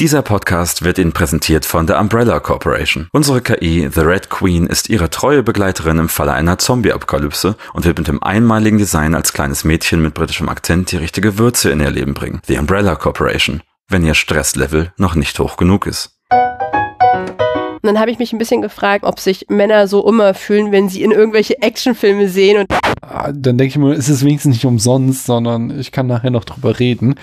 Dieser 0.00 0.22
Podcast 0.22 0.82
wird 0.82 0.98
Ihnen 0.98 1.12
präsentiert 1.12 1.66
von 1.66 1.86
der 1.86 2.00
Umbrella 2.00 2.40
Corporation. 2.40 3.08
Unsere 3.12 3.42
KI, 3.42 3.86
The 3.92 4.00
Red 4.00 4.30
Queen, 4.30 4.66
ist 4.66 4.88
Ihre 4.88 5.10
treue 5.10 5.42
Begleiterin 5.42 5.98
im 5.98 6.08
Falle 6.08 6.32
einer 6.32 6.56
Zombie-Apokalypse 6.58 7.54
und 7.74 7.84
wird 7.84 7.98
mit 7.98 8.08
dem 8.08 8.22
einmaligen 8.22 8.78
Design 8.78 9.14
als 9.14 9.34
kleines 9.34 9.62
Mädchen 9.64 10.00
mit 10.00 10.14
britischem 10.14 10.48
Akzent 10.48 10.90
die 10.90 10.96
richtige 10.96 11.36
Würze 11.36 11.70
in 11.70 11.80
Ihr 11.80 11.90
Leben 11.90 12.14
bringen. 12.14 12.40
The 12.46 12.56
Umbrella 12.56 12.96
Corporation, 12.96 13.60
wenn 13.88 14.02
Ihr 14.06 14.14
Stresslevel 14.14 14.90
noch 14.96 15.16
nicht 15.16 15.38
hoch 15.38 15.58
genug 15.58 15.86
ist. 15.86 16.16
Und 16.32 17.86
dann 17.86 18.00
habe 18.00 18.10
ich 18.10 18.18
mich 18.18 18.32
ein 18.32 18.38
bisschen 18.38 18.62
gefragt, 18.62 19.04
ob 19.04 19.20
sich 19.20 19.46
Männer 19.50 19.86
so 19.86 20.08
immer 20.08 20.32
fühlen, 20.32 20.72
wenn 20.72 20.88
sie 20.88 21.02
in 21.02 21.10
irgendwelche 21.12 21.60
Actionfilme 21.60 22.28
sehen. 22.28 22.58
Und 22.58 22.66
Ah, 23.02 23.32
Dann 23.34 23.58
denke 23.58 23.66
ich 23.72 23.76
mir, 23.78 23.92
ist 23.94 24.08
es 24.08 24.24
wenigstens 24.24 24.54
nicht 24.54 24.64
umsonst, 24.64 25.26
sondern 25.26 25.78
ich 25.78 25.92
kann 25.92 26.06
nachher 26.06 26.30
noch 26.30 26.44
drüber 26.44 26.78
reden. 26.78 27.16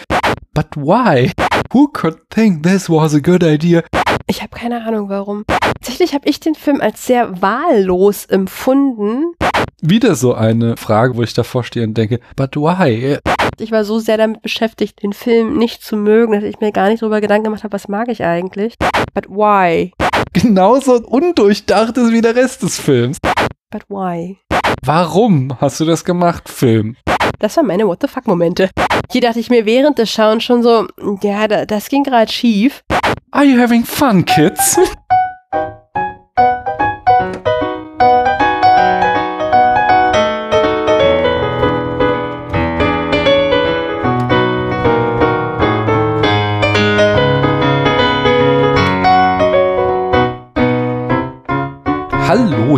But 0.54 0.76
why? 0.76 1.32
Who 1.74 1.90
could 1.90 2.18
think 2.30 2.64
this 2.64 2.90
was 2.90 3.14
a 3.14 3.20
good 3.20 3.44
idea? 3.44 3.84
ich 4.30 4.42
habe 4.42 4.56
keine 4.56 4.86
Ahnung 4.86 5.10
warum. 5.10 5.46
Tatsächlich 5.48 6.14
habe 6.14 6.28
ich 6.28 6.40
den 6.40 6.56
Film 6.56 6.82
als 6.82 7.06
sehr 7.06 7.42
wahllos 7.42 8.26
empfunden. 8.26 9.34
Wieder 9.82 10.16
so 10.16 10.34
eine 10.34 10.76
Frage, 10.76 11.16
wo 11.16 11.24
ich 11.24 11.34
davor 11.34 11.64
stehe 11.64 11.86
und 11.86 11.98
denke, 11.98 12.20
but 12.36 12.56
why? 12.56 13.18
Ich 13.60 13.72
war 13.72 13.86
so 13.86 14.00
sehr 14.00 14.18
damit 14.18 14.42
beschäftigt, 14.42 15.02
den 15.02 15.14
Film 15.14 15.58
nicht 15.58 15.82
zu 15.82 15.96
mögen, 15.96 16.34
dass 16.34 16.44
ich 16.44 16.60
mir 16.60 16.72
gar 16.72 16.90
nicht 16.90 17.02
darüber 17.02 17.22
Gedanken 17.22 17.46
gemacht 17.46 17.64
habe, 17.64 17.74
was 17.74 17.88
mag 17.88 18.10
ich 18.10 18.24
eigentlich. 18.24 18.76
But 19.14 19.30
why? 19.30 19.94
Genauso 20.34 21.02
undurchdacht 21.06 21.98
ist 21.98 22.12
wie 22.12 22.22
der 22.22 22.36
Rest 22.36 22.64
des 22.64 22.80
Films. 22.80 23.18
But 23.72 23.84
why? 23.90 24.38
Warum 24.86 25.60
hast 25.60 25.80
du 25.80 25.86
das 25.86 26.06
gemacht, 26.06 26.50
Film? 26.50 26.98
Das 27.40 27.56
waren 27.56 27.68
meine 27.68 27.88
What 27.88 28.00
the 28.02 28.08
fuck 28.08 28.28
Momente. 28.28 28.70
Hier 29.12 29.22
dachte 29.22 29.40
ich 29.40 29.50
mir 29.50 29.66
während 29.66 30.00
des 30.00 30.10
Schauens 30.10 30.44
schon 30.44 30.64
so, 30.64 30.88
ja, 31.22 31.48
da, 31.48 31.66
das 31.66 31.90
ging 31.90 32.04
gerade 32.04 32.32
schief. 32.32 32.84
Are 33.32 33.46
you 33.46 33.62
having 33.62 33.86
fun, 33.86 34.26
kids? 34.26 34.80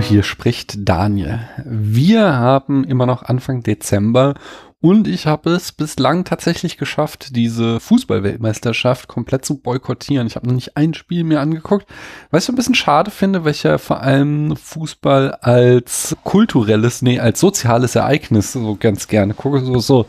Hier 0.01 0.23
spricht 0.23 0.87
Daniel. 0.87 1.39
Wir 1.65 2.33
haben 2.33 2.83
immer 2.83 3.05
noch 3.05 3.23
Anfang 3.23 3.63
Dezember 3.63 4.35
und 4.81 5.09
ich 5.09 5.27
habe 5.27 5.49
es 5.49 5.73
bislang 5.73 6.23
tatsächlich 6.23 6.77
geschafft, 6.77 7.35
diese 7.35 7.81
Fußballweltmeisterschaft 7.81 9.09
komplett 9.09 9.43
zu 9.43 9.57
boykottieren. 9.59 10.25
Ich 10.25 10.37
habe 10.37 10.47
noch 10.47 10.53
nicht 10.53 10.77
ein 10.77 10.93
Spiel 10.93 11.25
mir 11.25 11.41
angeguckt, 11.41 11.85
was 12.31 12.43
ich 12.43 12.49
ein 12.49 12.55
bisschen 12.55 12.75
schade 12.75 13.11
finde, 13.11 13.43
weil 13.43 13.51
ich 13.51 13.63
ja 13.63 13.77
vor 13.77 14.01
allem 14.01 14.55
Fußball 14.55 15.33
als 15.41 16.15
kulturelles, 16.23 17.01
nee, 17.01 17.19
als 17.19 17.41
soziales 17.41 17.95
Ereignis 17.95 18.53
so 18.53 18.77
ganz 18.79 19.09
gerne 19.09 19.33
gucke. 19.33 19.59
So, 19.59 19.79
so 19.79 20.05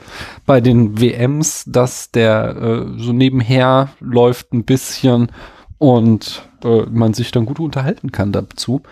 bei 0.46 0.60
den 0.60 1.00
WMs, 1.00 1.64
dass 1.66 2.12
der 2.12 2.56
äh, 2.56 2.98
so 2.98 3.12
nebenher 3.12 3.88
läuft 3.98 4.52
ein 4.52 4.64
bisschen 4.64 5.32
und 5.78 6.48
äh, 6.64 6.86
man 6.90 7.14
sich 7.14 7.30
dann 7.30 7.46
gut 7.46 7.60
unterhalten 7.60 8.12
kann 8.12 8.32
dazu 8.32 8.82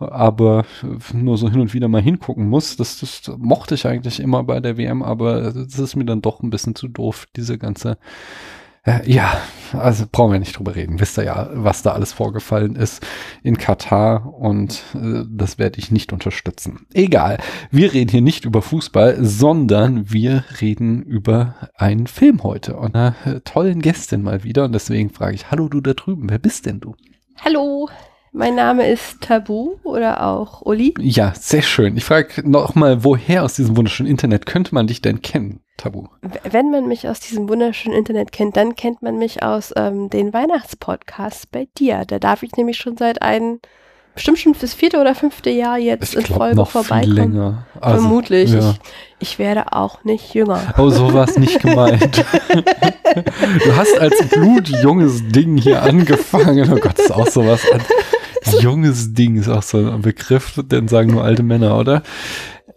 aber 0.00 0.64
nur 1.12 1.36
so 1.36 1.50
hin 1.50 1.60
und 1.60 1.74
wieder 1.74 1.88
mal 1.88 2.02
hingucken 2.02 2.48
muss. 2.48 2.76
Das, 2.76 3.00
das 3.00 3.30
mochte 3.38 3.74
ich 3.74 3.86
eigentlich 3.86 4.20
immer 4.20 4.42
bei 4.44 4.60
der 4.60 4.76
WM, 4.76 5.02
aber 5.02 5.52
das 5.52 5.78
ist 5.78 5.96
mir 5.96 6.06
dann 6.06 6.22
doch 6.22 6.42
ein 6.42 6.50
bisschen 6.50 6.74
zu 6.74 6.88
doof, 6.88 7.26
diese 7.36 7.58
ganze 7.58 7.98
äh, 8.82 9.10
ja, 9.10 9.38
also 9.74 10.06
brauchen 10.10 10.32
wir 10.32 10.38
nicht 10.38 10.58
drüber 10.58 10.74
reden. 10.74 11.00
Wisst 11.00 11.18
ihr 11.18 11.24
ja, 11.24 11.50
was 11.52 11.82
da 11.82 11.92
alles 11.92 12.14
vorgefallen 12.14 12.76
ist 12.76 13.06
in 13.42 13.58
Katar 13.58 14.32
und 14.34 14.82
äh, 14.94 15.24
das 15.28 15.58
werde 15.58 15.78
ich 15.78 15.90
nicht 15.90 16.14
unterstützen. 16.14 16.86
Egal, 16.94 17.38
wir 17.70 17.92
reden 17.92 18.10
hier 18.10 18.22
nicht 18.22 18.46
über 18.46 18.62
Fußball, 18.62 19.18
sondern 19.20 20.10
wir 20.10 20.44
reden 20.62 21.02
über 21.02 21.56
einen 21.74 22.06
Film 22.06 22.42
heute 22.42 22.76
und 22.76 22.94
einer 22.94 23.14
äh, 23.26 23.40
tollen 23.40 23.82
Gästin 23.82 24.22
mal 24.22 24.44
wieder 24.44 24.64
und 24.64 24.72
deswegen 24.72 25.10
frage 25.10 25.34
ich, 25.34 25.50
hallo 25.50 25.68
du 25.68 25.82
da 25.82 25.92
drüben, 25.92 26.30
wer 26.30 26.38
bist 26.38 26.64
denn 26.64 26.80
du? 26.80 26.94
Hallo, 27.42 27.88
mein 28.32 28.54
Name 28.54 28.86
ist 28.86 29.22
Tabu 29.22 29.76
oder 29.82 30.26
auch 30.26 30.60
Uli. 30.60 30.92
Ja, 30.98 31.32
sehr 31.34 31.62
schön. 31.62 31.96
Ich 31.96 32.04
frage 32.04 32.48
nochmal, 32.48 33.02
woher 33.02 33.44
aus 33.44 33.54
diesem 33.54 33.78
wunderschönen 33.78 34.10
Internet 34.10 34.44
könnte 34.44 34.74
man 34.74 34.86
dich 34.86 35.00
denn 35.00 35.22
kennen, 35.22 35.60
Tabu? 35.78 36.08
Wenn 36.44 36.70
man 36.70 36.86
mich 36.86 37.08
aus 37.08 37.18
diesem 37.20 37.48
wunderschönen 37.48 37.96
Internet 37.96 38.30
kennt, 38.30 38.58
dann 38.58 38.76
kennt 38.76 39.00
man 39.00 39.16
mich 39.16 39.42
aus 39.42 39.72
ähm, 39.74 40.10
den 40.10 40.34
Weihnachtspodcasts 40.34 41.46
bei 41.46 41.66
dir. 41.78 42.04
Da 42.06 42.18
darf 42.18 42.42
ich 42.42 42.52
nämlich 42.56 42.76
schon 42.76 42.98
seit 42.98 43.22
ein, 43.22 43.60
bestimmt 44.14 44.38
schon 44.38 44.54
fürs 44.54 44.74
vierte 44.74 44.98
oder 44.98 45.14
fünfte 45.14 45.50
Jahr 45.50 45.78
jetzt 45.78 46.14
in 46.14 46.22
glaub, 46.24 46.38
Folge 46.38 46.56
noch 46.56 46.70
vorbeikommen. 46.70 47.14
länger. 47.14 47.66
Also, 47.80 48.00
Vermutlich. 48.02 48.52
Ja. 48.52 48.58
Ich, 49.18 49.30
ich 49.32 49.38
werde 49.38 49.72
auch 49.72 50.02
nicht 50.04 50.34
jünger. 50.34 50.60
Oh, 50.78 50.90
so 50.90 51.12
war 51.12 51.28
es 51.28 51.36
nicht 51.38 51.60
gemeint. 51.60 52.24
du 53.64 53.76
hast 53.76 53.98
als 53.98 54.16
blutjunges 54.28 55.28
Ding 55.28 55.56
hier 55.56 55.82
angefangen. 55.82 56.70
Oh 56.72 56.76
Gott, 56.76 56.98
ist 56.98 57.12
auch 57.12 57.26
sowas. 57.28 57.60
Junges 58.60 59.12
Ding 59.14 59.36
ist 59.36 59.48
auch 59.48 59.62
so 59.62 59.78
ein 59.78 60.02
Begriff, 60.02 60.54
den 60.64 60.88
sagen 60.88 61.10
nur 61.12 61.22
alte 61.24 61.42
Männer, 61.42 61.78
oder? 61.78 62.02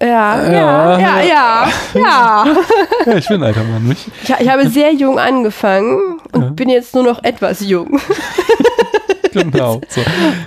Ja, 0.01 0.07
Ja. 0.51 0.51
ja, 0.51 0.99
ja, 0.99 1.23
ja, 1.23 1.67
ja. 1.95 2.45
Ja, 3.05 3.13
ich 3.17 3.27
bin 3.27 3.37
ein 3.37 3.43
alter 3.43 3.63
Mann, 3.63 3.83
nicht? 3.87 4.07
Ich, 4.23 4.29
ich 4.29 4.49
habe 4.49 4.67
sehr 4.69 4.93
jung 4.93 5.19
angefangen 5.19 6.19
und 6.33 6.41
Ja. 6.41 6.49
bin 6.49 6.69
jetzt 6.69 6.93
nur 6.93 7.03
noch 7.03 7.23
etwas 7.23 7.61
jung. 7.61 7.99
Genau. 9.33 9.81
So. 9.89 10.01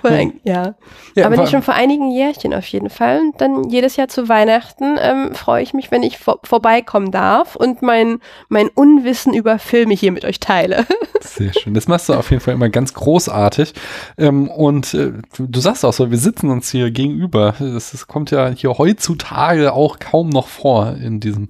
ja. 0.44 0.74
Ja, 1.14 1.26
Aber 1.26 1.36
nicht 1.36 1.50
schon 1.50 1.62
vor 1.62 1.74
einigen 1.74 2.10
Jährchen 2.10 2.52
auf 2.52 2.66
jeden 2.66 2.91
Fall. 2.91 3.20
Und 3.20 3.41
dann 3.41 3.70
jedes 3.70 3.97
Jahr 3.97 4.08
zu 4.08 4.28
Weihnachten 4.28 4.97
ähm, 5.00 5.34
freue 5.34 5.62
ich 5.62 5.72
mich, 5.72 5.91
wenn 5.91 6.02
ich 6.02 6.19
vor 6.19 6.41
vorbeikommen 6.44 7.10
darf 7.10 7.56
und 7.56 7.82
mein, 7.82 8.20
mein 8.48 8.69
Unwissen 8.69 9.32
über 9.34 9.58
Filme 9.58 9.94
hier 9.94 10.12
mit 10.12 10.24
euch 10.24 10.41
teile. 10.41 10.86
Sehr 11.20 11.52
schön. 11.54 11.74
Das 11.74 11.88
machst 11.88 12.08
du 12.08 12.14
auf 12.14 12.30
jeden 12.30 12.42
Fall 12.42 12.54
immer 12.54 12.69
ganz 12.69 12.92
großartig. 12.94 13.72
Ähm, 14.19 14.48
und 14.48 14.92
äh, 14.94 15.12
du, 15.38 15.60
sagst 15.60 15.84
auch 15.84 15.92
so, 15.92 16.10
wir 16.10 16.18
sitzen 16.18 16.50
uns 16.50 16.70
hier 16.70 16.91
gegenüber. 16.91 17.54
Das, 17.58 17.92
das 17.92 18.06
kommt 18.06 18.30
ja 18.30 18.50
hier 18.50 18.76
heutzutage 18.78 19.72
auch 19.72 19.98
kaum 19.98 20.28
noch 20.28 20.48
vor 20.48 20.94
in 21.03 21.20
diesem 21.20 21.48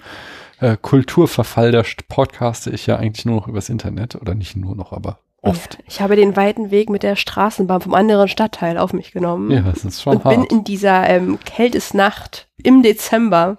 äh, 0.61 0.77
Kulturverfall. 0.81 1.73
Da 1.73 1.81
st- 1.81 2.05
podcaste 2.09 2.71
ich 2.71 2.87
ja 2.87 2.97
eigentlich 2.97 3.27
nur 3.27 3.37
noch 3.37 3.49
übers 3.49 3.69
Internet. 3.69 4.15
Oder 4.15 4.35
nicht 4.35 4.57
nur 4.57 4.77
noch, 4.77 4.93
aber 4.93 5.19
oft. 5.47 5.79
Ich 5.87 6.01
habe 6.01 6.17
den 6.17 6.37
weiten 6.37 6.71
Weg 6.71 6.91
mit 6.91 7.03
der 7.03 7.17
Straßenbahn 7.17 7.81
vom 7.81 7.95
anderen 7.95 8.29
Stadtteil 8.29 8.79
auf 8.79 8.93
mich 8.93 9.13
genommen. 9.13 9.51
Ja, 9.51 9.61
das 9.61 9.85
ist 9.85 10.03
schon 10.03 10.17
und 10.17 10.25
bin 10.25 10.41
hart. 10.41 10.53
in 10.53 10.65
dieser 10.65 11.09
ähm, 11.09 11.39
Kältesnacht 11.45 12.49
im 12.63 12.83
Dezember 12.83 13.59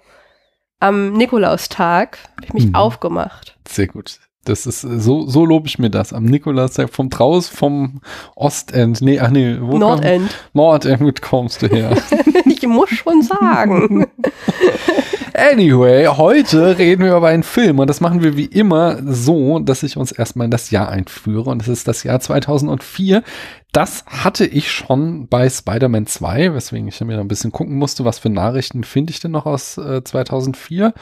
am 0.80 1.12
Nikolaustag 1.14 2.18
hab 2.36 2.44
ich 2.44 2.52
mich 2.54 2.66
Mhm. 2.66 2.74
aufgemacht. 2.74 3.56
Sehr 3.66 3.86
gut. 3.88 4.18
Das 4.44 4.64
ist 4.66 4.84
äh, 4.84 4.98
so, 5.00 5.26
so 5.26 5.44
lobe 5.44 5.66
ich 5.66 5.78
mir 5.78 5.90
das. 5.90 6.12
Am 6.12 6.24
Nikolaustag 6.24 6.90
vom 6.90 7.10
draus 7.10 7.48
vom 7.48 8.00
Ostend. 8.36 9.00
Nee, 9.02 9.18
ach 9.20 9.30
nee, 9.30 9.56
wo 9.60 9.76
Nordend. 9.76 10.30
Kam? 10.30 10.38
Nordend 10.54 11.20
kommst 11.20 11.62
du 11.62 11.66
her. 11.66 11.96
ich 12.46 12.62
muss 12.66 12.90
schon 12.90 13.22
sagen. 13.22 14.06
Anyway, 15.38 16.06
heute 16.08 16.78
reden 16.78 17.04
wir 17.04 17.16
über 17.16 17.28
einen 17.28 17.44
Film 17.44 17.78
und 17.78 17.88
das 17.88 18.00
machen 18.00 18.24
wir 18.24 18.36
wie 18.36 18.46
immer 18.46 18.98
so, 19.04 19.60
dass 19.60 19.84
ich 19.84 19.96
uns 19.96 20.10
erstmal 20.10 20.46
in 20.46 20.50
das 20.50 20.72
Jahr 20.72 20.88
einführe 20.88 21.48
und 21.48 21.62
es 21.62 21.68
ist 21.68 21.86
das 21.86 22.02
Jahr 22.02 22.18
2004. 22.18 23.22
Das 23.70 24.04
hatte 24.06 24.44
ich 24.44 24.72
schon 24.72 25.28
bei 25.28 25.48
Spider-Man 25.48 26.06
2, 26.06 26.54
weswegen 26.54 26.88
ich 26.88 27.00
mir 27.02 27.14
da 27.14 27.20
ein 27.20 27.28
bisschen 27.28 27.52
gucken 27.52 27.76
musste, 27.76 28.04
was 28.04 28.18
für 28.18 28.30
Nachrichten 28.30 28.82
finde 28.82 29.12
ich 29.12 29.20
denn 29.20 29.30
noch 29.30 29.46
aus 29.46 29.78
äh, 29.78 30.02
2004 30.02 30.92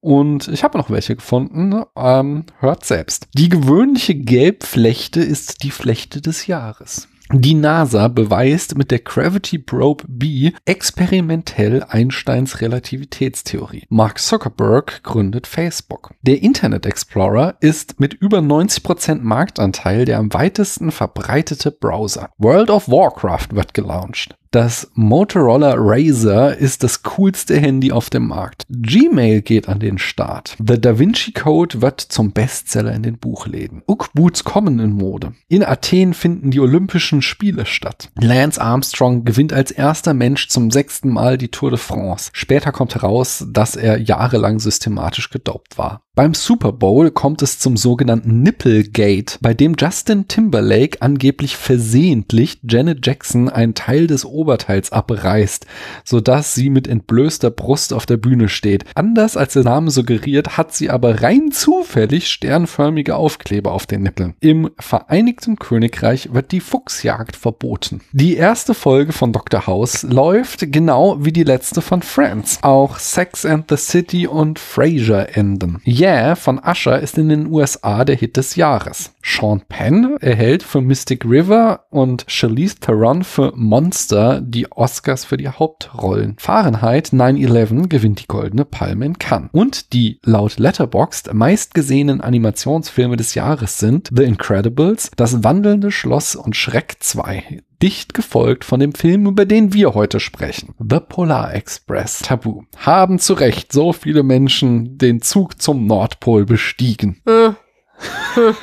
und 0.00 0.48
ich 0.48 0.64
habe 0.64 0.78
noch 0.78 0.88
welche 0.88 1.14
gefunden. 1.14 1.82
Ähm, 1.94 2.46
hört 2.60 2.86
selbst. 2.86 3.28
Die 3.34 3.50
gewöhnliche 3.50 4.14
Gelbflechte 4.14 5.20
ist 5.20 5.62
die 5.64 5.70
Flechte 5.70 6.22
des 6.22 6.46
Jahres. 6.46 7.08
Die 7.34 7.54
NASA 7.54 8.08
beweist 8.08 8.76
mit 8.76 8.90
der 8.90 8.98
Gravity 8.98 9.56
Probe 9.56 10.04
B 10.06 10.52
experimentell 10.66 11.82
Einsteins 11.82 12.60
Relativitätstheorie. 12.60 13.86
Mark 13.88 14.18
Zuckerberg 14.18 15.02
gründet 15.02 15.46
Facebook. 15.46 16.12
Der 16.20 16.42
Internet 16.42 16.84
Explorer 16.84 17.56
ist 17.60 17.98
mit 17.98 18.12
über 18.12 18.40
90% 18.40 19.20
Marktanteil 19.22 20.04
der 20.04 20.18
am 20.18 20.34
weitesten 20.34 20.90
verbreitete 20.90 21.70
Browser. 21.70 22.28
World 22.36 22.68
of 22.68 22.88
Warcraft 22.88 23.48
wird 23.52 23.72
gelauncht. 23.72 24.36
Das 24.52 24.90
Motorola 24.92 25.72
Razr 25.78 26.54
ist 26.58 26.82
das 26.82 27.02
coolste 27.02 27.58
Handy 27.58 27.90
auf 27.90 28.10
dem 28.10 28.28
Markt. 28.28 28.66
Gmail 28.68 29.40
geht 29.40 29.66
an 29.66 29.80
den 29.80 29.96
Start. 29.96 30.58
The 30.58 30.78
Da 30.78 30.98
Vinci 30.98 31.32
Code 31.32 31.80
wird 31.80 32.02
zum 32.02 32.32
Bestseller 32.32 32.92
in 32.92 33.02
den 33.02 33.16
Buchläden. 33.16 33.82
Uk-Boots 33.86 34.44
kommen 34.44 34.78
in 34.78 34.92
Mode. 34.92 35.32
In 35.48 35.64
Athen 35.64 36.12
finden 36.12 36.50
die 36.50 36.60
Olympischen 36.60 37.22
Spiele 37.22 37.64
statt. 37.64 38.10
Lance 38.20 38.60
Armstrong 38.60 39.24
gewinnt 39.24 39.54
als 39.54 39.70
erster 39.70 40.12
Mensch 40.12 40.48
zum 40.48 40.70
sechsten 40.70 41.08
Mal 41.08 41.38
die 41.38 41.48
Tour 41.48 41.70
de 41.70 41.78
France. 41.78 42.28
Später 42.34 42.72
kommt 42.72 42.94
heraus, 42.94 43.46
dass 43.50 43.74
er 43.74 44.02
jahrelang 44.02 44.60
systematisch 44.60 45.30
gedopt 45.30 45.78
war. 45.78 46.02
Beim 46.14 46.34
Super 46.34 46.72
Bowl 46.72 47.10
kommt 47.10 47.40
es 47.40 47.58
zum 47.58 47.78
sogenannten 47.78 48.42
Nipplegate, 48.42 49.38
bei 49.40 49.54
dem 49.54 49.76
Justin 49.78 50.28
Timberlake 50.28 51.00
angeblich 51.00 51.56
versehentlich 51.56 52.60
Janet 52.68 53.06
Jackson 53.06 53.48
einen 53.48 53.72
Teil 53.72 54.08
des 54.08 54.26
Oberteils 54.42 54.90
abreißt, 54.90 55.66
sodass 56.04 56.54
sie 56.54 56.68
mit 56.68 56.88
entblößter 56.88 57.50
Brust 57.50 57.92
auf 57.92 58.06
der 58.06 58.16
Bühne 58.16 58.48
steht. 58.48 58.84
Anders 58.96 59.36
als 59.36 59.52
der 59.52 59.62
Name 59.62 59.92
suggeriert, 59.92 60.56
hat 60.58 60.74
sie 60.74 60.90
aber 60.90 61.22
rein 61.22 61.52
zufällig 61.52 62.28
sternförmige 62.28 63.14
Aufkleber 63.14 63.70
auf 63.70 63.86
den 63.86 64.02
Nippeln. 64.02 64.34
Im 64.40 64.70
Vereinigten 64.80 65.56
Königreich 65.56 66.34
wird 66.34 66.50
die 66.50 66.60
Fuchsjagd 66.60 67.36
verboten. 67.36 68.00
Die 68.12 68.36
erste 68.36 68.74
Folge 68.74 69.12
von 69.12 69.32
Dr. 69.32 69.68
House 69.68 70.02
läuft 70.02 70.72
genau 70.72 71.24
wie 71.24 71.32
die 71.32 71.44
letzte 71.44 71.80
von 71.80 72.02
Friends. 72.02 72.58
Auch 72.62 72.98
Sex 72.98 73.46
and 73.46 73.66
the 73.68 73.76
City 73.76 74.26
und 74.26 74.58
Frasier 74.58 75.28
enden. 75.34 75.80
Yeah 75.86 76.34
von 76.34 76.58
Usher 76.58 76.98
ist 76.98 77.16
in 77.16 77.28
den 77.28 77.46
USA 77.46 78.04
der 78.04 78.16
Hit 78.16 78.36
des 78.36 78.56
Jahres. 78.56 79.12
Sean 79.22 79.62
Penn 79.68 80.16
erhält 80.20 80.64
für 80.64 80.80
Mystic 80.80 81.24
River 81.24 81.84
und 81.90 82.24
Charlize 82.26 82.76
Theron 82.80 83.22
für 83.22 83.52
Monster 83.54 84.31
die 84.40 84.70
Oscars 84.72 85.24
für 85.24 85.36
die 85.36 85.48
Hauptrollen. 85.48 86.36
Fahrenheit 86.38 87.08
9-11 87.08 87.88
gewinnt 87.88 88.22
die 88.22 88.26
Goldene 88.26 88.64
Palme 88.64 89.04
in 89.06 89.18
Cannes. 89.18 89.50
Und 89.52 89.92
die 89.92 90.20
laut 90.24 90.58
Letterboxd 90.58 91.34
meistgesehenen 91.34 92.20
Animationsfilme 92.20 93.16
des 93.16 93.34
Jahres 93.34 93.78
sind 93.78 94.08
The 94.14 94.24
Incredibles, 94.24 95.10
Das 95.16 95.44
wandelnde 95.44 95.90
Schloss 95.90 96.34
und 96.36 96.56
Schreck 96.56 96.96
2 97.00 97.62
dicht 97.82 98.14
gefolgt 98.14 98.64
von 98.64 98.78
dem 98.78 98.94
Film, 98.94 99.26
über 99.26 99.44
den 99.44 99.74
wir 99.74 99.94
heute 99.94 100.20
sprechen. 100.20 100.74
The 100.78 101.00
Polar 101.00 101.52
Express 101.52 102.20
Tabu. 102.20 102.62
Haben 102.76 103.18
zu 103.18 103.34
Recht 103.34 103.72
so 103.72 103.92
viele 103.92 104.22
Menschen 104.22 104.98
den 104.98 105.20
Zug 105.20 105.60
zum 105.60 105.86
Nordpol 105.86 106.44
bestiegen. 106.46 107.20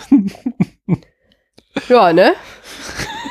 Hm. 0.09 0.31
Ja, 1.87 2.13
ne? 2.13 2.33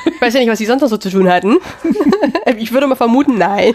Ich 0.05 0.21
weiß 0.21 0.33
ja 0.33 0.39
nicht, 0.41 0.49
was 0.49 0.57
die 0.59 0.65
sonst 0.65 0.81
noch 0.81 0.89
so 0.89 0.97
zu 0.97 1.09
tun 1.09 1.29
hatten. 1.31 1.57
ich 2.57 2.71
würde 2.71 2.87
mal 2.87 2.95
vermuten, 2.95 3.37
nein. 3.37 3.73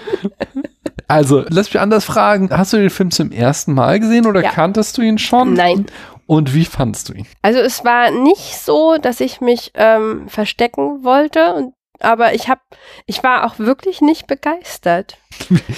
Also, 1.08 1.44
lass 1.48 1.72
mich 1.72 1.80
anders 1.80 2.04
fragen. 2.04 2.50
Hast 2.50 2.72
du 2.72 2.76
den 2.78 2.90
Film 2.90 3.10
zum 3.10 3.30
ersten 3.30 3.74
Mal 3.74 4.00
gesehen 4.00 4.26
oder 4.26 4.42
Ja. 4.42 4.50
kanntest 4.50 4.96
du 4.98 5.02
ihn 5.02 5.18
schon? 5.18 5.54
Nein. 5.54 5.86
Und 6.26 6.54
wie 6.54 6.64
fandst 6.64 7.08
du 7.08 7.12
ihn? 7.12 7.26
Also 7.42 7.60
es 7.60 7.84
war 7.84 8.10
nicht 8.10 8.56
so, 8.58 8.96
dass 8.96 9.20
ich 9.20 9.40
mich 9.42 9.72
ähm, 9.74 10.26
verstecken 10.28 11.04
wollte, 11.04 11.52
und, 11.54 11.74
aber 12.00 12.32
ich 12.34 12.48
hab, 12.48 12.60
ich 13.06 13.22
war 13.22 13.44
auch 13.44 13.58
wirklich 13.58 14.00
nicht 14.00 14.26
begeistert. 14.26 15.18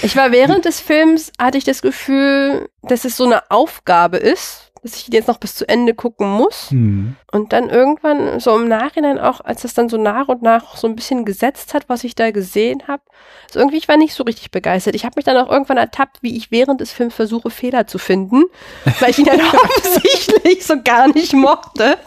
Ich 0.02 0.16
war 0.16 0.30
während 0.30 0.64
des 0.64 0.78
Films, 0.80 1.32
hatte 1.40 1.58
ich 1.58 1.64
das 1.64 1.82
Gefühl, 1.82 2.68
dass 2.82 3.04
es 3.04 3.16
so 3.16 3.24
eine 3.24 3.50
Aufgabe 3.50 4.18
ist, 4.18 4.65
dass 4.86 4.96
ich 4.96 5.08
jetzt 5.08 5.28
noch 5.28 5.38
bis 5.38 5.54
zu 5.54 5.68
Ende 5.68 5.94
gucken 5.94 6.30
muss. 6.30 6.70
Hm. 6.70 7.16
Und 7.32 7.52
dann 7.52 7.68
irgendwann, 7.68 8.40
so 8.40 8.56
im 8.56 8.68
Nachhinein 8.68 9.18
auch, 9.18 9.40
als 9.40 9.62
das 9.62 9.74
dann 9.74 9.88
so 9.88 9.96
nach 9.96 10.28
und 10.28 10.42
nach 10.42 10.76
so 10.76 10.86
ein 10.86 10.96
bisschen 10.96 11.24
gesetzt 11.24 11.74
hat, 11.74 11.88
was 11.88 12.04
ich 12.04 12.14
da 12.14 12.30
gesehen 12.30 12.84
habe, 12.88 13.02
also 13.46 13.58
irgendwie, 13.58 13.76
ich 13.76 13.88
war 13.88 13.96
nicht 13.96 14.14
so 14.14 14.24
richtig 14.24 14.50
begeistert. 14.50 14.94
Ich 14.94 15.04
habe 15.04 15.14
mich 15.16 15.24
dann 15.24 15.36
auch 15.36 15.50
irgendwann 15.50 15.76
ertappt, 15.76 16.22
wie 16.22 16.36
ich 16.36 16.50
während 16.50 16.80
des 16.80 16.92
Films 16.92 17.14
versuche, 17.14 17.50
Fehler 17.50 17.86
zu 17.86 17.98
finden, 17.98 18.44
weil 19.00 19.10
ich 19.10 19.18
ihn 19.18 19.24
dann 19.24 19.40
offensichtlich 19.40 20.64
so 20.64 20.82
gar 20.82 21.08
nicht 21.08 21.32
mochte. 21.32 21.98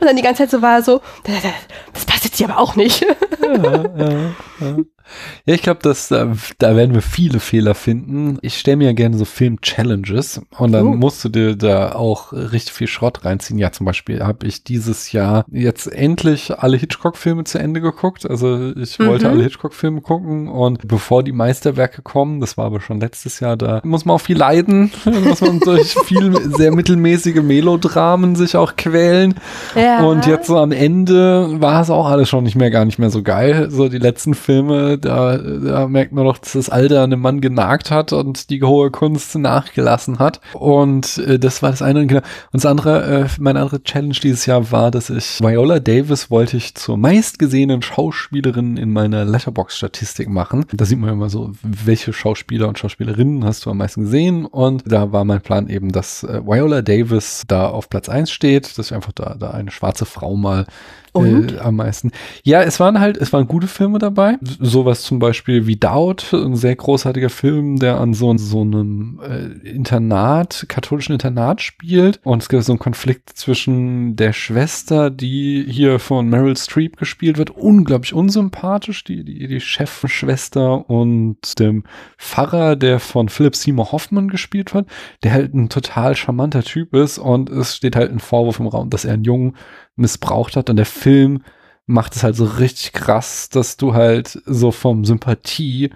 Und 0.00 0.06
dann 0.06 0.16
die 0.16 0.22
ganze 0.22 0.42
Zeit 0.42 0.50
so 0.50 0.62
war 0.62 0.82
so, 0.82 1.00
das 1.92 2.06
passt 2.06 2.24
jetzt 2.24 2.36
hier 2.36 2.48
aber 2.48 2.58
auch 2.58 2.76
nicht. 2.76 3.00
ja, 3.42 3.84
ja, 4.60 4.76
ja. 5.46 5.54
ich 5.54 5.62
glaube, 5.62 5.80
dass 5.82 6.08
da, 6.08 6.32
da 6.58 6.76
werden 6.76 6.94
wir 6.94 7.02
viele 7.02 7.40
Fehler 7.40 7.74
finden. 7.74 8.38
Ich 8.42 8.58
stelle 8.58 8.76
mir 8.78 8.86
ja 8.86 8.92
gerne 8.92 9.16
so 9.18 9.24
Film-Challenges 9.24 10.40
und 10.58 10.72
dann 10.72 10.86
Oh. 10.86 10.94
musst 10.94 11.24
du 11.24 11.28
dir 11.28 11.56
da 11.56 11.92
auch 11.92 12.32
richtig 12.32 12.72
viel 12.72 12.86
Schrott 12.86 13.24
reinziehen. 13.24 13.58
Ja, 13.58 13.70
zum 13.72 13.86
Beispiel 13.86 14.22
habe 14.24 14.46
ich 14.46 14.64
dieses 14.64 15.12
Jahr 15.12 15.44
jetzt 15.50 15.86
endlich 15.86 16.58
alle 16.58 16.76
Hitchcock-Filme 16.76 17.44
zu 17.44 17.58
Ende 17.58 17.80
geguckt. 17.80 18.28
Also 18.28 18.72
ich 18.76 18.98
Mhm. 18.98 19.06
wollte 19.06 19.28
alle 19.28 19.42
Hitchcock-Filme 19.42 20.00
gucken 20.00 20.48
und 20.48 20.86
bevor 20.88 21.22
die 21.22 21.32
Meisterwerke 21.32 22.02
kommen, 22.02 22.40
das 22.40 22.56
war 22.56 22.66
aber 22.66 22.80
schon 22.80 23.00
letztes 23.00 23.40
Jahr, 23.40 23.56
da 23.56 23.80
muss 23.84 24.04
man 24.04 24.16
auch 24.16 24.20
viel 24.20 24.36
leiden, 24.38 24.90
muss 25.24 25.40
man 25.40 25.60
durch 25.60 25.94
viel 26.04 26.50
sehr 26.56 26.74
mittelmäßige 26.74 27.42
Melodramen 27.42 28.36
sich 28.36 28.56
auch 28.56 28.76
quälen. 28.76 29.34
Ja. 29.74 30.04
Und 30.04 30.26
jetzt 30.26 30.46
so 30.46 30.58
am 30.58 30.72
Ende 30.72 31.60
war 31.60 31.80
es 31.82 31.90
auch 31.90 32.06
alles 32.08 32.28
schon 32.28 32.44
nicht 32.44 32.56
mehr, 32.56 32.70
gar 32.70 32.84
nicht 32.84 32.98
mehr 32.98 33.10
so 33.10 33.22
geil. 33.22 33.68
So 33.70 33.88
die 33.88 33.98
letzten 33.98 34.34
Filme, 34.34 34.98
da, 35.00 35.36
da 35.36 35.88
merkt 35.88 36.12
man 36.12 36.24
doch, 36.24 36.38
dass 36.38 36.52
das 36.52 36.70
Alter 36.70 37.06
dem 37.08 37.20
Mann 37.20 37.40
genagt 37.40 37.90
hat 37.90 38.12
und 38.12 38.50
die 38.50 38.62
hohe 38.62 38.90
Kunst 38.90 39.36
nachgelassen 39.36 40.18
hat. 40.18 40.40
Und 40.54 41.18
äh, 41.18 41.38
das 41.38 41.62
war 41.62 41.70
das 41.70 41.82
eine. 41.82 42.00
Und 42.00 42.08
genau. 42.08 42.20
Und 42.52 42.62
das 42.62 42.66
andere, 42.66 43.04
äh, 43.04 43.28
meine 43.38 43.60
andere 43.60 43.82
Challenge 43.82 44.14
dieses 44.22 44.46
Jahr 44.46 44.70
war, 44.72 44.90
dass 44.90 45.10
ich 45.10 45.40
Viola 45.40 45.80
Davis 45.80 46.30
wollte 46.30 46.56
ich 46.56 46.74
zur 46.74 46.96
meistgesehenen 46.96 47.82
Schauspielerin 47.82 48.76
in 48.76 48.92
meiner 48.92 49.24
Letterbox-Statistik 49.24 50.28
machen. 50.28 50.66
Da 50.72 50.84
sieht 50.84 50.98
man 50.98 51.10
immer 51.10 51.30
so, 51.30 51.52
welche 51.62 52.12
Schauspieler 52.12 52.68
und 52.68 52.78
Schauspielerinnen 52.78 53.44
hast 53.44 53.66
du 53.66 53.70
am 53.70 53.78
meisten 53.78 54.02
gesehen. 54.02 54.46
Und 54.46 54.84
da 54.86 55.12
war 55.12 55.24
mein 55.24 55.40
Plan 55.40 55.68
eben, 55.68 55.92
dass 55.92 56.22
äh, 56.24 56.42
Viola 56.44 56.82
Davis 56.82 57.44
da 57.48 57.68
auf 57.68 57.88
Platz 57.88 58.08
eins 58.08 58.30
steht, 58.30 58.78
dass 58.78 58.86
ich 58.86 58.94
einfach 58.94 59.12
da, 59.12 59.36
da 59.38 59.50
eine 59.50 59.70
schwarze 59.70 60.04
Frau 60.04 60.36
mal 60.36 60.66
Und? 61.12 61.52
äh, 61.52 61.58
am 61.58 61.76
meisten. 61.76 62.10
Ja, 62.44 62.62
es 62.62 62.80
waren 62.80 63.00
halt, 63.00 63.16
es 63.16 63.32
waren 63.32 63.48
gute 63.48 63.66
Filme 63.66 63.98
dabei. 63.98 64.38
Sowas 64.40 65.02
zum 65.02 65.18
Beispiel 65.18 65.66
wie 65.66 65.76
Doubt, 65.76 66.32
ein 66.32 66.56
sehr 66.56 66.76
großartiger 66.76 67.30
Film, 67.30 67.78
der 67.78 68.00
an 68.00 68.14
so, 68.14 68.36
so 68.36 68.60
einem 68.60 69.20
äh, 69.22 69.68
Internat, 69.68 70.66
katholischen 70.68 71.12
Internat 71.12 71.60
spielt. 71.60 72.20
Und 72.24 72.42
es 72.42 72.48
gibt 72.48 72.64
so 72.64 72.72
einen 72.72 72.78
Konflikt 72.78 73.30
zwischen 73.30 74.16
der 74.16 74.32
Schwester, 74.32 75.10
die 75.10 75.64
hier 75.68 75.98
von 75.98 76.28
Meryl 76.28 76.56
Streep 76.56 76.96
gespielt 76.96 77.38
wird, 77.38 77.50
unglaublich 77.50 78.14
unsympathisch, 78.14 79.04
die, 79.04 79.24
die, 79.24 79.46
die 79.46 79.60
Chefschwester 79.60 80.88
und 80.88 81.58
dem 81.58 81.84
Pfarrer, 82.18 82.76
der 82.76 83.00
von 83.00 83.28
Philip 83.28 83.56
Seymour 83.56 83.92
Hoffman 83.92 84.28
gespielt 84.28 84.74
wird, 84.74 84.86
der 85.22 85.32
halt 85.32 85.54
ein 85.54 85.68
total 85.68 86.14
charmanter 86.14 86.62
Typ 86.62 86.94
ist 86.94 87.18
und 87.18 87.50
es 87.50 87.76
steht 87.76 87.96
halt 87.96 88.12
ein 88.12 88.20
Vorwurf 88.20 88.60
im 88.60 88.66
Raum, 88.66 88.90
dass 88.90 89.04
er 89.04 89.14
einen 89.14 89.24
Jungen 89.24 89.56
missbraucht 89.96 90.56
hat 90.56 90.70
und 90.70 90.76
der 90.76 90.86
Film 90.86 91.42
macht 91.86 92.14
es 92.16 92.22
halt 92.22 92.36
so 92.36 92.44
richtig 92.44 92.92
krass, 92.92 93.48
dass 93.48 93.76
du 93.76 93.94
halt 93.94 94.40
so 94.46 94.70
vom 94.70 95.04
Sympathie 95.04 95.90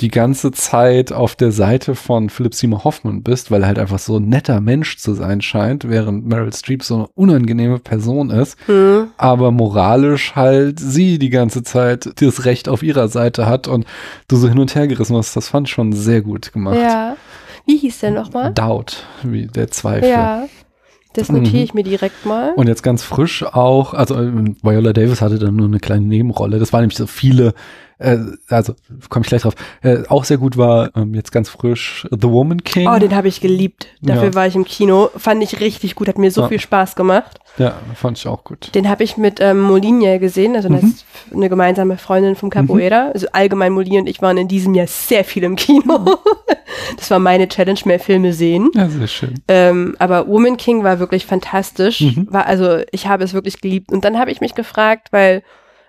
die 0.00 0.08
ganze 0.08 0.50
Zeit 0.50 1.12
auf 1.12 1.36
der 1.36 1.52
Seite 1.52 1.94
von 1.94 2.28
Philip 2.28 2.52
Seymour 2.52 2.82
Hoffman 2.82 3.22
bist, 3.22 3.52
weil 3.52 3.62
er 3.62 3.68
halt 3.68 3.78
einfach 3.78 4.00
so 4.00 4.16
ein 4.16 4.28
netter 4.28 4.60
Mensch 4.60 4.96
zu 4.98 5.14
sein 5.14 5.40
scheint, 5.40 5.88
während 5.88 6.26
Meryl 6.26 6.52
Streep 6.52 6.82
so 6.82 6.94
eine 6.96 7.06
unangenehme 7.14 7.78
Person 7.78 8.30
ist, 8.30 8.56
Hm. 8.66 9.08
aber 9.18 9.52
moralisch 9.52 10.34
halt 10.34 10.80
sie 10.80 11.20
die 11.20 11.30
ganze 11.30 11.62
Zeit 11.62 12.10
das 12.20 12.44
Recht 12.44 12.68
auf 12.68 12.82
ihrer 12.82 13.06
Seite 13.06 13.46
hat 13.46 13.68
und 13.68 13.86
du 14.26 14.34
so 14.34 14.48
hin 14.48 14.58
und 14.58 14.74
her 14.74 14.88
gerissen 14.88 15.14
wirst. 15.14 15.36
Das 15.36 15.48
fand 15.48 15.68
ich 15.68 15.74
schon 15.74 15.92
sehr 15.92 16.22
gut 16.22 16.52
gemacht. 16.52 16.76
Ja. 16.76 17.16
Wie 17.64 17.76
hieß 17.76 18.00
der 18.00 18.10
nochmal? 18.10 18.52
Doubt, 18.52 19.06
wie 19.22 19.46
der 19.46 19.68
Zweifel. 19.70 20.08
Ja. 20.08 20.48
Das 21.14 21.30
notiere 21.30 21.56
Mhm. 21.58 21.62
ich 21.62 21.74
mir 21.74 21.82
direkt 21.84 22.26
mal. 22.26 22.52
Und 22.56 22.68
jetzt 22.68 22.82
ganz 22.82 23.02
frisch 23.02 23.42
auch, 23.44 23.94
also 23.94 24.14
äh, 24.16 24.30
Viola 24.62 24.92
Davis 24.92 25.20
hatte 25.22 25.38
dann 25.38 25.56
nur 25.56 25.66
eine 25.66 25.78
kleine 25.80 26.04
Nebenrolle. 26.06 26.58
Das 26.58 26.72
waren 26.72 26.80
nämlich 26.82 26.98
so 26.98 27.06
viele, 27.06 27.54
äh, 27.98 28.16
also 28.48 28.74
komme 29.08 29.22
ich 29.24 29.28
gleich 29.28 29.42
drauf. 29.42 29.54
Äh, 29.82 30.02
auch 30.08 30.24
sehr 30.24 30.38
gut 30.38 30.56
war 30.56 30.90
ähm, 30.96 31.14
jetzt 31.14 31.32
ganz 31.32 31.48
frisch 31.48 32.06
The 32.10 32.28
Woman 32.28 32.62
King. 32.64 32.88
Oh, 32.88 32.98
den 32.98 33.14
habe 33.14 33.28
ich 33.28 33.40
geliebt. 33.40 33.86
Dafür 34.02 34.24
Ja. 34.30 34.34
war 34.34 34.46
ich 34.46 34.54
im 34.56 34.64
Kino. 34.64 35.10
Fand 35.16 35.42
ich 35.42 35.60
richtig 35.60 35.94
gut. 35.94 36.08
Hat 36.08 36.18
mir 36.18 36.30
so 36.30 36.42
Ja. 36.42 36.48
viel 36.48 36.60
Spaß 36.60 36.96
gemacht. 36.96 37.38
ja, 37.58 37.74
fand 37.94 38.18
ich 38.18 38.26
auch 38.26 38.42
gut. 38.42 38.74
Den 38.74 38.88
habe 38.88 39.04
ich 39.04 39.16
mit 39.16 39.38
ähm, 39.40 39.60
Molinia 39.60 40.18
gesehen. 40.18 40.56
Also 40.56 40.68
Mhm. 40.68 40.94
eine 41.32 41.48
gemeinsame 41.48 41.96
Freundin 41.98 42.34
vom 42.34 42.50
Capoeira. 42.50 43.10
Also 43.14 43.26
allgemein 43.32 43.72
Molina 43.72 44.00
und 44.00 44.08
ich 44.08 44.20
waren 44.22 44.36
in 44.38 44.48
diesem 44.48 44.74
Jahr 44.74 44.86
sehr 44.88 45.24
viel 45.24 45.44
im 45.44 45.54
Kino. 45.56 45.98
Mhm. 45.98 46.08
das 46.96 47.10
war 47.10 47.18
meine 47.20 47.48
Challenge, 47.48 47.78
mehr 47.84 48.00
Filme 48.00 48.32
sehen. 48.32 48.70
Ja, 48.74 48.88
sehr 48.88 49.06
schön. 49.06 49.34
Ähm, 49.48 49.94
aber 49.98 50.26
Woman 50.26 50.56
King 50.56 50.82
war 50.82 50.98
wirklich 50.98 51.26
fantastisch. 51.26 52.00
Mhm. 52.00 52.26
War, 52.30 52.46
also 52.46 52.78
ich 52.90 53.06
habe 53.06 53.22
es 53.24 53.34
wirklich 53.34 53.60
geliebt. 53.60 53.92
Und 53.92 54.04
dann 54.04 54.18
habe 54.18 54.30
ich 54.32 54.40
mich 54.40 54.54
gefragt, 54.54 55.08
weil 55.12 55.42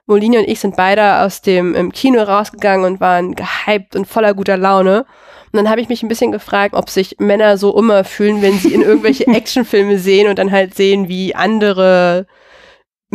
Molina 0.07 0.39
und 0.39 0.47
ich 0.47 0.59
sind 0.59 0.75
beide 0.75 1.21
aus 1.21 1.41
dem 1.41 1.73
im 1.73 1.91
Kino 1.91 2.21
rausgegangen 2.21 2.85
und 2.85 2.99
waren 2.99 3.35
gehypt 3.35 3.95
und 3.95 4.07
voller 4.07 4.33
guter 4.33 4.57
Laune. 4.57 5.05
Und 5.51 5.57
dann 5.57 5.69
habe 5.69 5.81
ich 5.81 5.89
mich 5.89 6.03
ein 6.03 6.09
bisschen 6.09 6.31
gefragt, 6.31 6.75
ob 6.75 6.89
sich 6.89 7.15
Männer 7.17 7.57
so 7.57 7.77
immer 7.77 8.03
fühlen, 8.03 8.41
wenn 8.41 8.59
sie 8.59 8.73
in 8.73 8.81
irgendwelche 8.81 9.25
Actionfilme 9.27 9.97
sehen 9.97 10.29
und 10.29 10.37
dann 10.37 10.51
halt 10.51 10.75
sehen, 10.75 11.07
wie 11.07 11.33
andere 11.33 12.27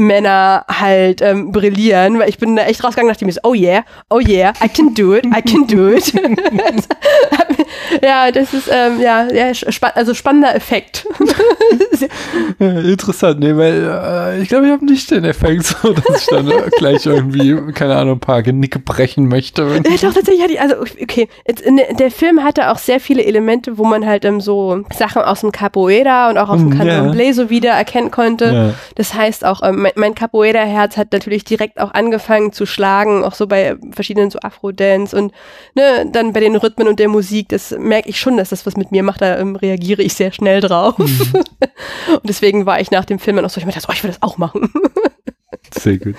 Männer 0.00 0.64
halt 0.69 1.21
ähm, 1.21 1.52
brillieren, 1.52 2.19
weil 2.19 2.28
ich 2.28 2.38
bin 2.38 2.57
da 2.57 2.64
echt 2.64 2.83
rausgegangen, 2.83 3.11
nachdem 3.11 3.28
ich 3.28 3.35
so, 3.35 3.40
oh 3.45 3.54
yeah, 3.54 3.85
oh 4.09 4.19
yeah, 4.19 4.52
I 4.64 4.69
can 4.69 4.95
do 4.95 5.14
it, 5.14 5.26
I 5.26 5.42
can 5.42 5.66
do 5.66 5.88
it. 5.88 6.12
ja, 8.02 8.30
das 8.33 8.54
ist 8.54 8.69
ähm, 8.73 9.00
ja, 9.00 9.30
ja 9.30 9.54
spa 9.54 9.88
also 9.88 10.14
spannender 10.14 10.54
Effekt. 10.54 11.07
ja, 12.59 12.80
interessant, 12.80 13.40
nee, 13.40 13.54
weil 13.54 13.85
äh, 13.85 14.42
ich 14.42 14.49
glaube, 14.49 14.66
ich 14.66 14.73
habe 14.73 14.85
nicht 14.85 15.11
den 15.11 15.25
Effekt, 15.25 15.64
so 15.83 15.92
dass 15.92 16.23
ich 16.23 16.26
dann 16.26 16.50
gleich 16.78 17.04
irgendwie, 17.04 17.73
keine 17.73 17.97
Ahnung, 17.97 18.16
ein 18.16 18.21
paar 18.21 18.42
Genicke 18.42 18.78
brechen 18.78 19.28
möchte. 19.28 19.62
Ja, 19.62 19.80
doch, 19.80 20.14
tatsächlich 20.14 20.42
hatte 20.42 20.52
ich, 20.54 20.61
also 20.61 20.76
okay, 20.80 21.28
jetzt, 21.47 21.62
der 21.99 22.11
Film 22.11 22.42
hatte 22.42 22.71
auch 22.71 22.78
sehr 22.78 23.00
viele 23.00 23.23
Elemente, 23.23 23.76
wo 23.76 23.85
man 23.85 24.07
halt 24.07 24.25
ähm, 24.25 24.40
so 24.40 24.83
Sachen 24.97 25.23
aus 25.23 25.40
dem 25.40 25.52
Capoeira 25.52 26.30
und 26.30 26.38
auch 26.38 26.49
aus 26.49 26.61
dem 26.61 26.73
Candomblé 26.73 27.26
ja. 27.26 27.33
so 27.35 27.50
wieder 27.50 27.73
erkennen 27.73 28.11
konnte. 28.11 28.45
Ja. 28.47 28.75
Das 28.95 29.14
heißt 29.14 29.45
auch, 29.45 29.62
ähm, 29.62 29.87
mein, 29.97 30.14
Capoeira-Herz 30.14 30.97
hat 30.97 31.12
natürlich 31.12 31.44
direkt 31.44 31.80
auch 31.80 31.92
angefangen 31.92 32.52
zu 32.52 32.66
schlagen, 32.66 33.25
auch 33.25 33.35
so 33.35 33.47
bei 33.47 33.76
verschiedenen 33.92 34.30
so 34.30 34.38
Afro-Dance 34.40 35.16
und 35.16 35.32
ne, 35.75 36.09
dann 36.11 36.32
bei 36.32 36.40
den 36.40 36.56
Rhythmen 36.56 36.88
und 36.88 36.99
der 36.99 37.09
Musik, 37.09 37.49
das 37.49 37.70
merke 37.73 38.09
ich 38.09 38.20
schon, 38.20 38.37
dass 38.37 38.50
das 38.50 38.66
was 38.66 38.76
mit 38.76 38.92
mir 38.92 39.02
macht, 39.02 39.23
da 39.23 39.38
ähm, 39.38 39.56
reagiere 39.56 40.02
ich 40.02 40.14
sehr 40.14 40.32
schnell 40.32 40.61
drauf. 40.61 40.99
Mhm. 40.99 41.32
und 42.14 42.25
deswegen 42.25 42.66
war 42.66 42.80
ich 42.80 42.90
nach 42.90 43.04
dem 43.04 43.18
Film 43.18 43.37
dann 43.37 43.44
auch 43.44 43.50
so, 43.50 43.61
ich 43.61 43.66
mir 43.66 43.73
dachte, 43.73 43.87
oh, 43.88 43.92
ich 43.92 44.02
will 44.02 44.11
das 44.11 44.23
auch 44.23 44.38
machen. 44.38 44.70
Sehr 45.74 45.98
gut. 45.98 46.14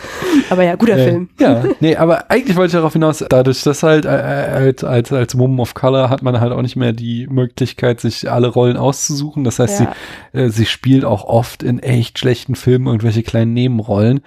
Aber 0.50 0.64
ja, 0.64 0.76
guter 0.76 0.98
äh, 0.98 1.10
Film. 1.10 1.30
Ja, 1.40 1.64
nee, 1.80 1.96
aber 1.96 2.30
eigentlich 2.30 2.56
wollte 2.58 2.68
ich 2.68 2.74
darauf 2.74 2.94
hinaus, 2.94 3.24
dadurch, 3.28 3.64
dass 3.64 3.84
halt 3.84 4.06
äh, 4.06 4.10
als, 4.10 4.84
als, 4.84 5.12
als 5.12 5.38
Woman 5.38 5.60
of 5.60 5.74
Color 5.74 6.10
hat 6.10 6.22
man 6.22 6.40
halt 6.40 6.52
auch 6.52 6.62
nicht 6.62 6.76
mehr 6.76 6.94
die 6.94 7.28
Möglichkeit, 7.28 8.00
sich 8.00 8.30
alle 8.32 8.48
Rollen 8.48 8.78
auszusuchen. 8.78 9.44
Das 9.44 9.60
heißt, 9.60 9.80
ja. 9.82 9.94
sie, 10.34 10.38
äh, 10.38 10.50
sie 10.50 10.66
spielt 10.66 11.06
auch 11.06 11.24
oft 11.24 11.64
in 11.64 11.80
echt 11.80 12.20
schlechten 12.20 12.56
Filmen 12.56 12.88
irgendwelche 12.88 13.24
kleinen 13.24 13.54
Nebenrollen. 13.54 14.22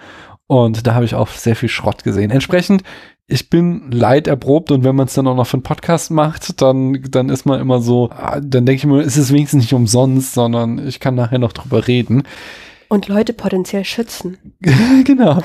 Und 0.47 0.85
da 0.85 0.93
habe 0.93 1.05
ich 1.05 1.15
auch 1.15 1.29
sehr 1.29 1.55
viel 1.55 1.69
Schrott 1.69 2.03
gesehen. 2.03 2.29
Entsprechend, 2.29 2.83
ich 3.27 3.49
bin 3.49 3.89
leid 3.91 4.27
erprobt 4.27 4.71
und 4.71 4.83
wenn 4.83 4.95
man 4.95 5.07
es 5.07 5.15
dann 5.15 5.27
auch 5.27 5.35
noch 5.35 5.47
für 5.47 5.55
einen 5.55 5.63
Podcast 5.63 6.11
macht, 6.11 6.61
dann, 6.61 7.01
dann 7.09 7.29
ist 7.29 7.45
man 7.45 7.59
immer 7.59 7.81
so, 7.81 8.09
ah, 8.11 8.39
dann 8.39 8.65
denke 8.65 8.75
ich 8.75 8.85
mir, 8.85 9.01
ist 9.01 9.17
es 9.17 9.33
wenigstens 9.33 9.63
nicht 9.63 9.73
umsonst, 9.73 10.33
sondern 10.33 10.85
ich 10.87 10.99
kann 10.99 11.15
nachher 11.15 11.39
noch 11.39 11.53
drüber 11.53 11.87
reden. 11.87 12.23
Und 12.87 13.07
Leute 13.07 13.33
potenziell 13.33 13.83
schützen. 13.83 14.37
genau. 15.03 15.41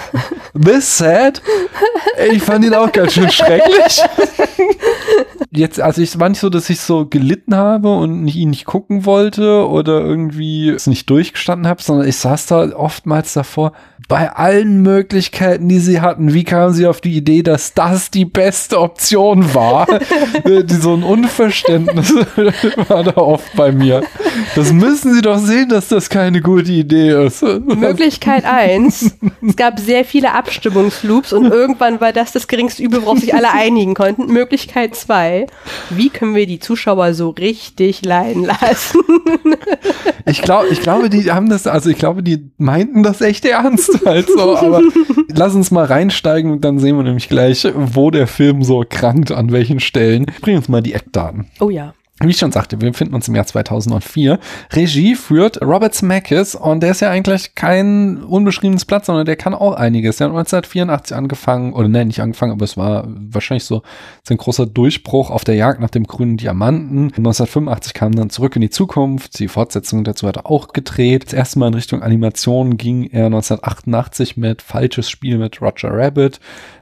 This 0.54 0.99
sad. 0.99 1.42
Ich 2.32 2.42
fand 2.42 2.64
ihn 2.64 2.75
auch 2.75 2.92
ganz 2.92 3.14
schön 3.14 3.30
schrecklich. 3.30 4.02
Jetzt, 5.50 5.80
also 5.80 6.00
ich 6.00 6.18
war 6.20 6.28
nicht 6.28 6.38
so, 6.38 6.49
dass 6.49 6.70
ich 6.70 6.80
so 6.80 7.06
gelitten 7.06 7.56
habe 7.56 7.92
und 7.92 8.28
ihn 8.28 8.50
nicht 8.50 8.66
gucken 8.66 9.04
wollte 9.04 9.68
oder 9.68 10.00
irgendwie 10.00 10.68
es 10.68 10.87
nicht 10.87 11.11
durchgestanden 11.11 11.66
habe, 11.66 11.82
sondern 11.82 12.06
ich 12.06 12.16
saß 12.16 12.47
da 12.47 12.76
oftmals 12.76 13.32
davor, 13.32 13.73
bei 14.11 14.32
allen 14.32 14.82
Möglichkeiten, 14.82 15.68
die 15.68 15.78
sie 15.78 16.00
hatten, 16.00 16.35
wie 16.35 16.42
kamen 16.42 16.75
sie 16.75 16.88
auf 16.88 17.00
die 17.00 17.16
Idee, 17.16 17.44
dass 17.44 17.75
das 17.75 18.11
die 18.11 18.25
beste 18.25 18.80
Option 18.80 19.54
war? 19.54 19.87
so 20.66 20.94
ein 20.94 21.04
Unverständnis 21.04 22.12
war 22.88 23.04
da 23.04 23.16
oft 23.16 23.54
bei 23.54 23.70
mir. 23.70 24.02
Das 24.56 24.73
müssen 24.73 25.14
sie 25.14 25.23
doch 25.23 25.38
sehen, 25.38 25.68
dass 25.68 25.87
das 25.87 26.11
keine 26.11 26.40
gute 26.40 26.73
Idee 26.73 27.25
ist. 27.25 27.29
Möglichkeit 27.42 28.44
eins: 28.44 29.16
Es 29.46 29.56
gab 29.56 29.78
sehr 29.78 30.04
viele 30.04 30.32
Abstimmungsloops 30.34 31.32
und 31.32 31.46
irgendwann 31.46 32.00
war 32.00 32.12
das 32.12 32.32
das 32.32 32.49
geringste 32.49 32.82
Übel, 32.82 33.02
worauf 33.02 33.18
sich 33.18 33.34
alle 33.34 33.50
einigen 33.52 33.94
konnten. 33.94 34.32
Möglichkeit 34.32 34.94
zwei: 34.94 35.46
Wie 35.90 36.10
können 36.10 36.34
wir 36.34 36.46
die 36.46 36.60
Zuschauer 36.60 37.14
so 37.14 37.30
richtig 37.30 38.04
leiden 38.04 38.44
lassen? 38.44 39.00
Ich 40.26 40.42
glaube, 40.42 40.68
ich 40.68 40.80
glaube, 40.80 41.10
die 41.10 41.30
haben 41.30 41.49
das, 41.49 41.66
also 41.66 41.90
ich 41.90 41.99
glaube, 41.99 42.22
die 42.22 42.50
meinten 42.58 43.02
das 43.02 43.20
echt 43.20 43.44
ernst 43.44 44.00
halt 44.06 44.28
so, 44.28 44.56
aber 44.56 44.82
lass 45.28 45.54
uns 45.54 45.70
mal 45.70 45.84
reinsteigen 45.84 46.50
und 46.52 46.64
dann 46.64 46.78
sehen 46.78 46.96
wir 46.96 47.02
nämlich 47.02 47.28
gleich, 47.28 47.66
wo 47.75 48.10
der 48.10 48.26
Film 48.26 48.62
so 48.62 48.84
krankt, 48.88 49.32
an 49.32 49.52
welchen 49.52 49.80
Stellen. 49.80 50.26
Bring 50.40 50.56
uns 50.56 50.68
mal 50.68 50.82
die 50.82 50.94
Eckdaten. 50.94 51.46
Oh 51.60 51.70
ja 51.70 51.94
wie 52.23 52.31
ich 52.31 52.39
schon 52.39 52.53
sagte, 52.53 52.81
wir 52.81 52.91
befinden 52.91 53.15
uns 53.15 53.29
im 53.29 53.35
Jahr 53.35 53.47
2004. 53.47 54.39
Regie 54.73 55.15
führt 55.15 55.62
Robert 55.62 55.95
Zemeckis 55.95 56.55
und 56.55 56.83
der 56.83 56.91
ist 56.91 57.00
ja 57.00 57.11
eigentlich 57.11 57.55
kein 57.55 58.23
unbeschriebenes 58.23 58.85
Blatt, 58.85 59.07
sondern 59.07 59.25
der 59.25 59.37
kann 59.37 59.55
auch 59.55 59.73
einiges. 59.73 60.21
Er 60.21 60.27
hat 60.27 60.33
1984 60.33 61.17
angefangen, 61.17 61.73
oder 61.73 61.89
nein, 61.89 62.09
nicht 62.09 62.21
angefangen, 62.21 62.53
aber 62.53 62.65
es 62.65 62.77
war 62.77 63.09
wahrscheinlich 63.09 63.65
so, 63.65 63.83
so 64.23 64.35
ein 64.35 64.37
großer 64.37 64.67
Durchbruch 64.67 65.31
auf 65.31 65.45
der 65.45 65.55
Jagd 65.55 65.81
nach 65.81 65.89
dem 65.89 66.05
grünen 66.05 66.37
Diamanten. 66.37 67.05
1985 67.05 67.95
kam 67.95 68.15
dann 68.15 68.29
zurück 68.29 68.55
in 68.55 68.62
die 68.62 68.71
Zukunft. 68.71 69.39
Die 69.39 69.49
Fortsetzung 69.49 70.05
dazu 70.05 70.29
hat 70.29 70.37
er 70.37 70.50
auch 70.50 70.69
gedreht. 70.75 71.25
Das 71.25 71.33
erste 71.33 71.59
Mal 71.59 71.69
in 71.69 71.75
Richtung 71.75 72.03
Animation 72.03 72.77
ging 72.77 73.05
er 73.05 73.27
1988 73.27 74.37
mit 74.37 74.61
Falsches 74.61 75.09
Spiel 75.09 75.39
mit 75.39 75.62
Roger 75.62 75.91
Rabbit. 75.91 76.39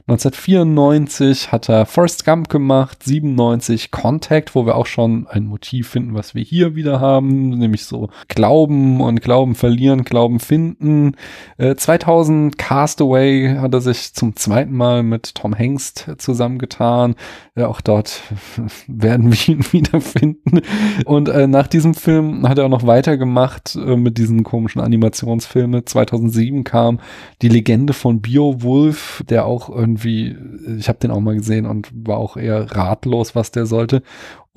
1994 0.09 1.51
hat 1.51 1.69
er 1.69 1.85
Forrest 1.85 2.25
Gump 2.25 2.49
gemacht, 2.49 3.03
97 3.03 3.91
Contact, 3.91 4.55
wo 4.55 4.65
wir 4.65 4.75
auch 4.75 4.87
schon 4.87 5.27
ein 5.29 5.45
Motiv 5.45 5.89
finden, 5.89 6.13
was 6.13 6.35
wir 6.35 6.43
hier 6.43 6.75
wieder 6.75 6.99
haben, 6.99 7.49
nämlich 7.49 7.85
so 7.85 8.09
Glauben 8.27 9.01
und 9.01 9.21
Glauben 9.21 9.55
verlieren, 9.55 10.03
Glauben 10.03 10.39
finden. 10.39 11.13
Äh, 11.57 11.75
2000 11.75 12.57
Castaway 12.57 13.55
hat 13.59 13.73
er 13.73 13.81
sich 13.81 14.13
zum 14.13 14.35
zweiten 14.35 14.75
Mal 14.75 15.03
mit 15.03 15.35
Tom 15.35 15.53
Hengst 15.53 16.11
zusammengetan. 16.17 17.15
Ja, 17.55 17.67
auch 17.67 17.81
dort 17.81 18.21
werden 18.87 19.31
wir 19.31 19.55
ihn 19.55 19.63
wiederfinden. 19.71 20.61
Und 21.05 21.29
äh, 21.29 21.47
nach 21.47 21.67
diesem 21.67 21.93
Film 21.93 22.47
hat 22.47 22.57
er 22.57 22.65
auch 22.65 22.69
noch 22.69 22.87
weitergemacht 22.87 23.75
äh, 23.75 23.95
mit 23.95 24.17
diesen 24.17 24.43
komischen 24.43 24.81
Animationsfilmen. 24.81 25.85
2007 25.85 26.63
kam 26.63 26.99
Die 27.41 27.49
Legende 27.49 27.93
von 27.93 28.21
Beowulf, 28.21 29.23
der 29.29 29.45
auch 29.45 29.69
irgendwie, 29.69 30.35
ich 30.77 30.89
habe 30.89 30.99
den 30.99 31.11
auch 31.11 31.19
mal 31.19 31.35
gesehen 31.35 31.65
und 31.65 31.89
war 31.93 32.17
auch 32.17 32.37
eher 32.37 32.71
ratlos, 32.75 33.35
was 33.35 33.51
der 33.51 33.65
sollte. 33.65 34.01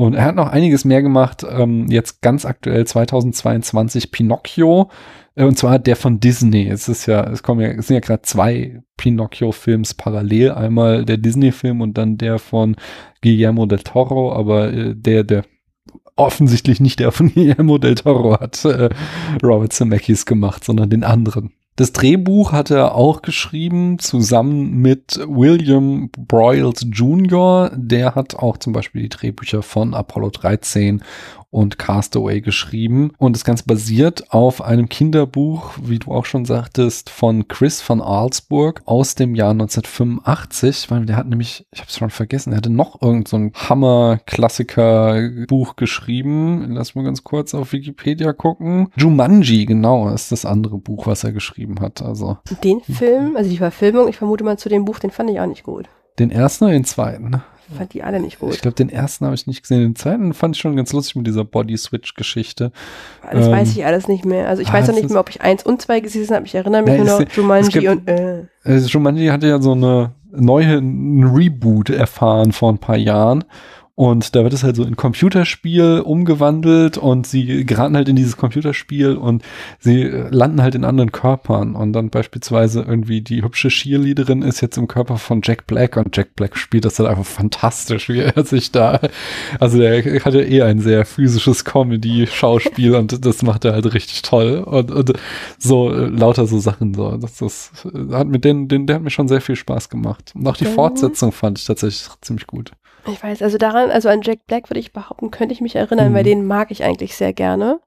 Und 0.02 0.14
er 0.14 0.24
hat 0.24 0.34
noch 0.34 0.48
einiges 0.48 0.84
mehr 0.84 1.00
gemacht. 1.00 1.46
Ähm, 1.48 1.86
jetzt 1.88 2.22
ganz 2.22 2.44
aktuell 2.44 2.84
2022 2.84 4.10
Pinocchio. 4.10 4.90
Äh, 5.36 5.44
und 5.44 5.56
zwar 5.56 5.78
der 5.78 5.94
von 5.94 6.18
Disney. 6.18 6.66
Es 6.66 6.88
ist 6.88 7.06
ja, 7.06 7.22
es 7.30 7.44
kommen 7.44 7.60
ja, 7.60 7.68
es 7.68 7.86
sind 7.86 7.94
ja 7.94 8.00
gerade 8.00 8.22
zwei 8.22 8.82
Pinocchio-Films 8.96 9.94
parallel. 9.94 10.50
Einmal 10.50 11.04
der 11.04 11.18
Disney-Film 11.18 11.80
und 11.80 11.98
dann 11.98 12.18
der 12.18 12.40
von 12.40 12.74
Guillermo 13.22 13.66
del 13.66 13.78
Toro. 13.78 14.32
Aber 14.32 14.72
äh, 14.72 14.96
der, 14.96 15.22
der 15.22 15.44
offensichtlich 16.16 16.80
nicht 16.80 16.98
der 16.98 17.12
von 17.12 17.28
Guillermo 17.34 17.78
del 17.78 17.94
Toro 17.94 18.40
hat 18.40 18.64
äh, 18.64 18.88
Robert 19.40 19.72
Zemeckis 19.72 20.26
gemacht, 20.26 20.64
sondern 20.64 20.90
den 20.90 21.04
anderen. 21.04 21.52
Das 21.76 21.92
Drehbuch 21.92 22.52
hat 22.52 22.70
er 22.70 22.94
auch 22.94 23.22
geschrieben, 23.22 23.98
zusammen 23.98 24.74
mit 24.82 25.18
William 25.26 26.10
Broyles 26.10 26.86
Jr. 26.92 27.70
Der 27.74 28.14
hat 28.14 28.34
auch 28.34 28.58
zum 28.58 28.74
Beispiel 28.74 29.02
die 29.02 29.08
Drehbücher 29.08 29.62
von 29.62 29.94
Apollo 29.94 30.30
13 30.30 31.02
und 31.52 31.78
Castaway 31.78 32.40
geschrieben. 32.40 33.12
Und 33.18 33.36
das 33.36 33.44
Ganze 33.44 33.62
basiert 33.64 34.32
auf 34.32 34.62
einem 34.62 34.88
Kinderbuch, 34.88 35.74
wie 35.80 36.00
du 36.00 36.10
auch 36.10 36.24
schon 36.24 36.46
sagtest, 36.46 37.10
von 37.10 37.46
Chris 37.46 37.82
von 37.82 38.00
Alsburg 38.00 38.82
aus 38.86 39.14
dem 39.14 39.36
Jahr 39.36 39.50
1985, 39.50 40.90
weil 40.90 41.04
der 41.04 41.16
hat 41.16 41.28
nämlich, 41.28 41.66
ich 41.70 41.80
habe 41.80 41.90
es 41.90 41.96
schon 41.96 42.10
vergessen, 42.10 42.52
er 42.52 42.56
hatte 42.56 42.70
noch 42.70 43.02
irgend 43.02 43.28
so 43.28 43.36
ein 43.36 43.52
Hammer-Klassiker-Buch 43.54 45.76
geschrieben. 45.76 46.70
Lass 46.70 46.94
mal 46.94 47.04
ganz 47.04 47.22
kurz 47.22 47.52
auf 47.54 47.72
Wikipedia 47.72 48.32
gucken. 48.32 48.88
Jumanji, 48.96 49.66
genau, 49.66 50.08
ist 50.08 50.32
das 50.32 50.46
andere 50.46 50.78
Buch, 50.78 51.06
was 51.06 51.22
er 51.22 51.32
geschrieben 51.32 51.80
hat. 51.80 52.00
Also 52.00 52.38
den 52.64 52.80
Film, 52.80 53.36
also 53.36 53.50
die 53.50 53.58
Verfilmung, 53.58 54.08
ich 54.08 54.16
vermute 54.16 54.42
mal 54.42 54.58
zu 54.58 54.70
dem 54.70 54.86
Buch, 54.86 54.98
den 54.98 55.10
fand 55.10 55.28
ich 55.28 55.38
auch 55.38 55.46
nicht 55.46 55.64
gut. 55.64 55.90
Den 56.18 56.30
ersten 56.30 56.64
oder 56.64 56.72
den 56.72 56.86
zweiten? 56.86 57.42
Fand 57.76 57.92
die 57.94 58.02
alle 58.02 58.20
nicht 58.20 58.38
gut. 58.38 58.54
Ich 58.54 58.60
glaube, 58.60 58.74
den 58.74 58.88
ersten 58.88 59.24
habe 59.24 59.34
ich 59.34 59.46
nicht 59.46 59.62
gesehen. 59.62 59.80
Den 59.80 59.96
zweiten 59.96 60.34
fand 60.34 60.56
ich 60.56 60.62
schon 60.62 60.76
ganz 60.76 60.92
lustig 60.92 61.16
mit 61.16 61.26
dieser 61.26 61.44
Body-Switch-Geschichte. 61.44 62.72
Das 63.30 63.46
ähm, 63.46 63.52
weiß 63.52 63.70
ich 63.72 63.84
alles 63.84 64.08
nicht 64.08 64.24
mehr. 64.24 64.48
Also 64.48 64.62
ich 64.62 64.68
ah, 64.68 64.74
weiß 64.74 64.90
auch 64.90 64.94
nicht 64.94 65.08
mehr, 65.08 65.20
ob 65.20 65.30
ich 65.30 65.40
eins 65.40 65.64
und 65.64 65.80
zwei 65.80 66.00
gesehen 66.00 66.28
habe. 66.34 66.46
Ich 66.46 66.54
erinnere 66.54 66.82
mich 66.82 66.94
ja, 66.94 67.04
nur 67.04 67.20
noch 67.20 67.32
Jumanji 67.32 67.70
gibt, 67.70 67.88
und 67.88 68.08
äh. 68.08 68.44
Also 68.64 68.88
Jumanji 68.88 69.28
hatte 69.28 69.46
ja 69.46 69.60
so 69.60 69.72
eine 69.72 70.12
neue 70.30 70.78
Reboot 70.78 71.90
erfahren 71.90 72.52
vor 72.52 72.72
ein 72.72 72.78
paar 72.78 72.96
Jahren. 72.96 73.44
Und 73.94 74.34
da 74.34 74.42
wird 74.42 74.54
es 74.54 74.64
halt 74.64 74.76
so 74.76 74.84
in 74.84 74.96
Computerspiel 74.96 76.00
umgewandelt 76.00 76.96
und 76.96 77.26
sie 77.26 77.66
geraten 77.66 77.94
halt 77.94 78.08
in 78.08 78.16
dieses 78.16 78.38
Computerspiel 78.38 79.16
und 79.16 79.42
sie 79.80 80.04
landen 80.04 80.62
halt 80.62 80.74
in 80.74 80.84
anderen 80.84 81.12
Körpern. 81.12 81.74
Und 81.74 81.92
dann 81.92 82.08
beispielsweise 82.08 82.80
irgendwie 82.80 83.20
die 83.20 83.42
hübsche 83.42 83.68
Cheerleaderin 83.68 84.40
ist 84.40 84.62
jetzt 84.62 84.78
im 84.78 84.88
Körper 84.88 85.18
von 85.18 85.42
Jack 85.44 85.66
Black 85.66 85.98
und 85.98 86.16
Jack 86.16 86.34
Black 86.36 86.56
spielt 86.56 86.86
das 86.86 86.98
halt 86.98 87.10
einfach 87.10 87.26
fantastisch, 87.26 88.08
wie 88.08 88.20
er 88.20 88.44
sich 88.44 88.72
da, 88.72 88.98
also 89.60 89.76
der 89.76 90.02
hat 90.24 90.32
ja 90.32 90.40
eh 90.40 90.62
ein 90.62 90.80
sehr 90.80 91.04
physisches 91.04 91.66
Comedy-Schauspiel 91.66 92.94
und 92.94 93.26
das 93.26 93.42
macht 93.42 93.66
er 93.66 93.74
halt 93.74 93.92
richtig 93.92 94.22
toll. 94.22 94.60
Und, 94.64 94.90
und 94.90 95.12
so 95.58 95.90
lauter 95.90 96.46
so 96.46 96.58
Sachen 96.60 96.94
so. 96.94 97.18
Das, 97.18 97.36
das 97.36 97.72
hat 98.12 98.28
mit 98.28 98.44
denen, 98.44 98.68
den, 98.68 98.86
der 98.86 98.96
hat 98.96 99.02
mir 99.02 99.10
schon 99.10 99.28
sehr 99.28 99.42
viel 99.42 99.56
Spaß 99.56 99.90
gemacht. 99.90 100.32
Und 100.34 100.46
auch 100.46 100.56
die 100.56 100.64
Fortsetzung 100.64 101.30
fand 101.30 101.58
ich 101.58 101.66
tatsächlich 101.66 102.08
ziemlich 102.22 102.46
gut. 102.46 102.72
Ich 103.06 103.22
weiß, 103.22 103.42
also 103.42 103.58
daran, 103.58 103.90
also 103.90 104.08
an 104.08 104.22
Jack 104.22 104.46
Black 104.46 104.70
würde 104.70 104.80
ich 104.80 104.92
behaupten, 104.92 105.30
könnte 105.30 105.52
ich 105.52 105.60
mich 105.60 105.76
erinnern, 105.76 106.10
mhm. 106.10 106.14
weil 106.14 106.24
den 106.24 106.46
mag 106.46 106.70
ich 106.70 106.84
eigentlich 106.84 107.16
sehr 107.16 107.32
gerne. 107.32 107.80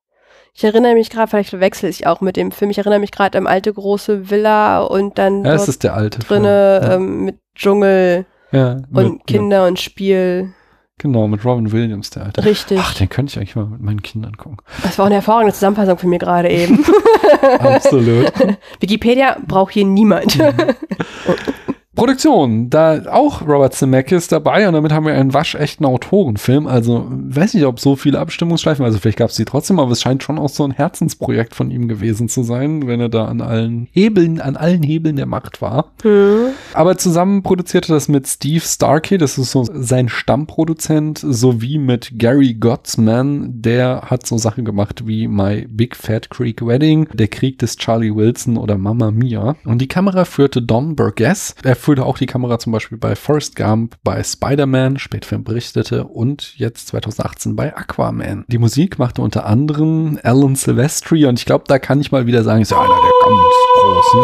Ich 0.53 0.63
erinnere 0.63 0.93
mich 0.93 1.09
gerade, 1.09 1.27
vielleicht 1.29 1.49
verwechsel 1.49 1.89
ich 1.89 2.07
auch 2.07 2.21
mit 2.21 2.37
dem 2.37 2.51
Film, 2.51 2.71
ich 2.71 2.77
erinnere 2.77 2.99
mich 2.99 3.11
gerade 3.11 3.37
an 3.37 3.45
alte 3.45 3.73
große 3.73 4.29
Villa 4.29 4.79
und 4.81 5.17
dann 5.17 5.43
Ja, 5.43 5.53
es 5.53 5.67
ist 5.67 5.83
der 5.83 5.93
alte 5.95 6.19
drinne 6.19 6.79
Film. 6.81 7.01
ähm, 7.01 7.25
mit 7.25 7.39
Dschungel 7.55 8.25
Ja, 8.51 8.59
ja, 8.59 8.83
und 8.93 9.13
mit, 9.13 9.27
Kinder 9.27 9.67
und 9.67 9.79
Spiel. 9.79 10.43
Mit, 10.43 10.53
genau, 10.97 11.27
mit 11.27 11.43
Robin 11.43 11.73
Williams, 11.73 12.09
der 12.09 12.23
alte. 12.23 12.45
Richtig. 12.45 12.79
Ach, 12.81 12.93
den 12.93 13.09
könnte 13.09 13.31
ich 13.31 13.37
eigentlich 13.37 13.57
mal 13.57 13.65
mit 13.65 13.81
meinen 13.81 14.01
Kindern 14.01 14.37
gucken. 14.37 14.57
Das 14.81 14.97
war 14.97 15.03
auch 15.03 15.07
eine 15.07 15.15
hervorragende 15.15 15.53
Zusammenfassung 15.53 15.97
von 15.97 16.09
mir 16.09 16.19
gerade 16.19 16.49
eben. 16.49 16.85
Absolut. 17.59 18.31
Wikipedia 18.79 19.37
braucht 19.45 19.73
hier 19.73 19.85
niemand. 19.85 20.37
Produktion, 21.95 22.69
da 22.69 23.03
auch 23.11 23.41
Robert 23.47 23.73
Zemeckis 23.73 24.27
dabei 24.27 24.67
und 24.67 24.73
damit 24.73 24.91
haben 24.91 25.05
wir 25.05 25.13
einen 25.13 25.33
waschechten 25.33 25.85
Autorenfilm. 25.85 26.67
Also 26.67 27.07
weiß 27.09 27.53
nicht, 27.53 27.65
ob 27.65 27.79
so 27.79 27.95
viele 27.95 28.19
Abstimmungsschleifen, 28.19 28.83
also 28.83 28.99
vielleicht 28.99 29.17
gab 29.17 29.29
es 29.29 29.35
die 29.35 29.45
trotzdem, 29.45 29.79
aber 29.79 29.91
es 29.91 30.01
scheint 30.01 30.23
schon 30.23 30.37
auch 30.37 30.49
so 30.49 30.63
ein 30.63 30.71
Herzensprojekt 30.71 31.55
von 31.55 31.71
ihm 31.71 31.87
gewesen 31.87 32.29
zu 32.29 32.43
sein, 32.43 32.87
wenn 32.87 32.99
er 32.99 33.09
da 33.09 33.25
an 33.25 33.41
allen 33.41 33.87
Hebeln, 33.91 34.41
an 34.41 34.57
allen 34.57 34.83
Hebeln 34.83 35.15
der 35.15 35.25
Macht 35.25 35.61
war. 35.61 35.91
hm. 36.01 36.47
Aber 36.73 36.97
zusammen 36.97 37.43
produzierte 37.43 37.93
das 37.93 38.07
mit 38.07 38.27
Steve 38.27 38.63
Starkey, 38.63 39.17
das 39.17 39.37
ist 39.37 39.51
so 39.51 39.65
sein 39.71 40.09
Stammproduzent, 40.09 41.19
sowie 41.19 41.77
mit 41.77 42.19
Gary 42.19 42.53
Gottsman, 42.53 43.61
der 43.61 44.03
hat 44.05 44.25
so 44.25 44.37
Sachen 44.37 44.65
gemacht 44.65 45.07
wie 45.07 45.27
My 45.27 45.65
Big 45.69 45.95
Fat 45.95 46.29
Creek 46.29 46.65
Wedding, 46.65 47.07
Der 47.13 47.27
Krieg 47.27 47.59
des 47.59 47.77
Charlie 47.77 48.13
Wilson 48.13 48.57
oder 48.57 48.77
Mamma 48.77 49.11
Mia. 49.11 49.55
Und 49.63 49.79
die 49.79 49.87
Kamera 49.87 50.25
führte 50.25 50.61
Don 50.61 50.95
Burgess. 50.95 51.55
Er 51.63 51.75
führte 51.85 52.03
auch 52.03 52.17
die 52.17 52.25
Kamera 52.25 52.57
zum 52.57 52.71
Beispiel 52.71 52.97
bei 52.97 53.15
Forrest 53.15 53.55
Gump, 53.55 53.95
bei 54.03 54.23
Spider-Man, 54.23 54.97
Spätfilm 54.97 55.43
berichtete 55.43 56.05
und 56.05 56.57
jetzt 56.57 56.87
2018 56.87 57.55
bei 57.55 57.77
Aquaman. 57.77 58.43
Die 58.47 58.57
Musik 58.57 58.97
machte 58.97 59.21
unter 59.21 59.45
anderem 59.45 60.19
Alan 60.23 60.55
Silvestri 60.55 61.27
und 61.27 61.37
ich 61.37 61.45
glaube, 61.45 61.65
da 61.67 61.77
kann 61.77 62.01
ich 62.01 62.11
mal 62.11 62.25
wieder 62.25 62.43
sagen, 62.43 62.63
ist 62.63 62.71
ja 62.71 62.79
einer 62.79 62.87
der 62.87 63.11
ganz 63.23 63.53
großen. 63.79 64.21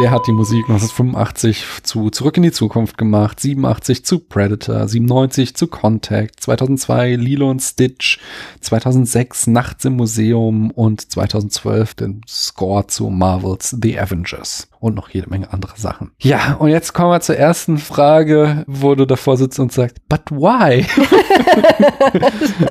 Der 0.00 0.10
hat 0.10 0.26
die 0.26 0.32
Musik 0.32 0.64
1985 0.68 1.64
zu 1.82 2.10
Zurück 2.10 2.36
in 2.36 2.44
die 2.44 2.52
Zukunft 2.52 2.98
gemacht, 2.98 3.38
87 3.38 4.04
zu 4.04 4.18
Predator, 4.18 4.86
97 4.86 5.54
zu 5.54 5.66
Contact, 5.66 6.40
2002 6.40 7.14
Lilo 7.14 7.50
und 7.50 7.60
Stitch, 7.60 8.18
2006 8.60 9.48
Nachts 9.48 9.84
im 9.84 9.94
Museum 9.94 10.70
und 10.72 11.12
2012 11.12 11.94
den 11.94 12.20
Score 12.28 12.86
zu 12.88 13.08
Marvels 13.08 13.76
The 13.82 13.98
Avengers 13.98 14.68
und 14.80 14.94
noch 14.94 15.08
jede 15.10 15.28
Menge 15.28 15.52
andere 15.52 15.72
Sachen. 15.76 16.12
Ja, 16.20 16.54
und 16.58 16.68
jetzt 16.68 16.92
kommen 16.92 17.10
wir 17.10 17.20
zur 17.20 17.36
ersten 17.36 17.78
Frage, 17.78 18.64
wo 18.66 18.94
du 18.94 19.06
davor 19.06 19.36
sitzt 19.36 19.58
und 19.58 19.72
sagst, 19.72 19.96
but 20.08 20.30
why? 20.30 20.86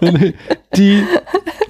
die 0.75 1.03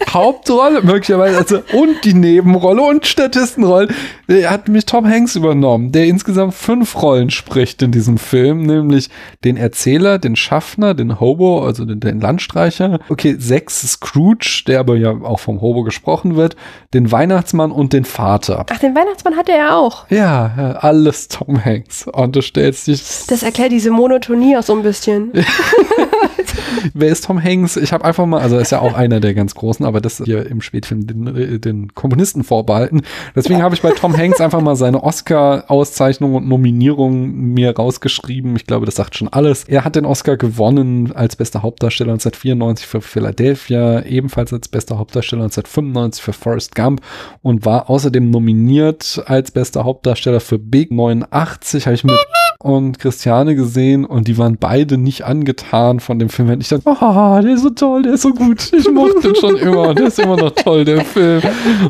Hauptrolle 0.09 0.81
möglicherweise 0.81 1.37
also, 1.37 1.61
und 1.73 2.03
die 2.03 2.13
Nebenrolle 2.13 2.81
und 2.81 3.05
Statistenrolle 3.05 3.89
äh, 4.27 4.45
hat 4.45 4.67
mich 4.67 4.85
Tom 4.85 5.05
Hanks 5.05 5.35
übernommen, 5.35 5.91
der 5.91 6.05
insgesamt 6.05 6.53
fünf 6.53 7.01
Rollen 7.01 7.29
spricht 7.29 7.81
in 7.81 7.91
diesem 7.91 8.17
Film, 8.17 8.63
nämlich 8.63 9.09
den 9.43 9.57
Erzähler, 9.57 10.17
den 10.17 10.35
Schaffner, 10.35 10.93
den 10.93 11.19
Hobo, 11.19 11.65
also 11.65 11.85
den, 11.85 11.99
den 11.99 12.21
Landstreicher. 12.21 12.99
Okay, 13.09 13.35
sechs 13.37 13.81
Scrooge, 13.81 14.63
der 14.67 14.79
aber 14.79 14.95
ja 14.95 15.11
auch 15.11 15.39
vom 15.39 15.61
Hobo 15.61 15.83
gesprochen 15.83 16.35
wird, 16.35 16.55
den 16.93 17.11
Weihnachtsmann 17.11 17.71
und 17.71 17.93
den 17.93 18.05
Vater. 18.05 18.65
Ach, 18.69 18.79
den 18.79 18.95
Weihnachtsmann 18.95 19.35
hatte 19.35 19.51
er 19.51 19.77
auch. 19.77 20.09
Ja, 20.09 20.26
ja, 20.27 20.71
alles 20.79 21.27
Tom 21.27 21.63
Hanks. 21.63 22.07
Und 22.07 22.35
du 22.35 22.41
stellst 22.41 22.87
dich. 22.87 23.01
Das 23.27 23.43
erklärt 23.43 23.71
diese 23.71 23.91
Monotonie 23.91 24.57
auch 24.57 24.63
so 24.63 24.73
ein 24.73 24.83
bisschen. 24.83 25.31
Wer 26.93 27.09
ist 27.09 27.25
Tom 27.25 27.41
Hanks? 27.41 27.77
Ich 27.77 27.93
habe 27.93 28.05
einfach 28.05 28.25
mal, 28.25 28.41
also 28.41 28.55
er 28.55 28.61
ist 28.61 28.71
ja 28.71 28.79
auch 28.79 28.93
einer 28.93 29.19
der 29.19 29.33
ganz 29.33 29.55
großen, 29.55 29.85
aber 29.85 30.01
das 30.01 30.21
hier 30.23 30.45
im 30.45 30.61
Spätfilm 30.61 31.07
den, 31.07 31.61
den 31.61 31.93
Komponisten 31.93 32.43
vorbehalten. 32.43 33.01
Deswegen 33.35 33.61
habe 33.61 33.75
ich 33.75 33.81
bei 33.81 33.91
Tom 33.91 34.15
Hanks 34.17 34.41
einfach 34.41 34.61
mal 34.61 34.75
seine 34.75 35.03
Oscar-Auszeichnung 35.03 36.35
und 36.35 36.47
Nominierung 36.47 37.31
mir 37.31 37.75
rausgeschrieben. 37.75 38.55
Ich 38.55 38.65
glaube, 38.65 38.85
das 38.85 38.95
sagt 38.95 39.15
schon 39.15 39.27
alles. 39.27 39.63
Er 39.63 39.85
hat 39.85 39.95
den 39.95 40.05
Oscar 40.05 40.37
gewonnen 40.37 41.11
als 41.13 41.35
bester 41.35 41.63
Hauptdarsteller 41.63 42.13
1994 42.13 42.85
für 42.85 43.01
Philadelphia, 43.01 44.03
ebenfalls 44.03 44.53
als 44.53 44.67
bester 44.67 44.97
Hauptdarsteller 44.97 45.43
1995 45.43 46.23
für 46.23 46.33
Forrest 46.33 46.75
Gump 46.75 47.01
und 47.41 47.65
war 47.65 47.89
außerdem 47.89 48.29
nominiert 48.29 49.21
als 49.25 49.51
bester 49.51 49.83
Hauptdarsteller 49.83 50.16
für 50.39 50.59
Big 50.59 50.91
89. 50.91 51.85
Habe 51.85 51.95
ich 51.95 52.03
mit 52.03 52.15
und 52.59 52.99
Christiane 52.99 53.55
gesehen 53.55 54.05
und 54.05 54.27
die 54.27 54.37
waren 54.37 54.57
beide 54.57 54.97
nicht 54.97 55.23
angetan 55.25 55.99
von 55.99 56.19
dem 56.19 56.29
Film. 56.29 56.49
Und 56.49 56.61
ich 56.61 56.69
dachte, 56.69 56.83
oh, 56.85 57.41
der 57.41 57.53
ist 57.53 57.61
so 57.61 57.69
toll, 57.69 58.03
der 58.03 58.13
ist 58.13 58.21
so 58.21 58.33
gut. 58.33 58.71
Ich 58.73 58.89
mochte 58.91 59.21
den 59.21 59.35
schon 59.35 59.57
immer 59.57 59.89
und 59.89 59.99
der 59.99 60.07
ist 60.07 60.19
immer 60.19 60.37
noch 60.37 60.51
toll, 60.51 60.85
der 60.85 61.03
Film. 61.03 61.41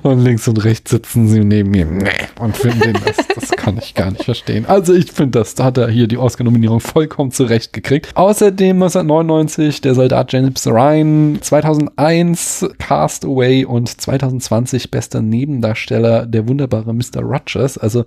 Und 0.03 0.19
links 0.23 0.47
und 0.47 0.63
rechts 0.63 0.91
sitzen 0.91 1.27
sie 1.27 1.43
neben 1.43 1.71
mir 1.71 1.87
und 2.39 2.55
finden 2.55 2.79
den, 2.79 2.97
das, 3.05 3.27
das 3.35 3.51
kann 3.51 3.77
ich 3.77 3.93
gar 3.93 4.11
nicht 4.11 4.23
verstehen. 4.23 4.65
Also 4.65 4.93
ich 4.93 5.11
finde, 5.11 5.39
das 5.39 5.55
da 5.55 5.65
hat 5.65 5.77
er 5.77 5.89
hier 5.89 6.07
die 6.07 6.17
Oscar-Nominierung 6.17 6.79
vollkommen 6.79 7.31
zurecht 7.31 7.73
gekriegt. 7.73 8.11
Außerdem 8.15 8.75
1999 8.81 9.81
der 9.81 9.95
Soldat 9.95 10.31
James 10.33 10.67
Ryan, 10.67 11.39
2001 11.41 12.69
Cast 12.77 13.25
Away 13.25 13.65
und 13.65 13.89
2020 13.89 14.91
bester 14.91 15.21
Nebendarsteller 15.21 16.25
der 16.25 16.47
wunderbare 16.47 16.93
Mr. 16.93 17.21
Rogers. 17.21 17.77
Also 17.77 18.01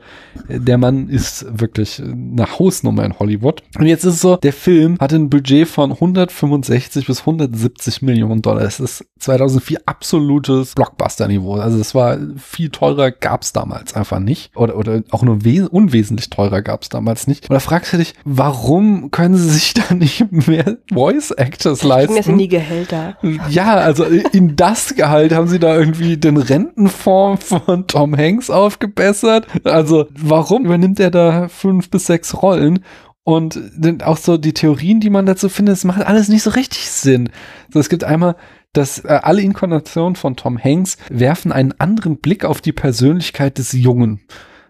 äh, 0.48 0.60
der 0.60 0.78
Mann 0.78 1.08
ist 1.08 1.46
wirklich 1.60 2.00
eine 2.00 2.49
Hausnummer 2.58 3.04
in 3.04 3.18
Hollywood. 3.18 3.62
Und 3.78 3.86
jetzt 3.86 4.04
ist 4.04 4.14
es 4.14 4.20
so, 4.20 4.36
der 4.36 4.52
Film 4.52 4.96
hatte 4.98 5.16
ein 5.16 5.30
Budget 5.30 5.68
von 5.68 5.92
165 5.92 7.06
bis 7.06 7.20
170 7.20 8.02
Millionen 8.02 8.42
Dollar. 8.42 8.62
Das 8.62 8.80
ist 8.80 9.04
2004 9.18 9.80
absolutes 9.86 10.74
Blockbuster-Niveau. 10.74 11.54
Also 11.54 11.78
es 11.78 11.94
war 11.94 12.18
viel 12.36 12.70
teurer, 12.70 13.10
gab 13.10 13.42
es 13.42 13.52
damals 13.52 13.94
einfach 13.94 14.18
nicht. 14.18 14.56
Oder, 14.56 14.76
oder 14.76 15.02
auch 15.10 15.22
nur 15.22 15.38
unwesentlich 15.70 16.30
teurer 16.30 16.62
gab 16.62 16.82
es 16.82 16.88
damals 16.88 17.26
nicht. 17.26 17.48
Und 17.48 17.54
da 17.54 17.60
fragst 17.60 17.92
du 17.92 17.98
dich, 17.98 18.14
warum 18.24 19.10
können 19.10 19.36
sie 19.36 19.50
sich 19.50 19.74
da 19.88 19.94
nicht 19.94 20.30
mehr 20.30 20.78
Voice 20.92 21.30
Actors 21.30 21.82
leisten? 21.82 22.16
Das 22.16 22.26
in 22.26 22.38
die 22.38 22.48
Gehälter? 22.48 23.16
Ja, 23.48 23.74
also 23.76 24.04
in 24.04 24.56
das 24.56 24.94
Gehalt 24.94 25.32
haben 25.32 25.48
sie 25.48 25.58
da 25.58 25.76
irgendwie 25.76 26.16
den 26.16 26.36
Rentenfonds 26.36 27.46
von 27.46 27.86
Tom 27.86 28.16
Hanks 28.16 28.50
aufgebessert. 28.50 29.46
Also 29.64 30.06
warum 30.16 30.64
übernimmt 30.64 31.00
er 31.00 31.10
da 31.10 31.48
fünf 31.48 31.90
bis 31.90 32.06
sechs 32.06 32.39
Rollen? 32.42 32.84
Und 33.22 33.60
auch 34.02 34.16
so 34.16 34.38
die 34.38 34.54
Theorien, 34.54 35.00
die 35.00 35.10
man 35.10 35.26
dazu 35.26 35.48
findet, 35.48 35.76
es 35.76 35.84
macht 35.84 36.02
alles 36.02 36.28
nicht 36.28 36.42
so 36.42 36.50
richtig 36.50 36.90
Sinn. 36.90 37.30
So, 37.72 37.78
es 37.78 37.88
gibt 37.88 38.02
einmal, 38.02 38.34
dass 38.72 39.04
äh, 39.04 39.20
alle 39.22 39.42
Inkarnationen 39.42 40.16
von 40.16 40.36
Tom 40.36 40.58
Hanks 40.62 40.96
werfen 41.10 41.52
einen 41.52 41.74
anderen 41.78 42.18
Blick 42.18 42.44
auf 42.44 42.60
die 42.60 42.72
Persönlichkeit 42.72 43.58
des 43.58 43.72
Jungen. 43.72 44.20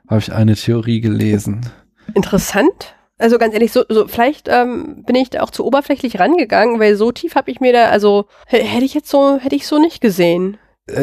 Habe 0.09 0.20
ich 0.20 0.33
eine 0.33 0.56
Theorie 0.56 1.00
gelesen. 1.00 1.61
Interessant. 2.14 2.96
Also 3.18 3.38
ganz 3.38 3.52
ehrlich, 3.52 3.70
so, 3.70 3.85
so 3.88 4.09
vielleicht 4.09 4.48
ähm, 4.48 5.04
bin 5.04 5.14
ich 5.14 5.30
da 5.30 5.42
auch 5.42 5.50
zu 5.50 5.64
oberflächlich 5.64 6.18
rangegangen, 6.18 6.80
weil 6.80 6.96
so 6.96 7.12
tief 7.12 7.35
habe 7.35 7.50
ich 7.50 7.61
mir 7.61 7.72
da, 7.72 7.90
also 7.90 8.26
hätte 8.46 8.85
ich 8.85 8.94
jetzt 8.94 9.11
so, 9.11 9.38
hätte 9.38 9.56
ich 9.56 9.66
so 9.66 9.78
nicht 9.78 10.00
gesehen. 10.00 10.56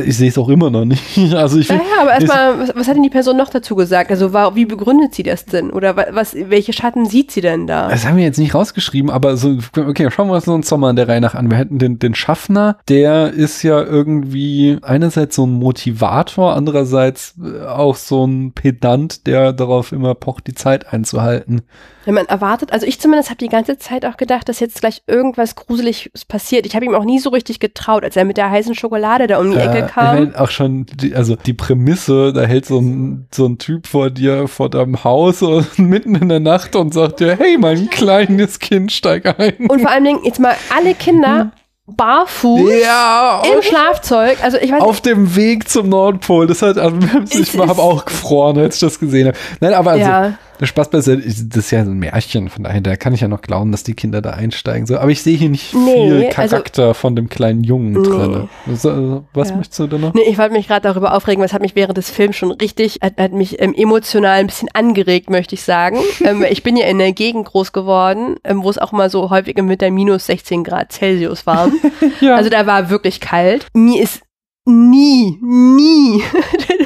Ich 0.05 0.17
sehe 0.17 0.29
es 0.29 0.37
auch 0.37 0.49
immer 0.49 0.69
noch 0.69 0.85
nicht. 0.85 1.03
Also 1.37 1.59
ich 1.59 1.69
ja, 1.69 1.75
ja, 1.75 2.01
aber 2.01 2.13
erstmal, 2.13 2.59
was, 2.59 2.75
was 2.75 2.87
hat 2.87 2.95
denn 2.95 3.03
die 3.03 3.09
Person 3.09 3.37
noch 3.37 3.49
dazu 3.49 3.75
gesagt? 3.75 4.11
Also 4.11 4.33
war, 4.33 4.55
wie 4.55 4.65
begründet 4.65 5.13
sie 5.13 5.23
das 5.23 5.45
denn? 5.45 5.71
Oder 5.71 5.95
was, 6.11 6.35
welche 6.35 6.73
Schatten 6.73 7.05
sieht 7.05 7.31
sie 7.31 7.41
denn 7.41 7.67
da? 7.67 7.89
Das 7.89 8.05
haben 8.05 8.17
wir 8.17 8.23
jetzt 8.23 8.39
nicht 8.39 8.55
rausgeschrieben, 8.55 9.09
aber 9.11 9.37
so, 9.37 9.57
okay, 9.75 10.09
schauen 10.09 10.29
wir 10.29 10.35
uns 10.35 10.71
noch 10.71 10.77
mal 10.77 10.93
der 10.93 11.07
Reihe 11.07 11.21
nach 11.21 11.35
an. 11.35 11.49
Wir 11.49 11.57
hätten 11.57 11.79
den, 11.79 11.99
den 11.99 12.15
Schaffner, 12.15 12.77
der 12.87 13.33
ist 13.33 13.61
ja 13.63 13.81
irgendwie 13.81 14.77
einerseits 14.81 15.35
so 15.35 15.45
ein 15.45 15.51
Motivator, 15.51 16.55
andererseits 16.55 17.35
auch 17.67 17.95
so 17.95 18.25
ein 18.25 18.53
Pedant, 18.53 19.27
der 19.27 19.53
darauf 19.53 19.91
immer 19.91 20.15
pocht, 20.15 20.47
die 20.47 20.55
Zeit 20.55 20.91
einzuhalten. 20.91 21.61
Wenn 22.05 22.13
man 22.13 22.27
erwartet, 22.27 22.71
also 22.71 22.85
ich 22.85 23.01
zumindest 23.01 23.29
habe 23.29 23.37
die 23.37 23.49
ganze 23.49 23.77
Zeit 23.77 24.05
auch 24.05 24.15
gedacht, 24.15 24.47
dass 24.47 24.61
jetzt 24.61 24.79
gleich 24.79 25.03
irgendwas 25.07 25.55
Gruseliges 25.55 26.23
passiert. 26.25 26.65
Ich 26.65 26.73
habe 26.73 26.85
ihm 26.85 26.95
auch 26.95 27.03
nie 27.03 27.19
so 27.19 27.29
richtig 27.31 27.59
getraut, 27.59 28.05
als 28.05 28.15
er 28.15 28.23
mit 28.23 28.37
der 28.37 28.49
heißen 28.49 28.75
Schokolade 28.75 29.27
da 29.27 29.39
um 29.39 29.51
die 29.51 29.57
Ecke 29.57 29.76
kam. 29.83 30.15
Ich 30.15 30.23
mein, 30.25 30.35
auch 30.35 30.49
schon, 30.49 30.85
die, 30.85 31.15
also 31.15 31.35
die 31.35 31.53
Prämisse, 31.53 32.33
da 32.33 32.41
hält 32.41 32.65
so 32.65 32.79
ein, 32.79 33.27
so 33.31 33.45
ein 33.45 33.57
Typ 33.57 33.87
vor 33.87 34.09
dir, 34.09 34.47
vor 34.47 34.69
deinem 34.69 35.03
Haus 35.03 35.41
und 35.41 35.77
mitten 35.79 36.15
in 36.15 36.29
der 36.29 36.39
Nacht 36.39 36.75
und 36.75 36.93
sagt 36.93 37.19
dir, 37.19 37.37
hey, 37.37 37.57
mein 37.57 37.89
kleines 37.89 38.59
Kind, 38.59 38.91
steig 38.91 39.39
ein. 39.39 39.67
Und 39.67 39.81
vor 39.81 39.91
allen 39.91 40.03
Dingen 40.03 40.19
jetzt 40.23 40.39
mal 40.39 40.55
alle 40.75 40.93
Kinder 40.93 41.51
barfuß 41.87 42.69
ja, 42.81 43.41
im 43.45 43.61
Schlafzeug. 43.61 44.43
Also 44.43 44.57
ich 44.57 44.71
weiß 44.71 44.81
auf 44.81 45.01
dem 45.01 45.35
Weg 45.35 45.69
zum 45.69 45.89
Nordpol. 45.89 46.47
Das 46.47 46.61
hat, 46.61 46.77
also 46.77 46.97
ich 47.31 47.57
habe 47.57 47.81
auch 47.81 48.05
gefroren, 48.05 48.57
als 48.57 48.75
ich 48.75 48.81
das 48.81 48.99
gesehen 48.99 49.27
habe. 49.27 49.37
Nein, 49.61 49.73
aber 49.73 49.91
also, 49.91 50.03
ja. 50.03 50.33
Der 50.59 50.65
Spaß 50.65 50.89
bei 50.89 50.97
das 50.97 51.07
ist 51.07 51.71
ja 51.71 51.81
ein 51.81 51.99
Märchen, 51.99 52.49
von 52.49 52.63
daher, 52.63 52.81
da 52.81 52.95
kann 52.95 53.13
ich 53.13 53.21
ja 53.21 53.27
noch 53.27 53.41
glauben, 53.41 53.71
dass 53.71 53.83
die 53.83 53.93
Kinder 53.93 54.21
da 54.21 54.31
einsteigen. 54.31 54.85
So, 54.87 54.97
aber 54.97 55.11
ich 55.11 55.21
sehe 55.21 55.37
hier 55.37 55.49
nicht 55.49 55.73
Nee, 55.73 56.09
viel 56.09 56.25
also- 56.35 56.55
Charakter 56.57 56.93
von 56.93 57.15
dem 57.15 57.29
kleinen 57.29 57.63
Jungen 57.63 57.93
Nee. 57.93 58.07
drin. 58.07 58.49
So, 58.75 58.89
also, 58.89 59.25
was 59.33 59.49
Ja. 59.49 59.55
möchtest 59.57 59.79
du 59.79 59.87
da 59.87 59.97
noch? 59.97 60.13
Nee, 60.13 60.21
ich 60.27 60.37
wollte 60.37 60.53
mich 60.53 60.67
gerade 60.67 60.81
darüber 60.81 61.13
aufregen, 61.13 61.43
was 61.43 61.53
hat 61.53 61.61
mich 61.61 61.75
während 61.75 61.97
des 61.97 62.09
Films 62.09 62.35
schon 62.35 62.51
richtig, 62.51 62.99
hat, 63.01 63.17
hat 63.17 63.33
mich 63.33 63.61
ähm, 63.61 63.73
emotional 63.75 64.39
ein 64.39 64.47
bisschen 64.47 64.69
angeregt, 64.73 65.29
möchte 65.29 65.55
ich 65.55 65.61
sagen. 65.61 65.97
ähm, 66.23 66.43
ich 66.49 66.63
bin 66.63 66.75
ja 66.77 66.87
in 66.87 66.97
der 66.97 67.11
Gegend 67.13 67.45
groß 67.45 67.71
geworden, 67.71 68.35
ähm, 68.43 68.63
wo 68.63 68.69
es 68.69 68.77
auch 68.77 68.91
mal 68.91 69.09
so 69.09 69.29
häufig 69.29 69.55
mit 69.61 69.81
der 69.81 69.91
minus 69.91 70.25
16 70.25 70.63
Grad 70.63 70.91
Celsius 70.91 71.45
war. 71.45 71.69
Ja. 72.21 72.35
Also 72.35 72.49
da 72.49 72.65
war 72.65 72.89
wirklich 72.89 73.19
kalt. 73.19 73.67
Mir 73.73 74.01
ist 74.01 74.21
nie, 74.67 75.39
nie. 75.41 76.23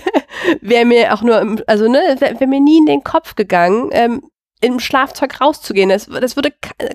Wäre 0.62 0.86
mir 0.86 1.14
auch 1.14 1.22
nur, 1.22 1.62
also 1.68 1.90
ne, 1.90 2.16
wäre 2.20 2.40
wär 2.40 2.48
mir 2.48 2.60
nie 2.60 2.78
in 2.78 2.86
den 2.86 3.04
Kopf 3.04 3.36
gegangen, 3.36 3.90
ähm, 3.92 4.22
im 4.62 4.80
Schlafzeug 4.80 5.42
rauszugehen. 5.42 5.90
Das, 5.90 6.06
das 6.06 6.36
würde 6.36 6.54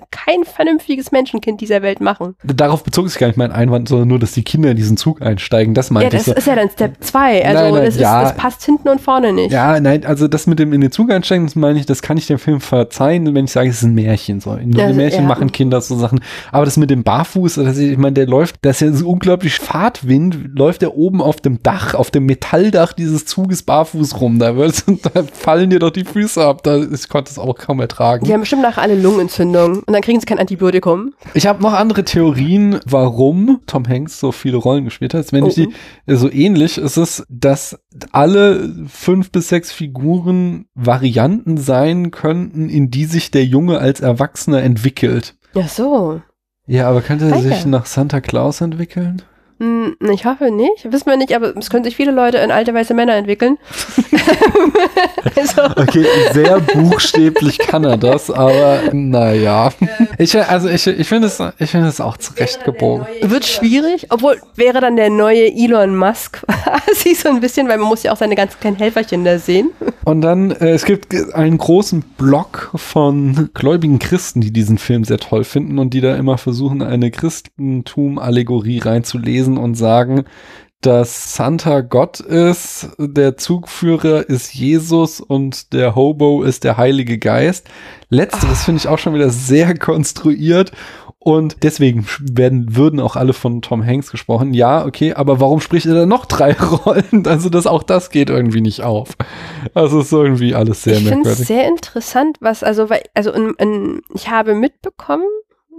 kein 0.09 0.43
vernünftiges 0.45 1.11
Menschenkind 1.11 1.59
dieser 1.61 1.81
Welt 1.81 1.99
machen. 1.99 2.35
Darauf 2.43 2.83
bezog 2.83 3.09
sich 3.09 3.19
gar 3.19 3.27
nicht 3.27 3.37
mein 3.37 3.51
Einwand, 3.51 3.89
sondern 3.89 4.07
nur, 4.07 4.19
dass 4.19 4.31
die 4.31 4.43
Kinder 4.43 4.71
in 4.71 4.77
diesen 4.77 4.95
Zug 4.95 5.21
einsteigen. 5.21 5.73
Das 5.73 5.91
meinte 5.91 6.05
ja, 6.05 6.11
das 6.11 6.27
ich 6.27 6.33
so. 6.33 6.37
ist 6.37 6.47
ja 6.47 6.55
dann 6.55 6.69
Step 6.69 7.03
2. 7.03 7.45
Also 7.45 7.61
nein, 7.61 7.73
nein, 7.73 7.85
das, 7.85 7.95
ist, 7.95 8.01
ja. 8.01 8.23
das 8.23 8.35
passt 8.35 8.63
hinten 8.63 8.87
und 8.87 9.01
vorne 9.01 9.33
nicht. 9.33 9.51
Ja, 9.51 9.79
nein, 9.79 10.05
also 10.05 10.27
das 10.27 10.47
mit 10.47 10.59
dem 10.59 10.71
in 10.71 10.81
den 10.81 10.91
Zug 10.91 11.11
einsteigen, 11.11 11.45
das 11.45 11.55
meine 11.55 11.77
ich, 11.77 11.85
das 11.85 12.01
kann 12.01 12.17
ich 12.17 12.27
dem 12.27 12.39
Film 12.39 12.61
verzeihen, 12.61 13.35
wenn 13.35 13.45
ich 13.45 13.51
sage, 13.51 13.69
es 13.69 13.77
ist 13.77 13.83
ein 13.83 13.95
Märchen. 13.95 14.39
So. 14.39 14.53
In 14.53 14.79
Also, 14.79 14.95
Märchen 14.95 15.23
ja. 15.23 15.27
machen 15.27 15.51
Kinder 15.51 15.81
so 15.81 15.97
Sachen. 15.97 16.21
Aber 16.51 16.63
das 16.63 16.77
mit 16.77 16.89
dem 16.89 17.03
Barfuß, 17.03 17.55
das, 17.55 17.77
ich 17.77 17.97
meine, 17.97 18.13
der 18.13 18.27
läuft, 18.27 18.57
das 18.61 18.81
ist 18.81 18.87
ja 18.87 18.93
so 18.93 19.09
unglaublich 19.09 19.55
Fahrtwind, 19.55 20.57
läuft 20.57 20.83
er 20.83 20.95
oben 20.95 21.21
auf 21.21 21.41
dem 21.41 21.61
Dach, 21.61 21.93
auf 21.95 22.11
dem 22.11 22.25
Metalldach 22.25 22.93
dieses 22.93 23.25
Zuges 23.25 23.63
barfuß 23.63 24.21
rum. 24.21 24.39
Da, 24.39 24.55
wird, 24.55 24.83
da 25.13 25.23
fallen 25.33 25.69
dir 25.69 25.79
doch 25.79 25.91
die 25.91 26.05
Füße 26.05 26.43
ab. 26.43 26.63
Da, 26.63 26.77
ich 26.77 27.09
konnte 27.09 27.31
es 27.31 27.37
auch 27.37 27.56
kaum 27.57 27.79
ertragen. 27.79 28.25
Die 28.25 28.33
haben 28.33 28.41
bestimmt 28.41 28.61
nachher 28.61 28.81
alle 28.81 28.95
Lungenentzündung 28.95 29.79
und 29.79 29.91
dann 29.93 30.01
kriegen 30.01 30.19
sie 30.19 30.25
kein 30.25 30.39
Antibiotikum. 30.39 31.13
Ich 31.33 31.47
habe 31.47 31.61
noch 31.61 31.73
andere 31.73 32.03
Theorien, 32.03 32.79
warum 32.85 33.59
Tom 33.67 33.87
Hanks 33.87 34.19
so 34.19 34.31
viele 34.31 34.57
Rollen 34.57 34.85
gespielt 34.85 35.13
hat. 35.13 35.31
Wenn 35.33 35.43
Oh, 35.43 35.47
ich 35.47 35.55
die 35.55 35.69
so 36.07 36.31
ähnlich 36.31 36.77
ist 36.77 36.97
es, 36.97 37.25
dass 37.29 37.79
alle 38.11 38.73
fünf 38.87 39.31
bis 39.31 39.49
sechs 39.49 39.71
Figuren 39.71 40.65
Varianten 40.75 41.57
sein 41.57 42.11
könnten, 42.11 42.69
in 42.69 42.91
die 42.91 43.05
sich 43.05 43.31
der 43.31 43.45
Junge 43.45 43.79
als 43.79 44.01
Erwachsener 44.01 44.61
entwickelt. 44.63 45.35
Ja, 45.53 45.67
so. 45.67 46.21
Ja, 46.67 46.89
aber 46.89 47.01
könnte 47.01 47.29
er 47.29 47.39
sich 47.39 47.65
nach 47.65 47.85
Santa 47.85 48.19
Claus 48.21 48.61
entwickeln? 48.61 49.21
Hm, 49.59 49.95
Ich 50.11 50.25
hoffe 50.25 50.51
nicht. 50.51 50.91
Wissen 50.91 51.05
wir 51.07 51.17
nicht, 51.17 51.35
aber 51.35 51.55
es 51.57 51.69
können 51.69 51.83
sich 51.83 51.95
viele 51.95 52.11
Leute 52.11 52.37
in 52.37 52.51
alte 52.51 52.73
weiße 52.73 52.93
Männer 52.93 53.15
entwickeln. 53.15 53.57
also, 55.35 55.61
Okay, 55.75 56.05
sehr 56.33 56.59
buchstäblich 56.59 57.57
kann 57.59 57.83
er 57.83 57.97
das, 57.97 58.29
aber 58.31 58.81
naja. 58.93 59.71
Ich, 60.17 60.37
also 60.37 60.69
ich, 60.69 60.85
ich 60.87 61.07
finde 61.07 61.27
es, 61.27 61.41
ich 61.59 61.69
finde 61.69 61.87
es 61.87 61.99
auch 62.01 62.17
zurechtgebogen. 62.17 63.05
wird 63.21 63.45
schwierig, 63.45 64.07
obwohl 64.09 64.37
wäre 64.55 64.81
dann 64.81 64.95
der 64.95 65.09
neue 65.09 65.51
Elon 65.53 65.95
Musk 65.95 66.43
quasi 66.63 67.15
so 67.15 67.29
ein 67.29 67.39
bisschen, 67.39 67.67
weil 67.67 67.77
man 67.77 67.87
muss 67.87 68.03
ja 68.03 68.11
auch 68.11 68.17
seine 68.17 68.35
ganzen 68.35 68.59
kleinen 68.59 68.77
Helferchen 68.77 69.23
da 69.23 69.39
sehen. 69.39 69.71
Und 70.03 70.21
dann, 70.21 70.51
äh, 70.51 70.69
es 70.69 70.85
gibt 70.85 71.13
einen 71.33 71.57
großen 71.57 72.01
Block 72.17 72.71
von 72.75 73.49
gläubigen 73.53 73.99
Christen, 73.99 74.41
die 74.41 74.51
diesen 74.51 74.77
Film 74.77 75.03
sehr 75.03 75.17
toll 75.17 75.43
finden 75.43 75.79
und 75.79 75.93
die 75.93 76.01
da 76.01 76.15
immer 76.15 76.37
versuchen, 76.37 76.81
eine 76.81 77.11
Christentum-Allegorie 77.11 78.79
reinzulesen 78.79 79.46
und 79.55 79.75
sagen, 79.75 80.25
dass 80.81 81.35
Santa 81.35 81.81
Gott 81.81 82.19
ist, 82.19 82.89
der 82.99 83.37
Zugführer 83.37 84.29
ist 84.29 84.53
Jesus 84.53 85.21
und 85.21 85.73
der 85.73 85.95
Hobo 85.95 86.43
ist 86.43 86.63
der 86.63 86.77
Heilige 86.77 87.17
Geist. 87.17 87.67
Letzteres 88.09 88.63
finde 88.63 88.79
ich 88.79 88.87
auch 88.87 88.99
schon 88.99 89.13
wieder 89.13 89.29
sehr 89.29 89.77
konstruiert 89.77 90.71
und 91.27 91.57
deswegen 91.63 92.05
werden, 92.21 92.77
würden 92.77 93.01
auch 93.01 93.17
alle 93.17 93.33
von 93.33 93.61
Tom 93.61 93.85
Hanks 93.85 94.11
gesprochen. 94.11 94.53
Ja, 94.53 94.85
okay, 94.85 95.13
aber 95.13 95.41
warum 95.41 95.59
spricht 95.59 95.85
er 95.85 95.93
dann 95.93 96.07
noch 96.07 96.25
drei 96.25 96.53
Rollen? 96.85 97.27
Also, 97.27 97.49
dass 97.49 97.67
auch 97.67 97.83
das 97.83 98.11
geht 98.11 98.29
irgendwie 98.29 98.61
nicht 98.61 98.81
auf. 98.81 99.09
Also, 99.73 99.99
es 99.99 100.05
ist 100.05 100.13
irgendwie 100.13 100.55
alles 100.55 100.83
sehr 100.83 100.93
ich 100.93 100.99
finde 100.99 101.21
es 101.21 101.25
merkwürdig. 101.25 101.47
sehr 101.47 101.67
interessant, 101.67 102.37
was, 102.39 102.63
also, 102.63 102.89
weil, 102.89 103.01
also 103.13 103.33
in, 103.33 103.55
in, 103.57 104.01
ich 104.13 104.29
habe 104.29 104.53
mitbekommen, 104.53 105.25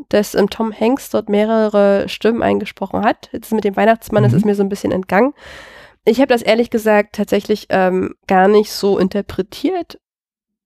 dass 0.09 0.35
ähm, 0.35 0.51
Tom 0.51 0.73
Hanks 0.73 1.11
dort 1.11 1.29
mehrere 1.29 2.09
Stimmen 2.09 2.43
eingesprochen 2.43 3.03
hat. 3.05 3.29
Jetzt 3.33 3.53
mit 3.53 3.65
dem 3.65 3.77
Weihnachtsmann, 3.77 4.23
das 4.23 4.33
Mhm. 4.33 4.39
ist 4.39 4.45
mir 4.45 4.55
so 4.55 4.63
ein 4.63 4.69
bisschen 4.69 4.93
entgangen. 4.93 5.35
Ich 6.05 6.19
habe 6.21 6.29
das 6.29 6.43
ehrlich 6.43 6.71
gesagt 6.71 7.17
tatsächlich 7.17 7.67
ähm, 7.71 8.15
gar 8.27 8.49
nicht 8.49 8.73
so 8.73 8.99
interpretiert, 8.99 9.99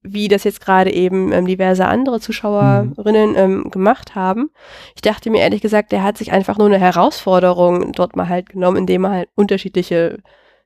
wie 0.02 0.28
das 0.28 0.44
jetzt 0.44 0.60
gerade 0.60 0.92
eben 0.92 1.32
ähm, 1.32 1.46
diverse 1.46 1.86
andere 1.86 2.20
Zuschauerinnen 2.20 3.34
ähm, 3.36 3.70
gemacht 3.70 4.14
haben. 4.14 4.50
Ich 4.94 5.02
dachte 5.02 5.30
mir 5.30 5.40
ehrlich 5.40 5.60
gesagt, 5.62 5.92
der 5.92 6.02
hat 6.02 6.18
sich 6.18 6.32
einfach 6.32 6.58
nur 6.58 6.68
eine 6.68 6.78
Herausforderung 6.78 7.92
dort 7.92 8.16
mal 8.16 8.28
halt 8.28 8.50
genommen, 8.50 8.76
indem 8.78 9.04
er 9.04 9.10
halt 9.10 9.28
unterschiedliche 9.34 10.18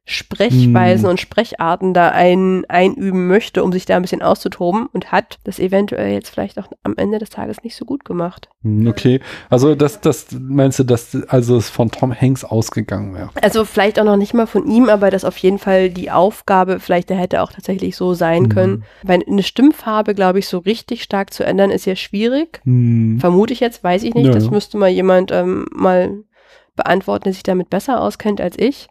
Sprechweisen 0.09 1.05
Mhm. 1.07 1.11
und 1.11 1.21
Sprecharten 1.21 1.93
da 1.93 2.11
ein, 2.11 2.65
einüben 2.69 3.27
möchte, 3.27 3.65
um 3.65 3.73
sich 3.73 3.87
da 3.87 3.97
ein 3.97 4.03
bisschen 4.03 4.23
auszutoben 4.23 4.87
und 4.93 5.11
hat 5.11 5.39
das 5.43 5.59
eventuell 5.59 6.13
jetzt 6.13 6.31
vielleicht 6.31 6.59
auch 6.61 6.69
am 6.85 6.95
Ende 6.97 7.19
des 7.19 7.31
Tages 7.31 7.63
nicht 7.65 7.75
so 7.75 7.85
gut 7.85 8.05
gemacht. 8.05 8.49
Hm, 8.63 8.87
Okay, 8.87 9.21
also 9.51 9.75
das, 9.75 10.01
das 10.01 10.29
meinst 10.39 10.79
du, 10.79 10.85
dass 10.85 11.17
also 11.29 11.57
es 11.57 11.69
von 11.71 11.91
Tom 11.91 12.15
Hanks 12.19 12.45
ausgegangen 12.45 13.15
wäre? 13.15 13.31
Also 13.43 13.65
vielleicht 13.65 13.99
auch 13.99 14.05
noch 14.05 14.17
nicht 14.17 14.33
mal 14.33 14.47
von 14.47 14.67
ihm, 14.71 14.89
aber 14.89 15.11
dass 15.11 15.25
auf 15.25 15.37
jeden 15.39 15.59
Fall 15.59 15.91
die 15.91 16.11
Aufgabe 16.13 16.79
vielleicht 16.79 17.11
der 17.11 17.17
hätte 17.17 17.43
auch 17.43 17.53
tatsächlich 17.53 17.97
so 17.97 18.15
sein 18.15 18.45
Mhm. 18.45 18.49
können. 18.49 18.85
Weil 19.03 19.23
eine 19.29 19.43
Stimmfarbe, 19.43 20.15
glaube 20.15 20.39
ich, 20.39 20.47
so 20.47 20.59
richtig 20.59 21.03
stark 21.03 21.35
zu 21.35 21.45
ändern, 21.45 21.71
ist 21.73 21.85
ja 21.85 21.97
schwierig. 21.97 22.61
Hm. 22.65 23.19
Vermute 23.21 23.53
ich 23.53 23.61
jetzt, 23.61 23.83
weiß 23.83 24.05
ich 24.05 24.15
nicht. 24.15 24.27
Ja, 24.27 24.33
das 24.33 24.51
müsste 24.53 24.79
mal 24.79 24.89
jemand 24.89 25.33
ähm, 25.33 25.67
mal 25.73 26.23
beantworten, 26.77 27.25
der 27.25 27.33
sich 27.33 27.43
damit 27.43 27.71
besser 27.71 28.01
auskennt 28.01 28.41
als 28.41 28.57
ich. 28.57 28.87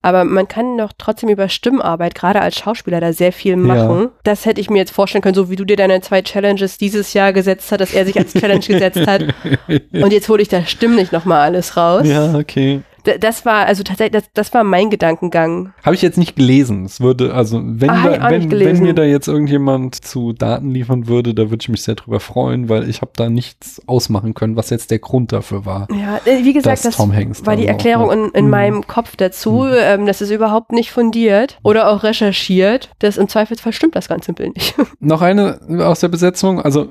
Aber 0.00 0.24
man 0.24 0.46
kann 0.46 0.78
doch 0.78 0.92
trotzdem 0.96 1.28
über 1.28 1.48
Stimmarbeit, 1.48 2.14
gerade 2.14 2.40
als 2.40 2.56
Schauspieler, 2.56 3.00
da 3.00 3.12
sehr 3.12 3.32
viel 3.32 3.56
machen. 3.56 4.10
Das 4.22 4.46
hätte 4.46 4.60
ich 4.60 4.70
mir 4.70 4.78
jetzt 4.78 4.92
vorstellen 4.92 5.22
können, 5.22 5.34
so 5.34 5.50
wie 5.50 5.56
du 5.56 5.64
dir 5.64 5.76
deine 5.76 6.00
zwei 6.00 6.22
Challenges 6.22 6.78
dieses 6.78 7.14
Jahr 7.14 7.32
gesetzt 7.32 7.70
hast, 7.72 7.80
dass 7.80 7.92
er 7.92 8.06
sich 8.06 8.16
als 8.16 8.32
Challenge 8.32 8.64
gesetzt 8.64 9.06
hat. 9.06 9.22
Und 9.92 10.12
jetzt 10.12 10.28
hole 10.28 10.40
ich 10.40 10.48
da 10.48 10.64
stimmlich 10.64 11.10
nochmal 11.10 11.40
alles 11.40 11.76
raus. 11.76 12.06
Ja, 12.06 12.34
okay. 12.34 12.82
Das 13.20 13.44
war, 13.44 13.66
also 13.66 13.82
tatsächlich, 13.82 14.22
das, 14.22 14.30
das 14.34 14.54
war 14.54 14.64
mein 14.64 14.90
Gedankengang. 14.90 15.72
Habe 15.82 15.94
ich 15.94 16.02
jetzt 16.02 16.18
nicht 16.18 16.36
gelesen. 16.36 16.84
Es 16.84 17.00
würde, 17.00 17.32
also 17.34 17.60
wenn, 17.64 17.90
Ah, 17.90 18.08
da, 18.16 18.30
wenn, 18.30 18.50
wenn 18.50 18.78
mir 18.82 18.94
da 18.94 19.04
jetzt 19.04 19.28
irgendjemand 19.28 19.94
zu 20.04 20.32
Daten 20.32 20.70
liefern 20.70 21.08
würde, 21.08 21.34
da 21.34 21.50
würde 21.50 21.58
ich 21.62 21.68
mich 21.68 21.82
sehr 21.82 21.94
drüber 21.94 22.20
freuen, 22.20 22.68
weil 22.68 22.88
ich 22.88 23.00
habe 23.00 23.12
da 23.16 23.28
nichts 23.30 23.80
ausmachen 23.86 24.34
können, 24.34 24.56
was 24.56 24.70
jetzt 24.70 24.90
der 24.90 24.98
Grund 24.98 25.32
dafür 25.32 25.64
war. 25.64 25.88
Ja, 25.92 26.20
äh, 26.24 26.44
wie 26.44 26.52
gesagt, 26.52 26.84
das 26.84 26.96
Tom 26.96 27.14
Hanks 27.14 27.46
war 27.46 27.56
die 27.56 27.66
Erklärung 27.66 28.08
auch 28.08 28.12
in, 28.12 28.28
in 28.30 28.44
Mhm. 28.44 28.50
meinem 28.50 28.86
Kopf 28.86 29.16
dazu. 29.16 29.64
Ähm, 29.68 30.06
das 30.06 30.20
ist 30.20 30.30
überhaupt 30.30 30.72
nicht 30.72 30.90
fundiert 30.90 31.58
oder 31.62 31.88
auch 31.90 32.02
recherchiert. 32.02 32.90
Das 32.98 33.16
im 33.16 33.28
Zweifelsfall 33.28 33.72
stimmt 33.72 33.96
das 33.96 34.08
ganz 34.08 34.26
simpel 34.26 34.50
nicht. 34.50 34.74
Noch 35.00 35.22
eine 35.22 35.58
aus 35.84 36.00
der 36.00 36.08
Besetzung, 36.08 36.60
also 36.60 36.88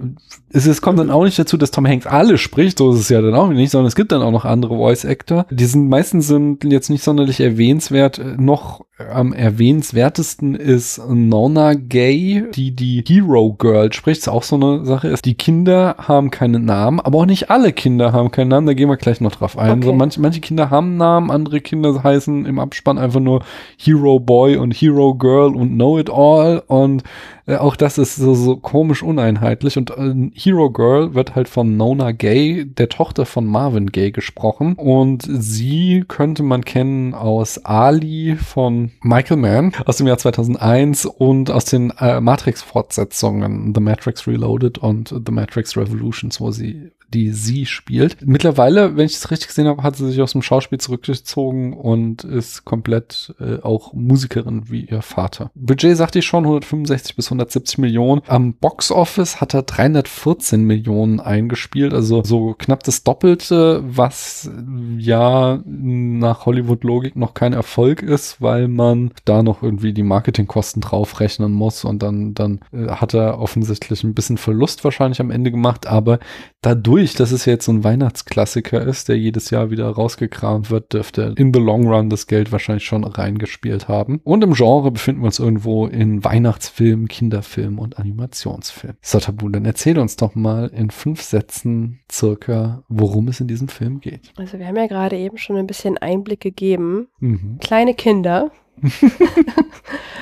es, 0.52 0.66
es 0.66 0.82
kommt 0.82 1.00
dann 1.00 1.12
auch 1.12 1.24
nicht 1.24 1.38
dazu, 1.38 1.58
dass 1.58 1.72
Tom 1.72 1.86
Hanks 1.88 2.08
alle 2.08 2.38
spricht, 2.38 2.78
so 2.78 2.92
ist 2.94 3.00
es 3.00 3.10
ja 3.10 3.22
dann 3.22 3.36
auch 3.36 3.50
nicht, 3.50 3.72
sondern 3.72 3.88
es 3.88 3.96
gibt 3.96 4.12
dann 4.12 4.22
auch 4.22 4.32
noch 4.32 4.46
andere 4.46 4.76
Voice 4.76 5.06
Actor. 5.06 5.46
Die 5.50 5.66
sind 5.66 5.90
meistens 5.90 6.07
sind 6.12 6.64
jetzt 6.64 6.90
nicht 6.90 7.04
sonderlich 7.04 7.40
erwähnenswert. 7.40 8.22
Noch 8.38 8.86
am 8.98 9.32
erwähnenswertesten 9.32 10.56
ist 10.56 11.00
Nona 11.08 11.76
Gay, 11.76 12.46
die 12.54 12.76
die 12.76 13.04
Hero 13.08 13.54
Girl 13.54 13.94
spricht. 13.94 14.22
Ist 14.22 14.28
auch 14.28 14.44
so 14.44 14.56
eine 14.56 14.86
Sache 14.86 15.10
ist. 15.10 15.26
Die 15.26 15.36
Kinder 15.36 15.96
haben 16.00 16.32
keinen 16.32 16.66
Namen, 16.66 17.00
aber 17.00 17.20
auch 17.20 17.26
nicht 17.26 17.52
alle 17.52 17.74
Kinder 17.74 18.12
haben 18.12 18.32
keinen 18.32 18.48
Namen. 18.48 18.66
Da 18.66 18.74
gehen 18.74 18.90
wir 18.90 18.98
gleich 18.98 19.22
noch 19.22 19.36
drauf 19.36 19.58
ein. 19.58 19.78
Okay. 19.78 19.86
So, 19.86 19.94
manche, 19.94 20.20
manche 20.20 20.42
Kinder 20.42 20.72
haben 20.72 20.98
Namen, 20.98 21.30
andere 21.30 21.62
Kinder 21.62 22.04
heißen 22.04 22.46
im 22.46 22.60
Abspann 22.60 22.98
einfach 22.98 23.20
nur 23.20 23.44
Hero 23.78 24.20
Boy 24.20 24.58
und 24.58 24.72
Hero 24.72 25.14
Girl 25.14 25.56
und 25.56 25.76
Know 25.76 26.00
It 26.00 26.10
All 26.10 26.64
und 26.66 27.04
äh, 27.48 27.56
auch 27.56 27.76
das 27.76 27.98
ist 27.98 28.16
so, 28.16 28.36
so 28.36 28.58
komisch 28.58 29.02
uneinheitlich. 29.02 29.78
Und 29.78 29.92
äh, 29.92 30.30
Hero 30.34 30.70
Girl 30.70 31.14
wird 31.14 31.36
halt 31.36 31.50
von 31.50 31.78
Nona 31.78 32.12
Gay, 32.12 32.66
der 32.66 32.90
Tochter 32.90 33.26
von 33.26 33.46
Marvin 33.46 33.88
Gay 33.88 34.12
gesprochen. 34.12 34.74
Und 34.74 35.26
sie 35.28 36.04
könnte 36.08 36.44
man 36.44 36.64
kennen 36.66 37.14
aus 37.14 37.64
Ali 37.66 38.36
von 38.36 38.92
Michael 39.02 39.38
Mann 39.38 39.72
aus 39.86 39.98
dem 39.98 40.08
Jahr 40.08 40.18
2001 40.18 41.06
und 41.06 41.50
aus 41.50 41.66
den 41.66 41.92
äh, 42.00 42.20
Matrix-Fortsetzungen 42.20 43.74
The 43.74 43.82
Matrix 43.82 44.28
Reloaded 44.28 44.78
und 44.78 45.10
The 45.10 45.32
Matrix 45.32 45.78
Revolutions, 45.78 46.42
wo 46.42 46.52
sie 46.52 46.92
die 47.14 47.32
sie 47.32 47.66
spielt. 47.66 48.18
Mittlerweile, 48.26 48.98
wenn 48.98 49.06
ich 49.06 49.16
es 49.16 49.32
richtig 49.32 49.48
gesehen 49.48 49.68
habe, 49.68 49.84
hat 49.84 49.96
sie 49.96 50.08
sich 50.08 50.22
aus 50.22 50.34
dem 50.34 50.42
Schauspiel 50.42 50.80
zurückgezogen 50.80 51.74
und 51.74 52.24
ist 52.24 52.66
komplett 52.66 53.34
äh, 53.40 53.62
auch 53.62 53.94
Musikerin 53.94 54.70
wie 54.70 54.86
ihr 54.86 55.02
Vater. 55.02 55.52
Budget 55.56 55.96
sagte 55.96 56.20
ich 56.20 56.26
schon 56.26 56.44
165 56.44 57.16
bis 57.16 57.28
170 57.28 57.78
Millionen. 57.78 58.22
Am 58.28 58.54
Box 58.54 58.92
Office 58.92 59.40
hat 59.40 59.54
er 59.54 59.64
314 59.64 60.64
Millionen 60.64 61.20
eingespielt, 61.20 61.94
also 61.94 62.24
so 62.24 62.56
knapp 62.58 62.84
das 62.84 63.04
Doppelte, 63.04 63.84
was 63.86 64.50
ja 64.98 65.62
nach 65.66 66.46
Hollywood-Logik 66.46 67.16
noch 67.16 67.34
kein 67.34 67.54
Erfolg 67.54 68.02
ist, 68.02 68.42
weil 68.42 68.68
man 68.68 69.12
da 69.26 69.44
noch 69.44 69.64
irgendwie 69.64 69.94
die 69.94 70.04
Marketingkosten 70.04 70.82
draufrechnen 70.82 71.52
muss 71.52 71.86
und 71.86 72.04
dann, 72.04 72.34
dann 72.34 72.60
äh, 72.72 72.88
hat 72.88 73.14
er 73.14 73.40
offensichtlich 73.40 74.04
ein 74.04 74.14
bisschen 74.14 74.38
Verlust 74.38 74.84
wahrscheinlich 74.84 75.22
am 75.22 75.32
Ende 75.32 75.52
gemacht, 75.52 75.88
aber 75.88 76.20
dadurch 76.62 76.97
ruhig, 76.98 77.14
dass 77.14 77.32
es 77.32 77.46
jetzt 77.46 77.66
so 77.66 77.72
ein 77.72 77.84
Weihnachtsklassiker 77.84 78.82
ist, 78.82 79.08
der 79.08 79.18
jedes 79.18 79.52
Jahr 79.52 79.70
wieder 79.70 79.88
rausgekramt 79.88 80.72
wird, 80.72 80.94
dürfte 80.94 81.36
in 81.38 81.54
the 81.54 81.60
long 81.60 81.88
run 81.88 82.10
das 82.10 82.26
Geld 82.26 82.52
wahrscheinlich 82.52 82.86
schon 82.86 83.04
reingespielt 83.04 83.88
haben. 83.88 84.20
Und 84.24 84.44
im 84.44 84.54
Genre 84.54 84.90
befinden 84.92 85.22
wir 85.22 85.28
uns 85.28 85.38
irgendwo 85.38 85.86
in 85.86 86.24
Weihnachtsfilm, 86.24 87.08
Kinderfilm 87.08 87.78
und 87.78 88.00
Animationsfilm. 88.00 88.96
So, 89.02 89.20
Tabu, 89.20 89.48
dann 89.50 89.66
erzähl 89.66 90.00
uns 90.00 90.16
doch 90.16 90.34
mal 90.34 90.72
in 90.74 90.90
fünf 90.90 91.22
Sätzen 91.22 92.00
circa, 92.12 92.84
worum 92.90 93.28
es 93.28 93.40
in 93.40 93.48
diesem 93.48 93.68
Film 93.68 94.02
geht. 94.02 94.34
Also 94.38 94.58
wir 94.58 94.66
haben 94.66 94.78
ja 94.78 94.88
gerade 94.88 95.18
eben 95.18 95.38
schon 95.38 95.56
ein 95.58 95.68
bisschen 95.68 95.98
Einblick 96.00 96.42
gegeben. 96.42 97.08
Mhm. 97.20 97.60
Kleine 97.60 97.94
Kinder 97.94 98.50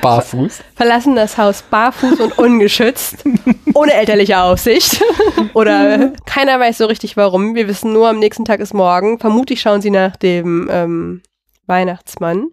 Barfuß. 0.01 0.61
verlassen 0.75 1.15
das 1.15 1.37
Haus 1.37 1.61
barfuß 1.63 2.19
und 2.21 2.37
ungeschützt, 2.37 3.23
ohne 3.75 3.93
elterliche 3.93 4.39
Aufsicht. 4.39 5.03
Oder 5.53 6.13
keiner 6.25 6.59
weiß 6.59 6.79
so 6.79 6.85
richtig 6.85 7.17
warum. 7.17 7.55
Wir 7.55 7.67
wissen 7.67 7.93
nur, 7.93 8.09
am 8.09 8.19
nächsten 8.19 8.45
Tag 8.45 8.59
ist 8.59 8.73
morgen. 8.73 9.19
Vermutlich 9.19 9.61
schauen 9.61 9.81
sie 9.81 9.91
nach 9.91 10.15
dem 10.15 10.67
ähm, 10.71 11.21
Weihnachtsmann. 11.67 12.47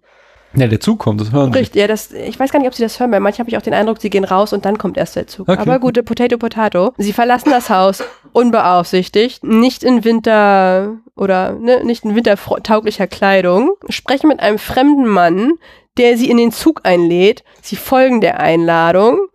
Ja, 0.55 0.67
der 0.67 0.81
Zug 0.81 0.99
kommt, 0.99 1.21
das 1.21 1.33
hören 1.33 1.53
Sie. 1.53 1.61
Richtig, 1.61 1.81
ja, 1.81 1.87
das, 1.87 2.13
ich 2.13 2.39
weiß 2.39 2.53
gar 2.53 2.59
nicht, 2.59 2.69
ob 2.69 2.75
sie 2.75 2.83
das 2.83 3.01
hören, 3.01 3.11
weil 3.11 3.21
manchmal 3.21 3.45
habe 3.45 3.51
ich 3.51 3.57
auch 3.57 3.63
den 3.63 3.73
Eindruck, 3.73 4.01
sie 4.01 4.11
gehen 4.11 4.25
raus 4.25 4.53
und 4.53 4.67
dann 4.67 4.77
kommt 4.77 4.99
erst 4.99 5.17
der 5.17 5.27
Zug. 5.27 5.49
Okay. 5.49 5.59
Aber 5.59 5.79
gute 5.79 6.03
Potato 6.03 6.37
Potato. 6.37 6.93
Sie 6.99 7.15
verlassen 7.15 7.51
das 7.51 7.71
Haus 7.71 8.03
unbeaufsichtigt, 8.33 9.45
nicht 9.45 9.83
in 9.83 10.05
Winter 10.05 10.99
oder 11.17 11.53
ne, 11.53 11.85
nicht 11.85 12.05
in 12.05 12.15
wintertauglicher 12.15 13.07
Kleidung, 13.07 13.73
sprechen 13.89 14.29
mit 14.29 14.41
einem 14.41 14.59
fremden 14.59 15.07
Mann, 15.07 15.53
der 15.97 16.17
sie 16.19 16.31
in 16.31 16.37
den 16.37 16.53
Zug 16.53 16.81
einlädt. 16.85 17.45
Sie 17.63 17.77
folgen 17.77 18.21
der 18.21 18.41
Einladung. 18.41 19.29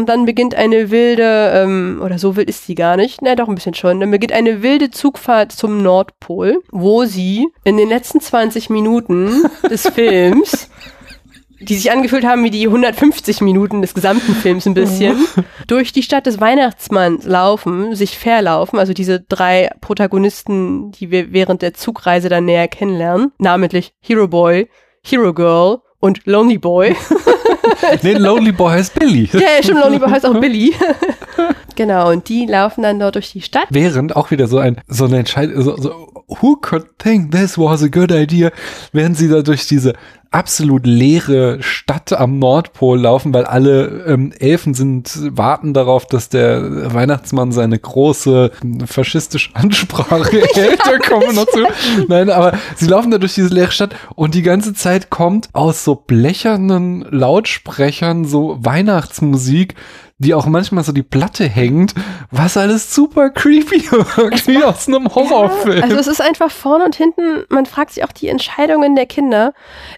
Und 0.00 0.08
dann 0.08 0.24
beginnt 0.24 0.54
eine 0.54 0.90
wilde, 0.90 1.52
ähm, 1.54 2.00
oder 2.02 2.18
so 2.18 2.34
wild 2.34 2.48
ist 2.48 2.64
sie 2.64 2.74
gar 2.74 2.96
nicht, 2.96 3.20
na 3.20 3.34
doch 3.34 3.50
ein 3.50 3.54
bisschen 3.54 3.74
schon, 3.74 4.00
dann 4.00 4.10
beginnt 4.10 4.32
eine 4.32 4.62
wilde 4.62 4.90
Zugfahrt 4.90 5.52
zum 5.52 5.82
Nordpol, 5.82 6.62
wo 6.70 7.04
sie 7.04 7.48
in 7.64 7.76
den 7.76 7.90
letzten 7.90 8.18
20 8.18 8.70
Minuten 8.70 9.44
des 9.68 9.86
Films, 9.94 10.70
die 11.60 11.74
sich 11.74 11.92
angefühlt 11.92 12.24
haben 12.24 12.42
wie 12.44 12.50
die 12.50 12.66
150 12.66 13.42
Minuten 13.42 13.82
des 13.82 13.92
gesamten 13.92 14.34
Films 14.34 14.64
ein 14.64 14.72
bisschen, 14.72 15.18
durch 15.66 15.92
die 15.92 16.02
Stadt 16.02 16.24
des 16.24 16.40
Weihnachtsmanns 16.40 17.26
laufen, 17.26 17.94
sich 17.94 18.16
verlaufen, 18.18 18.78
also 18.78 18.94
diese 18.94 19.20
drei 19.20 19.68
Protagonisten, 19.82 20.92
die 20.92 21.10
wir 21.10 21.34
während 21.34 21.60
der 21.60 21.74
Zugreise 21.74 22.30
dann 22.30 22.46
näher 22.46 22.68
kennenlernen, 22.68 23.32
namentlich 23.36 23.92
Hero 24.00 24.28
Boy, 24.28 24.70
Hero 25.02 25.34
Girl 25.34 25.80
und 25.98 26.24
Lonely 26.24 26.56
Boy. 26.56 26.96
Nee, 28.02 28.14
Lonely 28.14 28.52
Boy 28.52 28.72
heißt 28.72 28.98
Billy. 28.98 29.28
Ja, 29.32 29.40
ja, 29.40 29.62
stimmt, 29.62 29.80
Lonely 29.80 29.98
Boy 29.98 30.10
heißt 30.10 30.26
auch 30.26 30.38
Billy. 30.40 30.74
genau, 31.76 32.10
und 32.10 32.28
die 32.28 32.46
laufen 32.46 32.82
dann 32.82 32.98
dort 32.98 33.14
durch 33.14 33.32
die 33.32 33.42
Stadt. 33.42 33.66
Während 33.70 34.16
auch 34.16 34.30
wieder 34.30 34.46
so 34.46 34.58
ein, 34.58 34.80
so 34.88 35.04
eine 35.04 35.18
Entscheidung, 35.18 35.62
so, 35.62 35.76
so, 35.76 36.19
who 36.40 36.56
could 36.56 36.98
think 36.98 37.32
this 37.32 37.58
was 37.58 37.82
a 37.82 37.88
good 37.88 38.12
idea, 38.12 38.50
während 38.92 39.16
sie 39.16 39.28
da 39.28 39.42
durch 39.42 39.66
diese 39.66 39.94
absolut 40.30 40.86
leere 40.86 41.60
Stadt 41.60 42.12
am 42.12 42.38
Nordpol 42.38 43.00
laufen, 43.00 43.34
weil 43.34 43.44
alle 43.44 44.04
ähm, 44.06 44.32
Elfen 44.38 44.74
sind, 44.74 45.18
warten 45.36 45.74
darauf, 45.74 46.06
dass 46.06 46.28
der 46.28 46.94
Weihnachtsmann 46.94 47.50
seine 47.50 47.78
große 47.78 48.52
ähm, 48.62 48.86
faschistische 48.86 49.50
Ansprache 49.54 50.42
hält. 50.54 50.80
Da 50.84 50.98
kommen 50.98 51.22
wir 51.22 51.32
noch 51.32 51.46
zu. 51.46 51.66
Nein, 52.08 52.30
aber 52.30 52.56
sie 52.76 52.86
laufen 52.86 53.10
da 53.10 53.18
durch 53.18 53.34
diese 53.34 53.52
leere 53.52 53.72
Stadt 53.72 53.96
und 54.14 54.34
die 54.34 54.42
ganze 54.42 54.72
Zeit 54.72 55.10
kommt 55.10 55.48
aus 55.52 55.84
so 55.84 55.96
blechernen 55.96 57.04
Lautsprechern 57.10 58.24
so 58.24 58.56
Weihnachtsmusik, 58.60 59.74
die 60.20 60.34
auch 60.34 60.46
manchmal 60.46 60.84
so 60.84 60.92
die 60.92 61.02
Platte 61.02 61.48
hängt, 61.48 61.94
was 62.30 62.56
alles 62.58 62.94
super 62.94 63.30
creepy 63.30 63.90
wirkt, 63.90 64.46
wie 64.46 64.62
aus 64.62 64.86
einem 64.86 65.12
Horrorfilm. 65.12 65.82
Also 65.82 65.96
es 65.96 66.06
ist 66.06 66.20
einfach 66.20 66.50
vorne 66.50 66.84
und 66.84 66.94
hinten, 66.94 67.44
man 67.48 67.64
fragt 67.64 67.92
sich 67.92 68.04
auch 68.04 68.12
die 68.12 68.28
Entscheidungen 68.28 68.94
der 68.94 69.06
Kinder. 69.06 69.54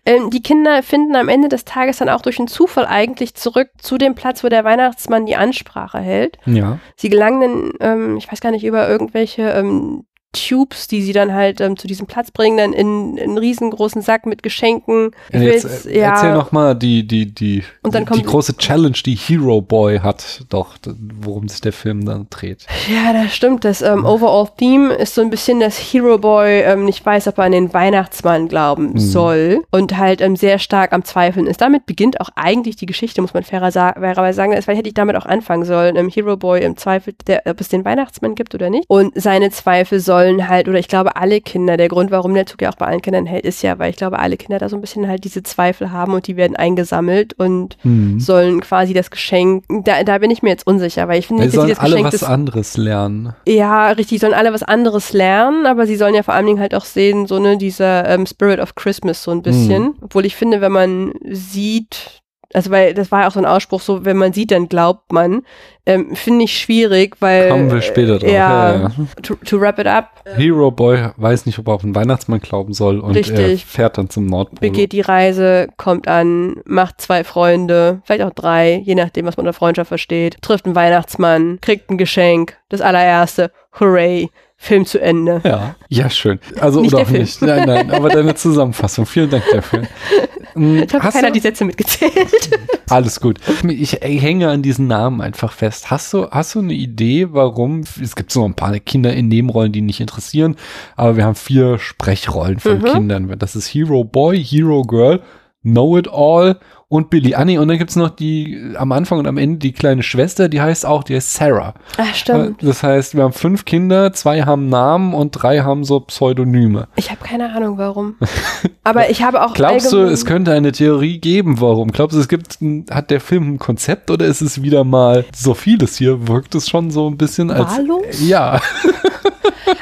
Ähm, 0.07 0.31
die 0.31 0.43
Kinder 0.43 0.83
finden 0.85 1.17
am 1.17 1.29
Ende 1.29 1.49
des 1.49 1.65
Tages 1.65 1.99
dann 1.99 2.09
auch 2.09 2.23
durch 2.23 2.39
einen 2.39 2.47
Zufall 2.47 2.87
eigentlich 2.87 3.35
zurück 3.35 3.71
zu 3.79 3.99
dem 3.99 4.15
Platz, 4.15 4.45
wo 4.45 4.49
der 4.49 4.65
Weihnachtsmann 4.65 5.27
die 5.27 5.37
Ansprache 5.37 5.99
hält. 5.99 6.39
ja. 6.47 6.79
Sie 6.97 7.09
gelangen 7.09 7.41
dann, 7.41 7.73
ähm, 7.81 8.17
ich 8.17 8.31
weiß 8.31 8.41
gar 8.41 8.53
nicht, 8.53 8.65
über 8.65 8.89
irgendwelche 8.89 9.43
ähm, 9.43 10.05
Tubes, 10.33 10.89
die 10.89 11.03
sie 11.03 11.13
dann 11.13 11.33
halt 11.35 11.61
ähm, 11.61 11.77
zu 11.77 11.87
diesem 11.87 12.07
Platz 12.07 12.31
bringen, 12.31 12.57
dann 12.57 12.73
in, 12.73 13.17
in 13.19 13.31
einen 13.31 13.39
riesengroßen 13.39 14.01
Sack 14.03 14.25
mit 14.27 14.43
Geschenken. 14.43 15.11
Ich 15.31 15.41
will 15.41 15.49
Jetzt, 15.49 15.87
äh, 15.87 15.99
erzähl 15.99 16.33
noch 16.33 16.53
mal 16.53 16.75
die, 16.75 17.07
die, 17.07 17.33
die, 17.35 17.63
Und 17.83 17.95
dann 17.95 18.05
die 18.05 18.09
kommt- 18.13 18.27
große 18.27 18.57
Challenge, 18.57 18.97
die 19.05 19.15
Hero 19.15 19.61
Boy 19.61 19.99
hat, 19.99 20.45
doch, 20.49 20.77
worum 21.21 21.49
sich 21.49 21.61
der 21.61 21.73
Film 21.75 22.05
dann 22.07 22.27
dreht. 22.31 22.67
Ja, 22.91 23.13
das 23.13 23.35
stimmt. 23.35 23.65
Das 23.65 23.83
ähm, 23.83 24.05
Overall 24.07 24.49
Theme 24.57 24.95
ist 24.95 25.15
so 25.15 25.21
ein 25.21 25.29
bisschen, 25.31 25.61
dass 25.61 25.77
Hero 25.77 26.17
Boy 26.17 26.61
ähm, 26.63 26.85
nicht 26.87 27.05
weiß, 27.05 27.29
ob 27.29 27.37
er 27.39 27.45
an 27.45 27.53
den 27.53 27.75
Weihnachtsmann 27.75 28.49
glauben 28.49 28.93
Mhm. 28.93 28.99
soll 28.99 29.63
und 29.71 29.97
halt 29.99 30.21
ähm, 30.23 30.37
sehr 30.37 30.59
stark 30.59 30.93
am 30.95 31.05
Zweifeln 31.05 31.47
ist. 31.47 31.61
Damit 31.61 31.85
beginnt 31.87 32.21
auch 32.23 32.31
eigentlich 32.37 32.77
die 32.77 32.87
Geschichte, 32.87 33.21
muss 33.21 33.35
man 33.35 33.43
fairer 33.43 33.71
sa 33.71 33.93
fairerweise 33.93 34.37
sagen. 34.37 34.53
Vielleicht 34.53 34.79
hätte 34.79 34.89
ich 34.89 34.95
damit 34.95 35.17
auch 35.17 35.27
anfangen 35.27 35.65
sollen. 35.65 35.97
Ähm, 35.97 36.09
Hero 36.09 36.37
Boy 36.39 36.63
im 36.63 36.77
Zweifel, 36.79 37.15
der, 37.27 37.43
ob 37.47 37.61
es 37.61 37.69
den 37.69 37.85
Weihnachtsmann 37.85 38.35
gibt 38.35 38.55
oder 38.55 38.71
nicht. 38.71 38.85
Und 38.89 39.13
seine 39.21 39.51
Zweifel 39.51 40.01
sollen 40.01 40.22
halt, 40.49 40.69
oder 40.69 40.79
ich 40.79 40.89
glaube 40.89 41.17
alle 41.17 41.41
Kinder, 41.41 41.77
der 41.77 41.89
Grund, 41.89 42.11
warum 42.11 42.35
der 42.35 42.47
Zug 42.47 42.63
ja 42.63 42.71
auch 42.71 42.77
bei 42.77 42.87
allen 42.87 43.03
Kindern 43.03 43.27
hält, 43.27 43.45
ist 43.45 43.63
ja, 43.63 43.79
weil 43.79 43.91
ich 43.91 43.97
glaube, 43.97 44.19
alle 44.19 44.37
Kinder 44.37 44.59
da 44.59 44.69
so 44.69 44.77
ein 44.77 44.81
bisschen 44.81 45.09
halt 45.09 45.25
diese 45.25 45.43
Zweifel 45.43 45.93
haben 45.93 46.15
und 46.15 46.27
die 46.27 46.37
werden 46.37 46.57
eingesammelt 46.57 47.35
und 47.39 47.77
Mhm. 47.85 48.21
sollen 48.21 48.61
quasi 48.61 48.95
das 48.95 49.11
Geschenk, 49.11 49.65
da, 49.85 50.03
da 50.05 50.19
bin 50.19 50.31
ich 50.31 50.43
mir 50.43 50.51
jetzt 50.51 50.67
unsicher, 50.67 51.09
weil 51.09 51.19
ich 51.19 51.27
finde 51.27 51.45
dass 51.45 51.53
sie 51.53 51.57
sollen 51.57 51.69
das 51.71 51.79
alle 51.79 51.97
Geschenk 51.97 52.13
was 52.13 52.23
anderes 52.25 52.77
lernen. 52.77 53.35
ja, 53.47 53.91
richtig, 53.91 54.21
sollen 54.21 54.35
alle 54.35 54.53
was 54.53 54.63
anderes 54.63 55.13
lernen, 55.13 55.67
aber 55.67 55.87
sie 55.87 55.97
sollen 55.97 56.15
ja 56.15 56.23
vor 56.23 56.35
allen 56.35 56.47
Dingen 56.47 56.61
halt 56.61 56.75
auch 56.75 56.85
sehen, 56.85 57.27
so 57.27 57.39
ne, 57.39 57.57
dieser 57.59 58.09
ähm, 58.09 58.27
Spirit 58.27 58.61
of 58.61 58.75
Christmas 58.75 59.23
so 59.23 59.31
ein 59.31 59.43
bisschen. 59.43 59.95
Obwohl 60.01 60.27
ich 60.27 60.37
finde, 60.37 60.61
wenn 60.61 60.73
man 60.73 61.13
sieht, 61.31 62.22
also 62.55 62.71
weil 62.71 62.95
das 62.95 63.11
war 63.11 63.23
ja 63.23 63.29
auch 63.29 63.33
so 63.33 63.39
ein 63.41 63.47
Ausspruch, 63.47 63.81
so 63.81 64.05
wenn 64.05 64.17
man 64.17 64.33
sieht, 64.33 64.51
dann 64.51 64.69
glaubt 64.69 65.13
man, 65.13 65.43
ähm, 65.87 66.15
finde 66.15 66.45
ich 66.45 66.57
schwierig, 66.59 67.17
weil 67.21 67.49
Kommen 67.49 67.71
wir 67.71 67.83
später 67.83 68.19
drauf. 68.19 68.29
äh, 68.31 68.35
ja, 68.35 68.73
Ja, 68.75 68.81
ja. 68.83 68.91
To, 69.23 69.35
to 69.45 69.61
wrap 69.61 69.79
it 69.79 69.87
up, 69.87 70.23
Hero 70.37 70.71
Boy 70.71 71.09
weiß 71.17 71.47
nicht, 71.47 71.59
ob 71.59 71.69
er 71.69 71.75
auf 71.75 71.81
den 71.83 71.95
Weihnachtsmann 71.95 72.41
glauben 72.41 72.73
soll 72.73 73.01
und 73.01 73.17
er 73.17 73.21
Richtig. 73.21 73.65
fährt 73.65 73.99
dann 73.99 74.09
zum 74.11 74.27
Nordpol. 74.27 74.59
begeht 74.61 74.93
die 74.93 75.01
Reise, 75.01 75.69
kommt 75.77 76.07
an, 76.09 76.57
macht 76.65 77.01
zwei 77.01 77.25
Freunde, 77.25 78.01
vielleicht 78.05 78.23
auch 78.23 78.33
drei, 78.35 78.81
je 78.85 78.95
nachdem, 78.95 79.27
was 79.27 79.37
man 79.37 79.47
unter 79.47 79.59
Freundschaft 79.59 79.89
versteht, 79.89 80.37
trifft 80.43 80.67
einen 80.67 80.75
Weihnachtsmann, 80.77 81.59
kriegt 81.61 81.91
ein 81.91 81.99
Geschenk, 81.99 82.57
das 82.69 82.81
allererste, 82.81 83.51
hooray, 83.81 84.29
Film 84.57 84.87
zu 84.87 85.01
Ende. 85.01 85.41
Ja, 85.43 85.75
ja, 85.89 86.09
schön. 86.09 86.39
Also 86.61 86.81
Nicht 86.83 86.95
oder 86.95 86.99
der 86.99 87.07
auch 87.07 87.11
Film. 87.11 87.23
nicht. 87.23 87.43
Nein, 87.43 87.65
nein, 87.67 87.91
aber 87.91 88.11
deine 88.11 88.35
Zusammenfassung. 88.37 89.07
Vielen 89.07 89.29
Dank 89.29 89.43
dafür. 89.51 89.83
Mm, 90.55 90.77
Ich 90.85 90.93
hast 90.95 91.15
keiner 91.15 91.29
du- 91.29 91.35
die 91.35 91.41
Sätze 91.41 91.65
mitgezählt. 91.65 92.13
Alles 92.91 93.21
gut. 93.21 93.39
Ich 93.69 93.93
hänge 94.03 94.49
an 94.51 94.63
diesen 94.63 94.87
Namen 94.87 95.21
einfach 95.21 95.53
fest. 95.53 95.91
Hast 95.91 96.13
du, 96.13 96.29
hast 96.31 96.55
du 96.55 96.59
eine 96.59 96.75
Idee, 96.75 97.29
warum? 97.31 97.83
Es 98.03 98.15
gibt 98.17 98.31
so 98.33 98.45
ein 98.45 98.55
paar 98.55 98.79
Kinder 98.81 99.13
in 99.15 99.29
Nebenrollen, 99.29 99.73
die 99.73 99.81
nicht 99.81 100.01
interessieren, 100.01 100.57
aber 100.97 101.17
wir 101.17 101.25
haben 101.25 101.35
vier 101.35 101.79
Sprechrollen 101.79 102.59
von 102.61 102.79
Mhm. 102.81 102.85
Kindern. 102.85 103.35
Das 103.39 103.57
ist 103.57 103.69
Hero 103.69 104.05
Boy, 104.05 104.43
Hero 104.45 104.83
Girl, 104.83 105.21
Know 105.63 105.97
It 105.97 106.09
All 106.13 106.59
und 106.93 107.09
Billy 107.09 107.35
Annie. 107.35 107.57
Und 107.59 107.69
dann 107.69 107.79
gibt's 107.79 107.97
noch 107.97 108.11
die 108.11 108.75
am 108.77 108.93
Anfang 108.93 109.19
und 109.19 109.27
am 109.27 109.39
Ende 109.39 109.59
die 109.59 109.73
kleine 109.73 110.03
Schwester, 110.03 110.51
die 110.51 110.61
heißt 110.61 110.85
auch, 110.85 111.05
die 111.05 111.17
heißt 111.17 111.33
Sarah. 111.33 111.73
Ach, 111.97 112.15
stimmt. 112.15 112.63
Das 112.63 112.83
heißt, 112.83 113.15
wir 113.15 113.23
haben 113.23 113.33
fünf 113.33 113.65
Kinder, 113.65 114.13
zwei 114.13 114.43
haben 114.43 114.69
Namen 114.69 115.15
und 115.15 115.31
drei 115.31 115.61
haben 115.61 115.85
so 115.85 116.01
Pseudonyme. 116.01 116.89
Ich 116.97 117.11
habe 117.11 117.25
keine 117.25 117.51
Ahnung, 117.55 117.79
warum. 117.79 118.17
Aber 118.85 119.09
ich 119.09 119.23
habe 119.23 119.43
auch. 119.43 119.55
Glaubst 119.55 119.91
du, 119.91 120.01
es 120.01 120.27
könnte 120.27 120.53
eine 120.53 120.73
Theorie 120.73 121.19
geben, 121.19 121.63
warum? 121.63 121.93
Glaubst 121.93 122.15
du, 122.15 122.21
es 122.21 122.29
gibt, 122.29 122.59
hat 122.91 123.11
der 123.11 123.21
Film 123.21 123.55
ein 123.55 123.59
Konzept 123.59 124.11
oder 124.11 124.27
ist 124.27 124.43
es 124.43 124.61
wieder 124.61 124.85
mal 124.85 125.25
so 125.35 125.55
vieles 125.55 125.97
hier? 125.97 126.29
Wirkt 126.29 126.55
es 126.55 126.69
schon 126.69 126.91
so 126.91 127.09
ein 127.09 127.17
bisschen 127.17 127.51
als. 127.51 127.79
Wahllos? 127.79 128.21
Ja. 128.21 128.61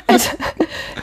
Also, 0.07 0.31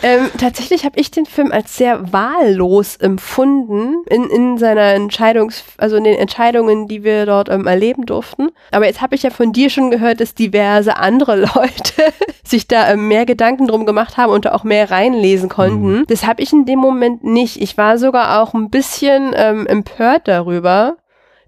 ähm, 0.04 0.30
tatsächlich 0.38 0.86
habe 0.86 1.00
ich 1.00 1.12
den 1.12 1.26
Film 1.26 1.52
als 1.52 1.78
sehr 1.78 2.12
wahllos 2.14 2.96
empfunden 2.98 4.04
in, 4.10 4.30
in 4.30 4.58
seiner 4.58 4.94
Entscheidungs-, 4.96 5.64
also 5.78 5.96
in 5.98 6.04
den 6.04 6.16
Entscheidungen, 6.18 6.88
die 6.88 7.04
wir 7.04 7.26
dort 7.26 7.50
ähm, 7.50 7.68
erleben 7.68 8.06
durften. 8.06 8.50
Aber 8.72 8.86
jetzt 8.86 9.02
habe 9.02 9.16
ich 9.16 9.24
ja 9.24 9.30
von 9.30 9.54
dir 9.54 9.70
schon 9.70 9.92
gehört, 9.92 10.20
dass 10.22 10.34
diverse 10.36 10.98
andere 10.98 11.36
Leute 11.56 12.14
sich 12.44 12.68
da 12.68 12.92
ähm, 12.92 13.08
mehr 13.08 13.26
Gedanken 13.26 13.68
drum 13.68 13.86
gemacht 13.86 14.18
haben 14.18 14.32
und 14.32 14.46
da 14.46 14.54
auch 14.54 14.64
mehr 14.64 14.90
reinlesen 14.92 15.50
konnten. 15.50 16.06
Das 16.08 16.26
habe 16.26 16.42
ich 16.42 16.52
in 16.54 16.66
dem 16.66 16.80
Moment 16.80 17.24
nicht. 17.24 17.62
Ich 17.62 17.78
war 17.78 17.98
sogar 17.98 18.42
auch 18.42 18.54
ein 18.54 18.70
bisschen 18.70 19.34
ähm, 19.36 19.68
empört 19.68 20.28
darüber, 20.28 20.98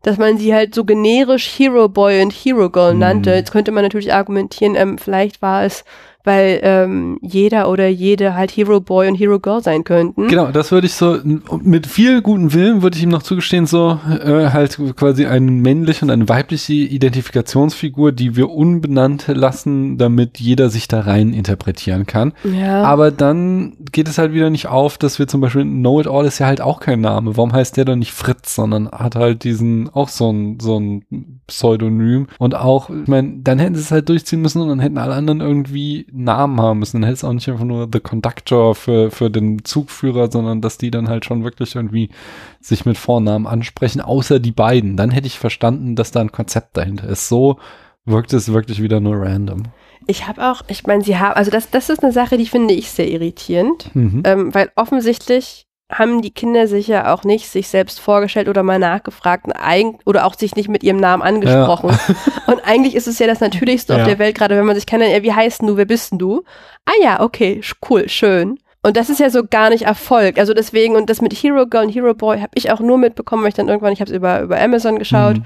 dass 0.02 0.18
man 0.18 0.38
sie 0.38 0.54
halt 0.54 0.74
so 0.74 0.86
generisch 0.86 1.48
Hero 1.58 1.90
Boy 1.90 2.22
und 2.22 2.32
Hero 2.32 2.70
Girl 2.70 2.94
Mhm. 2.94 3.00
nannte. 3.00 3.32
Jetzt 3.32 3.52
könnte 3.52 3.72
man 3.72 3.84
natürlich 3.84 4.14
argumentieren, 4.14 4.76
ähm, 4.76 4.98
vielleicht 4.98 5.42
war 5.42 5.64
es, 5.66 5.84
weil 6.30 6.60
ähm, 6.62 7.18
jeder 7.24 7.72
oder 7.72 7.88
jede 7.88 8.36
halt 8.36 8.52
Hero 8.52 8.80
Boy 8.80 9.08
und 9.08 9.16
Hero 9.16 9.40
Girl 9.40 9.64
sein 9.64 9.84
könnten. 9.84 10.28
Genau, 10.28 10.52
das 10.52 10.72
würde 10.72 10.86
ich 10.86 10.94
so, 10.94 11.18
mit 11.64 11.88
viel 11.88 12.22
guten 12.22 12.54
Willen 12.54 12.84
würde 12.84 12.98
ich 12.98 13.04
ihm 13.04 13.10
noch 13.10 13.24
zugestehen, 13.24 13.66
so 13.66 14.00
äh, 14.08 14.52
halt 14.52 14.78
quasi 14.96 15.26
eine 15.26 15.50
männliche 15.50 16.06
und 16.06 16.12
eine 16.12 16.30
weibliche 16.30 16.74
Identifikationsfigur, 16.74 18.12
die 18.12 18.36
wir 18.36 18.52
unbenannt 18.52 19.26
lassen, 19.28 19.98
damit 19.98 20.40
jeder 20.40 20.70
sich 20.70 20.88
da 20.88 21.00
rein 21.00 21.34
interpretieren 21.34 22.06
kann. 22.06 22.34
Ja. 22.44 22.84
Aber 22.84 23.10
dann 23.10 23.74
geht 23.92 24.08
es 24.08 24.20
halt 24.20 24.32
wieder 24.32 24.52
nicht 24.52 24.68
auf, 24.68 25.00
dass 25.00 25.18
wir 25.18 25.28
zum 25.28 25.42
Beispiel 25.42 25.64
Know 25.64 26.00
It 26.00 26.06
All 26.06 26.28
ist 26.28 26.38
ja 26.38 26.46
halt 26.46 26.62
auch 26.62 26.80
kein 26.80 27.02
Name. 27.02 27.38
Warum 27.38 27.54
heißt 27.54 27.76
der 27.76 27.86
dann 27.86 27.98
nicht 27.98 28.12
Fritz, 28.12 28.54
sondern 28.54 28.92
hat 28.92 29.16
halt 29.16 29.44
diesen 29.44 29.90
auch 29.90 30.10
so 30.10 30.32
ein 30.32 30.60
so 30.60 30.80
ein 30.80 31.40
Pseudonym 31.48 32.28
und 32.38 32.54
auch, 32.54 32.92
ich 32.92 33.08
meine, 33.08 33.40
dann 33.42 33.58
hätten 33.58 33.74
sie 33.74 33.82
es 33.82 33.92
halt 33.92 34.10
durchziehen 34.10 34.42
müssen 34.42 34.62
und 34.62 34.70
dann 34.70 34.80
hätten 34.80 35.00
alle 35.00 35.16
anderen 35.16 35.42
irgendwie 35.42 36.06
Namen 36.24 36.60
haben 36.62 36.80
müssen. 36.80 36.98
Dann 37.02 37.04
hätte 37.08 37.16
es 37.16 37.24
auch 37.24 37.34
nicht 37.34 37.48
einfach 37.50 37.64
nur 37.66 37.88
The 37.92 38.00
Conductor 38.00 38.76
für 38.76 39.12
für 39.12 39.30
den 39.30 39.64
Zugführer, 39.64 40.32
sondern 40.32 40.62
dass 40.62 40.78
die 40.78 40.92
dann 40.92 41.10
halt 41.10 41.26
schon 41.26 41.44
wirklich 41.44 41.76
irgendwie 41.76 42.10
sich 42.62 42.86
mit 42.86 42.98
Vornamen 42.98 43.48
ansprechen, 43.48 44.02
außer 44.02 44.40
die 44.40 44.52
beiden. 44.52 44.98
Dann 44.98 45.12
hätte 45.12 45.28
ich 45.28 45.40
verstanden, 45.40 45.96
dass 45.96 46.12
da 46.12 46.22
ein 46.22 46.32
Konzept 46.32 46.78
dahinter 46.78 47.08
ist. 47.08 47.28
So 47.30 47.58
wirkt 48.06 48.34
es 48.34 48.52
wirklich 48.52 48.82
wieder 48.82 49.00
nur 49.00 49.16
random. 49.22 49.64
Ich 50.08 50.28
habe 50.28 50.50
auch, 50.50 50.64
ich 50.68 50.88
meine, 50.88 51.04
sie 51.04 51.18
haben, 51.18 51.36
also 51.36 51.52
das, 51.52 51.70
das 51.70 51.90
ist 51.90 52.04
eine 52.04 52.12
Sache, 52.12 52.38
die 52.38 52.48
finde 52.48 52.74
ich 52.74 52.90
sehr 52.90 53.10
irritierend, 53.10 53.94
Mhm. 53.94 54.24
ähm, 54.26 54.54
weil 54.56 54.72
offensichtlich 54.76 55.68
haben 55.92 56.22
die 56.22 56.32
Kinder 56.32 56.68
sich 56.68 56.88
ja 56.88 57.14
auch 57.14 57.24
nicht 57.24 57.50
sich 57.50 57.68
selbst 57.68 58.00
vorgestellt 58.00 58.48
oder 58.48 58.62
mal 58.62 58.78
nachgefragt 58.80 59.48
oder 60.06 60.26
auch 60.26 60.36
sich 60.36 60.56
nicht 60.56 60.70
mit 60.70 60.84
ihrem 60.84 60.98
Namen 60.98 61.24
angesprochen. 61.24 61.98
Und 62.48 62.62
eigentlich 62.66 62.96
ist 62.96 63.08
es 63.08 63.18
ja 63.20 63.26
das 63.28 63.40
Natürlichste 63.40 63.94
Ja. 63.94 64.00
auf 64.00 64.06
der 64.08 64.20
Welt, 64.20 64.38
gerade 64.38 64.56
wenn 64.56 64.66
man 64.66 64.76
sich 64.76 64.86
kennt, 64.86 65.04
ja, 65.04 65.24
wie 65.24 65.34
heißt 65.34 65.62
denn 65.62 65.68
du, 65.68 65.78
wer 65.78 65.86
bist 65.86 66.12
denn 66.12 66.20
du? 66.20 66.44
Ah 66.86 66.92
ja, 67.02 67.22
okay, 67.22 67.62
cool, 67.90 68.08
schön. 68.08 68.60
Und 68.82 68.96
das 68.98 69.10
ist 69.10 69.20
ja 69.20 69.30
so 69.30 69.44
gar 69.44 69.70
nicht 69.72 69.84
Erfolg. 69.84 70.38
Also 70.38 70.54
deswegen, 70.54 70.96
und 70.96 71.10
das 71.10 71.22
mit 71.22 71.34
Hero 71.34 71.66
Girl 71.68 71.86
und 71.86 71.90
Hero 71.90 72.14
Boy 72.14 72.38
habe 72.40 72.52
ich 72.56 72.72
auch 72.72 72.80
nur 72.80 72.98
mitbekommen, 72.98 73.42
weil 73.44 73.50
ich 73.50 73.56
dann 73.56 73.68
irgendwann, 73.68 73.92
ich 73.92 74.00
habe 74.00 74.10
es 74.12 74.16
über, 74.16 74.42
über 74.42 74.60
Amazon 74.62 75.00
geschaut 75.00 75.38
Mhm. 75.38 75.46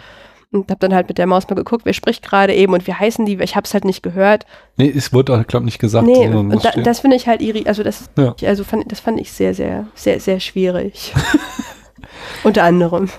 Und 0.53 0.69
habe 0.69 0.79
dann 0.79 0.93
halt 0.93 1.07
mit 1.07 1.17
der 1.17 1.27
Maus 1.27 1.47
mal 1.49 1.55
geguckt, 1.55 1.85
wer 1.85 1.93
spricht 1.93 2.23
gerade 2.23 2.53
eben 2.53 2.73
und 2.73 2.87
wie 2.87 2.93
heißen 2.93 3.25
die, 3.25 3.41
ich 3.41 3.55
habe 3.55 3.65
es 3.65 3.73
halt 3.73 3.85
nicht 3.85 4.03
gehört. 4.03 4.45
Nee, 4.77 4.91
es 4.95 5.13
wurde 5.13 5.33
auch, 5.33 5.47
glaube 5.47 5.65
nicht 5.65 5.79
gesagt. 5.79 6.05
Nee, 6.05 6.27
und 6.27 6.63
da, 6.63 6.71
das 6.71 6.99
finde 6.99 7.15
ich 7.15 7.27
halt 7.27 7.41
irri 7.41 7.65
also 7.65 7.83
das, 7.83 8.09
Ja. 8.17 8.35
also 8.45 8.63
fand, 8.63 8.91
das 8.91 8.99
fand 8.99 9.19
ich 9.19 9.31
sehr, 9.31 9.53
sehr, 9.53 9.87
sehr, 9.95 10.19
sehr 10.19 10.39
schwierig. 10.39 11.13
Unter 12.43 12.63
anderem. 12.63 13.09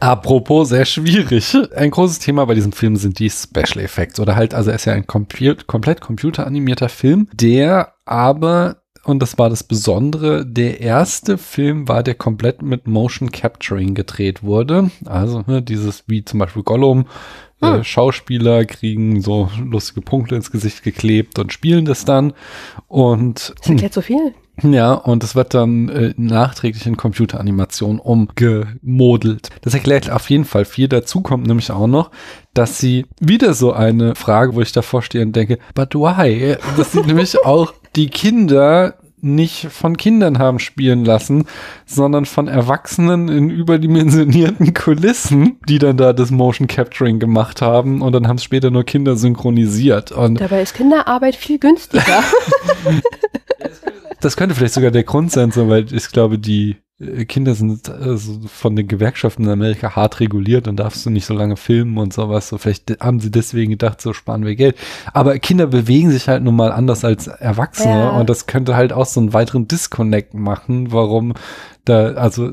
Apropos 0.00 0.68
sehr 0.68 0.84
schwierig. 0.84 1.56
Ein 1.74 1.90
großes 1.90 2.20
Thema 2.20 2.44
bei 2.46 2.54
diesem 2.54 2.72
Film 2.72 2.96
sind 2.96 3.18
die 3.18 3.30
Special 3.30 3.84
Effects 3.84 4.20
oder 4.20 4.36
halt, 4.36 4.54
also 4.54 4.70
er 4.70 4.76
ist 4.76 4.84
ja 4.84 4.92
ein 4.92 5.06
komplett 5.06 5.66
computeranimierter 6.00 6.88
Film, 6.88 7.28
der 7.32 7.94
aber, 8.04 8.82
und 9.08 9.20
das 9.20 9.38
war 9.38 9.48
das 9.48 9.64
Besondere, 9.64 10.44
der 10.44 10.80
erste 10.80 11.38
Film 11.38 11.88
war, 11.88 12.02
der 12.02 12.14
komplett 12.14 12.60
mit 12.60 12.86
Motion 12.86 13.32
Capturing 13.32 13.94
gedreht 13.94 14.42
wurde. 14.42 14.90
Also 15.06 15.42
ne, 15.46 15.62
dieses 15.62 16.04
wie 16.08 16.24
zum 16.26 16.40
Beispiel 16.40 16.62
Gollum. 16.62 17.06
Äh, 17.62 17.76
Hm. 17.76 17.84
Schauspieler 17.84 18.66
kriegen 18.66 19.20
so 19.20 19.50
lustige 19.64 20.02
Punkte 20.02 20.36
ins 20.36 20.52
Gesicht 20.52 20.82
geklebt 20.82 21.38
und 21.38 21.52
spielen 21.52 21.86
das 21.86 22.04
dann. 22.04 22.34
Und 22.86 23.54
Das 23.58 23.70
erklärt 23.70 23.94
so 23.94 24.02
viel. 24.02 24.34
ja, 24.62 24.92
und 24.92 25.24
es 25.24 25.34
wird 25.34 25.54
dann 25.54 25.88
äh, 25.88 26.14
nachträglich 26.16 26.86
in 26.86 26.96
Computeranimation 26.96 27.98
umgemodelt. 27.98 29.50
Das 29.62 29.74
erklärt 29.74 30.10
auf 30.10 30.28
jeden 30.30 30.44
Fall 30.44 30.66
viel. 30.66 30.86
Dazu 30.86 31.20
kommt 31.22 31.46
nämlich 31.46 31.70
auch 31.70 31.86
noch, 31.86 32.10
dass 32.54 32.78
sie 32.78 33.06
wieder 33.20 33.54
so 33.54 33.72
eine 33.72 34.14
Frage, 34.14 34.54
wo 34.54 34.60
ich 34.60 34.72
davor 34.72 35.02
stehe 35.02 35.24
und 35.24 35.34
denke, 35.34 35.58
but 35.74 35.94
why? 35.94 36.56
Dass 36.76 36.92
sie 36.92 37.00
nämlich 37.06 37.44
auch 37.44 37.72
die 37.98 38.08
Kinder 38.08 38.94
nicht 39.20 39.66
von 39.70 39.96
Kindern 39.96 40.38
haben 40.38 40.60
spielen 40.60 41.04
lassen, 41.04 41.46
sondern 41.84 42.24
von 42.24 42.46
Erwachsenen 42.46 43.28
in 43.28 43.50
überdimensionierten 43.50 44.74
Kulissen, 44.74 45.58
die 45.68 45.80
dann 45.80 45.96
da 45.96 46.12
das 46.12 46.30
Motion 46.30 46.68
Capturing 46.68 47.18
gemacht 47.18 47.60
haben 47.60 48.00
und 48.00 48.12
dann 48.12 48.28
haben 48.28 48.36
es 48.36 48.44
später 48.44 48.70
nur 48.70 48.84
Kinder 48.84 49.16
synchronisiert. 49.16 50.12
Und 50.12 50.40
Dabei 50.40 50.62
ist 50.62 50.74
Kinderarbeit 50.74 51.36
viel 51.36 51.58
günstiger. 51.58 52.22
Das 54.20 54.36
könnte 54.36 54.56
vielleicht 54.56 54.74
sogar 54.74 54.90
der 54.90 55.04
Grund 55.04 55.30
sein, 55.30 55.52
so, 55.52 55.68
weil 55.68 55.94
ich 55.94 56.10
glaube, 56.10 56.40
die 56.40 56.78
Kinder 57.28 57.54
sind 57.54 57.88
also 57.88 58.40
von 58.48 58.74
den 58.74 58.88
Gewerkschaften 58.88 59.44
in 59.44 59.50
Amerika 59.50 59.94
hart 59.94 60.18
reguliert 60.18 60.66
und 60.66 60.76
darfst 60.78 61.06
du 61.06 61.10
nicht 61.10 61.26
so 61.26 61.34
lange 61.34 61.56
filmen 61.56 61.96
und 61.96 62.12
sowas. 62.12 62.48
So 62.48 62.58
vielleicht 62.58 62.98
haben 63.00 63.20
sie 63.20 63.30
deswegen 63.30 63.70
gedacht, 63.70 64.00
so 64.00 64.12
sparen 64.12 64.44
wir 64.44 64.56
Geld. 64.56 64.76
Aber 65.12 65.38
Kinder 65.38 65.68
bewegen 65.68 66.10
sich 66.10 66.28
halt 66.28 66.42
nun 66.42 66.56
mal 66.56 66.72
anders 66.72 67.04
als 67.04 67.28
Erwachsene 67.28 67.94
Ja. 67.94 68.10
und 68.10 68.28
das 68.28 68.46
könnte 68.46 68.74
halt 68.74 68.92
auch 68.92 69.06
so 69.06 69.20
einen 69.20 69.32
weiteren 69.32 69.68
Disconnect 69.68 70.34
machen, 70.34 70.90
warum 70.90 71.34
da 71.88 72.12
also 72.14 72.50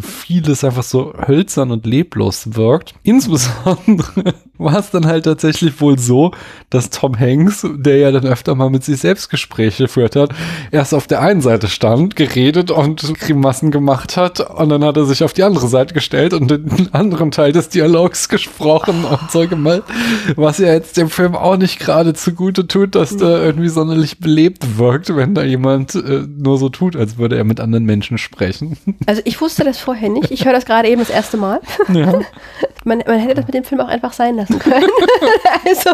vieles 0.00 0.64
einfach 0.64 0.82
so 0.82 1.14
hölzern 1.26 1.70
und 1.70 1.86
leblos 1.86 2.54
wirkt. 2.54 2.94
Insbesondere 3.02 4.34
war 4.58 4.78
es 4.78 4.90
dann 4.90 5.06
halt 5.06 5.24
tatsächlich 5.24 5.80
wohl 5.80 5.98
so, 5.98 6.32
dass 6.70 6.90
Tom 6.90 7.18
Hanks, 7.18 7.66
der 7.74 7.98
ja 7.98 8.10
dann 8.12 8.24
öfter 8.24 8.54
mal 8.54 8.70
mit 8.70 8.84
sich 8.84 9.00
selbst 9.00 9.30
Gespräche 9.30 9.84
geführt 9.84 10.16
hat, 10.16 10.30
erst 10.70 10.94
auf 10.94 11.06
der 11.06 11.20
einen 11.20 11.40
Seite 11.40 11.68
stand, 11.68 12.16
geredet 12.16 12.70
und 12.70 13.14
Grimassen 13.18 13.70
gemacht 13.70 14.16
hat 14.16 14.40
und 14.40 14.68
dann 14.68 14.84
hat 14.84 14.96
er 14.96 15.04
sich 15.04 15.24
auf 15.24 15.32
die 15.32 15.42
andere 15.42 15.68
Seite 15.68 15.94
gestellt 15.94 16.34
und 16.34 16.50
den 16.50 16.92
anderen 16.92 17.30
Teil 17.30 17.52
des 17.52 17.68
Dialogs 17.68 18.28
gesprochen 18.28 19.04
und 19.04 19.30
so 19.30 19.48
gemacht, 19.48 19.82
was 20.36 20.58
ja 20.58 20.72
jetzt 20.72 20.96
dem 20.96 21.10
Film 21.10 21.34
auch 21.34 21.56
nicht 21.56 21.78
gerade 21.78 22.14
zugute 22.14 22.66
tut, 22.66 22.94
dass 22.94 23.16
da 23.16 23.42
irgendwie 23.42 23.68
sonderlich 23.68 24.18
belebt 24.18 24.78
wirkt, 24.78 25.14
wenn 25.14 25.34
da 25.34 25.42
jemand 25.42 25.94
äh, 25.94 26.24
nur 26.28 26.58
so 26.58 26.68
tut, 26.68 26.96
als 26.96 27.18
würde 27.18 27.36
er 27.36 27.44
mit 27.44 27.60
anderen 27.60 27.84
Menschen 27.84 28.18
sprechen. 28.18 28.73
Also 29.06 29.22
ich 29.24 29.40
wusste 29.40 29.64
das 29.64 29.78
vorher 29.78 30.08
nicht. 30.08 30.30
Ich 30.30 30.44
höre 30.44 30.52
das 30.52 30.64
gerade 30.66 30.88
eben 30.88 31.00
das 31.00 31.10
erste 31.10 31.36
Mal. 31.36 31.60
Ja. 31.92 32.20
Man, 32.86 33.02
man 33.06 33.18
hätte 33.18 33.36
das 33.36 33.46
mit 33.46 33.54
dem 33.54 33.64
Film 33.64 33.80
auch 33.80 33.88
einfach 33.88 34.12
sein 34.12 34.36
lassen 34.36 34.58
können. 34.58 34.84
also, 35.66 35.90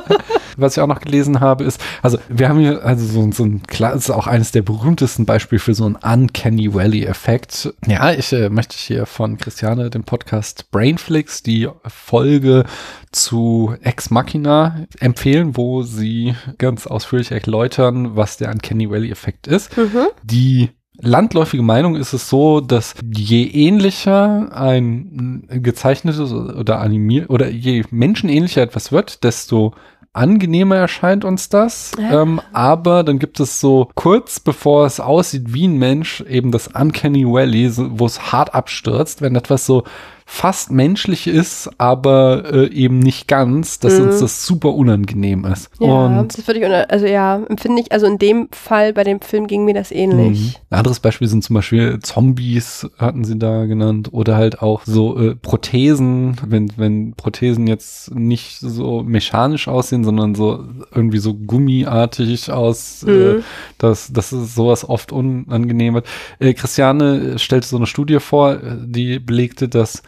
Was 0.56 0.76
ich 0.76 0.82
auch 0.82 0.88
noch 0.88 0.98
gelesen 1.00 1.38
habe, 1.38 1.62
ist, 1.62 1.80
also 2.02 2.18
wir 2.28 2.48
haben 2.48 2.58
hier 2.58 2.84
also 2.84 3.06
so, 3.06 3.30
so 3.30 3.44
ein 3.44 3.62
klar, 3.62 3.94
ist 3.94 4.10
auch 4.10 4.26
eines 4.26 4.50
der 4.50 4.62
berühmtesten 4.62 5.24
Beispiele 5.24 5.60
für 5.60 5.72
so 5.72 5.84
einen 5.84 5.94
Uncanny 5.94 6.74
Valley 6.74 7.04
Effekt. 7.04 7.72
Ja, 7.86 8.10
ich 8.10 8.32
äh, 8.32 8.50
möchte 8.50 8.76
hier 8.76 9.06
von 9.06 9.38
Christiane 9.38 9.88
den 9.88 10.02
Podcast 10.02 10.72
Brainflix 10.72 11.44
die 11.44 11.68
Folge 11.86 12.64
zu 13.12 13.72
Ex 13.82 14.10
Machina 14.10 14.86
empfehlen, 14.98 15.56
wo 15.56 15.82
sie 15.82 16.34
ganz 16.58 16.88
ausführlich 16.88 17.30
erläutern, 17.30 18.16
was 18.16 18.36
der 18.36 18.50
Uncanny 18.50 18.90
Valley 18.90 19.12
Effekt 19.12 19.46
ist. 19.46 19.76
mhm. 19.76 20.08
Die 20.24 20.70
landläufige 21.00 21.62
Meinung 21.62 21.96
ist 21.96 22.12
es 22.12 22.28
so, 22.28 22.60
dass 22.60 22.94
je 23.02 23.44
ähnlicher 23.44 24.48
ein 24.52 25.44
gezeichnetes 25.48 26.32
oder 26.32 26.80
animiert 26.80 27.30
oder 27.30 27.48
je 27.48 27.84
menschenähnlicher 27.90 28.62
etwas 28.62 28.92
wird, 28.92 29.24
desto 29.24 29.72
angenehmer 30.12 30.76
erscheint 30.76 31.24
uns 31.24 31.48
das. 31.48 31.92
Ja. 31.98 32.22
Ähm, 32.22 32.40
aber 32.52 33.04
dann 33.04 33.18
gibt 33.18 33.38
es 33.40 33.60
so 33.60 33.88
kurz 33.94 34.40
bevor 34.40 34.86
es 34.86 34.98
aussieht 34.98 35.52
wie 35.54 35.68
ein 35.68 35.78
Mensch 35.78 36.20
eben 36.22 36.50
das 36.50 36.68
Uncanny 36.68 37.24
Valley, 37.24 37.68
so, 37.68 37.98
wo 37.98 38.06
es 38.06 38.32
hart 38.32 38.54
abstürzt, 38.54 39.22
wenn 39.22 39.36
etwas 39.36 39.66
so 39.66 39.84
fast 40.32 40.70
menschlich 40.70 41.26
ist, 41.26 41.68
aber 41.76 42.44
äh, 42.52 42.70
eben 42.72 43.00
nicht 43.00 43.26
ganz, 43.26 43.80
dass 43.80 43.98
Mhm. 43.98 44.04
uns 44.04 44.20
das 44.20 44.46
super 44.46 44.72
unangenehm 44.74 45.44
ist. 45.44 45.70
Ja, 45.80 45.86
Und 46.06 46.38
das 46.38 46.46
würde 46.46 46.60
ich, 46.60 46.90
also 46.92 47.04
ja, 47.06 47.42
empfinde 47.48 47.82
ich, 47.82 47.90
also 47.90 48.06
in 48.06 48.16
dem 48.16 48.48
Fall 48.52 48.92
bei 48.92 49.02
dem 49.02 49.20
Film 49.20 49.48
ging 49.48 49.64
mir 49.64 49.74
das 49.74 49.90
ähnlich. 49.90 50.38
Mhm. 50.38 50.54
Ein 50.70 50.78
anderes 50.78 51.00
Beispiel 51.00 51.26
sind 51.26 51.42
zum 51.42 51.54
Beispiel 51.54 51.98
Zombies, 51.98 52.88
hatten 52.96 53.24
sie 53.24 53.38
da 53.40 53.64
genannt, 53.66 54.10
oder 54.12 54.36
halt 54.36 54.62
auch 54.62 54.82
so 54.86 55.18
äh, 55.18 55.34
Prothesen, 55.34 56.36
wenn, 56.46 56.72
wenn 56.76 57.14
Prothesen 57.14 57.66
jetzt 57.66 58.14
nicht 58.14 58.60
so 58.60 59.02
mechanisch 59.02 59.66
aussehen, 59.66 60.04
sondern 60.04 60.36
so 60.36 60.64
irgendwie 60.94 61.18
so 61.18 61.34
gummiartig 61.34 62.52
aus, 62.52 63.02
äh, 63.02 63.10
Mhm. 63.34 63.42
dass 63.78 64.12
das 64.12 64.32
ist 64.32 64.54
sowas 64.54 64.88
oft 64.88 65.10
unangenehm 65.10 65.94
wird. 65.94 66.06
Äh, 66.38 66.54
Christiane 66.54 67.38
stellte 67.40 67.66
so 67.66 67.76
eine 67.78 67.86
Studie 67.86 68.20
vor, 68.20 68.52
äh, 68.52 68.76
die 68.80 69.18
belegte, 69.18 69.68
dass 69.68 70.02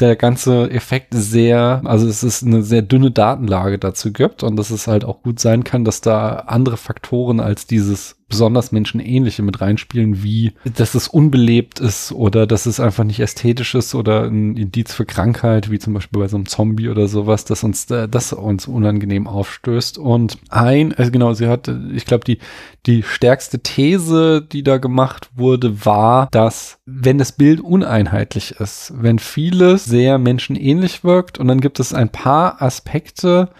der 0.00 0.16
ganze 0.16 0.70
Effekt 0.70 1.12
sehr, 1.14 1.80
also 1.84 2.06
es 2.06 2.22
ist 2.22 2.44
eine 2.44 2.62
sehr 2.62 2.82
dünne 2.82 3.10
Datenlage 3.10 3.78
dazu 3.78 4.12
gibt 4.12 4.42
und 4.42 4.56
dass 4.56 4.70
es 4.70 4.86
halt 4.86 5.04
auch 5.04 5.22
gut 5.22 5.40
sein 5.40 5.64
kann, 5.64 5.84
dass 5.84 6.00
da 6.00 6.44
andere 6.46 6.76
Faktoren 6.76 7.40
als 7.40 7.66
dieses 7.66 8.17
besonders 8.28 8.72
menschenähnliche 8.72 9.42
mit 9.42 9.60
reinspielen, 9.60 10.22
wie 10.22 10.52
dass 10.76 10.94
es 10.94 11.08
unbelebt 11.08 11.80
ist 11.80 12.12
oder 12.12 12.46
dass 12.46 12.66
es 12.66 12.78
einfach 12.78 13.04
nicht 13.04 13.20
ästhetisch 13.20 13.74
ist 13.74 13.94
oder 13.94 14.24
ein 14.24 14.56
Indiz 14.56 14.92
für 14.92 15.06
Krankheit, 15.06 15.70
wie 15.70 15.78
zum 15.78 15.94
Beispiel 15.94 16.20
bei 16.20 16.28
so 16.28 16.36
einem 16.36 16.46
Zombie 16.46 16.88
oder 16.88 17.08
sowas, 17.08 17.44
dass 17.44 17.64
uns 17.64 17.90
äh, 17.90 18.08
das 18.08 18.32
uns 18.32 18.66
unangenehm 18.66 19.26
aufstößt. 19.26 19.98
Und 19.98 20.38
ein, 20.50 20.92
also 20.94 21.10
genau, 21.10 21.32
sie 21.32 21.48
hat, 21.48 21.68
ich 21.92 22.04
glaube, 22.04 22.24
die 22.24 22.38
die 22.86 23.02
stärkste 23.02 23.60
These, 23.60 24.40
die 24.40 24.62
da 24.62 24.78
gemacht 24.78 25.28
wurde, 25.34 25.84
war, 25.84 26.28
dass 26.30 26.78
wenn 26.86 27.18
das 27.18 27.32
Bild 27.32 27.60
uneinheitlich 27.60 28.52
ist, 28.52 28.92
wenn 28.96 29.18
vieles 29.18 29.84
sehr 29.84 30.18
menschenähnlich 30.18 31.04
wirkt 31.04 31.38
und 31.38 31.48
dann 31.48 31.60
gibt 31.60 31.80
es 31.80 31.92
ein 31.92 32.10
paar 32.10 32.62
Aspekte, 32.62 33.50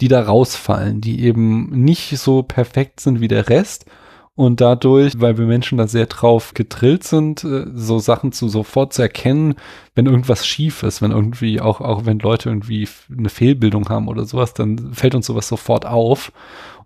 die 0.00 0.08
da 0.08 0.22
rausfallen, 0.22 1.00
die 1.00 1.22
eben 1.22 1.70
nicht 1.70 2.16
so 2.18 2.42
perfekt 2.42 3.00
sind 3.00 3.20
wie 3.20 3.28
der 3.28 3.48
Rest. 3.48 3.86
Und 4.36 4.60
dadurch, 4.60 5.14
weil 5.18 5.38
wir 5.38 5.46
Menschen 5.46 5.78
da 5.78 5.88
sehr 5.88 6.04
drauf 6.04 6.52
getrillt 6.52 7.04
sind, 7.04 7.42
äh, 7.42 7.64
so 7.74 7.98
Sachen 7.98 8.32
zu 8.32 8.48
sofort 8.48 8.92
zu 8.92 9.00
erkennen, 9.00 9.54
wenn 9.94 10.04
irgendwas 10.04 10.46
schief 10.46 10.82
ist, 10.82 11.00
wenn 11.00 11.10
irgendwie 11.10 11.58
auch, 11.62 11.80
auch 11.80 12.04
wenn 12.04 12.18
Leute 12.18 12.50
irgendwie 12.50 12.86
eine 13.16 13.30
Fehlbildung 13.30 13.88
haben 13.88 14.08
oder 14.08 14.26
sowas, 14.26 14.52
dann 14.52 14.92
fällt 14.92 15.14
uns 15.14 15.26
sowas 15.26 15.48
sofort 15.48 15.86
auf 15.86 16.32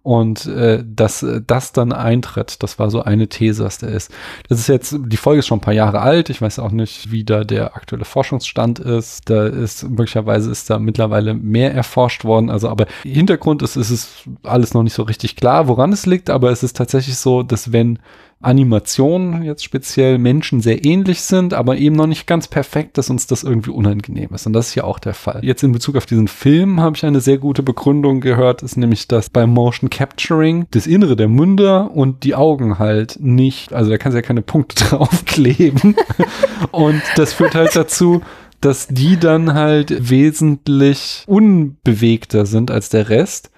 und 0.02 0.46
äh, 0.46 0.82
dass 0.84 1.22
äh, 1.22 1.42
das 1.46 1.72
dann 1.72 1.92
eintritt. 1.92 2.62
Das 2.62 2.78
war 2.78 2.90
so 2.90 3.02
eine 3.02 3.28
These, 3.28 3.64
was 3.64 3.78
da 3.78 3.86
ist. 3.86 4.10
Das 4.48 4.58
ist 4.58 4.68
jetzt, 4.68 4.96
die 4.98 5.16
Folge 5.16 5.40
ist 5.40 5.46
schon 5.46 5.58
ein 5.58 5.62
paar 5.62 5.74
Jahre 5.74 6.00
alt. 6.00 6.30
Ich 6.30 6.40
weiß 6.40 6.58
auch 6.58 6.70
nicht, 6.70 7.10
wie 7.10 7.24
da 7.24 7.44
der 7.44 7.76
aktuelle 7.76 8.04
Forschungsstand 8.04 8.78
ist. 8.78 9.28
Da 9.28 9.46
ist 9.46 9.88
möglicherweise 9.88 10.50
ist 10.50 10.70
da 10.70 10.78
mittlerweile 10.78 11.34
mehr 11.34 11.74
erforscht 11.74 12.24
worden. 12.24 12.48
Also, 12.50 12.68
aber 12.68 12.86
Hintergrund 13.02 13.62
ist, 13.62 13.76
ist 13.76 13.90
es 13.90 14.10
alles 14.42 14.72
noch 14.72 14.82
nicht 14.82 14.94
so 14.94 15.02
richtig 15.02 15.36
klar, 15.36 15.68
woran 15.68 15.92
es 15.92 16.06
liegt. 16.06 16.30
Aber 16.30 16.50
es 16.50 16.62
ist 16.62 16.76
tatsächlich 16.76 17.16
so, 17.16 17.42
dass 17.42 17.72
wenn 17.72 17.98
Animationen 18.42 19.42
jetzt 19.42 19.64
speziell 19.64 20.16
Menschen 20.16 20.60
sehr 20.60 20.84
ähnlich 20.84 21.20
sind, 21.20 21.52
aber 21.52 21.76
eben 21.76 21.94
noch 21.94 22.06
nicht 22.06 22.26
ganz 22.26 22.48
perfekt, 22.48 22.96
dass 22.96 23.10
uns 23.10 23.26
das 23.26 23.42
irgendwie 23.42 23.70
unangenehm 23.70 24.30
ist. 24.32 24.46
Und 24.46 24.54
das 24.54 24.68
ist 24.68 24.74
ja 24.76 24.84
auch 24.84 24.98
der 24.98 25.12
Fall. 25.12 25.40
Jetzt 25.42 25.62
in 25.62 25.72
Bezug 25.72 25.96
auf 25.96 26.06
diesen 26.06 26.26
Film 26.26 26.80
habe 26.80 26.96
ich 26.96 27.04
eine 27.04 27.20
sehr 27.20 27.36
gute 27.36 27.62
Begründung 27.62 28.20
gehört, 28.20 28.62
ist 28.62 28.78
nämlich, 28.78 29.08
dass 29.08 29.28
beim 29.28 29.50
Motion 29.50 29.90
Capturing 29.90 30.66
das 30.70 30.86
Innere 30.86 31.16
der 31.16 31.28
Münder 31.28 31.90
und 31.90 32.24
die 32.24 32.34
Augen 32.34 32.78
halt 32.78 33.18
nicht, 33.20 33.74
also 33.74 33.90
da 33.90 33.98
kannst 33.98 34.14
du 34.14 34.18
ja 34.18 34.26
keine 34.26 34.42
Punkte 34.42 34.84
draufkleben. 34.88 35.96
und 36.70 37.02
das 37.16 37.34
führt 37.34 37.54
halt 37.54 37.76
dazu, 37.76 38.22
dass 38.62 38.88
die 38.88 39.18
dann 39.18 39.54
halt 39.54 40.10
wesentlich 40.10 41.24
unbewegter 41.26 42.46
sind 42.46 42.70
als 42.70 42.88
der 42.88 43.08
Rest 43.10 43.50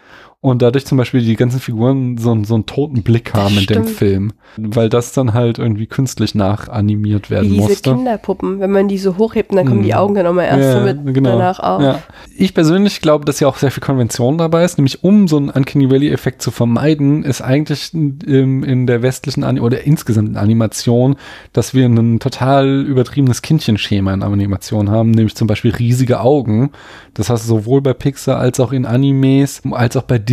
und 0.43 0.61
dadurch 0.61 0.85
zum 0.85 0.99
Beispiel 0.99 1.23
die 1.23 1.37
ganzen 1.37 1.61
Figuren 1.61 2.19
so, 2.19 2.37
so 2.45 2.55
einen 2.55 2.67
toten 2.67 3.03
Blick 3.05 3.33
haben 3.33 3.57
in 3.57 3.67
dem 3.67 3.85
Film, 3.85 4.33
weil 4.59 4.89
das 4.89 5.13
dann 5.13 5.35
halt 5.35 5.59
irgendwie 5.59 5.87
künstlich 5.87 6.35
nachanimiert 6.35 7.31
werden 7.31 7.45
Wie 7.49 7.55
diese 7.55 7.69
musste. 7.69 7.95
Kinderpuppen, 7.95 8.59
wenn 8.59 8.73
man 8.73 8.89
die 8.89 8.99
so 8.99 9.17
hochhebt 9.19 9.53
dann 9.55 9.67
kommen 9.67 9.79
Mhm. 9.81 9.85
die 9.85 9.95
Augen 9.95 10.15
dann 10.17 10.25
nochmal 10.25 10.47
erst 10.47 10.59
Ja, 10.65 10.73
so 10.81 10.85
mit 10.85 11.15
genau. 11.15 11.31
danach 11.39 11.61
auf. 11.61 11.81
Ja. 11.81 12.03
Ich 12.37 12.55
persönlich 12.55 13.01
glaube, 13.01 13.25
dass 13.25 13.39
ja 13.39 13.47
auch 13.47 13.57
sehr 13.57 13.71
viel 13.71 13.83
Konvention 13.85 14.37
dabei 14.37 14.65
ist, 14.65 14.79
nämlich 14.79 15.05
um 15.05 15.29
so 15.29 15.37
einen 15.37 15.49
Uncanny 15.49 15.89
Valley-Effekt 15.89 16.43
zu 16.43 16.51
vermeiden, 16.51 17.23
ist 17.23 17.41
eigentlich 17.41 17.95
ähm, 17.95 18.65
in 18.65 18.89
der 18.89 19.01
westlichen 19.03 19.45
Ani 19.45 19.61
oder 19.61 19.85
insgesamt 19.85 20.31
in 20.31 20.37
Animation, 20.37 21.15
dass 21.53 21.73
wir 21.73 21.87
ein 21.87 22.19
total 22.19 22.83
übertriebenes 22.85 23.43
Kindchenschema 23.43 24.13
in 24.13 24.25
Animation 24.25 24.91
haben, 24.91 25.13
nämlich 25.13 25.37
zum 25.37 25.47
Beispiel 25.47 25.71
riesige 25.73 26.21
Augen. 26.21 26.73
Das 27.15 27.31
heißt 27.31 27.47
sowohl 27.47 27.81
bei 27.81 27.93
Pixar 27.93 28.39
als 28.39 28.59
auch 28.59 28.73
in 28.73 28.87
Animes, 28.87 29.63
als 29.71 29.97
auch 29.97 30.03
bei 30.03 30.19
Disney 30.19 30.32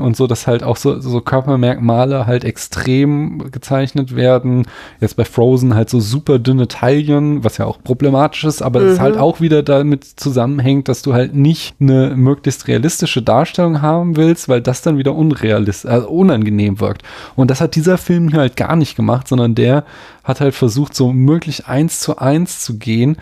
und 0.00 0.16
so, 0.16 0.26
dass 0.26 0.46
halt 0.46 0.62
auch 0.62 0.76
so, 0.76 1.00
so 1.00 1.20
Körpermerkmale 1.20 2.26
halt 2.26 2.44
extrem 2.44 3.50
gezeichnet 3.50 4.16
werden. 4.16 4.66
Jetzt 5.00 5.16
bei 5.16 5.24
Frozen 5.24 5.74
halt 5.74 5.90
so 5.90 6.00
super 6.00 6.38
dünne 6.38 6.68
Taillen, 6.68 7.44
was 7.44 7.58
ja 7.58 7.66
auch 7.66 7.82
problematisch 7.82 8.44
ist, 8.44 8.62
aber 8.62 8.80
es 8.80 8.98
Mhm. 8.98 9.02
halt 9.02 9.16
auch 9.18 9.40
wieder 9.40 9.62
damit 9.62 10.04
zusammenhängt, 10.04 10.88
dass 10.88 11.02
du 11.02 11.12
halt 11.12 11.34
nicht 11.34 11.76
eine 11.80 12.14
möglichst 12.16 12.68
realistische 12.68 13.22
Darstellung 13.22 13.82
haben 13.82 14.16
willst, 14.16 14.48
weil 14.48 14.60
das 14.60 14.82
dann 14.82 14.98
wieder 14.98 15.14
unrealistisch, 15.14 15.90
also 15.90 16.08
unangenehm 16.08 16.80
wirkt. 16.80 17.02
Und 17.34 17.50
das 17.50 17.60
hat 17.60 17.74
dieser 17.76 17.98
Film 17.98 18.28
hier 18.28 18.40
halt 18.40 18.56
gar 18.56 18.76
nicht 18.76 18.96
gemacht, 18.96 19.28
sondern 19.28 19.54
der 19.54 19.84
hat 20.24 20.40
halt 20.40 20.54
versucht, 20.54 20.94
so 20.94 21.12
möglich 21.12 21.66
eins 21.66 22.00
zu 22.00 22.18
eins 22.18 22.60
zu 22.60 22.78
gehen. 22.78 23.16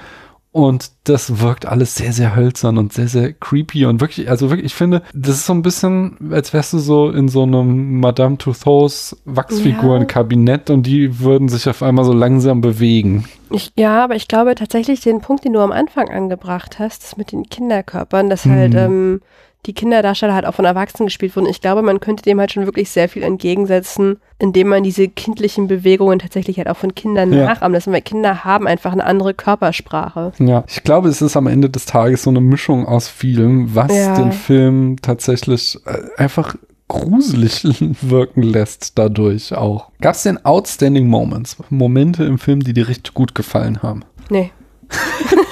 Und 0.56 0.92
das 1.02 1.40
wirkt 1.40 1.66
alles 1.66 1.96
sehr, 1.96 2.12
sehr 2.12 2.36
hölzern 2.36 2.78
und 2.78 2.92
sehr, 2.92 3.08
sehr 3.08 3.32
creepy 3.32 3.86
und 3.86 4.00
wirklich, 4.00 4.30
also 4.30 4.50
wirklich, 4.50 4.66
ich 4.66 4.74
finde, 4.76 5.02
das 5.12 5.34
ist 5.34 5.46
so 5.46 5.52
ein 5.52 5.62
bisschen, 5.62 6.16
als 6.30 6.52
wärst 6.52 6.72
du 6.74 6.78
so 6.78 7.10
in 7.10 7.26
so 7.26 7.42
einem 7.42 7.98
Madame 7.98 8.38
Tussauds 8.38 9.16
Wachsfigurenkabinett 9.24 10.70
und 10.70 10.84
die 10.86 11.18
würden 11.18 11.48
sich 11.48 11.68
auf 11.68 11.82
einmal 11.82 12.04
so 12.04 12.12
langsam 12.12 12.60
bewegen. 12.60 13.24
Ich, 13.50 13.72
ja, 13.76 14.04
aber 14.04 14.14
ich 14.14 14.28
glaube 14.28 14.54
tatsächlich 14.54 15.00
den 15.00 15.20
Punkt, 15.20 15.44
den 15.44 15.54
du 15.54 15.60
am 15.60 15.72
Anfang 15.72 16.08
angebracht 16.08 16.78
hast, 16.78 17.02
das 17.02 17.16
mit 17.16 17.32
den 17.32 17.48
Kinderkörpern, 17.48 18.30
dass 18.30 18.46
halt 18.46 18.74
Mhm. 18.74 18.78
ähm, 18.78 19.20
die 19.66 19.72
Kinderdarsteller 19.72 20.34
halt 20.34 20.46
auch 20.46 20.54
von 20.54 20.64
Erwachsenen 20.64 21.06
gespielt 21.06 21.34
wurden. 21.36 21.46
Ich 21.46 21.60
glaube, 21.60 21.82
man 21.82 22.00
könnte 22.00 22.22
dem 22.22 22.38
halt 22.40 22.52
schon 22.52 22.66
wirklich 22.66 22.90
sehr 22.90 23.08
viel 23.08 23.22
entgegensetzen, 23.22 24.18
indem 24.38 24.68
man 24.68 24.82
diese 24.82 25.08
kindlichen 25.08 25.68
Bewegungen 25.68 26.18
tatsächlich 26.18 26.58
halt 26.58 26.68
auch 26.68 26.76
von 26.76 26.94
Kindern 26.94 27.32
Ja. 27.32 27.46
nachahmen 27.46 27.72
lässt, 27.74 27.86
weil 27.90 28.02
Kinder 28.02 28.44
haben 28.44 28.66
einfach 28.66 28.92
eine 28.92 29.04
andere 29.04 29.34
Körpersprache. 29.34 30.32
Ja, 30.38 30.64
ich 30.68 30.82
glaube, 30.82 31.08
es 31.08 31.22
ist 31.22 31.36
am 31.36 31.46
Ende 31.46 31.70
des 31.70 31.86
Tages 31.86 32.22
so 32.24 32.30
eine 32.30 32.40
Mischung 32.40 32.86
aus 32.86 33.08
vielem, 33.08 33.74
was 33.74 33.92
Ja. 33.94 34.14
den 34.16 34.32
Film 34.32 34.96
tatsächlich 35.00 35.78
äh, 35.86 36.20
einfach 36.20 36.56
gruselig 36.88 37.64
wirken 38.02 38.42
lässt 38.42 38.98
dadurch 38.98 39.54
auch. 39.54 39.90
Gab 40.00 40.14
es 40.14 40.22
denn 40.24 40.44
Outstanding 40.44 41.06
Moments? 41.08 41.56
Momente 41.70 42.24
im 42.24 42.38
Film, 42.38 42.60
die 42.60 42.74
dir 42.74 42.88
richtig 42.88 43.14
gut 43.14 43.34
gefallen 43.34 43.82
haben? 43.82 44.02
Nee. 44.28 44.50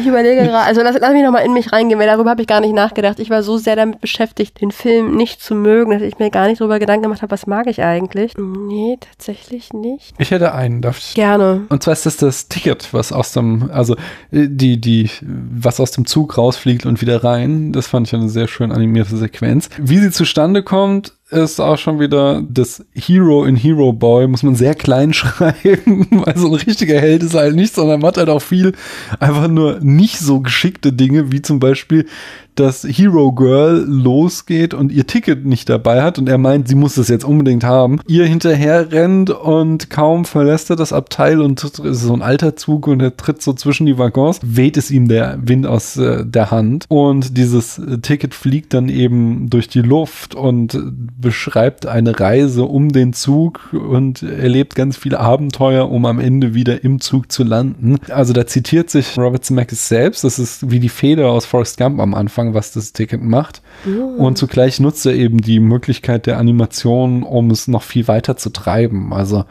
ich 0.00 0.06
überlege 0.06 0.42
gerade, 0.42 0.66
also 0.66 0.82
lass, 0.82 0.96
lass 1.00 1.12
mich 1.12 1.22
nochmal 1.22 1.44
in 1.44 1.52
mich 1.52 1.72
reingehen, 1.72 1.98
weil 1.98 2.06
darüber 2.06 2.30
habe 2.30 2.42
ich 2.42 2.48
gar 2.48 2.60
nicht 2.60 2.74
nachgedacht. 2.74 3.18
Ich 3.20 3.30
war 3.30 3.42
so 3.42 3.58
sehr 3.58 3.76
damit 3.76 4.00
beschäftigt, 4.00 4.60
den 4.60 4.70
Film 4.70 5.16
nicht 5.16 5.42
zu 5.42 5.54
mögen, 5.54 5.92
dass 5.92 6.02
ich 6.02 6.18
mir 6.18 6.30
gar 6.30 6.46
nicht 6.46 6.60
darüber 6.60 6.78
Gedanken 6.78 7.04
gemacht 7.04 7.22
habe, 7.22 7.30
was 7.32 7.46
mag 7.46 7.66
ich 7.66 7.82
eigentlich. 7.82 8.32
Nee, 8.36 8.98
tatsächlich 9.00 9.72
nicht. 9.72 10.14
Ich 10.18 10.30
hätte 10.30 10.54
einen, 10.54 10.82
darf 10.82 10.98
ich? 10.98 11.14
Gerne. 11.14 11.62
Und 11.68 11.82
zwar 11.82 11.92
ist 11.92 12.06
das 12.06 12.16
das 12.16 12.48
Ticket, 12.48 12.92
was 12.92 13.12
aus 13.12 13.32
dem, 13.32 13.70
also 13.72 13.94
äh, 14.30 14.48
die, 14.48 14.80
die, 14.80 15.10
was 15.22 15.80
aus 15.80 15.92
dem 15.92 16.06
Zug 16.06 16.36
rausfliegt 16.36 16.86
und 16.86 17.00
wieder 17.00 17.22
rein. 17.24 17.72
Das 17.72 17.86
fand 17.86 18.06
ich 18.06 18.14
eine 18.14 18.28
sehr 18.28 18.48
schön 18.48 18.72
animierte 18.72 19.16
Sequenz. 19.16 19.68
Wie 19.78 19.98
sie 19.98 20.10
zustande 20.10 20.62
kommt, 20.62 21.14
ist 21.30 21.60
auch 21.60 21.78
schon 21.78 22.00
wieder 22.00 22.42
das 22.48 22.84
Hero 22.94 23.44
in 23.44 23.56
Hero 23.56 23.92
Boy, 23.92 24.26
muss 24.26 24.42
man 24.42 24.54
sehr 24.56 24.74
klein 24.74 25.12
schreiben, 25.14 26.06
weil 26.10 26.36
so 26.36 26.48
ein 26.48 26.54
richtiger 26.54 27.00
Held 27.00 27.22
ist 27.22 27.34
halt 27.34 27.54
nicht, 27.54 27.74
sondern 27.74 28.02
hat 28.04 28.16
halt 28.16 28.28
auch 28.28 28.42
viel 28.42 28.72
einfach 29.18 29.48
nur 29.48 29.78
nicht 29.80 30.18
so 30.18 30.40
geschickte 30.40 30.92
Dinge, 30.92 31.32
wie 31.32 31.42
zum 31.42 31.60
Beispiel, 31.60 32.06
dass 32.60 32.84
Hero 32.84 33.32
Girl 33.32 33.84
losgeht 33.88 34.74
und 34.74 34.92
ihr 34.92 35.06
Ticket 35.06 35.46
nicht 35.46 35.70
dabei 35.70 36.02
hat 36.02 36.18
und 36.18 36.28
er 36.28 36.36
meint, 36.36 36.68
sie 36.68 36.74
muss 36.74 36.96
das 36.96 37.08
jetzt 37.08 37.24
unbedingt 37.24 37.64
haben. 37.64 38.00
Ihr 38.06 38.26
hinterher 38.26 38.92
rennt 38.92 39.30
und 39.30 39.88
kaum 39.88 40.26
verlässt 40.26 40.68
er 40.68 40.76
das 40.76 40.92
Abteil 40.92 41.40
und 41.40 41.64
es 41.64 41.78
ist 41.78 42.02
so 42.02 42.12
ein 42.12 42.20
alter 42.20 42.56
Zug 42.56 42.86
und 42.86 43.00
er 43.00 43.16
tritt 43.16 43.40
so 43.40 43.54
zwischen 43.54 43.86
die 43.86 43.96
Waggons, 43.96 44.40
weht 44.42 44.76
es 44.76 44.90
ihm 44.90 45.08
der 45.08 45.38
Wind 45.40 45.66
aus 45.66 45.96
äh, 45.96 46.24
der 46.26 46.50
Hand 46.50 46.84
und 46.88 47.38
dieses 47.38 47.78
äh, 47.78 47.98
Ticket 47.98 48.34
fliegt 48.34 48.74
dann 48.74 48.90
eben 48.90 49.48
durch 49.48 49.68
die 49.68 49.82
Luft 49.82 50.34
und 50.34 50.78
beschreibt 51.18 51.86
eine 51.86 52.20
Reise 52.20 52.64
um 52.64 52.90
den 52.90 53.14
Zug 53.14 53.72
und 53.72 54.22
erlebt 54.22 54.74
ganz 54.74 54.98
viele 54.98 55.18
Abenteuer, 55.18 55.90
um 55.90 56.04
am 56.04 56.18
Ende 56.18 56.52
wieder 56.52 56.84
im 56.84 57.00
Zug 57.00 57.32
zu 57.32 57.42
landen. 57.42 57.96
Also 58.10 58.34
da 58.34 58.46
zitiert 58.46 58.90
sich 58.90 59.16
Robert 59.16 59.46
Zemeckis 59.46 59.88
selbst, 59.88 60.24
das 60.24 60.38
ist 60.38 60.70
wie 60.70 60.80
die 60.80 60.90
Feder 60.90 61.30
aus 61.30 61.46
Forrest 61.46 61.78
Gump 61.78 62.00
am 62.00 62.12
Anfang, 62.12 62.49
was 62.54 62.72
das 62.72 62.92
Ticket 62.92 63.22
macht. 63.22 63.62
Und 64.18 64.38
zugleich 64.38 64.80
nutzt 64.80 65.06
er 65.06 65.14
eben 65.14 65.38
die 65.38 65.60
Möglichkeit 65.60 66.26
der 66.26 66.38
Animation, 66.38 67.22
um 67.22 67.50
es 67.50 67.68
noch 67.68 67.82
viel 67.82 68.08
weiter 68.08 68.36
zu 68.36 68.50
treiben. 68.50 69.12
Also 69.12 69.44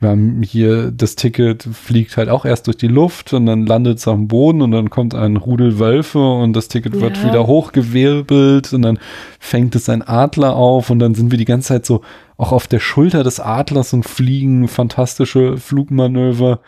wir 0.00 0.08
haben 0.10 0.42
hier 0.42 0.90
das 0.90 1.14
Ticket 1.14 1.62
fliegt 1.62 2.16
halt 2.16 2.28
auch 2.28 2.44
erst 2.44 2.66
durch 2.66 2.76
die 2.76 2.88
Luft 2.88 3.32
und 3.34 3.46
dann 3.46 3.66
landet 3.66 3.98
es 3.98 4.08
am 4.08 4.26
Boden 4.26 4.60
und 4.60 4.72
dann 4.72 4.90
kommt 4.90 5.14
ein 5.14 5.36
Rudel 5.36 5.78
Wölfe 5.78 6.18
und 6.18 6.54
das 6.54 6.66
Ticket 6.66 7.00
wird 7.00 7.18
Ja. 7.18 7.28
wieder 7.28 7.46
hochgewirbelt 7.46 8.72
und 8.72 8.82
dann 8.82 8.98
fängt 9.38 9.76
es 9.76 9.88
ein 9.88 10.02
Adler 10.02 10.56
auf 10.56 10.90
und 10.90 10.98
dann 10.98 11.14
sind 11.14 11.30
wir 11.30 11.38
die 11.38 11.44
ganze 11.44 11.68
Zeit 11.68 11.86
so 11.86 12.00
auch 12.36 12.50
auf 12.50 12.66
der 12.66 12.80
Schulter 12.80 13.22
des 13.22 13.38
Adlers 13.38 13.92
und 13.92 14.04
fliegen 14.04 14.66
fantastische 14.66 15.56
Flugmanöver 15.56 16.58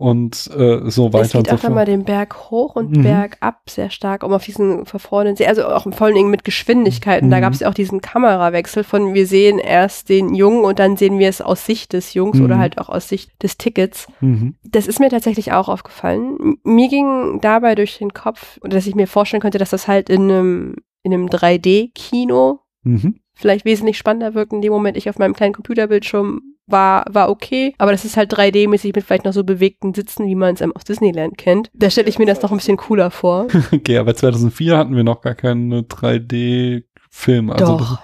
und 0.00 0.50
äh, 0.56 0.88
so 0.90 1.08
Es 1.08 1.12
weiter 1.12 1.38
und 1.38 1.46
geht 1.46 1.50
so 1.50 1.56
auch 1.56 1.64
immer 1.64 1.76
fort. 1.80 1.88
den 1.88 2.04
Berg 2.04 2.50
hoch 2.50 2.74
und 2.74 2.96
Mhm. 2.96 3.02
Berg 3.02 3.36
ab 3.40 3.60
sehr 3.68 3.90
stark, 3.90 4.22
um 4.22 4.32
auf 4.32 4.44
diesen 4.44 4.86
verfrorenen 4.86 5.36
See, 5.36 5.46
also 5.46 5.66
auch 5.66 5.86
vor 5.92 6.06
allen 6.06 6.14
Dingen 6.16 6.30
mit 6.30 6.42
Geschwindigkeiten. 6.42 7.28
Da 7.30 7.36
Mhm. 7.36 7.40
gab 7.42 7.52
es 7.52 7.60
ja 7.60 7.68
auch 7.68 7.74
diesen 7.74 8.00
Kamerawechsel 8.00 8.82
von 8.82 9.12
wir 9.12 9.26
sehen 9.26 9.58
erst 9.58 10.08
den 10.08 10.34
Jungen 10.34 10.64
und 10.64 10.78
dann 10.78 10.96
sehen 10.96 11.18
wir 11.18 11.28
es 11.28 11.42
aus 11.42 11.66
Sicht 11.66 11.92
des 11.92 12.14
Jungs 12.14 12.38
Mhm. 12.38 12.44
oder 12.46 12.58
halt 12.58 12.78
auch 12.78 12.88
aus 12.88 13.08
Sicht 13.10 13.30
des 13.42 13.58
Tickets. 13.58 14.06
Mhm. 14.20 14.54
Das 14.64 14.86
ist 14.86 15.00
mir 15.00 15.10
tatsächlich 15.10 15.52
auch 15.52 15.68
aufgefallen. 15.68 16.56
Mir 16.64 16.88
ging 16.88 17.38
dabei 17.42 17.74
durch 17.74 17.98
den 17.98 18.14
Kopf, 18.14 18.58
dass 18.62 18.86
ich 18.86 18.94
mir 18.94 19.06
vorstellen 19.06 19.42
könnte, 19.42 19.58
dass 19.58 19.70
das 19.70 19.86
halt 19.86 20.08
in 20.08 20.22
einem, 20.30 20.76
in 21.02 21.12
einem 21.12 21.28
3D-Kino 21.28 22.60
Mhm. 22.84 23.16
vielleicht 23.34 23.64
wesentlich 23.66 23.98
spannender 23.98 24.34
wirkt. 24.34 24.52
In 24.54 24.62
dem 24.62 24.72
Moment 24.72 24.96
ich 24.96 25.08
auf 25.10 25.18
meinem 25.18 25.34
kleinen 25.34 25.52
Computerbildschirm 25.54 26.40
war, 26.70 27.04
war 27.10 27.30
okay, 27.30 27.74
aber 27.78 27.92
das 27.92 28.04
ist 28.04 28.16
halt 28.16 28.32
3D-mäßig 28.32 28.94
mit 28.94 29.04
vielleicht 29.04 29.24
noch 29.24 29.32
so 29.32 29.44
bewegten 29.44 29.94
Sitzen, 29.94 30.26
wie 30.26 30.34
man 30.34 30.54
es 30.54 30.62
aus 30.62 30.84
Disneyland 30.84 31.38
kennt. 31.38 31.70
Da 31.74 31.90
stelle 31.90 32.08
ich 32.08 32.18
mir 32.18 32.26
das 32.26 32.42
noch 32.42 32.50
ein 32.50 32.58
bisschen 32.58 32.76
cooler 32.76 33.10
vor. 33.10 33.46
Okay, 33.72 33.98
aber 33.98 34.14
2004 34.14 34.76
hatten 34.76 34.96
wir 34.96 35.04
noch 35.04 35.20
gar 35.20 35.34
keinen 35.34 35.72
3D-Film. 35.72 37.50
Also 37.50 37.78
Doch. 37.78 37.98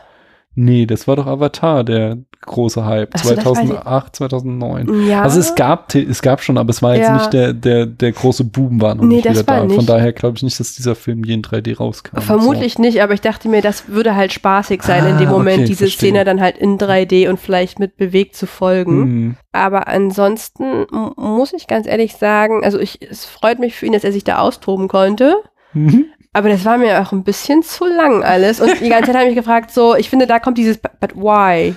Nee, 0.59 0.86
das 0.86 1.07
war 1.07 1.16
doch 1.16 1.26
Avatar, 1.26 1.84
der 1.84 2.16
große 2.40 2.84
Hype. 2.86 3.16
So, 3.18 3.30
ich. 3.30 3.40
2008, 3.40 4.16
2009. 4.16 5.07
Ja. 5.07 5.20
Also 5.22 5.38
es 5.38 5.54
gab, 5.54 5.94
es 5.94 6.22
gab 6.22 6.42
schon, 6.42 6.57
aber 6.57 6.70
es 6.70 6.80
war 6.82 6.94
jetzt 6.96 7.09
Ja. 7.09 7.14
nicht 7.18 7.32
der, 7.34 7.52
der, 7.52 7.84
der 7.84 8.12
große 8.12 8.44
Boom 8.44 8.80
war 8.80 8.94
noch 8.94 9.04
Nee, 9.04 9.16
nicht 9.16 9.26
das 9.26 9.38
wieder 9.40 9.46
war 9.48 9.59
da. 9.61 9.64
nicht. 9.66 9.76
Von 9.76 9.84
daher 9.84 10.12
glaube 10.14 10.36
ich 10.38 10.42
nicht, 10.42 10.59
dass 10.59 10.74
dieser 10.74 10.94
Film 10.94 11.24
je 11.24 11.34
in 11.34 11.42
3D 11.42 11.76
rauskam. 11.76 12.20
Vermutlich 12.20 12.78
nicht, 12.78 13.02
aber 13.02 13.12
ich 13.12 13.20
dachte 13.20 13.48
mir, 13.50 13.61
das 13.61 13.88
würde 13.88 14.16
halt 14.16 14.32
spaßig 14.32 14.82
sein, 14.82 15.07
in 15.07 15.18
dem 15.18 15.28
Ah, 15.28 15.32
Moment 15.32 15.59
okay, 15.59 15.66
diese 15.66 15.84
verstehe. 15.84 16.11
Szene 16.11 16.24
dann 16.24 16.40
halt 16.40 16.57
in 16.57 16.78
3D 16.78 17.28
und 17.28 17.38
vielleicht 17.38 17.78
mit 17.78 17.96
bewegt 17.98 18.34
zu 18.34 18.46
So. 18.46 18.50
folgen. 18.52 19.02
Hm. 19.02 19.36
Aber 19.52 19.88
ansonsten 19.88 20.86
muss 21.16 21.52
ich 21.52 21.66
ganz 21.66 21.86
ehrlich 21.86 22.14
sagen, 22.16 22.64
also 22.64 22.78
ich, 22.78 23.00
es 23.02 23.26
freut 23.26 23.59
mich 23.59 23.74
für 23.74 23.84
ihn, 23.86 23.92
dass 23.92 24.04
er 24.04 24.12
sich 24.12 24.24
da 24.24 24.38
austoben 24.38 24.88
konnte. 24.88 25.34
Mhm. 25.74 26.07
Aber 26.37 26.51
das 26.51 26.66
war 26.66 26.76
mir 26.76 27.01
auch 27.01 27.12
ein 27.12 27.24
bisschen 27.24 27.62
zu 27.62 27.87
lang 27.87 28.22
alles. 28.22 28.61
Und 28.61 28.78
die 28.82 28.91
ganze 28.91 29.07
Zeit 29.07 29.14
habe 29.14 29.24
ich 29.24 29.30
mich 29.34 29.39
gefragt, 29.43 29.70
so, 29.72 29.97
ich 29.97 30.11
finde, 30.11 30.26
da 30.26 30.39
kommt 30.39 30.59
dieses, 30.59 30.76
but, 30.76 31.16
why? 31.16 31.74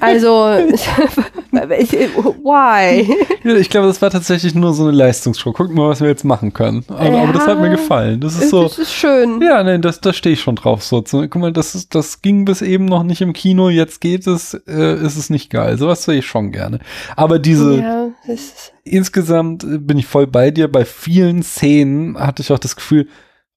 Also, 0.00 0.28
why? 1.52 3.08
Ja, 3.44 3.54
ich 3.54 3.70
glaube, 3.70 3.86
das 3.86 4.02
war 4.02 4.10
tatsächlich 4.10 4.56
nur 4.56 4.74
so 4.74 4.88
eine 4.88 4.92
Leistungsshow. 4.96 5.52
Gucken 5.52 5.76
wir 5.76 5.82
mal, 5.84 5.90
was 5.90 6.00
wir 6.00 6.08
jetzt 6.08 6.24
machen 6.24 6.52
können. 6.52 6.84
Aber, 6.88 7.16
aber 7.16 7.32
das 7.32 7.46
hat 7.46 7.60
mir 7.60 7.66
Ja. 7.68 7.76
gefallen. 7.76 8.20
Das 8.20 8.34
ist 8.34 8.50
so. 8.50 8.64
Das 8.64 8.76
ist 8.78 8.92
schön. 8.92 9.40
Ja, 9.40 9.62
nein, 9.62 9.82
das, 9.82 10.00
da 10.00 10.12
stehe 10.12 10.32
ich 10.32 10.40
schon 10.40 10.56
drauf. 10.56 10.82
So, 10.82 11.04
so, 11.06 11.20
guck 11.22 11.36
mal, 11.36 11.52
das, 11.52 11.76
ist, 11.76 11.94
das 11.94 12.22
ging 12.22 12.44
bis 12.44 12.62
eben 12.62 12.86
noch 12.86 13.04
nicht 13.04 13.20
im 13.20 13.32
Kino, 13.32 13.68
jetzt 13.68 14.00
geht 14.00 14.26
es, 14.26 14.54
äh, 14.66 14.94
ist 14.96 15.16
es 15.16 15.30
nicht 15.30 15.48
geil. 15.50 15.78
Sowas 15.78 16.02
sehe 16.04 16.18
ich 16.18 16.26
schon 16.26 16.50
gerne. 16.50 16.80
Aber 17.14 17.38
diese, 17.38 17.80
Ja, 17.80 18.06
das 18.26 18.34
ist, 18.40 18.72
insgesamt 18.82 19.62
äh, 19.64 19.78
bin 19.78 19.96
ich 19.98 20.06
voll 20.06 20.26
bei 20.26 20.50
dir. 20.50 20.70
Bei 20.70 20.84
vielen 20.84 21.44
Szenen 21.44 22.18
hatte 22.18 22.42
ich 22.42 22.50
auch 22.52 22.58
das 22.58 22.74
Gefühl, 22.76 23.06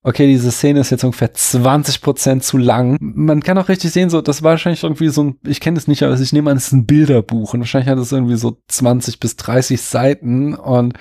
okay, 0.01 0.27
diese 0.27 0.51
Szene 0.51 0.79
ist 0.79 0.91
jetzt 0.91 1.03
ungefähr 1.03 1.33
20 1.33 2.01
Prozent 2.01 2.43
zu 2.43 2.57
lang. 2.57 2.97
Man 2.99 3.43
kann 3.43 3.57
auch 3.57 3.67
richtig 3.67 3.91
sehen, 3.91 4.09
so, 4.09 4.21
das 4.21 4.43
war 4.43 4.51
wahrscheinlich 4.51 4.83
irgendwie 4.83 5.09
so 5.09 5.23
ein, 5.23 5.35
ich 5.45 5.59
kenne 5.59 5.75
das 5.75 5.87
nicht, 5.87 6.03
aber 6.03 6.17
ich 6.19 6.33
nehme 6.33 6.51
an, 6.51 6.57
es 6.57 6.67
ist 6.67 6.73
ein 6.73 6.85
Bilderbuch 6.85 7.53
und 7.53 7.59
wahrscheinlich 7.59 7.89
hat 7.89 7.97
es 7.97 8.11
irgendwie 8.11 8.37
so 8.37 8.57
20 8.67 9.19
bis 9.19 9.35
30 9.35 9.81
Seiten 9.81 10.55
und 10.55 10.93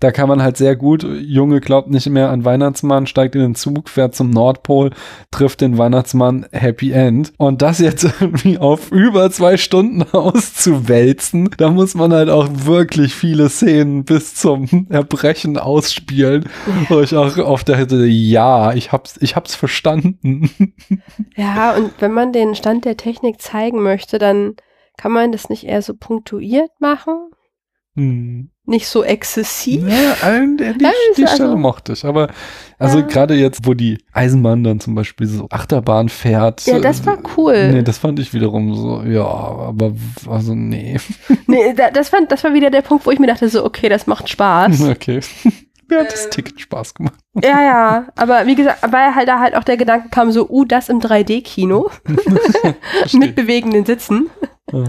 da 0.00 0.10
kann 0.10 0.28
man 0.28 0.42
halt 0.42 0.58
sehr 0.58 0.76
gut, 0.76 1.04
Junge 1.04 1.60
glaubt 1.60 1.88
nicht 1.88 2.08
mehr 2.10 2.30
an 2.30 2.44
Weihnachtsmann, 2.44 3.06
steigt 3.06 3.34
in 3.34 3.40
den 3.40 3.54
Zug, 3.54 3.88
fährt 3.88 4.14
zum 4.14 4.28
Nordpol, 4.28 4.90
trifft 5.30 5.62
den 5.62 5.78
Weihnachtsmann, 5.78 6.44
Happy 6.52 6.92
End. 6.92 7.32
Und 7.38 7.62
das 7.62 7.78
jetzt 7.78 8.04
irgendwie 8.20 8.58
auf 8.58 8.92
über 8.92 9.30
zwei 9.30 9.56
Stunden 9.56 10.02
auszuwälzen, 10.12 11.48
da 11.56 11.70
muss 11.70 11.94
man 11.94 12.12
halt 12.12 12.28
auch 12.28 12.48
wirklich 12.52 13.14
viele 13.14 13.48
Szenen 13.48 14.04
bis 14.04 14.34
zum 14.34 14.86
Erbrechen 14.90 15.56
ausspielen, 15.56 16.44
wo 16.88 17.00
ich 17.00 17.16
auch 17.16 17.38
auf 17.38 17.64
der 17.64 17.76
Hälfte, 17.76 18.04
ja, 18.46 18.72
ich 18.74 18.92
hab's, 18.92 19.16
ich 19.20 19.36
hab's 19.36 19.54
verstanden. 19.54 20.50
ja, 21.36 21.74
und 21.74 21.92
wenn 22.00 22.12
man 22.12 22.32
den 22.32 22.54
Stand 22.54 22.84
der 22.84 22.96
Technik 22.96 23.40
zeigen 23.40 23.82
möchte, 23.82 24.18
dann 24.18 24.54
kann 24.96 25.12
man 25.12 25.32
das 25.32 25.48
nicht 25.50 25.64
eher 25.64 25.82
so 25.82 25.94
punktuiert 25.94 26.70
machen? 26.80 27.30
Hm. 27.94 28.50
Nicht 28.68 28.88
so 28.88 29.02
exzessiv? 29.04 29.86
Ja, 29.88 30.16
ein- 30.26 30.56
die, 30.58 30.64
Ja, 30.64 30.90
die 31.16 31.22
ist 31.22 31.30
Stelle 31.34 31.50
also- 31.50 31.56
mochte 31.56 31.92
ich. 31.94 32.04
Aber 32.04 32.28
also 32.78 32.98
Ja. 32.98 33.06
gerade 33.06 33.34
jetzt, 33.34 33.66
wo 33.66 33.74
die 33.74 33.98
Eisenbahn 34.12 34.64
dann 34.64 34.80
zum 34.80 34.94
Beispiel 34.94 35.26
so 35.26 35.46
Achterbahn 35.50 36.08
fährt. 36.10 36.66
Ja, 36.66 36.78
das 36.78 37.06
war 37.06 37.14
äh, 37.18 37.22
cool. 37.36 37.72
Nee, 37.72 37.82
das 37.82 37.96
fand 37.98 38.18
ich 38.18 38.34
wiederum 38.34 38.74
so, 38.74 39.02
ja, 39.02 39.24
aber 39.24 39.92
also 40.28 40.54
nee. 40.54 40.98
Nee, 41.46 41.72
da, 41.74 41.90
das, 41.90 42.10
fand, 42.10 42.30
das 42.32 42.44
war 42.44 42.52
wieder 42.54 42.70
der 42.70 42.82
Punkt, 42.82 43.06
wo 43.06 43.10
ich 43.12 43.18
mir 43.18 43.28
dachte, 43.28 43.48
so, 43.48 43.64
okay, 43.64 43.88
das 43.88 44.06
macht 44.06 44.28
Spaß. 44.28 44.80
Okay. 44.90 45.20
Mir 45.90 46.00
hat 46.00 46.12
das 46.12 46.30
Ticket 46.30 46.60
Spaß 46.60 46.94
gemacht. 46.94 47.14
ja, 47.42 47.62
ja, 47.62 48.06
aber 48.16 48.46
wie 48.46 48.54
gesagt, 48.54 48.78
weil 48.92 49.14
halt 49.14 49.28
da 49.28 49.40
halt 49.40 49.54
auch 49.54 49.64
der 49.64 49.76
Gedanke 49.76 50.08
kam, 50.10 50.32
so, 50.32 50.48
uh, 50.48 50.64
das 50.64 50.88
im 50.88 51.00
3D-Kino 51.00 51.90
mit 53.12 53.34
bewegenden 53.36 53.84
Sitzen. 53.84 54.30
Ja. 54.72 54.84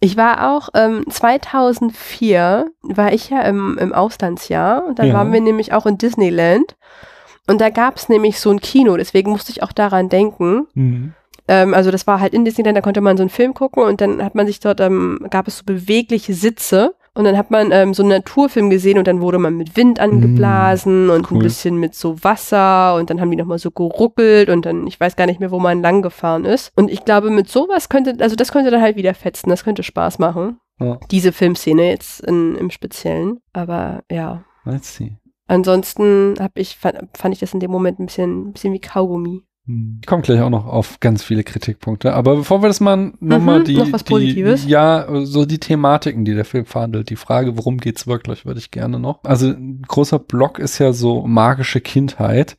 Ich 0.00 0.16
war 0.16 0.52
auch, 0.54 0.68
ähm, 0.74 1.04
2004 1.08 2.66
war 2.82 3.12
ich 3.12 3.30
ja 3.30 3.40
im, 3.42 3.78
im 3.78 3.92
Auslandsjahr 3.92 4.84
und 4.86 4.98
da 4.98 5.04
Ja. 5.04 5.14
waren 5.14 5.32
wir 5.32 5.40
nämlich 5.40 5.72
auch 5.72 5.86
in 5.86 5.98
Disneyland 5.98 6.76
und 7.46 7.60
da 7.60 7.70
gab 7.70 7.96
es 7.96 8.08
nämlich 8.08 8.40
so 8.40 8.50
ein 8.50 8.60
Kino, 8.60 8.96
deswegen 8.96 9.30
musste 9.30 9.52
ich 9.52 9.62
auch 9.62 9.72
daran 9.72 10.08
denken. 10.08 10.66
Mhm. 10.74 11.14
Ähm, 11.48 11.74
also 11.74 11.90
das 11.90 12.06
war 12.06 12.20
halt 12.20 12.34
in 12.34 12.44
Disneyland, 12.44 12.76
da 12.76 12.80
konnte 12.82 13.00
man 13.00 13.16
so 13.16 13.22
einen 13.22 13.30
Film 13.30 13.54
gucken 13.54 13.84
und 13.84 14.00
dann 14.00 14.22
hat 14.22 14.34
man 14.34 14.46
sich 14.46 14.60
dort, 14.60 14.80
ähm, 14.80 15.26
gab 15.30 15.46
es 15.48 15.58
so 15.58 15.64
bewegliche 15.64 16.34
Sitze 16.34 16.94
und 17.16 17.24
dann 17.24 17.36
hat 17.38 17.50
man 17.50 17.72
ähm, 17.72 17.94
so 17.94 18.02
einen 18.02 18.10
Naturfilm 18.10 18.68
gesehen 18.68 18.98
und 18.98 19.06
dann 19.06 19.22
wurde 19.22 19.38
man 19.38 19.56
mit 19.56 19.74
Wind 19.74 20.00
angeblasen 20.00 21.08
und 21.08 21.30
cool. 21.30 21.38
ein 21.38 21.42
bisschen 21.42 21.76
mit 21.76 21.94
so 21.94 22.22
Wasser 22.22 22.94
und 22.94 23.08
dann 23.08 23.20
haben 23.20 23.30
die 23.30 23.38
nochmal 23.38 23.58
so 23.58 23.70
geruckelt 23.70 24.50
und 24.50 24.66
dann, 24.66 24.86
ich 24.86 25.00
weiß 25.00 25.16
gar 25.16 25.26
nicht 25.26 25.40
mehr, 25.40 25.50
wo 25.50 25.58
man 25.58 25.80
lang 25.80 26.02
gefahren 26.02 26.44
ist. 26.44 26.72
Und 26.76 26.90
ich 26.90 27.06
glaube, 27.06 27.30
mit 27.30 27.48
sowas 27.48 27.88
könnte, 27.88 28.16
also 28.20 28.36
das 28.36 28.52
könnte 28.52 28.70
dann 28.70 28.82
halt 28.82 28.96
wieder 28.96 29.14
fetzen, 29.14 29.48
das 29.48 29.64
könnte 29.64 29.82
Spaß 29.82 30.18
machen. 30.18 30.58
Ja. 30.78 30.98
Diese 31.10 31.32
Filmszene 31.32 31.88
jetzt 31.88 32.20
in, 32.20 32.54
im 32.56 32.70
Speziellen. 32.70 33.38
Aber 33.54 34.02
ja. 34.10 34.44
Let's 34.64 34.94
see. 34.94 35.16
Ansonsten 35.48 36.34
hab 36.38 36.58
ich, 36.58 36.76
fand, 36.76 36.98
fand 37.16 37.34
ich 37.34 37.40
das 37.40 37.54
in 37.54 37.60
dem 37.60 37.70
Moment 37.70 37.98
ein 37.98 38.06
bisschen, 38.06 38.48
ein 38.48 38.52
bisschen 38.52 38.74
wie 38.74 38.80
Kaugummi. 38.80 39.42
Hm. 39.66 39.98
Ich 40.00 40.06
komme 40.06 40.22
gleich 40.22 40.40
auch 40.40 40.50
noch 40.50 40.66
auf 40.66 41.00
ganz 41.00 41.22
viele 41.24 41.42
Kritikpunkte. 41.44 42.12
Aber 42.14 42.36
bevor 42.36 42.62
wir 42.62 42.68
das 42.68 42.80
mal 42.80 43.12
nochmal 43.20 43.60
Mhm, 43.60 43.64
die, 43.64 43.76
noch 43.76 43.92
was 43.92 44.04
die, 44.04 44.10
Positives? 44.10 44.64
ja, 44.66 45.06
so 45.24 45.44
die 45.44 45.58
Thematiken, 45.58 46.24
die 46.24 46.34
der 46.34 46.44
Film 46.44 46.66
verhandelt, 46.66 47.10
die 47.10 47.16
Frage, 47.16 47.56
worum 47.56 47.78
geht's 47.78 48.06
wirklich, 48.06 48.46
würde 48.46 48.60
ich 48.60 48.70
gerne 48.70 48.98
noch. 49.00 49.24
Also 49.24 49.48
ein 49.48 49.82
großer 49.86 50.18
Block 50.18 50.58
ist 50.58 50.78
ja 50.78 50.92
so 50.92 51.26
magische 51.26 51.80
Kindheit. 51.80 52.56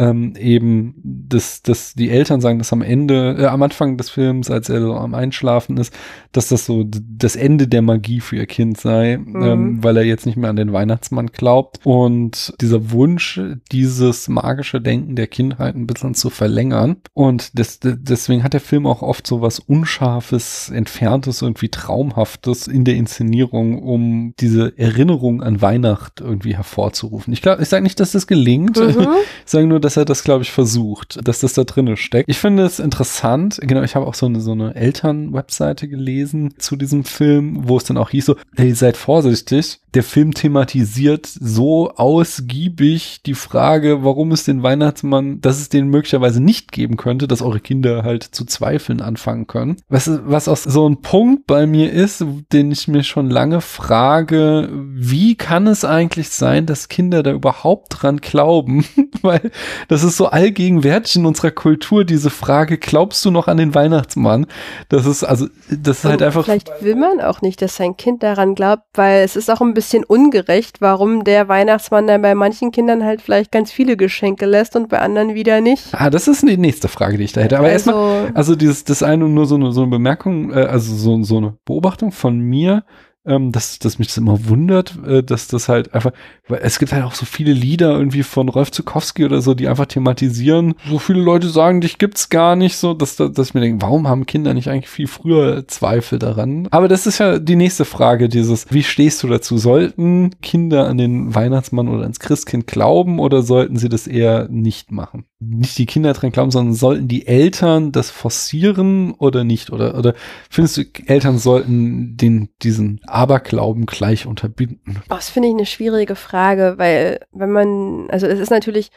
Ähm, 0.00 0.32
eben, 0.38 0.94
dass, 1.04 1.62
dass 1.62 1.92
die 1.92 2.08
Eltern 2.08 2.40
sagen, 2.40 2.58
dass 2.58 2.72
am 2.72 2.80
Ende, 2.80 3.36
äh, 3.38 3.44
am 3.46 3.62
Anfang 3.62 3.98
des 3.98 4.08
Films, 4.08 4.50
als 4.50 4.70
er 4.70 4.80
so 4.80 4.94
am 4.94 5.14
Einschlafen 5.14 5.76
ist, 5.76 5.92
dass 6.32 6.48
das 6.48 6.64
so 6.64 6.84
das 6.88 7.36
Ende 7.36 7.68
der 7.68 7.82
Magie 7.82 8.20
für 8.20 8.36
ihr 8.36 8.46
Kind 8.46 8.80
sei, 8.80 9.18
Mhm. 9.18 9.42
ähm, 9.42 9.84
weil 9.84 9.98
er 9.98 10.04
jetzt 10.04 10.24
nicht 10.24 10.36
mehr 10.38 10.48
an 10.48 10.56
den 10.56 10.72
Weihnachtsmann 10.72 11.26
glaubt. 11.26 11.80
Und 11.84 12.54
dieser 12.62 12.90
Wunsch, 12.92 13.38
dieses 13.72 14.28
magische 14.28 14.80
Denken 14.80 15.16
der 15.16 15.26
Kindheit 15.26 15.74
ein 15.76 15.86
bisschen 15.86 16.14
zu 16.14 16.30
verlängern. 16.30 16.96
Und 17.12 17.58
das, 17.58 17.78
d- 17.80 17.96
deswegen 17.98 18.42
hat 18.42 18.54
der 18.54 18.60
Film 18.60 18.86
auch 18.86 19.02
oft 19.02 19.26
so 19.26 19.42
was 19.42 19.58
Unscharfes, 19.58 20.70
Entferntes, 20.70 21.42
irgendwie 21.42 21.68
Traumhaftes 21.68 22.68
in 22.68 22.84
der 22.84 22.94
Inszenierung, 22.94 23.82
um 23.82 24.34
diese 24.40 24.72
Erinnerung 24.78 25.42
an 25.42 25.60
Weihnacht 25.60 26.20
irgendwie 26.22 26.56
hervorzurufen. 26.56 27.32
Ich 27.34 27.42
glaube, 27.42 27.62
ich 27.62 27.68
sage 27.68 27.82
nicht, 27.82 28.00
dass 28.00 28.12
das 28.12 28.26
gelingt. 28.26 28.78
Mhm. 28.78 29.06
Ich 29.44 29.52
sage 29.52 29.66
nur, 29.66 29.80
dass 29.80 29.89
er 29.96 30.04
das, 30.04 30.24
glaube 30.24 30.42
ich, 30.42 30.52
versucht, 30.52 31.26
dass 31.26 31.40
das 31.40 31.54
da 31.54 31.64
drinne 31.64 31.96
steckt. 31.96 32.28
Ich 32.28 32.38
finde 32.38 32.64
es 32.64 32.78
interessant. 32.78 33.58
Genau, 33.62 33.82
ich 33.82 33.94
habe 33.94 34.06
auch 34.06 34.14
so 34.14 34.26
eine, 34.26 34.40
so 34.40 34.52
eine 34.52 34.74
Eltern-Webseite 34.74 35.88
gelesen 35.88 36.54
zu 36.58 36.76
diesem 36.76 37.04
Film, 37.04 37.68
wo 37.68 37.76
es 37.76 37.84
dann 37.84 37.96
auch 37.96 38.10
hieß 38.10 38.26
so, 38.26 38.36
ey, 38.56 38.74
seid 38.74 38.96
vorsichtig. 38.96 39.80
Der 39.94 40.04
Film 40.04 40.34
thematisiert 40.34 41.26
so 41.26 41.90
ausgiebig 41.90 43.22
die 43.26 43.34
Frage, 43.34 44.04
warum 44.04 44.30
es 44.30 44.44
den 44.44 44.62
Weihnachtsmann, 44.62 45.40
dass 45.40 45.60
es 45.60 45.68
den 45.68 45.88
möglicherweise 45.88 46.40
nicht 46.40 46.70
geben 46.70 46.96
könnte, 46.96 47.26
dass 47.26 47.42
eure 47.42 47.60
Kinder 47.60 48.04
halt 48.04 48.22
zu 48.22 48.44
zweifeln 48.44 49.00
anfangen 49.00 49.48
können. 49.48 49.76
Was, 49.88 50.08
was 50.24 50.46
auch 50.46 50.56
so 50.56 50.88
ein 50.88 51.02
Punkt 51.02 51.46
bei 51.46 51.66
mir 51.66 51.92
ist, 51.92 52.24
den 52.52 52.70
ich 52.70 52.86
mir 52.86 53.02
schon 53.02 53.30
lange 53.30 53.60
frage, 53.60 54.68
wie 54.94 55.34
kann 55.34 55.66
es 55.66 55.84
eigentlich 55.84 56.28
sein, 56.28 56.66
dass 56.66 56.88
Kinder 56.88 57.22
da 57.22 57.32
überhaupt 57.32 58.02
dran 58.02 58.18
glauben? 58.18 58.84
Weil 59.22 59.50
das 59.88 60.04
ist 60.04 60.16
so 60.16 60.26
allgegenwärtig 60.26 61.16
in 61.16 61.26
unserer 61.26 61.50
Kultur, 61.50 62.04
diese 62.04 62.30
Frage, 62.30 62.78
glaubst 62.78 63.24
du 63.24 63.30
noch 63.30 63.48
an 63.48 63.56
den 63.56 63.74
Weihnachtsmann? 63.74 64.46
Das 64.88 65.06
ist 65.06 65.24
also, 65.24 65.46
das 65.70 65.98
ist 65.98 66.04
halt 66.04 66.20
Und 66.20 66.26
einfach. 66.26 66.44
Vielleicht 66.44 66.70
will 66.82 66.96
man 66.96 67.20
auch 67.20 67.42
nicht, 67.42 67.62
dass 67.62 67.76
sein 67.76 67.96
Kind 67.96 68.22
daran 68.22 68.54
glaubt, 68.54 68.82
weil 68.94 69.22
es 69.22 69.36
ist 69.36 69.50
auch 69.50 69.60
ein 69.60 69.74
bisschen 69.74 70.04
ungerecht, 70.04 70.80
warum 70.80 71.24
der 71.24 71.48
Weihnachtsmann 71.48 72.06
dann 72.06 72.22
bei 72.22 72.34
manchen 72.34 72.72
Kindern 72.72 73.04
halt 73.04 73.22
vielleicht 73.22 73.52
ganz 73.52 73.72
viele 73.72 73.96
Geschenke 73.96 74.46
lässt 74.46 74.76
und 74.76 74.88
bei 74.88 74.98
anderen 74.98 75.34
wieder 75.34 75.60
nicht. 75.60 75.88
Ah, 75.92 76.10
das 76.10 76.28
ist 76.28 76.42
die 76.42 76.56
nächste 76.56 76.88
Frage, 76.88 77.16
die 77.16 77.24
ich 77.24 77.32
da 77.32 77.40
hätte. 77.40 77.58
Aber 77.58 77.70
erstmal, 77.70 77.94
also, 78.34 78.50
Also 78.50 78.56
dieses, 78.56 78.84
das 78.84 79.02
eine 79.02 79.28
nur 79.28 79.46
so 79.46 79.54
eine, 79.54 79.72
so 79.72 79.82
eine 79.82 79.90
Bemerkung, 79.90 80.52
äh, 80.52 80.64
also 80.64 80.94
so, 80.94 81.22
so 81.22 81.36
eine 81.36 81.54
Beobachtung 81.64 82.10
von 82.10 82.38
mir, 82.38 82.84
ähm, 83.30 83.52
dass, 83.52 83.78
dass 83.78 83.98
mich 83.98 84.08
das 84.08 84.16
immer 84.16 84.48
wundert, 84.48 84.98
äh, 85.06 85.22
dass 85.22 85.46
das 85.46 85.68
halt 85.68 85.94
einfach, 85.94 86.12
weil 86.48 86.60
es 86.62 86.78
gibt 86.78 86.92
halt 86.92 87.04
auch 87.04 87.14
so 87.14 87.24
viele 87.24 87.52
Lieder 87.52 87.92
irgendwie 87.92 88.24
von 88.24 88.48
Rolf 88.48 88.72
Zukowski 88.72 89.24
oder 89.24 89.40
so, 89.40 89.54
die 89.54 89.68
einfach 89.68 89.86
thematisieren, 89.86 90.74
so 90.88 90.98
viele 90.98 91.20
Leute 91.20 91.48
sagen, 91.48 91.80
dich 91.80 91.98
gibt's 91.98 92.28
gar 92.28 92.56
nicht, 92.56 92.76
so, 92.76 92.92
dass, 92.92 93.16
dass 93.16 93.38
ich 93.38 93.54
mir 93.54 93.60
denke, 93.60 93.82
warum 93.82 94.08
haben 94.08 94.26
Kinder 94.26 94.52
nicht 94.52 94.68
eigentlich 94.68 94.90
viel 94.90 95.06
früher 95.06 95.66
Zweifel 95.68 96.18
daran? 96.18 96.66
Aber 96.72 96.88
das 96.88 97.06
ist 97.06 97.18
ja 97.18 97.38
die 97.38 97.56
nächste 97.56 97.84
Frage, 97.84 98.28
dieses, 98.28 98.66
wie 98.70 98.82
stehst 98.82 99.22
du 99.22 99.28
dazu? 99.28 99.58
Sollten 99.58 100.34
Kinder 100.42 100.88
an 100.88 100.98
den 100.98 101.34
Weihnachtsmann 101.34 101.88
oder 101.88 102.02
ans 102.02 102.18
Christkind 102.18 102.66
glauben 102.66 103.20
oder 103.20 103.42
sollten 103.42 103.76
sie 103.76 103.88
das 103.88 104.06
eher 104.06 104.48
nicht 104.48 104.90
machen? 104.90 105.24
Nicht 105.40 105.78
die 105.78 105.86
Kinder 105.86 106.12
dran 106.12 106.32
glauben, 106.32 106.50
sondern 106.50 106.74
sollten 106.74 107.08
die 107.08 107.26
Eltern 107.26 107.92
das 107.92 108.10
forcieren 108.10 109.14
oder 109.14 109.42
nicht? 109.42 109.70
Oder, 109.70 109.96
oder 109.96 110.14
findest 110.50 110.76
du, 110.76 110.84
Eltern 111.06 111.38
sollten 111.38 112.16
den, 112.18 112.50
diesen 112.62 113.00
Aberglauben 113.06 113.86
gleich 113.86 114.26
unterbinden? 114.26 115.02
oh, 115.08 115.14
das 115.14 115.30
finde 115.30 115.48
ich 115.48 115.54
eine 115.54 115.66
schwierige 115.66 116.14
Frage, 116.14 116.74
weil 116.76 117.20
wenn 117.32 117.50
man, 117.50 118.10
also 118.10 118.26
es 118.26 118.38
ist 118.38 118.50
natürlich, 118.50 118.90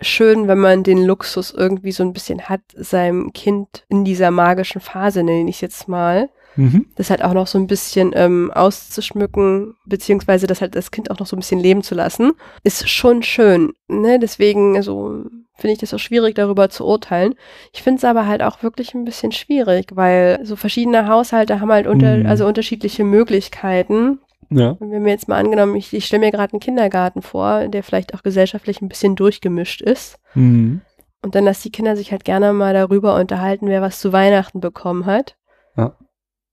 schön, 0.00 0.48
wenn 0.48 0.58
man 0.58 0.82
den 0.82 1.04
Luxus 1.04 1.50
irgendwie 1.50 1.92
so 1.92 2.02
ein 2.02 2.12
bisschen 2.12 2.48
hat, 2.48 2.60
seinem 2.74 3.32
Kind 3.32 3.84
in 3.88 4.04
dieser 4.04 4.30
magischen 4.30 4.80
Phase, 4.80 5.22
nenne 5.22 5.48
ich 5.50 5.56
es 5.56 5.60
jetzt 5.60 5.88
mal, 5.88 6.30
Mhm. 6.58 6.86
das 6.96 7.08
halt 7.10 7.22
auch 7.22 7.34
noch 7.34 7.46
so 7.46 7.56
ein 7.56 7.68
bisschen 7.68 8.10
ähm, 8.14 8.50
auszuschmücken, 8.52 9.74
beziehungsweise 9.86 10.46
das 10.48 10.60
halt 10.60 10.74
das 10.74 10.90
Kind 10.90 11.10
auch 11.10 11.18
noch 11.20 11.26
so 11.26 11.36
ein 11.36 11.38
bisschen 11.38 11.60
leben 11.60 11.82
zu 11.82 11.94
lassen, 11.94 12.32
ist 12.64 12.88
schon 12.90 13.22
schön. 13.22 13.72
Ne? 13.86 14.18
Deswegen, 14.18 14.76
also 14.76 15.24
finde 15.54 15.72
ich 15.74 15.78
das 15.78 15.94
auch 15.94 15.98
schwierig, 15.98 16.34
darüber 16.34 16.68
zu 16.68 16.84
urteilen. 16.84 17.34
Ich 17.72 17.82
finde 17.82 17.98
es 17.98 18.04
aber 18.04 18.26
halt 18.26 18.42
auch 18.42 18.62
wirklich 18.62 18.92
ein 18.94 19.04
bisschen 19.04 19.30
schwierig, 19.32 19.92
weil 19.94 20.40
so 20.44 20.56
verschiedene 20.56 21.08
Haushalte 21.08 21.60
haben 21.60 21.70
halt 21.70 21.86
unter, 21.86 22.16
Mhm. 22.16 22.26
also 22.26 22.46
unterschiedliche 22.46 23.04
Möglichkeiten. 23.04 24.18
Ja. 24.50 24.76
Wenn 24.80 24.90
wir 24.90 25.00
mir 25.00 25.10
jetzt 25.10 25.28
mal 25.28 25.36
angenommen, 25.38 25.76
ich, 25.76 25.92
ich 25.92 26.06
stelle 26.06 26.20
mir 26.24 26.32
gerade 26.32 26.54
einen 26.54 26.60
Kindergarten 26.60 27.22
vor, 27.22 27.68
der 27.68 27.82
vielleicht 27.82 28.14
auch 28.14 28.22
gesellschaftlich 28.22 28.80
ein 28.80 28.88
bisschen 28.88 29.14
durchgemischt 29.14 29.80
ist. 29.82 30.18
Mhm. 30.34 30.80
Und 31.22 31.34
dann, 31.34 31.44
dass 31.44 31.62
die 31.62 31.70
Kinder 31.70 31.96
sich 31.96 32.12
halt 32.12 32.24
gerne 32.24 32.52
mal 32.52 32.72
darüber 32.74 33.16
unterhalten, 33.16 33.66
wer 33.68 33.82
was 33.82 34.00
zu 34.00 34.12
Weihnachten 34.12 34.60
bekommen 34.60 35.06
hat. 35.06 35.36
Ja. 35.76 35.94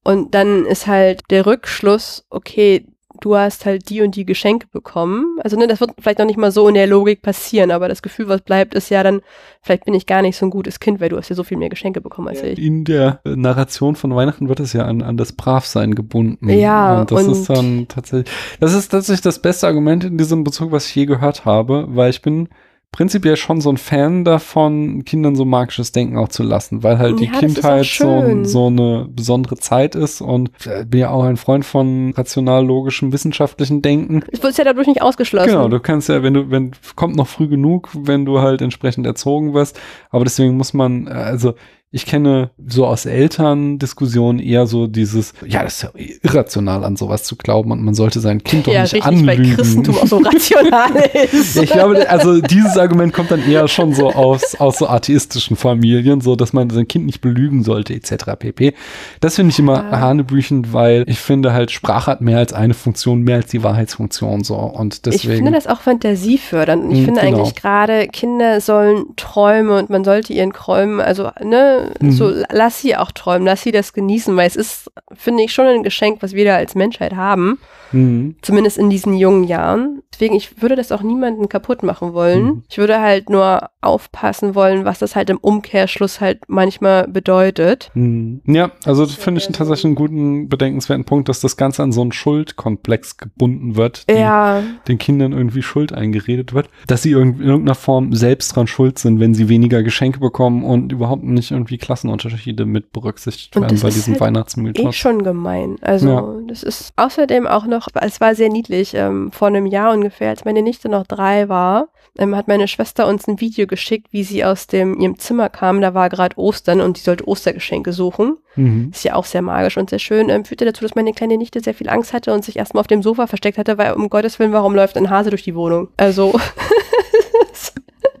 Und 0.06 0.36
dann 0.36 0.66
ist 0.66 0.86
halt 0.86 1.22
der 1.30 1.46
Rückschluss, 1.46 2.24
okay, 2.30 2.86
du 3.20 3.34
hast 3.36 3.66
halt 3.66 3.90
die 3.90 4.02
und 4.02 4.14
die 4.14 4.24
Geschenke 4.24 4.68
bekommen. 4.68 5.38
Also, 5.42 5.56
ne, 5.56 5.66
das 5.66 5.80
wird 5.80 5.90
vielleicht 5.98 6.20
noch 6.20 6.26
nicht 6.26 6.36
mal 6.38 6.52
so 6.52 6.68
in 6.68 6.74
der 6.74 6.86
Logik 6.86 7.22
passieren, 7.22 7.72
aber 7.72 7.88
das 7.88 8.02
Gefühl, 8.02 8.28
was 8.28 8.42
bleibt, 8.42 8.74
ist 8.74 8.88
ja 8.88 9.02
dann, 9.02 9.20
vielleicht 9.62 9.84
bin 9.84 9.94
ich 9.94 10.06
gar 10.06 10.22
nicht 10.22 10.36
so 10.36 10.46
ein 10.46 10.50
gutes 10.50 10.78
Kind, 10.78 11.00
weil 11.00 11.08
du 11.08 11.16
hast 11.16 11.28
ja 11.28 11.34
so 11.34 11.42
viel 11.42 11.58
mehr 11.58 11.70
Geschenke 11.70 12.00
bekommen 12.00 12.28
als 12.28 12.40
ich. 12.44 12.56
In 12.56 12.84
der 12.84 13.18
äh, 13.24 13.34
Narration 13.34 13.96
von 13.96 14.14
Weihnachten 14.14 14.48
wird 14.48 14.60
es 14.60 14.74
ja 14.74 14.84
an, 14.84 15.02
an 15.02 15.16
das 15.16 15.32
Bravsein 15.32 15.96
gebunden. 15.96 16.50
Ja, 16.50 17.00
und 17.00 17.10
das 17.10 17.24
und- 17.24 17.32
ist 17.32 17.50
dann 17.50 17.88
tatsächlich, 17.88 18.32
das 18.60 18.74
ist 18.74 18.90
tatsächlich 18.90 19.22
das 19.22 19.42
beste 19.42 19.66
Argument 19.66 20.04
in 20.04 20.18
diesem 20.18 20.44
Bezug, 20.44 20.70
was 20.70 20.86
ich 20.86 20.94
je 20.94 21.06
gehört 21.06 21.44
habe, 21.44 21.86
weil 21.88 22.10
ich 22.10 22.22
bin 22.22 22.48
prinzipiell 22.96 23.36
schon 23.36 23.60
so 23.60 23.68
ein 23.68 23.76
Fan 23.76 24.24
davon, 24.24 25.04
Kindern 25.04 25.36
so 25.36 25.44
magisches 25.44 25.92
Denken 25.92 26.16
auch 26.16 26.28
zu 26.28 26.42
lassen, 26.42 26.82
weil 26.82 26.98
halt 26.98 27.20
die 27.20 27.26
Ja, 27.26 27.32
auch 27.32 27.40
Kindheit 27.40 27.84
so, 27.84 28.42
so 28.44 28.68
eine 28.68 29.06
besondere 29.10 29.56
Zeit 29.56 29.94
ist 29.94 30.22
und 30.22 30.50
bin 30.88 31.00
ja 31.00 31.10
auch 31.10 31.24
ein 31.24 31.36
Freund 31.36 31.66
von 31.66 32.14
rational-logischem 32.16 33.12
wissenschaftlichen 33.12 33.82
Denken. 33.82 34.22
Es 34.32 34.42
wird 34.42 34.56
ja 34.56 34.64
dadurch 34.64 34.86
nicht 34.86 35.02
ausgeschlossen. 35.02 35.50
Genau, 35.50 35.68
du 35.68 35.78
kannst 35.78 36.08
ja, 36.08 36.22
wenn 36.22 36.32
du, 36.32 36.50
wenn, 36.50 36.70
kommt 36.94 37.16
noch 37.16 37.28
früh 37.28 37.48
genug, 37.48 37.90
wenn 37.92 38.24
du 38.24 38.40
halt 38.40 38.62
entsprechend 38.62 39.06
erzogen 39.06 39.52
wirst. 39.52 39.78
Aber 40.08 40.24
deswegen 40.24 40.56
muss 40.56 40.72
man, 40.72 41.06
äh, 41.06 41.10
also 41.10 41.52
ich 41.96 42.04
kenne 42.04 42.50
so 42.66 42.86
aus 42.86 43.06
Elterndiskussionen 43.06 44.38
eher 44.40 44.66
so 44.66 44.86
dieses, 44.86 45.32
ja, 45.46 45.62
das 45.62 45.76
ist 45.76 45.82
ja 45.82 45.90
irrational 46.22 46.84
an 46.84 46.96
sowas 46.96 47.24
zu 47.24 47.36
glauben 47.36 47.70
und 47.72 47.82
man 47.82 47.94
sollte 47.94 48.20
sein 48.20 48.44
Kind 48.44 48.66
doch 48.66 48.72
ja, 48.72 48.82
nicht 48.82 48.94
richtig, 48.94 49.06
anlügen. 49.06 49.26
weil 49.48 49.54
Christentum 49.56 49.96
auch 49.98 50.06
so 50.06 50.18
rational 50.18 50.90
ist. 51.32 51.56
Ja, 51.56 51.62
ich 51.62 51.70
glaube, 51.70 52.08
also 52.08 52.40
dieses 52.40 52.76
Argument 52.76 53.12
kommt 53.12 53.30
dann 53.30 53.48
eher 53.48 53.66
schon 53.68 53.94
so 53.94 54.10
aus, 54.12 54.54
aus 54.60 54.78
so 54.78 54.88
atheistischen 54.88 55.56
Familien, 55.56 56.20
so 56.20 56.36
dass 56.36 56.52
man 56.52 56.68
sein 56.70 56.86
Kind 56.86 57.06
nicht 57.06 57.20
belügen 57.20 57.62
sollte, 57.64 57.94
etc. 57.94 58.36
pp. 58.38 58.74
Das 59.20 59.36
finde 59.36 59.50
ich 59.52 59.58
immer 59.58 59.76
Ah. 59.90 60.00
hanebüchend, 60.00 60.72
weil 60.72 61.04
ich 61.06 61.18
finde 61.18 61.52
halt, 61.52 61.70
Sprache 61.70 62.10
hat 62.10 62.20
mehr 62.20 62.38
als 62.38 62.52
eine 62.52 62.74
Funktion, 62.74 63.22
mehr 63.22 63.36
als 63.36 63.46
die 63.50 63.62
Wahrheitsfunktion 63.62 64.42
so. 64.44 64.56
Und 64.56 64.94
Ich 64.94 65.02
deswegen. 65.02 65.36
finde 65.44 65.52
das 65.52 65.66
auch 65.66 65.80
fantasiefördernd. 65.80 66.84
Und 66.84 66.90
ich 66.92 67.00
Mm, 67.02 67.04
finde 67.04 67.20
genau. 67.20 67.36
eigentlich 67.38 67.54
gerade, 67.54 68.08
Kinder 68.08 68.60
sollen 68.60 69.04
träumen 69.16 69.70
und 69.78 69.90
man 69.90 70.04
sollte 70.04 70.32
ihren 70.32 70.52
Träumen, 70.52 71.00
also, 71.00 71.30
ne, 71.44 71.85
Mhm. 72.00 72.10
so 72.10 72.32
lass 72.50 72.80
sie 72.80 72.96
auch 72.96 73.10
träumen, 73.10 73.46
lass 73.46 73.62
sie 73.62 73.72
das 73.72 73.92
genießen, 73.92 74.36
weil 74.36 74.46
es 74.46 74.56
ist, 74.56 74.90
finde 75.14 75.42
ich, 75.42 75.52
schon 75.52 75.66
ein 75.66 75.82
Geschenk, 75.82 76.22
was 76.22 76.32
wir 76.34 76.44
da 76.44 76.56
als 76.56 76.74
Menschheit 76.74 77.14
haben. 77.14 77.58
Mhm. 77.92 78.36
Zumindest 78.42 78.78
in 78.78 78.90
diesen 78.90 79.14
jungen 79.14 79.44
Jahren. 79.44 80.02
Deswegen, 80.12 80.34
ich 80.34 80.62
würde 80.62 80.76
das 80.76 80.92
auch 80.92 81.02
niemanden 81.02 81.48
kaputt 81.48 81.82
machen 81.82 82.14
wollen. 82.14 82.44
Mhm. 82.44 82.62
Ich 82.68 82.78
würde 82.78 83.00
halt 83.00 83.30
nur 83.30 83.70
aufpassen 83.80 84.54
wollen, 84.54 84.84
was 84.84 84.98
das 84.98 85.14
halt 85.14 85.30
im 85.30 85.38
Umkehrschluss 85.38 86.20
halt 86.20 86.40
manchmal 86.48 87.06
bedeutet. 87.06 87.90
Hm. 87.94 88.40
Ja, 88.46 88.72
also 88.84 89.04
das 89.04 89.14
finde 89.14 89.40
ich 89.40 89.46
tatsächlich 89.46 89.84
einen 89.84 89.94
guten, 89.94 90.48
bedenkenswerten 90.48 91.04
Punkt, 91.04 91.28
dass 91.28 91.40
das 91.40 91.56
Ganze 91.56 91.82
an 91.82 91.92
so 91.92 92.00
einen 92.00 92.12
Schuldkomplex 92.12 93.16
gebunden 93.16 93.76
wird, 93.76 94.04
Ja, 94.10 94.62
den 94.88 94.98
Kindern 94.98 95.32
irgendwie 95.32 95.62
Schuld 95.62 95.92
eingeredet 95.92 96.52
wird, 96.52 96.68
dass 96.86 97.02
sie 97.02 97.12
in 97.12 97.40
irgendeiner 97.40 97.74
Form 97.74 98.12
selbst 98.12 98.56
dran 98.56 98.66
schuld 98.66 98.98
sind, 98.98 99.20
wenn 99.20 99.34
sie 99.34 99.48
weniger 99.48 99.82
Geschenke 99.82 100.18
bekommen 100.18 100.64
und 100.64 100.92
überhaupt 100.92 101.22
nicht 101.22 101.52
irgendwie 101.52 101.75
Klassenunterschiede 101.78 102.64
mit 102.66 102.92
berücksichtigt 102.92 103.54
werden 103.56 103.68
das 103.70 103.80
bei 103.82 103.88
ist 103.88 103.96
diesem 103.96 104.14
halt 104.14 104.20
eh 104.20 104.24
Weihnachtsmythos. 104.26 104.94
schon 104.96 105.22
gemein. 105.24 105.76
Also 105.80 106.08
Ja. 106.08 106.34
das 106.48 106.62
ist 106.62 106.92
außerdem 106.96 107.46
auch 107.46 107.66
noch, 107.66 107.88
es 108.00 108.20
war 108.20 108.34
sehr 108.34 108.48
niedlich, 108.48 108.94
ähm, 108.94 109.30
vor 109.32 109.48
einem 109.48 109.66
Jahr 109.66 109.92
ungefähr, 109.92 110.30
als 110.30 110.44
meine 110.44 110.62
Nichte 110.62 110.88
noch 110.88 111.06
drei 111.06 111.48
war, 111.48 111.88
ähm, 112.18 112.34
hat 112.34 112.48
meine 112.48 112.66
Schwester 112.66 113.06
uns 113.06 113.28
ein 113.28 113.40
Video 113.40 113.66
geschickt, 113.66 114.08
wie 114.10 114.24
sie 114.24 114.42
aus 114.44 114.66
dem, 114.66 114.98
ihrem 115.00 115.18
Zimmer 115.18 115.50
kam. 115.50 115.80
Da 115.82 115.92
war 115.92 116.08
gerade 116.08 116.38
Ostern 116.38 116.80
und 116.80 116.96
sie 116.96 117.04
sollte 117.04 117.28
Ostergeschenke 117.28 117.92
suchen. 117.92 118.38
Mhm. 118.54 118.88
Ist 118.92 119.04
ja 119.04 119.14
auch 119.16 119.26
sehr 119.26 119.42
magisch 119.42 119.76
und 119.76 119.90
sehr 119.90 119.98
schön. 119.98 120.30
Ähm, 120.30 120.46
führte 120.46 120.64
dazu, 120.64 120.82
dass 120.82 120.94
meine 120.94 121.12
kleine 121.12 121.36
Nichte 121.36 121.60
sehr 121.60 121.74
viel 121.74 121.90
Angst 121.90 122.14
hatte 122.14 122.32
und 122.32 122.42
sich 122.42 122.56
erstmal 122.56 122.80
auf 122.80 122.86
dem 122.86 123.02
Sofa 123.02 123.26
versteckt 123.26 123.58
hatte, 123.58 123.76
weil 123.76 123.92
um 123.92 124.08
Gottes 124.08 124.38
Willen, 124.38 124.52
warum 124.52 124.74
läuft 124.74 124.96
ein 124.96 125.10
Hase 125.10 125.28
durch 125.28 125.42
die 125.42 125.54
Wohnung? 125.54 125.88
Also 125.98 126.40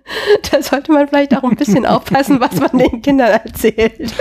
da 0.50 0.62
sollte 0.62 0.92
man 0.92 1.08
vielleicht 1.08 1.36
auch 1.36 1.42
ein 1.42 1.56
bisschen 1.56 1.86
aufpassen, 1.86 2.40
was 2.40 2.54
man 2.60 2.78
den 2.78 3.02
Kindern 3.02 3.40
erzählt. 3.44 4.14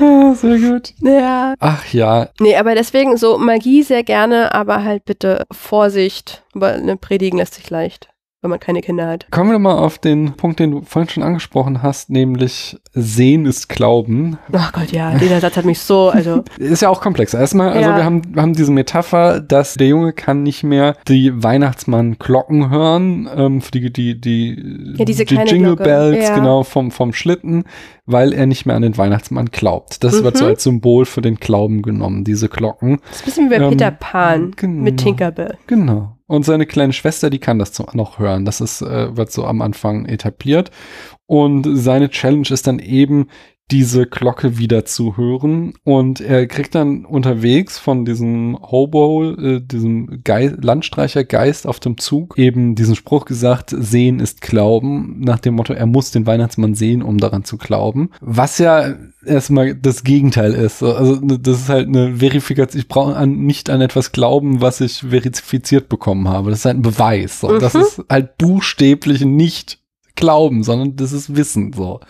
Ja, 0.00 0.34
sehr 0.34 0.58
gut. 0.58 0.94
Ja. 1.00 1.54
Ach 1.58 1.84
ja, 1.92 2.28
Nee, 2.40 2.56
aber 2.56 2.74
deswegen 2.74 3.16
so 3.16 3.38
Magie 3.38 3.82
sehr 3.82 4.04
gerne, 4.04 4.54
aber 4.54 4.84
halt 4.84 5.04
bitte 5.04 5.46
Vorsicht, 5.50 6.44
weil 6.54 6.80
ne, 6.82 6.96
predigen 6.96 7.38
lässt 7.38 7.54
sich 7.54 7.70
leicht, 7.70 8.08
wenn 8.40 8.50
man 8.50 8.60
keine 8.60 8.80
Kinder 8.82 9.06
hat. 9.08 9.26
kommen 9.32 9.50
wir 9.50 9.58
mal 9.58 9.76
auf 9.78 9.98
den 9.98 10.34
Punkt, 10.34 10.60
den 10.60 10.70
du 10.70 10.82
vorhin 10.82 11.08
schon 11.10 11.22
angesprochen 11.24 11.82
hast, 11.82 12.08
nämlich 12.10 12.78
Sehen 12.92 13.46
ist 13.46 13.68
Glauben. 13.68 14.38
Oh 14.52 14.58
Gott, 14.72 14.92
ja, 14.92 15.14
dieser 15.18 15.40
Satz 15.40 15.56
hat 15.56 15.64
mich 15.64 15.80
so, 15.80 16.10
also 16.10 16.44
Ist 16.58 16.82
ja 16.82 16.88
auch 16.88 17.00
komplex. 17.00 17.34
Erstmal, 17.34 17.70
also 17.70 17.90
Ja. 17.90 17.96
wir 17.96 18.04
haben, 18.04 18.22
wir 18.34 18.42
haben 18.42 18.54
diese 18.54 18.70
Metapher, 18.70 19.40
dass 19.40 19.74
der 19.74 19.88
Junge 19.88 20.12
kann 20.12 20.42
nicht 20.44 20.62
mehr 20.62 20.96
die 21.08 21.32
Weihnachtsmann-Glocken 21.42 22.70
hören, 22.70 23.28
ähm, 23.34 23.60
für 23.60 23.70
die, 23.72 23.92
die, 23.92 24.20
die, 24.20 24.94
Ja, 24.96 25.04
diese 25.04 25.24
die 25.24 25.34
Jingle 25.34 25.76
Glocke. 25.76 25.82
Bells, 25.82 26.28
Ja. 26.28 26.34
genau, 26.36 26.62
vom, 26.62 26.90
vom 26.90 27.12
Schlitten, 27.12 27.64
weil 28.06 28.32
er 28.32 28.46
nicht 28.46 28.66
mehr 28.66 28.76
an 28.76 28.82
den 28.82 28.96
Weihnachtsmann 28.96 29.46
glaubt. 29.46 30.02
Das 30.04 30.22
wird 30.22 30.36
so 30.36 30.44
Mhm. 30.44 30.50
als 30.50 30.62
Symbol 30.62 31.06
für 31.06 31.22
den 31.22 31.36
Glauben 31.36 31.82
genommen, 31.82 32.24
diese 32.24 32.48
Glocken. 32.48 33.00
das 33.10 33.18
ist 33.20 33.22
ein 33.22 33.24
bisschen 33.24 33.50
wie 33.50 33.58
bei 33.58 33.64
Ähm, 33.64 33.70
Peter 33.70 33.90
Pan 33.90 34.52
genau. 34.56 34.82
mit 34.82 34.98
Tinkerbell. 34.98 35.56
Genau. 35.66 36.14
Und 36.28 36.44
seine 36.44 36.66
kleine 36.66 36.92
Schwester, 36.92 37.30
die 37.30 37.38
kann 37.38 37.58
das 37.58 37.78
noch 37.94 38.18
hören. 38.18 38.44
Das 38.44 38.60
ist, 38.60 38.82
äh, 38.82 39.16
wird 39.16 39.32
so 39.32 39.46
am 39.46 39.62
Anfang 39.62 40.04
etabliert. 40.04 40.70
Und 41.26 41.66
seine 41.76 42.10
Challenge 42.10 42.48
ist 42.50 42.66
dann 42.66 42.78
eben, 42.78 43.28
diese 43.70 44.06
Glocke 44.06 44.58
wieder 44.58 44.84
zu 44.84 45.16
hören. 45.16 45.74
Und 45.84 46.20
er 46.20 46.46
kriegt 46.46 46.74
dann 46.74 47.04
unterwegs 47.04 47.78
von 47.78 48.04
diesem 48.04 48.58
Hobo, 48.60 49.32
äh, 49.32 49.60
diesem 49.60 50.20
Gei 50.24 50.52
Landstreichergeist 50.60 51.66
auf 51.66 51.80
dem 51.80 51.98
Zug, 51.98 52.38
eben 52.38 52.74
diesen 52.74 52.96
Spruch 52.96 53.24
gesagt, 53.24 53.74
sehen 53.76 54.20
ist 54.20 54.40
Glauben, 54.40 55.20
nach 55.20 55.38
dem 55.38 55.54
Motto, 55.54 55.72
er 55.74 55.86
muss 55.86 56.10
den 56.10 56.26
Weihnachtsmann 56.26 56.74
sehen, 56.74 57.02
um 57.02 57.18
daran 57.18 57.44
zu 57.44 57.58
glauben. 57.58 58.10
Was 58.20 58.58
ja 58.58 58.94
erstmal 59.24 59.74
das 59.74 60.04
Gegenteil 60.04 60.54
ist. 60.54 60.82
Also 60.82 61.16
das 61.16 61.60
ist 61.62 61.68
halt 61.68 61.88
eine 61.88 62.16
Verifikation. 62.16 62.80
Ich 62.80 62.88
brauche 62.88 63.16
an, 63.16 63.38
nicht 63.44 63.68
an 63.68 63.80
etwas 63.80 64.12
glauben, 64.12 64.60
was 64.60 64.80
ich 64.80 65.00
verifiziert 65.00 65.88
bekommen 65.88 66.28
habe. 66.28 66.50
Das 66.50 66.60
ist 66.60 66.64
halt 66.64 66.78
ein 66.78 66.82
Beweis. 66.82 67.40
So. 67.40 67.58
Das 67.58 67.74
Mhm. 67.74 67.80
ist 67.80 68.04
halt 68.08 68.38
buchstäblich 68.38 69.24
nicht 69.24 69.78
Glauben, 70.18 70.64
sondern 70.64 70.96
das 70.96 71.12
ist 71.12 71.36
Wissen 71.36 71.72
so. 71.72 72.00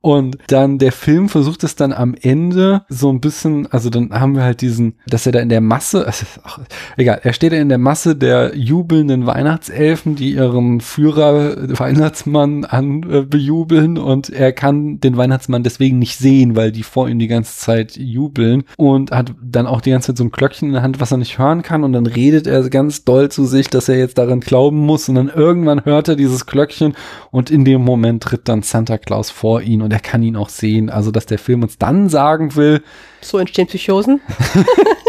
Und 0.00 0.38
dann 0.48 0.78
der 0.78 0.90
Film 0.90 1.28
versucht 1.28 1.62
es 1.62 1.76
dann 1.76 1.92
am 1.92 2.16
Ende 2.20 2.82
so 2.88 3.10
ein 3.10 3.20
bisschen, 3.20 3.70
also 3.70 3.90
dann 3.90 4.10
haben 4.10 4.34
wir 4.34 4.42
halt 4.42 4.60
diesen, 4.60 4.94
dass 5.06 5.24
er 5.24 5.30
da 5.30 5.38
in 5.38 5.50
der 5.50 5.60
Masse, 5.60 6.04
also, 6.04 6.26
ach, 6.42 6.58
egal, 6.96 7.20
er 7.22 7.32
steht 7.32 7.52
da 7.52 7.56
in 7.56 7.68
der 7.68 7.78
Masse 7.78 8.16
der 8.16 8.56
jubelnden 8.56 9.26
Weihnachtselfen, 9.26 10.16
die 10.16 10.32
ihren 10.32 10.80
Führer 10.80 11.56
äh, 11.56 11.78
Weihnachtsmann 11.78 12.64
an 12.64 13.08
äh, 13.08 13.22
bejubeln 13.22 13.98
und 13.98 14.30
er 14.30 14.52
kann 14.52 14.98
den 14.98 15.16
Weihnachtsmann 15.16 15.62
deswegen 15.62 16.00
nicht 16.00 16.18
sehen, 16.18 16.56
weil 16.56 16.72
die 16.72 16.82
vor 16.82 17.08
ihm 17.08 17.20
die 17.20 17.28
ganze 17.28 17.56
Zeit 17.56 17.96
jubeln 17.96 18.64
und 18.76 19.12
hat 19.12 19.32
dann 19.40 19.68
auch 19.68 19.80
die 19.80 19.90
ganze 19.90 20.08
Zeit 20.08 20.18
so 20.18 20.24
ein 20.24 20.32
Glöckchen 20.32 20.70
in 20.70 20.74
der 20.74 20.82
Hand, 20.82 21.00
was 21.00 21.12
er 21.12 21.18
nicht 21.18 21.38
hören 21.38 21.62
kann 21.62 21.84
und 21.84 21.92
dann 21.92 22.06
redet 22.06 22.48
er 22.48 22.68
ganz 22.68 23.04
doll 23.04 23.30
zu 23.30 23.44
sich, 23.44 23.68
dass 23.68 23.88
er 23.88 23.96
jetzt 23.96 24.18
daran 24.18 24.40
glauben 24.40 24.78
muss 24.78 25.08
und 25.08 25.14
dann 25.14 25.28
irgendwann 25.28 25.84
hört 25.84 26.08
er 26.08 26.16
dieses 26.16 26.46
Glöckchen 26.46 26.94
und 27.30 27.43
in 27.50 27.64
dem 27.64 27.82
Moment 27.82 28.22
tritt 28.22 28.48
dann 28.48 28.62
Santa 28.62 28.98
Claus 28.98 29.30
vor 29.30 29.60
ihn 29.60 29.82
und 29.82 29.92
er 29.92 30.00
kann 30.00 30.22
ihn 30.22 30.36
auch 30.36 30.48
sehen. 30.48 30.90
Also, 30.90 31.10
dass 31.10 31.26
der 31.26 31.38
Film 31.38 31.62
uns 31.62 31.78
dann 31.78 32.08
sagen 32.08 32.54
will, 32.56 32.82
So 33.20 33.38
entstehen 33.38 33.66
Psychosen. 33.66 34.20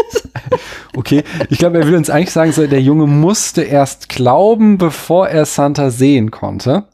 okay, 0.96 1.24
ich 1.50 1.58
glaube, 1.58 1.78
er 1.78 1.86
will 1.86 1.96
uns 1.96 2.10
eigentlich 2.10 2.32
sagen, 2.32 2.52
so, 2.52 2.66
der 2.66 2.82
Junge 2.82 3.06
musste 3.06 3.62
erst 3.62 4.08
glauben, 4.08 4.78
bevor 4.78 5.28
er 5.28 5.46
Santa 5.46 5.90
sehen 5.90 6.30
konnte. 6.30 6.84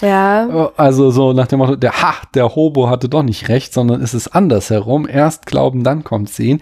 Ja. 0.00 0.72
Also 0.76 1.10
so 1.10 1.32
nach 1.32 1.46
dem 1.46 1.58
Motto, 1.58 1.76
der 1.76 2.02
Ha, 2.02 2.14
der 2.34 2.54
Hobo 2.54 2.90
hatte 2.90 3.08
doch 3.08 3.22
nicht 3.22 3.48
recht, 3.48 3.72
sondern 3.72 4.02
es 4.02 4.14
ist 4.14 4.28
andersherum. 4.28 5.08
Erst 5.08 5.46
glauben, 5.46 5.84
dann 5.84 6.04
kommt 6.04 6.28
sehen. 6.28 6.60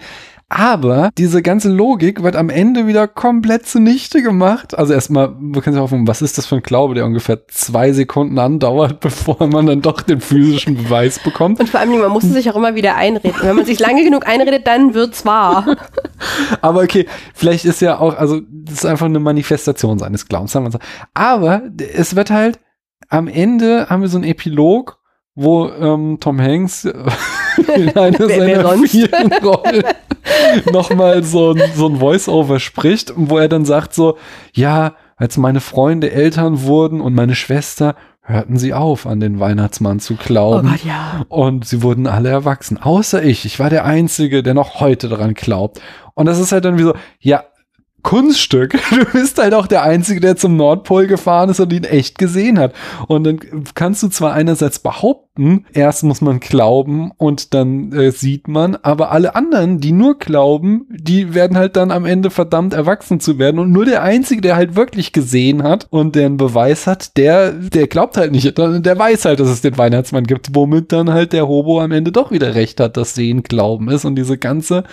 Aber 0.56 1.10
diese 1.18 1.42
ganze 1.42 1.68
Logik 1.68 2.22
wird 2.22 2.36
am 2.36 2.48
Ende 2.48 2.86
wieder 2.86 3.08
komplett 3.08 3.66
zunichte 3.66 4.22
gemacht. 4.22 4.78
Also 4.78 4.94
erstmal, 4.94 5.34
wir 5.40 5.60
können 5.60 5.74
sich 5.74 5.82
hoffen, 5.82 6.06
was 6.06 6.22
ist 6.22 6.38
das 6.38 6.46
für 6.46 6.54
ein 6.54 6.62
Glaube, 6.62 6.94
der 6.94 7.04
ungefähr 7.06 7.48
zwei 7.48 7.92
Sekunden 7.92 8.38
andauert, 8.38 9.00
bevor 9.00 9.48
man 9.48 9.66
dann 9.66 9.82
doch 9.82 10.00
den 10.00 10.20
physischen 10.20 10.76
Beweis 10.76 11.18
bekommt. 11.18 11.58
Und 11.58 11.68
vor 11.70 11.80
allem, 11.80 11.98
man 11.98 12.12
muss 12.12 12.22
sich 12.22 12.48
auch 12.48 12.54
immer 12.54 12.76
wieder 12.76 12.94
einreden. 12.94 13.34
Wenn 13.42 13.56
man 13.56 13.64
sich 13.64 13.80
lange 13.80 14.04
genug 14.04 14.28
einredet, 14.28 14.64
dann 14.68 14.94
wird's 14.94 15.26
wahr. 15.26 15.76
Aber 16.60 16.82
okay, 16.82 17.06
vielleicht 17.34 17.64
ist 17.64 17.80
ja 17.80 17.98
auch, 17.98 18.16
also 18.16 18.40
das 18.48 18.74
ist 18.74 18.86
einfach 18.86 19.06
eine 19.06 19.18
Manifestation 19.18 19.98
seines 19.98 20.28
Glaubens, 20.28 20.52
sagen 20.52 20.66
wir 20.66 20.70
so. 20.70 20.78
Aber 21.14 21.62
es 21.96 22.14
wird 22.14 22.30
halt, 22.30 22.60
am 23.08 23.26
Ende 23.26 23.88
haben 23.90 24.02
wir 24.02 24.08
so 24.08 24.18
einen 24.18 24.28
Epilog, 24.30 25.00
wo 25.34 25.68
ähm, 25.68 26.18
Tom 26.20 26.40
Hanks 26.40 26.88
in 27.76 27.96
einer 27.96 28.18
Wer- 28.18 28.28
wer 28.28 28.38
seiner 28.38 28.62
sonst? 28.76 28.90
vielen 28.90 29.32
Rollen 29.42 29.84
nochmal 30.72 31.22
so, 31.24 31.52
ein- 31.52 31.62
so 31.74 31.88
ein 31.88 31.98
Voice-Over 31.98 32.60
spricht, 32.60 33.12
wo 33.16 33.38
er 33.38 33.48
dann 33.48 33.64
sagt 33.64 33.94
so, 33.94 34.16
ja, 34.52 34.94
als 35.16 35.36
meine 35.36 35.60
Freunde 35.60 36.10
Eltern 36.10 36.62
wurden 36.62 37.00
und 37.00 37.14
meine 37.14 37.34
Schwester, 37.34 37.94
hörten 38.26 38.56
sie 38.56 38.72
auf, 38.72 39.06
an 39.06 39.20
den 39.20 39.38
Weihnachtsmann 39.38 40.00
zu 40.00 40.14
Oh 40.14 40.18
glauben. 40.24 40.68
Gott, 40.70 40.84
ja. 40.84 41.24
Und 41.28 41.66
sie 41.66 41.82
wurden 41.82 42.06
alle 42.06 42.30
erwachsen. 42.30 42.78
Außer 42.82 43.22
ich. 43.22 43.44
Ich 43.44 43.58
war 43.60 43.68
der 43.68 43.84
Einzige, 43.84 44.42
der 44.42 44.54
noch 44.54 44.80
heute 44.80 45.10
daran 45.10 45.34
glaubt. 45.34 45.80
Und 46.14 46.24
das 46.26 46.38
ist 46.38 46.50
halt 46.50 46.64
dann 46.64 46.78
wie 46.78 46.84
so, 46.84 46.94
ja, 47.20 47.44
Kunststück. 48.02 48.78
Du 48.90 49.04
bist 49.12 49.38
halt 49.38 49.52
auch 49.54 49.66
der 49.66 49.82
Einzige, 49.82 50.20
der 50.20 50.36
zum 50.36 50.56
Nordpol 50.56 51.06
gefahren 51.06 51.50
ist 51.50 51.60
und 51.60 51.72
ihn 51.72 51.84
echt 51.84 52.16
gesehen 52.18 52.58
hat. 52.58 52.72
Und 53.08 53.24
dann 53.24 53.38
kannst 53.74 54.02
du 54.02 54.08
zwar 54.08 54.32
einerseits 54.32 54.78
behaupten, 54.78 55.33
erst 55.72 56.04
muss 56.04 56.20
man 56.20 56.38
glauben 56.38 57.10
und 57.16 57.54
dann 57.54 57.92
äh, 57.92 58.12
sieht 58.12 58.46
man, 58.46 58.76
aber 58.76 59.10
alle 59.10 59.34
anderen, 59.34 59.80
die 59.80 59.90
nur 59.90 60.16
glauben, 60.16 60.86
die 60.90 61.34
werden 61.34 61.56
halt 61.56 61.74
dann 61.74 61.90
am 61.90 62.06
Ende 62.06 62.30
verdammt 62.30 62.72
erwachsen 62.72 63.18
zu 63.18 63.38
werden. 63.38 63.58
Und 63.58 63.72
nur 63.72 63.84
der 63.84 64.02
Einzige, 64.02 64.40
der 64.40 64.54
halt 64.54 64.76
wirklich 64.76 65.12
gesehen 65.12 65.64
hat 65.64 65.88
und 65.90 66.14
der 66.14 66.26
einen 66.26 66.36
Beweis 66.36 66.86
hat, 66.86 67.16
der, 67.16 67.50
der 67.50 67.88
glaubt 67.88 68.16
halt 68.16 68.30
nicht. 68.30 68.56
Der 68.56 68.98
weiß 68.98 69.24
halt, 69.24 69.40
dass 69.40 69.48
es 69.48 69.60
den 69.60 69.76
Weihnachtsmann 69.76 70.24
gibt, 70.24 70.54
womit 70.54 70.92
dann 70.92 71.10
halt 71.10 71.32
der 71.32 71.48
Hobo 71.48 71.80
am 71.80 71.90
Ende 71.90 72.12
doch 72.12 72.30
wieder 72.30 72.54
recht 72.54 72.78
hat, 72.78 72.96
dass 72.96 73.14
Sehen 73.14 73.42
Glauben 73.42 73.88
ist 73.90 74.04
und 74.04 74.14
diese 74.14 74.38
ganze 74.38 74.84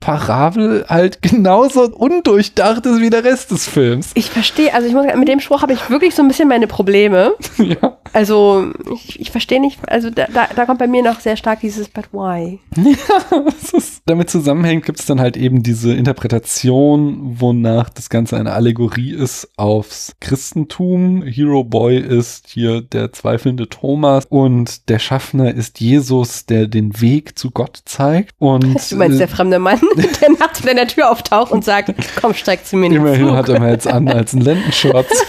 Parabel 0.00 0.84
halt 0.88 1.22
genauso 1.22 1.88
undurchdacht 1.88 2.86
ist 2.86 3.00
wie 3.00 3.10
der 3.10 3.24
Rest 3.24 3.50
des 3.50 3.66
Films. 3.66 4.12
Ich 4.14 4.30
verstehe, 4.30 4.72
also 4.72 4.86
ich 4.86 4.94
muss 4.94 5.06
mit 5.16 5.28
dem 5.28 5.40
Spruch 5.40 5.62
habe 5.62 5.72
ich 5.72 5.90
wirklich 5.90 6.14
so 6.14 6.22
ein 6.22 6.28
bisschen 6.28 6.48
meine 6.48 6.66
Probleme. 6.66 7.32
ja. 7.58 7.98
Also 8.12 8.70
ich, 8.94 9.20
ich 9.20 9.30
verstehe 9.30 9.60
nicht, 9.60 9.80
also 9.90 10.10
da, 10.10 10.26
da, 10.32 10.48
da 10.54 10.66
kommt 10.66 10.78
bei 10.78 10.86
mir 10.86 11.02
noch 11.02 11.20
sehr 11.20 11.36
stark 11.36 11.60
dieses 11.60 11.88
But 11.88 12.12
why? 12.12 12.60
Das 13.30 13.72
ist, 13.72 14.02
damit 14.06 14.30
zusammenhängt 14.30 14.84
gibt 14.84 15.00
es 15.00 15.06
dann 15.06 15.20
halt 15.20 15.36
eben 15.36 15.62
diese 15.62 15.92
Interpretation, 15.94 17.36
wonach 17.40 17.90
das 17.90 18.08
Ganze 18.08 18.36
eine 18.36 18.52
Allegorie 18.52 19.12
ist 19.12 19.48
aufs 19.56 20.14
Christentum. 20.20 21.22
Hero 21.22 21.64
Boy 21.64 21.98
ist 21.98 22.48
hier 22.48 22.80
der 22.80 23.12
zweifelnde 23.12 23.68
Thomas 23.68 24.24
und 24.28 24.88
der 24.88 24.98
Schaffner 24.98 25.54
ist 25.54 25.80
Jesus, 25.80 26.46
der 26.46 26.66
den 26.66 27.00
Weg 27.00 27.38
zu 27.38 27.50
Gott 27.50 27.80
zeigt. 27.84 28.34
Und 28.38 28.90
Du 28.90 28.96
meinst 28.96 29.16
äh, 29.16 29.18
der 29.18 29.28
fremde 29.28 29.58
Mann, 29.58 29.80
der 29.96 30.30
nachts 30.38 30.60
vor 30.60 30.68
deiner 30.68 30.86
Tür 30.86 31.10
auftaucht 31.10 31.52
und 31.52 31.64
sagt, 31.64 31.92
komm, 32.20 32.34
steig 32.34 32.64
zu 32.64 32.76
mir 32.76 32.90
immerhin 32.90 33.32
hat 33.32 33.48
er 33.48 33.60
mal 33.60 33.70
jetzt 33.70 33.86
an 33.86 34.08
als 34.08 34.32
ein 34.32 34.40
Lendenschurz. 34.40 35.08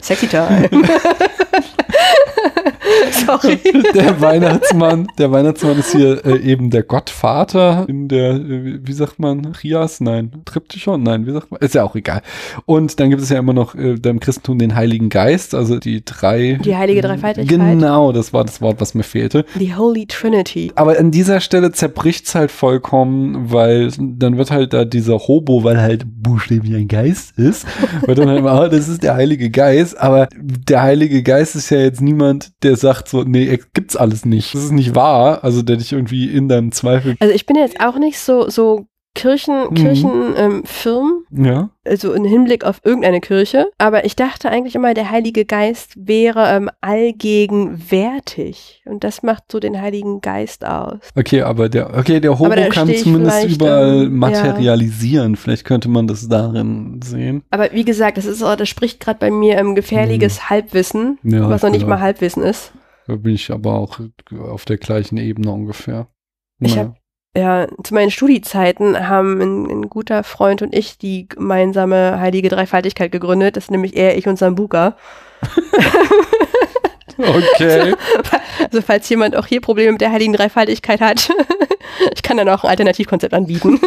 Sexy 0.00 0.28
time. 0.28 0.68
Sorry. 3.26 3.58
der 3.94 4.20
Weihnachtsmann, 4.20 5.08
der 5.18 5.30
Weihnachtsmann 5.30 5.78
ist 5.78 5.92
hier 5.92 6.24
äh, 6.24 6.38
eben 6.38 6.70
der 6.70 6.82
Gottvater 6.82 7.84
in 7.88 8.08
der, 8.08 8.34
äh, 8.34 8.78
wie 8.82 8.92
sagt 8.92 9.18
man, 9.18 9.44
Rias? 9.62 10.00
Nein, 10.00 10.32
Triptychon? 10.44 11.02
Nein, 11.02 11.26
wie 11.26 11.32
sagt 11.32 11.50
man? 11.50 11.60
Ist 11.60 11.74
ja 11.74 11.84
auch 11.84 11.94
egal. 11.94 12.22
Und 12.66 13.00
dann 13.00 13.10
gibt 13.10 13.22
es 13.22 13.28
ja 13.28 13.38
immer 13.38 13.52
noch 13.52 13.74
äh, 13.74 13.96
im 14.02 14.20
Christentum 14.20 14.58
den 14.58 14.74
Heiligen 14.74 15.08
Geist, 15.08 15.54
also 15.54 15.78
die 15.78 16.04
drei. 16.04 16.58
Die 16.64 16.76
heilige 16.76 17.02
Dreifaltigkeit. 17.02 17.48
Genau, 17.48 18.12
das 18.12 18.32
war 18.32 18.44
das 18.44 18.60
Wort, 18.60 18.80
was 18.80 18.94
mir 18.94 19.02
fehlte. 19.02 19.44
Die 19.58 19.74
Holy 19.74 20.06
Trinity. 20.06 20.72
Aber 20.74 20.98
an 20.98 21.10
dieser 21.10 21.40
Stelle 21.40 21.72
zerbricht's 21.72 22.34
halt 22.34 22.50
vollkommen, 22.50 23.52
weil 23.52 23.90
dann 23.98 24.38
wird 24.38 24.50
halt 24.50 24.72
da 24.72 24.84
dieser 24.84 25.18
Hobo, 25.18 25.64
weil 25.64 25.80
halt 25.80 26.04
buchstäblich 26.06 26.74
ein 26.74 26.88
Geist 26.88 27.38
ist, 27.38 27.66
wird 28.06 28.18
dann 28.18 28.28
halt 28.28 28.38
immer, 28.38 28.52
ah, 28.58 28.68
das 28.68 28.88
ist 28.88 29.02
der 29.02 29.14
Heilige 29.14 29.50
Geist, 29.50 29.98
aber 29.98 30.28
der 30.36 30.82
Heilige 30.82 31.22
Geist 31.22 31.56
ist 31.56 31.70
ja 31.70 31.77
jetzt 31.82 32.00
niemand, 32.00 32.52
der 32.62 32.76
sagt 32.76 33.08
so, 33.08 33.22
nee, 33.22 33.58
gibt's 33.72 33.96
alles 33.96 34.24
nicht. 34.24 34.54
Das 34.54 34.64
ist 34.64 34.72
nicht 34.72 34.94
wahr, 34.94 35.44
also 35.44 35.62
der 35.62 35.76
dich 35.76 35.92
irgendwie 35.92 36.30
in 36.30 36.48
deinem 36.48 36.72
Zweifel, 36.72 37.16
Also 37.20 37.34
ich 37.34 37.46
bin 37.46 37.56
jetzt 37.56 37.80
auch 37.80 37.98
nicht 37.98 38.18
so, 38.18 38.48
so 38.48 38.86
Kirchen, 39.18 39.64
Mhm. 39.70 39.74
Kirchen, 39.74 40.10
ähm, 40.36 40.62
ja. 41.30 41.70
also 41.84 42.12
im 42.12 42.24
Hinblick 42.24 42.64
auf 42.64 42.80
irgendeine 42.84 43.20
Kirche. 43.20 43.66
Aber 43.78 44.04
ich 44.04 44.14
dachte 44.16 44.48
eigentlich 44.48 44.74
immer, 44.76 44.94
der 44.94 45.10
Heilige 45.10 45.44
Geist 45.44 45.94
wäre 45.98 46.48
ähm, 46.54 46.70
allgegenwärtig. 46.80 48.82
Und 48.86 49.04
das 49.04 49.22
macht 49.22 49.44
so 49.50 49.60
den 49.60 49.80
Heiligen 49.80 50.20
Geist 50.20 50.64
aus. 50.64 50.98
Okay, 51.16 51.42
aber 51.42 51.68
der, 51.68 51.96
okay, 51.96 52.20
der 52.20 52.34
da 52.34 52.68
kann 52.68 52.94
zumindest 52.94 53.44
überall 53.48 54.04
ähm, 54.04 54.16
materialisieren. 54.16 55.36
Vielleicht 55.36 55.64
könnte 55.64 55.88
man 55.88 56.06
das 56.06 56.28
darin 56.28 57.00
sehen. 57.02 57.42
Aber 57.50 57.72
wie 57.72 57.84
gesagt, 57.84 58.18
das 58.18 58.26
ist 58.26 58.42
auch, 58.42 58.56
das 58.56 58.68
spricht 58.68 59.00
gerade 59.00 59.18
bei 59.18 59.30
mir 59.30 59.56
ähm, 59.58 59.74
gefährliches 59.74 60.50
Halbwissen, 60.50 61.18
Mhm. 61.22 61.34
Ja, 61.34 61.50
was 61.50 61.62
noch 61.62 61.70
nicht 61.70 61.82
ja. 61.82 61.88
mal 61.88 62.00
Halbwissen 62.00 62.42
ist. 62.42 62.72
Da 63.06 63.16
bin 63.16 63.34
ich 63.34 63.50
aber 63.50 63.74
auch 63.74 63.98
auf 64.50 64.64
der 64.64 64.76
gleichen 64.76 65.16
Ebene 65.16 65.50
ungefähr. 65.50 66.08
Ich 66.60 66.76
Naja. 66.76 66.88
hab- 66.88 66.96
Ja, 67.36 67.68
zu 67.84 67.94
meinen 67.94 68.10
Studiezeiten 68.10 69.08
haben 69.08 69.40
ein, 69.40 69.70
ein 69.70 69.88
guter 69.90 70.24
Freund 70.24 70.62
und 70.62 70.74
ich 70.74 70.98
die 70.98 71.28
gemeinsame 71.28 72.18
heilige 72.18 72.48
Dreifaltigkeit 72.48 73.12
gegründet. 73.12 73.56
Das 73.56 73.64
ist 73.64 73.70
nämlich 73.70 73.96
er, 73.96 74.16
ich 74.16 74.26
und 74.26 74.38
Sambuka. 74.38 74.96
Okay. 77.18 77.94
Also 78.70 78.82
falls 78.82 79.08
jemand 79.08 79.36
auch 79.36 79.46
hier 79.46 79.60
Probleme 79.60 79.92
mit 79.92 80.00
der 80.00 80.10
heiligen 80.10 80.32
Dreifaltigkeit 80.32 81.00
hat, 81.00 81.30
ich 82.14 82.22
kann 82.22 82.36
dann 82.36 82.48
auch 82.48 82.64
ein 82.64 82.70
Alternativkonzept 82.70 83.32
anbieten. 83.32 83.80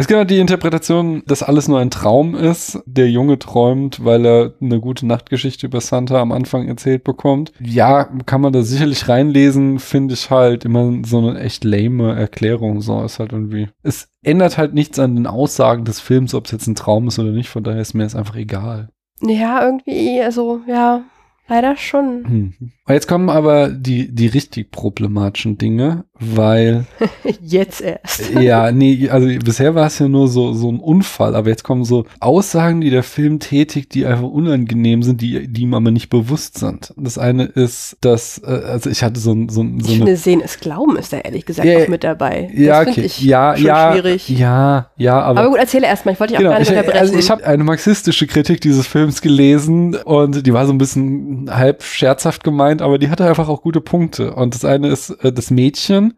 Es 0.00 0.06
gibt 0.06 0.16
halt 0.16 0.30
die 0.30 0.38
Interpretation, 0.38 1.24
dass 1.26 1.42
alles 1.42 1.66
nur 1.66 1.80
ein 1.80 1.90
Traum 1.90 2.36
ist. 2.36 2.80
Der 2.86 3.10
Junge 3.10 3.36
träumt, 3.36 4.04
weil 4.04 4.24
er 4.24 4.54
eine 4.62 4.78
gute 4.78 5.04
Nachtgeschichte 5.04 5.66
über 5.66 5.80
Santa 5.80 6.20
am 6.20 6.30
Anfang 6.30 6.68
erzählt 6.68 7.02
bekommt. 7.02 7.52
Ja, 7.58 8.04
kann 8.24 8.40
man 8.40 8.52
da 8.52 8.62
sicherlich 8.62 9.08
reinlesen, 9.08 9.80
finde 9.80 10.14
ich 10.14 10.30
halt 10.30 10.64
immer 10.64 10.92
so 11.04 11.18
eine 11.18 11.40
echt 11.40 11.64
lame 11.64 12.14
Erklärung. 12.14 12.80
So 12.80 13.02
ist 13.02 13.18
halt 13.18 13.32
irgendwie. 13.32 13.70
Es 13.82 14.08
ändert 14.22 14.56
halt 14.56 14.72
nichts 14.72 15.00
an 15.00 15.16
den 15.16 15.26
Aussagen 15.26 15.84
des 15.84 15.98
Films, 15.98 16.32
ob 16.32 16.46
es 16.46 16.52
jetzt 16.52 16.68
ein 16.68 16.76
Traum 16.76 17.08
ist 17.08 17.18
oder 17.18 17.32
nicht. 17.32 17.48
Von 17.48 17.64
daher 17.64 17.80
ist 17.80 17.94
mir 17.94 18.04
das 18.04 18.14
einfach 18.14 18.36
egal. 18.36 18.90
ja, 19.20 19.64
irgendwie, 19.64 20.22
also 20.22 20.60
ja, 20.68 21.02
leider 21.48 21.76
schon. 21.76 22.24
Hm. 22.26 22.52
Jetzt 22.88 23.06
kommen 23.06 23.28
aber 23.28 23.68
die, 23.68 24.14
die 24.14 24.26
richtig 24.28 24.70
problematischen 24.70 25.58
Dinge, 25.58 26.04
weil 26.18 26.86
Jetzt 27.42 27.82
erst. 27.82 28.30
ja, 28.40 28.72
nee, 28.72 29.08
also 29.10 29.26
bisher 29.44 29.74
war 29.74 29.86
es 29.86 29.98
ja 29.98 30.08
nur 30.08 30.28
so, 30.28 30.52
so 30.54 30.70
ein 30.70 30.80
Unfall, 30.80 31.36
aber 31.36 31.48
jetzt 31.50 31.64
kommen 31.64 31.84
so 31.84 32.06
Aussagen, 32.20 32.80
die 32.80 32.90
der 32.90 33.02
Film 33.02 33.40
tätigt, 33.40 33.92
die 33.94 34.06
einfach 34.06 34.28
unangenehm 34.28 35.02
sind, 35.02 35.20
die, 35.20 35.48
die 35.48 35.62
ihm 35.62 35.74
aber 35.74 35.90
nicht 35.90 36.08
bewusst 36.08 36.58
sind. 36.58 36.94
Das 36.96 37.18
eine 37.18 37.44
ist, 37.44 37.96
dass, 38.00 38.38
äh, 38.44 38.46
also 38.46 38.88
ich 38.90 39.02
hatte 39.02 39.20
so, 39.20 39.32
ein- 39.32 39.48
so, 39.50 39.62
so 39.62 39.68
Ich 39.80 39.86
eine. 39.88 39.96
finde, 39.96 40.16
Sehen 40.16 40.40
ist 40.40 40.60
Glauben 40.60 40.96
ist 40.96 41.12
da 41.12 41.18
ehrlich 41.18 41.44
gesagt 41.44 41.68
Ja, 41.68 41.78
auch 41.78 41.88
mit 41.88 42.04
dabei. 42.04 42.50
Ja, 42.54 42.84
das 42.84 42.94
finde 42.94 43.00
okay. 43.00 43.06
ich 43.06 43.20
ja, 43.22 43.56
schon 43.56 43.66
ja, 43.66 43.92
schwierig. 43.92 44.28
ja, 44.30 44.90
ja, 44.96 45.20
aber. 45.20 45.40
Aber 45.40 45.50
gut, 45.50 45.58
erzähle 45.58 45.86
erstmal, 45.86 46.14
ich 46.14 46.20
wollte 46.20 46.32
dich 46.32 46.38
auch 46.38 46.40
Genau, 46.40 46.52
gar 46.52 46.58
nicht 46.60 46.70
ich, 46.70 46.76
unterbrechen. 46.76 47.00
also 47.00 47.18
ich 47.18 47.30
habe 47.30 47.44
eine 47.46 47.64
marxistische 47.64 48.26
Kritik 48.26 48.60
dieses 48.62 48.86
Films 48.86 49.20
gelesen 49.20 49.94
und 49.94 50.46
die 50.46 50.52
war 50.54 50.66
so 50.66 50.72
ein 50.72 50.78
bisschen 50.78 51.37
halb 51.48 51.82
scherzhaft 51.82 52.44
gemeint, 52.44 52.82
aber 52.82 52.98
die 52.98 53.10
hatte 53.10 53.26
einfach 53.26 53.48
auch 53.48 53.62
gute 53.62 53.80
Punkte. 53.80 54.34
Und 54.34 54.54
das 54.54 54.64
eine 54.64 54.88
ist 54.88 55.10
äh, 55.10 55.32
das 55.32 55.50
Mädchen. 55.50 56.14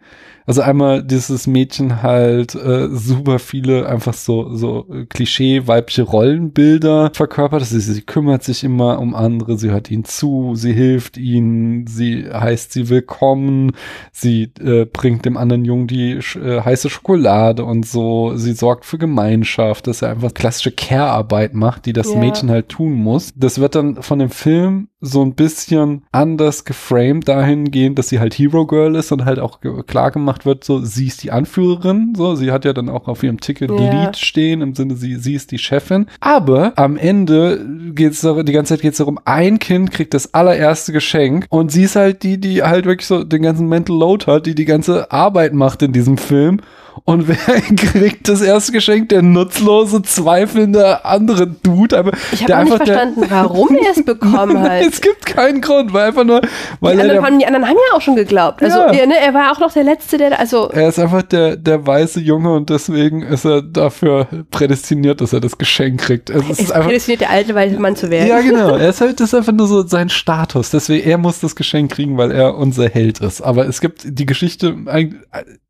Also 0.47 0.63
einmal 0.63 1.05
dieses 1.05 1.47
Mädchen 1.47 2.03
halt 2.03 2.57
äh, 2.57 2.89
super 2.91 3.39
viele 3.39 3.87
einfach 3.89 4.15
so 4.15 4.57
so 4.57 4.87
äh, 4.93 5.05
Klischee 5.05 5.69
weibliche 5.69 6.03
Rollenbilder 6.03 7.13
verkörpert. 7.15 7.65
Sie, 7.65 7.79
sie 7.79 8.03
kümmert 8.03 8.43
sich 8.43 8.65
immer 8.65 8.99
um 8.99 9.15
andere, 9.15 9.59
sie 9.59 9.71
hört 9.71 9.91
ihnen 9.93 10.05
zu, 10.05 10.55
sie 10.57 10.73
hilft 10.73 11.19
ihnen, 11.19 11.87
sie 11.87 12.25
heißt 12.33 12.73
sie 12.73 12.89
willkommen, 12.89 13.73
sie 14.13 14.51
äh, 14.61 14.87
bringt 14.87 15.25
dem 15.25 15.37
anderen 15.37 15.65
Jungen 15.65 15.87
die 15.87 16.13
äh, 16.15 16.63
heiße 16.63 16.91
Schokolade 16.91 17.65
und 17.65 17.87
so, 17.87 18.35
sie 18.35 18.53
sorgt 18.55 18.87
für 18.87 18.99
Gemeinschaft, 18.99 19.87
dass 19.87 20.03
er 20.03 20.11
einfach 20.11 20.35
klassische 20.35 20.73
Care-Arbeit 20.73 21.55
macht, 21.55 21.87
die 21.87 21.93
das 21.93 22.13
Ja. 22.13 22.19
Mädchen 22.19 22.51
halt 22.51 22.69
tun 22.71 22.95
muss. 22.95 23.33
Das 23.37 23.61
wird 23.61 23.75
dann 23.77 24.03
von 24.03 24.19
dem 24.19 24.31
Film 24.31 24.89
so 25.01 25.23
ein 25.23 25.35
bisschen 25.35 26.03
anders 26.13 26.65
geframed 26.65 27.27
dahingehend, 27.27 27.99
dass 27.99 28.09
sie 28.09 28.21
halt 28.21 28.35
Hero 28.35 28.67
Girl 28.67 28.95
ist 28.97 29.13
und 29.13 29.25
halt 29.25 29.39
auch 29.39 29.61
klar 29.87 30.11
gemacht 30.11 30.45
wird, 30.45 30.63
so 30.65 30.81
sie 30.81 31.07
ist 31.07 31.23
die 31.23 31.31
Anführerin, 31.31 32.15
so 32.17 32.35
sie 32.35 32.53
hat 32.53 32.65
ja 32.65 32.73
dann 32.73 32.89
auch 32.89 33.09
auf 33.09 33.23
ihrem 33.23 33.41
Ticket 33.41 33.71
Ja. 33.71 34.05
Lead 34.05 34.17
stehen, 34.17 34.61
im 34.61 34.75
Sinne 34.75 34.97
sie, 34.97 35.17
sie 35.17 35.35
ist 35.35 35.51
die 35.53 35.59
Chefin. 35.59 36.07
Aber 36.21 36.73
am 36.77 36.97
Ende 36.97 37.65
geht's 37.95 38.21
die 38.21 38.53
ganze 38.53 38.75
Zeit 38.75 38.83
geht 38.83 38.93
es 38.93 38.99
darum, 38.99 39.19
ein 39.25 39.59
Kind 39.59 39.91
kriegt 39.91 40.13
das 40.13 40.35
allererste 40.35 40.93
Geschenk 40.93 41.47
und 41.49 41.73
sie 41.73 41.85
ist 41.85 41.97
halt 41.97 42.23
die, 42.23 42.39
die 42.39 42.63
halt 42.63 42.85
wirklich 42.85 43.07
so 43.07 43.25
den 43.25 43.43
ganzen 43.43 43.69
Mental 43.69 43.97
Load 43.97 44.27
hat, 44.27 44.47
die 44.47 44.55
die 44.55 44.65
ganze 44.67 45.11
Arbeit 45.11 45.55
macht 45.55 45.83
in 45.83 45.93
diesem 45.93 46.19
Film. 46.19 46.61
Und 47.05 47.29
wer 47.29 47.37
kriegt 47.77 48.29
das 48.29 48.41
erste 48.43 48.73
Geschenk? 48.73 49.09
Der 49.11 49.23
nutzlose, 49.23 50.03
zweifelnde 50.03 51.05
andere 51.05 51.47
Dude. 51.47 51.99
Aber 51.99 52.13
Ich 52.33 52.43
habe 52.49 52.65
nicht 52.65 52.77
verstanden, 52.77 53.25
warum 53.29 53.69
er 53.77 53.91
es 53.97 54.05
bekommen 54.05 54.61
hat. 54.61 54.83
es 54.83 55.01
gibt 55.01 55.27
keinen 55.27 55.61
Grund, 55.61 55.93
weil 55.93 56.09
einfach 56.09 56.25
nur, 56.25 56.41
weil 56.81 56.95
Die 56.97 56.99
er, 56.99 57.03
anderen, 57.05 57.09
der, 57.11 57.23
haben, 57.23 57.39
die 57.39 57.47
anderen 57.47 57.69
haben 57.69 57.77
ja 57.91 57.97
auch 57.97 58.01
schon 58.01 58.17
geglaubt. 58.17 58.63
Also, 58.63 58.79
Ja. 58.79 58.93
ja. 58.93 59.07
ne, 59.07 59.15
er 59.19 59.35
war 59.35 59.53
auch 59.53 59.61
noch 59.61 59.73
der 59.73 59.85
Letzte, 59.85 60.19
der, 60.19 60.39
also, 60.39 60.69
er 60.71 60.89
ist 60.89 60.99
einfach 60.99 61.23
der, 61.23 61.57
der 61.57 61.87
weiße 61.87 62.21
Junge 62.21 62.53
und 62.55 62.71
deswegen 62.71 63.23
ist 63.23 63.45
er 63.45 63.63
dafür 63.63 64.27
prädestiniert, 64.51 65.21
dass 65.21 65.33
er 65.33 65.41
das 65.41 65.59
Geschenk 65.59 66.01
kriegt. 66.01 66.31
Es 66.31 66.45
er 66.45 66.51
ist 66.51 66.61
ist 66.61 66.73
einfach, 66.73 66.89
prädestiniert, 66.89 67.23
der 67.23 67.31
alte 67.31 67.55
weiße 67.55 67.79
Mann 67.79 67.97
zu 67.97 68.11
werden. 68.11 68.29
ja, 68.29 68.41
genau. 68.41 68.77
Er 68.81 68.89
ist 68.91 69.01
halt, 69.01 69.21
das 69.21 69.29
ist 69.29 69.35
einfach 69.35 69.53
nur 69.53 69.67
so 69.67 69.87
sein 69.87 70.09
Status. 70.09 70.71
Deswegen, 70.71 71.09
er 71.09 71.19
muss 71.19 71.41
das 71.41 71.55
Geschenk 71.57 71.93
kriegen, 71.93 72.17
weil 72.17 72.31
er 72.31 72.57
unser 72.57 72.89
Held 72.89 73.21
ist. 73.21 73.41
Aber 73.43 73.67
es 73.67 73.81
gibt 73.81 74.03
die 74.07 74.27
Geschichte, 74.27 74.77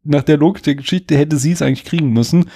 nach 0.02 0.22
der 0.22 0.36
Logik 0.38 0.62
der 0.62 0.76
Geschichte 0.76 1.16
hätte 1.20 1.36
sie 1.36 1.52
es 1.52 1.62
eigentlich 1.62 1.84
kriegen 1.84 2.12
müssen. 2.12 2.50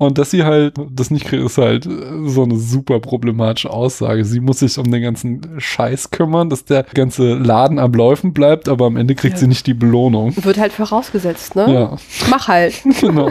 Und 0.00 0.16
dass 0.16 0.30
sie 0.30 0.44
halt 0.44 0.74
das 0.90 1.10
nicht 1.10 1.26
kriegt, 1.26 1.44
ist 1.44 1.58
halt 1.58 1.84
äh, 1.84 1.90
so 2.24 2.42
eine 2.42 2.56
super 2.56 3.00
problematische 3.00 3.68
Aussage. 3.68 4.24
Sie 4.24 4.40
muss 4.40 4.60
sich 4.60 4.78
um 4.78 4.90
den 4.90 5.02
ganzen 5.02 5.42
Scheiß 5.58 6.10
kümmern, 6.10 6.48
dass 6.48 6.64
der 6.64 6.84
ganze 6.94 7.34
Laden 7.34 7.78
am 7.78 7.92
Laufen 7.92 8.32
bleibt, 8.32 8.70
aber 8.70 8.86
am 8.86 8.96
Ende 8.96 9.14
kriegt 9.14 9.34
Ja. 9.34 9.40
sie 9.40 9.46
nicht 9.46 9.66
die 9.66 9.74
Belohnung. 9.74 10.32
Wird 10.42 10.58
halt 10.58 10.72
vorausgesetzt, 10.72 11.54
ne? 11.54 11.70
Ja. 11.70 11.96
Mach 12.30 12.48
halt. 12.48 12.72
genau. 13.00 13.28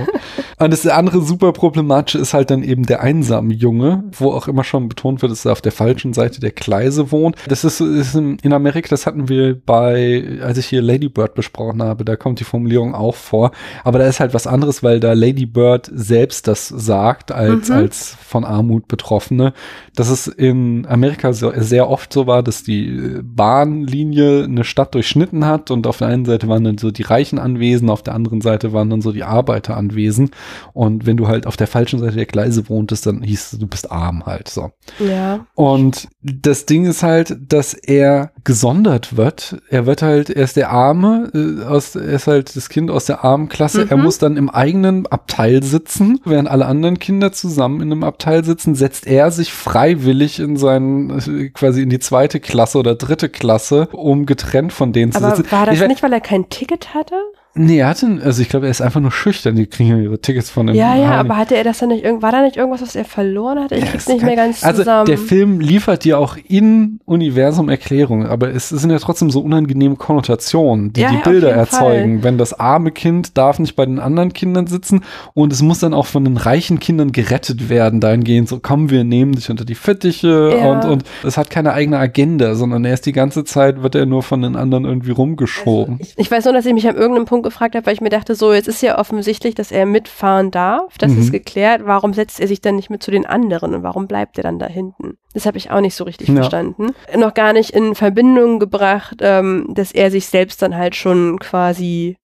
Und 0.59 0.71
das 0.71 0.85
andere 0.85 1.23
super 1.23 1.53
problematische 1.53 2.19
ist 2.19 2.35
halt 2.35 2.51
dann 2.51 2.61
eben 2.61 2.85
der 2.85 3.01
einsame 3.01 3.53
Junge, 3.55 4.03
wo 4.11 4.31
auch 4.31 4.47
immer 4.47 4.63
schon 4.63 4.89
betont 4.89 5.23
wird, 5.23 5.31
dass 5.31 5.45
er 5.45 5.53
auf 5.53 5.61
der 5.61 5.71
falschen 5.71 6.13
Seite 6.13 6.39
der 6.39 6.51
Gleise 6.51 7.11
wohnt. 7.11 7.35
Das 7.47 7.63
ist, 7.63 7.81
ist 7.81 8.13
in 8.15 8.37
in 8.43 8.53
Amerika, 8.53 8.89
das 8.89 9.07
hatten 9.07 9.27
wir 9.27 9.59
bei, 9.59 10.37
als 10.43 10.59
ich 10.59 10.67
hier 10.67 10.83
Lady 10.83 11.09
Bird 11.09 11.33
besprochen 11.33 11.81
habe, 11.81 12.05
da 12.05 12.15
kommt 12.15 12.39
die 12.39 12.43
Formulierung 12.43 12.93
auch 12.93 13.15
vor. 13.15 13.51
Aber 13.83 13.97
da 13.97 14.05
ist 14.07 14.19
halt 14.19 14.35
was 14.35 14.45
anderes, 14.45 14.83
weil 14.83 14.99
da 14.99 15.13
Lady 15.13 15.47
Bird 15.47 15.89
selbst 15.91 16.47
das 16.47 16.58
sagt, 16.67 17.31
als, 17.31 17.69
Mhm. 17.69 17.75
als 17.75 18.15
von 18.27 18.43
Armut 18.45 18.87
Betroffene, 18.87 19.53
dass 19.95 20.09
es 20.09 20.27
in 20.27 20.85
Amerika 20.87 21.33
so, 21.33 21.51
sehr 21.55 21.89
oft 21.89 22.11
so 22.13 22.27
war, 22.27 22.43
dass 22.43 22.63
die 22.63 23.19
Bahnlinie 23.23 24.43
eine 24.43 24.63
Stadt 24.63 24.93
durchschnitten 24.93 25.45
hat 25.45 25.71
und 25.71 25.87
auf 25.87 25.97
der 25.97 26.07
einen 26.07 26.25
Seite 26.25 26.47
waren 26.47 26.63
dann 26.63 26.77
so 26.77 26.91
die 26.91 27.01
Reichen 27.03 27.39
anwesend, 27.39 27.89
auf 27.89 28.03
der 28.03 28.13
anderen 28.15 28.41
Seite 28.41 28.73
waren 28.73 28.89
dann 28.89 29.01
so 29.01 29.11
die 29.11 29.23
Arbeiter 29.23 29.75
anwesend. 29.75 30.31
Und 30.73 31.05
wenn 31.05 31.17
du 31.17 31.27
halt 31.27 31.47
auf 31.47 31.57
der 31.57 31.67
falschen 31.67 31.99
Seite 31.99 32.15
der 32.15 32.25
Gleise 32.25 32.69
wohntest, 32.69 33.05
dann 33.05 33.21
hieß 33.23 33.53
es, 33.53 33.59
du 33.59 33.67
bist 33.67 33.91
arm 33.91 34.25
halt 34.25 34.47
so. 34.49 34.71
Ja. 34.99 35.45
Und 35.55 36.07
das 36.21 36.65
Ding 36.65 36.85
ist 36.85 37.03
halt, 37.03 37.37
dass 37.47 37.73
er 37.73 38.31
gesondert 38.43 39.17
wird. 39.17 39.57
Er 39.69 39.85
wird 39.85 40.01
halt, 40.01 40.29
er 40.29 40.43
ist 40.43 40.55
der 40.55 40.69
Arme, 40.71 41.31
äh, 41.33 41.63
aus, 41.65 41.95
er 41.95 42.03
ist 42.13 42.27
halt 42.27 42.55
das 42.55 42.69
Kind 42.69 42.91
aus 42.91 43.05
der 43.05 43.23
armen 43.23 43.49
Klasse. 43.49 43.87
Er 43.89 43.97
Mhm. 43.97 44.03
muss 44.03 44.17
dann 44.17 44.37
im 44.37 44.49
eigenen 44.49 45.07
Abteil 45.07 45.63
sitzen, 45.63 46.19
während 46.25 46.48
alle 46.49 46.65
anderen 46.65 46.99
Kinder 46.99 47.31
zusammen 47.31 47.81
in 47.81 47.91
einem 47.91 48.03
Abteil 48.03 48.43
sitzen, 48.43 48.75
setzt 48.75 49.07
er 49.07 49.31
sich 49.31 49.53
freiwillig 49.53 50.39
in 50.39 50.57
seinen, 50.57 51.19
äh, 51.19 51.49
quasi 51.49 51.81
in 51.81 51.89
die 51.89 51.99
zweite 51.99 52.39
Klasse 52.39 52.77
oder 52.77 52.95
dritte 52.95 53.29
Klasse, 53.29 53.87
um 53.91 54.25
getrennt 54.25 54.73
von 54.73 54.93
denen 54.93 55.11
zu 55.11 55.23
Aber 55.23 55.35
sitzen. 55.35 55.51
war 55.51 55.65
das 55.65 55.79
ich 55.79 55.87
nicht, 55.87 56.03
weil 56.03 56.13
er 56.13 56.21
kein 56.21 56.49
Ticket 56.49 56.93
hatte? 56.93 57.15
Nee, 57.55 57.79
er 57.79 57.87
hatte, 57.89 58.19
also 58.23 58.41
ich 58.43 58.47
glaube, 58.47 58.67
er 58.67 58.71
ist 58.71 58.79
einfach 58.79 59.01
nur 59.01 59.11
schüchtern. 59.11 59.55
Die 59.55 59.65
kriegen 59.65 59.89
ja 59.89 59.97
ihre 59.97 60.21
Tickets 60.21 60.51
von 60.51 60.67
dem 60.67 60.75
Ja, 60.75 60.95
ja, 60.95 61.11
aber 61.13 61.35
hatte 61.35 61.55
er 61.57 61.63
das 61.63 61.79
dann 61.79 61.89
nicht, 61.89 62.05
irgend- 62.05 62.21
war 62.21 62.31
da 62.31 62.43
nicht 62.43 62.57
irgendwas, 62.57 62.81
was 62.83 62.95
er 62.95 63.05
verloren 63.05 63.59
hat? 63.59 63.71
Ich 63.71 63.79
Ja, 63.83 63.85
krieg's 63.87 64.07
nicht 64.07 64.19
kann- 64.19 64.27
mehr 64.27 64.35
ganz 64.35 64.63
Also 64.63 64.83
zusammen. 64.83 65.07
der 65.07 65.17
Film 65.17 65.59
liefert 65.59 66.03
dir 66.03 66.19
auch 66.19 66.37
in 66.47 66.99
Universum 67.05 67.67
Erklärungen, 67.67 68.27
aber 68.27 68.49
es 68.53 68.69
sind 68.69 68.91
ja 68.91 68.99
trotzdem 68.99 69.31
so 69.31 69.41
unangenehme 69.41 69.95
Konnotationen, 69.95 70.93
die 70.93 71.01
Ja, 71.01 71.09
die 71.09 71.15
ja, 71.15 71.21
Bilder 71.21 71.51
erzeugen. 71.51 72.23
Wenn 72.23 72.37
das 72.37 72.53
arme 72.59 72.91
Kind 72.91 73.35
darf 73.37 73.57
nicht 73.57 73.75
bei 73.75 73.85
den 73.85 73.97
anderen 73.99 74.31
Kindern 74.31 74.67
sitzen 74.67 75.01
und 75.33 75.51
es 75.51 75.63
muss 75.63 75.79
dann 75.79 75.95
auch 75.95 76.05
von 76.05 76.23
den 76.25 76.37
reichen 76.37 76.79
Kindern 76.79 77.11
gerettet 77.11 77.67
werden, 77.67 77.99
dahingehend 77.99 78.47
so, 78.47 78.59
komm, 78.61 78.91
wir 78.91 79.03
nehmen 79.03 79.33
dich 79.33 79.49
unter 79.49 79.65
die 79.65 79.75
Fittiche 79.75 80.55
und, 80.55 80.85
und 80.85 81.03
es 81.23 81.35
hat 81.35 81.49
keine 81.49 81.73
eigene 81.73 81.97
Agenda, 81.97 82.53
sondern 82.53 82.85
er 82.85 82.93
ist 82.93 83.07
die 83.07 83.11
ganze 83.11 83.43
Zeit, 83.43 83.81
wird 83.81 83.95
er 83.95 84.05
nur 84.05 84.21
von 84.21 84.43
den 84.43 84.55
anderen 84.55 84.85
irgendwie 84.85 85.11
rumgeschoben. 85.11 85.97
ich, 85.99 86.13
ich 86.15 86.29
weiß 86.31 86.45
nur, 86.45 86.53
dass 86.53 86.65
ich 86.67 86.73
mich 86.73 86.87
an 86.87 86.95
irgendeinem 86.95 87.25
Punkt 87.25 87.38
gefragt 87.41 87.75
habe, 87.75 87.85
weil 87.85 87.93
ich 87.93 88.01
mir 88.01 88.09
dachte, 88.09 88.35
so, 88.35 88.53
jetzt 88.53 88.67
ist 88.67 88.81
ja 88.81 88.97
offensichtlich, 88.97 89.55
dass 89.55 89.71
er 89.71 89.85
mitfahren 89.85 90.51
darf. 90.51 90.97
Das 90.97 91.11
Mhm. 91.11 91.19
ist 91.19 91.31
geklärt. 91.31 91.81
Warum 91.85 92.13
setzt 92.13 92.39
er 92.39 92.47
sich 92.47 92.61
dann 92.61 92.75
nicht 92.75 92.89
mit 92.89 93.01
zu 93.03 93.11
den 93.11 93.25
anderen 93.25 93.73
und 93.75 93.83
warum 93.83 94.07
bleibt 94.07 94.37
er 94.37 94.43
dann 94.43 94.59
da 94.59 94.67
hinten? 94.67 95.17
Das 95.33 95.45
habe 95.45 95.57
ich 95.57 95.71
auch 95.71 95.81
nicht 95.81 95.95
so 95.95 96.03
richtig 96.03 96.27
Ja. 96.29 96.35
verstanden. 96.35 96.87
Noch 97.15 97.33
gar 97.33 97.53
nicht 97.53 97.71
in 97.71 97.95
Verbindung 97.95 98.59
gebracht, 98.59 99.17
ähm, 99.21 99.67
dass 99.73 99.91
er 99.91 100.11
sich 100.11 100.27
selbst 100.27 100.61
dann 100.61 100.75
halt 100.75 100.95
schon 100.95 101.39
quasi 101.39 102.17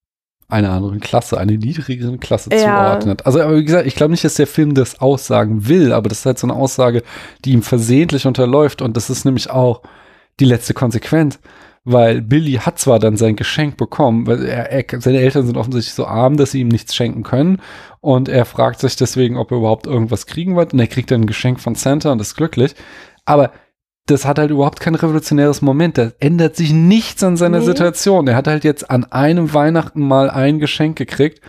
einer 0.47 0.69
anderen 0.71 0.99
Klasse, 0.99 1.39
einer 1.39 1.53
niedrigeren 1.53 2.19
Klasse 2.19 2.51
Ja. 2.51 2.59
zuordnet. 2.59 3.25
Also, 3.25 3.41
aber 3.41 3.55
wie 3.57 3.65
gesagt, 3.65 3.87
ich 3.87 3.95
glaube 3.95 4.11
nicht, 4.11 4.23
dass 4.23 4.35
der 4.35 4.45
Film 4.45 4.75
das 4.75 4.99
aussagen 5.01 5.67
will, 5.67 5.91
aber 5.91 6.07
das 6.07 6.19
ist 6.19 6.25
halt 6.27 6.37
so 6.37 6.45
eine 6.45 6.53
Aussage, 6.55 7.01
die 7.43 7.51
ihm 7.53 7.63
versehentlich 7.63 8.27
unterläuft 8.27 8.81
und 8.83 8.95
das 8.95 9.09
ist 9.09 9.25
nämlich 9.25 9.49
auch 9.49 9.81
die 10.39 10.45
letzte 10.45 10.75
Konsequenz. 10.75 11.39
Weil 11.87 12.21
Billy 12.21 12.53
hat 12.53 12.79
zwar 12.79 12.97
dann 12.97 13.15
sein 13.15 13.35
Geschenk 13.35 13.77
bekommen, 13.77 14.25
weil 14.25 14.43
er, 14.43 14.71
er, 14.71 15.01
seine 15.01 15.19
Eltern 15.19 15.45
sind 15.45 15.55
offensichtlich 15.55 15.93
so 15.93 16.05
arm, 16.07 16.35
dass 16.35 16.51
sie 16.51 16.61
ihm 16.61 16.67
nichts 16.67 16.95
schenken 16.95 17.21
können. 17.21 17.61
Und 18.01 18.27
er 18.27 18.45
fragt 18.45 18.79
sich 18.79 18.95
deswegen, 18.95 19.37
ob 19.37 19.51
er 19.51 19.57
überhaupt 19.57 19.85
irgendwas 19.85 20.25
kriegen 20.25 20.55
wird. 20.55 20.73
Und 20.73 20.79
er 20.79 20.87
kriegt 20.87 21.11
dann 21.11 21.21
ein 21.21 21.27
Geschenk 21.27 21.59
von 21.59 21.75
Santa 21.75 22.11
und 22.11 22.19
ist 22.19 22.35
glücklich. 22.35 22.73
Aber 23.23 23.51
das 24.07 24.25
hat 24.25 24.39
halt 24.39 24.51
überhaupt 24.51 24.79
kein 24.79 24.95
revolutionäres 24.95 25.61
Moment. 25.61 25.97
Da 25.97 26.11
ändert 26.19 26.55
sich 26.55 26.71
nichts 26.73 27.23
an 27.23 27.37
seiner 27.37 27.59
Nee. 27.59 27.65
Situation. 27.65 28.27
Er 28.27 28.35
hat 28.35 28.47
halt 28.47 28.63
jetzt 28.63 28.89
an 28.89 29.05
einem 29.05 29.53
Weihnachten 29.53 30.01
mal 30.01 30.29
ein 30.29 30.59
Geschenk 30.59 30.97
gekriegt. 30.97 31.41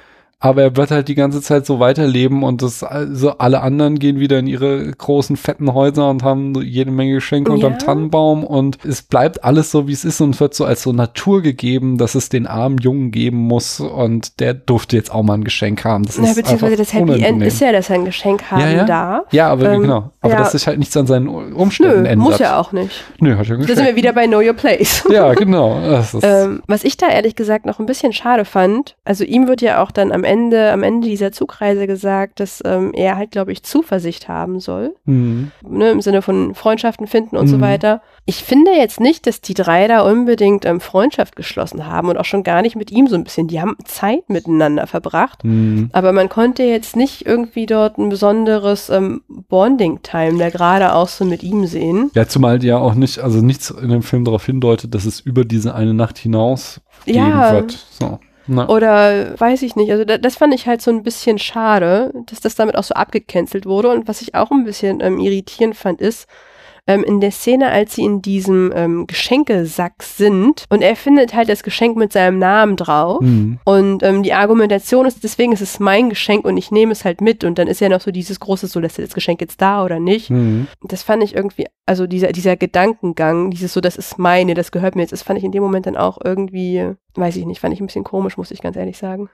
Aber 0.46 0.62
er 0.62 0.76
wird 0.76 0.90
halt 0.90 1.08
die 1.08 1.14
ganze 1.14 1.42
Zeit 1.42 1.66
so 1.66 1.80
weiterleben 1.80 2.42
und 2.42 2.62
das, 2.62 2.82
also 2.82 3.38
alle 3.38 3.60
anderen 3.62 3.98
gehen 3.98 4.18
wieder 4.20 4.38
in 4.38 4.46
ihre 4.46 4.90
großen, 4.92 5.36
fetten 5.36 5.74
Häuser 5.74 6.08
und 6.10 6.22
haben 6.22 6.54
jede 6.62 6.90
Menge 6.90 7.14
Geschenke 7.14 7.52
unterm 7.52 7.72
Ja. 7.72 7.78
Tannenbaum 7.78 8.44
und 8.44 8.78
es 8.84 9.02
bleibt 9.02 9.44
alles 9.44 9.70
so, 9.70 9.88
wie 9.88 9.92
es 9.92 10.04
ist 10.04 10.20
und 10.20 10.38
wird 10.40 10.54
so 10.54 10.64
als 10.64 10.82
so 10.82 10.92
Natur 10.92 11.42
gegeben, 11.42 11.98
dass 11.98 12.14
es 12.14 12.28
den 12.28 12.46
armen 12.46 12.78
Jungen 12.78 13.10
geben 13.10 13.38
muss 13.38 13.80
und 13.80 14.38
der 14.40 14.54
durfte 14.54 14.96
jetzt 14.96 15.12
auch 15.12 15.22
mal 15.22 15.34
ein 15.34 15.44
Geschenk 15.44 15.84
haben. 15.84 16.04
Das 16.04 16.18
Na, 16.18 16.28
ist 16.30 16.36
beziehungsweise 16.36 16.76
das 16.76 16.92
Happy 16.92 17.22
End 17.22 17.42
ist 17.42 17.60
ja, 17.60 17.72
dass 17.72 17.90
er 17.90 17.96
ein 17.96 18.04
Geschenk 18.04 18.50
haben 18.50 18.60
Ja, 18.60 18.70
ja. 18.70 18.84
darf. 18.84 19.24
Ja, 19.32 19.48
aber 19.48 19.70
Ähm, 19.72 19.82
genau. 19.82 20.10
Aber 20.20 20.32
ja. 20.34 20.38
dass 20.38 20.52
sich 20.52 20.66
halt 20.66 20.78
nichts 20.78 20.96
an 20.96 21.06
seinen 21.06 21.28
Umständen 21.28 22.02
Nö, 22.02 22.08
ändert. 22.08 22.28
muss 22.30 22.38
ja 22.38 22.58
auch 22.60 22.72
nicht. 22.72 23.04
Nö, 23.20 23.36
hat 23.36 23.46
ja 23.46 23.56
ein 23.56 23.66
Da 23.66 23.74
sind 23.74 23.84
wir 23.86 23.96
wieder 23.96 24.12
bei 24.12 24.26
Know 24.26 24.40
Your 24.40 24.54
Place. 24.54 25.04
Ja, 25.10 25.34
genau. 25.34 25.78
Ähm, 26.22 26.62
was 26.66 26.84
ich 26.84 26.96
da 26.96 27.08
ehrlich 27.08 27.34
gesagt 27.36 27.66
noch 27.66 27.78
ein 27.78 27.86
bisschen 27.86 28.12
schade 28.12 28.44
fand, 28.44 28.96
also 29.04 29.24
ihm 29.24 29.48
wird 29.48 29.60
ja 29.62 29.82
auch 29.82 29.90
dann 29.90 30.12
am 30.12 30.22
Ende, 30.24 30.35
am 30.44 30.82
Ende 30.82 31.08
dieser 31.08 31.32
Zugreise 31.32 31.86
gesagt, 31.86 32.40
dass 32.40 32.62
ähm, 32.64 32.92
er 32.94 33.16
halt, 33.16 33.30
glaube 33.30 33.52
ich, 33.52 33.62
Zuversicht 33.62 34.28
haben 34.28 34.60
soll, 34.60 34.94
hm. 35.06 35.50
ne, 35.68 35.90
im 35.90 36.00
Sinne 36.00 36.22
von 36.22 36.54
Freundschaften 36.54 37.06
finden 37.06 37.36
und 37.36 37.48
so 37.48 37.56
Mhm. 37.56 37.60
weiter. 37.62 38.02
Ich 38.26 38.42
finde 38.44 38.72
jetzt 38.72 39.00
nicht, 39.00 39.26
dass 39.26 39.40
die 39.40 39.54
drei 39.54 39.86
da 39.88 40.00
unbedingt 40.00 40.64
ähm, 40.64 40.80
Freundschaft 40.80 41.36
geschlossen 41.36 41.86
haben 41.86 42.08
und 42.08 42.18
auch 42.18 42.24
schon 42.24 42.42
gar 42.42 42.62
nicht 42.62 42.76
mit 42.76 42.90
ihm 42.90 43.06
so 43.06 43.14
ein 43.14 43.24
bisschen. 43.24 43.46
Die 43.48 43.60
haben 43.60 43.76
Zeit 43.84 44.28
miteinander 44.28 44.86
verbracht. 44.86 45.42
Hm. 45.42 45.90
Aber 45.92 46.12
man 46.12 46.28
konnte 46.28 46.62
jetzt 46.64 46.96
nicht 46.96 47.24
irgendwie 47.26 47.66
dort 47.66 47.98
ein 47.98 48.08
besonderes 48.08 48.90
ähm, 48.90 49.22
Bonding-Time 49.28 50.38
da 50.38 50.50
gerade 50.50 50.92
auch 50.94 51.08
so 51.08 51.24
mit 51.24 51.42
ihm 51.42 51.66
sehen. 51.66 52.10
Ja, 52.14 52.26
zumal 52.28 52.62
ja 52.64 52.78
auch 52.78 52.94
nicht, 52.94 53.18
also 53.20 53.40
nichts 53.40 53.70
in 53.70 53.88
dem 53.88 54.02
Film 54.02 54.24
darauf 54.24 54.44
hindeutet, 54.46 54.94
dass 54.94 55.04
es 55.06 55.20
über 55.20 55.44
diese 55.44 55.74
eine 55.74 55.94
Nacht 55.94 56.18
hinaus 56.18 56.80
gehen 57.04 57.16
Ja. 57.16 57.52
wird. 57.52 57.72
So. 57.90 58.18
Na. 58.46 58.68
Oder 58.68 59.38
weiß 59.38 59.62
ich 59.62 59.76
nicht. 59.76 59.90
Also 59.90 60.04
da, 60.04 60.18
das 60.18 60.36
fand 60.36 60.54
ich 60.54 60.66
halt 60.66 60.80
so 60.80 60.90
ein 60.90 61.02
bisschen 61.02 61.38
schade, 61.38 62.12
dass 62.26 62.40
das 62.40 62.54
damit 62.54 62.76
auch 62.76 62.84
so 62.84 62.94
abgecancelt 62.94 63.66
wurde. 63.66 63.90
Und 63.90 64.08
was 64.08 64.22
ich 64.22 64.34
auch 64.34 64.50
ein 64.50 64.64
bisschen 64.64 65.00
ähm, 65.00 65.18
irritierend 65.18 65.76
fand, 65.76 66.00
ist, 66.00 66.26
ähm, 66.86 67.02
in 67.04 67.20
der 67.20 67.30
Szene, 67.30 67.70
als 67.70 67.94
sie 67.94 68.02
in 68.02 68.22
diesem 68.22 68.72
ähm, 68.74 69.06
Geschenkesack 69.06 70.02
sind 70.02 70.64
und 70.68 70.82
er 70.82 70.96
findet 70.96 71.34
halt 71.34 71.48
das 71.48 71.62
Geschenk 71.62 71.96
mit 71.96 72.12
seinem 72.12 72.38
Namen 72.38 72.76
drauf. 72.76 73.20
Hm. 73.20 73.58
Und 73.64 74.02
ähm, 74.02 74.22
die 74.22 74.32
Argumentation 74.32 75.06
ist, 75.06 75.24
deswegen 75.24 75.52
ist 75.52 75.62
es 75.62 75.80
mein 75.80 76.10
Geschenk 76.10 76.44
und 76.44 76.56
ich 76.56 76.70
nehme 76.70 76.92
es 76.92 77.04
halt 77.04 77.20
mit. 77.20 77.44
Und 77.44 77.58
dann 77.58 77.68
ist 77.68 77.80
ja 77.80 77.88
noch 77.88 78.00
so 78.00 78.10
dieses 78.10 78.40
große, 78.40 78.66
so 78.68 78.80
lässt 78.80 78.98
er 78.98 79.04
das 79.04 79.14
Geschenk 79.14 79.40
jetzt 79.40 79.60
da 79.60 79.84
oder 79.84 79.98
nicht. 79.98 80.28
Hm. 80.28 80.68
Das 80.82 81.02
fand 81.02 81.22
ich 81.22 81.34
irgendwie, 81.34 81.66
also 81.86 82.06
dieser, 82.06 82.32
dieser 82.32 82.56
Gedankengang, 82.56 83.50
dieses 83.50 83.72
so, 83.72 83.80
das 83.80 83.96
ist 83.96 84.18
meine, 84.18 84.54
das 84.54 84.70
gehört 84.70 84.94
mir 84.94 85.02
jetzt, 85.02 85.12
das 85.12 85.22
fand 85.22 85.38
ich 85.38 85.44
in 85.44 85.52
dem 85.52 85.62
Moment 85.62 85.86
dann 85.86 85.96
auch 85.96 86.18
irgendwie, 86.22 86.92
weiß 87.14 87.36
ich 87.36 87.46
nicht, 87.46 87.60
fand 87.60 87.74
ich 87.74 87.80
ein 87.80 87.86
bisschen 87.86 88.04
komisch, 88.04 88.36
muss 88.36 88.50
ich 88.50 88.62
ganz 88.62 88.76
ehrlich 88.76 88.98
sagen. 88.98 89.28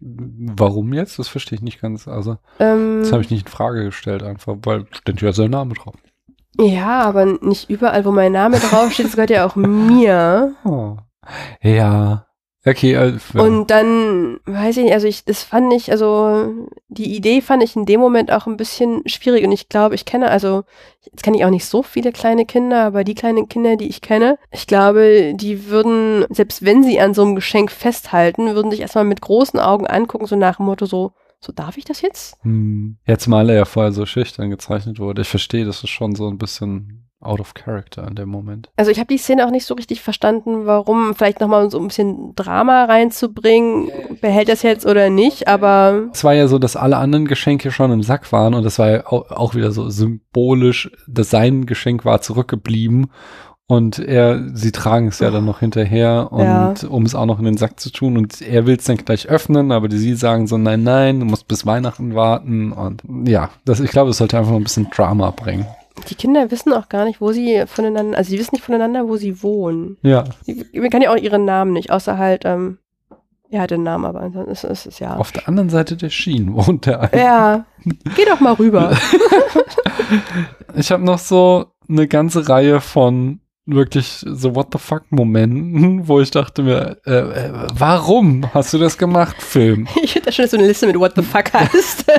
Warum 0.00 0.92
jetzt? 0.92 1.18
Das 1.18 1.28
verstehe 1.28 1.56
ich 1.56 1.62
nicht 1.62 1.80
ganz. 1.80 2.08
Also, 2.08 2.36
Ähm, 2.58 3.00
das 3.00 3.12
habe 3.12 3.22
ich 3.22 3.30
nicht 3.30 3.46
in 3.46 3.52
Frage 3.52 3.84
gestellt, 3.84 4.22
einfach, 4.22 4.56
weil 4.62 4.86
steht 4.90 5.22
ja 5.22 5.32
sein 5.32 5.50
Name 5.50 5.74
drauf. 5.74 5.94
Ja, 6.58 7.02
aber 7.02 7.24
nicht 7.24 7.70
überall, 7.70 8.04
wo 8.04 8.10
mein 8.10 8.32
Name 8.32 8.58
draufsteht, 8.58 9.06
das 9.06 9.14
gehört 9.14 9.30
ja 9.30 9.46
auch 9.46 9.56
mir. 9.56 10.54
Oh. 10.64 10.96
Ja, 11.62 12.26
Okay, 12.66 12.92
ja. 12.92 13.42
Und 13.42 13.70
dann, 13.70 14.40
weiß 14.46 14.78
ich 14.78 14.84
nicht, 14.84 14.94
also 14.94 15.06
ich, 15.06 15.26
das 15.26 15.42
fand 15.42 15.70
ich, 15.74 15.90
also 15.90 16.50
die 16.88 17.14
Idee 17.14 17.42
fand 17.42 17.62
ich 17.62 17.76
in 17.76 17.84
dem 17.84 18.00
Moment 18.00 18.32
auch 18.32 18.46
ein 18.46 18.56
bisschen 18.56 19.02
schwierig 19.04 19.44
und 19.44 19.52
ich 19.52 19.68
glaube, 19.68 19.94
ich 19.94 20.06
kenne, 20.06 20.30
also 20.30 20.64
jetzt 21.02 21.22
kenne 21.22 21.36
ich 21.36 21.44
auch 21.44 21.50
nicht 21.50 21.66
so 21.66 21.82
viele 21.82 22.10
kleine 22.10 22.46
Kinder, 22.46 22.84
aber 22.84 23.04
die 23.04 23.14
kleinen 23.14 23.50
Kinder, 23.50 23.76
die 23.76 23.88
ich 23.88 24.00
kenne, 24.00 24.38
ich 24.50 24.66
glaube, 24.66 25.34
die 25.34 25.68
würden, 25.68 26.24
selbst 26.30 26.64
wenn 26.64 26.82
sie 26.82 27.00
an 27.00 27.12
so 27.12 27.22
einem 27.22 27.34
Geschenk 27.34 27.70
festhalten, 27.70 28.54
würden 28.54 28.70
sich 28.70 28.80
erstmal 28.80 29.04
mit 29.04 29.20
großen 29.20 29.60
Augen 29.60 29.86
angucken, 29.86 30.24
so 30.24 30.34
nach 30.34 30.56
dem 30.56 30.64
Motto 30.64 30.86
so, 30.86 31.12
so 31.44 31.52
darf 31.52 31.76
ich 31.76 31.84
das 31.84 32.00
jetzt? 32.00 32.36
Hm. 32.42 32.96
Jetzt 33.06 33.26
mal 33.26 33.48
er 33.50 33.56
ja 33.56 33.64
vorher 33.64 33.92
so 33.92 34.06
schüchtern 34.06 34.50
gezeichnet 34.50 34.98
wurde. 34.98 35.22
Ich 35.22 35.28
verstehe, 35.28 35.64
das 35.64 35.84
ist 35.84 35.90
schon 35.90 36.14
so 36.14 36.28
ein 36.28 36.38
bisschen 36.38 37.04
out 37.20 37.40
of 37.40 37.54
character 37.54 38.06
in 38.06 38.14
dem 38.14 38.28
Moment. 38.28 38.70
Also 38.76 38.90
ich 38.90 38.98
habe 38.98 39.08
die 39.08 39.18
Szene 39.18 39.46
auch 39.46 39.50
nicht 39.50 39.64
so 39.64 39.74
richtig 39.74 40.02
verstanden, 40.02 40.66
warum 40.66 41.14
vielleicht 41.14 41.40
nochmal 41.40 41.70
so 41.70 41.78
ein 41.78 41.88
bisschen 41.88 42.34
Drama 42.34 42.84
reinzubringen, 42.84 43.90
behält 44.20 44.48
das 44.48 44.62
jetzt 44.62 44.86
oder 44.86 45.10
nicht, 45.10 45.48
aber 45.48 46.08
Es 46.12 46.22
war 46.22 46.34
ja 46.34 46.46
so, 46.48 46.58
dass 46.58 46.76
alle 46.76 46.98
anderen 46.98 47.26
Geschenke 47.26 47.72
schon 47.72 47.92
im 47.92 48.02
Sack 48.02 48.30
waren 48.32 48.54
und 48.54 48.62
das 48.62 48.78
war 48.78 48.90
ja 48.90 49.06
auch, 49.06 49.30
auch 49.30 49.54
wieder 49.54 49.72
so 49.72 49.88
symbolisch, 49.88 50.90
dass 51.06 51.30
sein 51.30 51.66
Geschenk 51.66 52.04
war 52.04 52.20
zurückgeblieben 52.20 53.10
und 53.66 53.98
er, 53.98 54.42
sie 54.54 54.72
tragen 54.72 55.08
es 55.08 55.20
ja 55.20 55.30
dann 55.30 55.46
noch 55.46 55.60
hinterher 55.60 56.28
und 56.32 56.42
Ja. 56.44 56.74
um 56.88 57.04
es 57.06 57.14
auch 57.14 57.24
noch 57.26 57.38
in 57.38 57.46
den 57.46 57.56
Sack 57.56 57.80
zu 57.80 57.90
tun 57.90 58.16
und 58.18 58.42
er 58.42 58.66
will 58.66 58.76
es 58.76 58.84
dann 58.84 58.98
gleich 58.98 59.26
öffnen, 59.28 59.72
aber 59.72 59.88
die, 59.88 59.96
sie 59.96 60.14
sagen 60.14 60.46
so, 60.46 60.58
nein, 60.58 60.82
nein, 60.82 61.20
du 61.20 61.26
musst 61.26 61.48
bis 61.48 61.64
Weihnachten 61.64 62.14
warten 62.14 62.72
und 62.72 63.02
ja, 63.26 63.48
das, 63.64 63.80
ich 63.80 63.90
glaube, 63.90 64.10
es 64.10 64.18
sollte 64.18 64.36
einfach 64.38 64.52
ein 64.52 64.62
bisschen 64.64 64.88
Drama 64.90 65.30
bringen. 65.30 65.66
die 66.10 66.14
Kinder 66.14 66.50
wissen 66.50 66.72
auch 66.74 66.88
gar 66.90 67.04
nicht, 67.06 67.20
wo 67.22 67.32
sie 67.32 67.64
voneinander, 67.66 68.18
also 68.18 68.30
sie 68.30 68.38
wissen 68.38 68.50
nicht 68.54 68.64
voneinander, 68.64 69.08
wo 69.08 69.16
sie 69.16 69.42
wohnen. 69.42 69.96
Ja, 70.02 70.24
Man 70.74 70.90
kann 70.90 71.00
ja 71.02 71.10
auch 71.10 71.16
ihren 71.16 71.44
Namen 71.46 71.72
nicht, 71.72 71.90
außer 71.90 72.18
halt, 72.18 72.42
ähm, 72.44 72.76
er 73.50 73.62
hat 73.62 73.70
den 73.70 73.84
Namen, 73.84 74.04
aber 74.04 74.20
ansonsten 74.20 74.50
ist 74.50 74.64
ist 74.64 74.86
es 74.86 74.98
ja. 74.98 75.16
auf 75.16 75.30
der 75.32 75.46
anderen 75.48 75.70
Seite 75.70 75.96
der 75.96 76.10
Schienen 76.10 76.54
wohnt 76.54 76.86
der 76.86 77.00
eine. 77.00 77.22
Ja, 77.22 77.64
geh 78.16 78.24
doch 78.28 78.40
mal 78.40 78.52
rüber. 78.54 78.94
Ich 80.76 80.90
habe 80.90 81.04
noch 81.04 81.18
so 81.18 81.66
eine 81.88 82.08
ganze 82.08 82.48
Reihe 82.48 82.80
von 82.80 83.40
wirklich 83.66 84.24
so 84.26 84.54
What 84.54 84.68
the 84.72 84.78
fuck 84.78 85.04
Momenten, 85.10 86.06
wo 86.08 86.20
ich 86.20 86.30
dachte 86.30 86.62
mir, 86.62 86.98
äh, 87.06 87.12
äh, 87.12 87.52
warum 87.74 88.48
hast 88.52 88.72
du 88.72 88.78
das 88.78 88.98
gemacht, 88.98 89.42
Film? 89.42 89.88
Ich 90.02 90.12
finde 90.12 90.26
das 90.26 90.36
schon 90.36 90.46
so 90.46 90.56
eine 90.56 90.66
Liste 90.66 90.86
mit 90.86 90.98
What 90.98 91.12
the 91.16 91.22
fuck 91.22 91.52
heißt. 91.52 92.04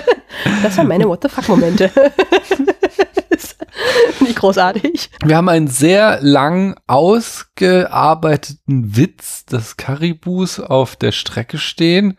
Das 0.62 0.78
waren 0.78 0.88
meine 0.88 1.08
What 1.08 1.24
the 1.24 1.30
fuck 1.30 1.48
Momente. 1.48 1.90
Nicht 4.20 4.36
großartig. 4.36 5.10
Wir 5.24 5.38
haben 5.38 5.48
einen 5.48 5.68
sehr 5.68 6.20
lang 6.22 6.76
ausgearbeiteten 6.88 8.98
Witz, 8.98 9.46
dass 9.46 9.78
Karibus 9.78 10.60
auf 10.60 10.98
der 10.98 11.14
Strecke 11.14 11.58
stehen 11.58 12.18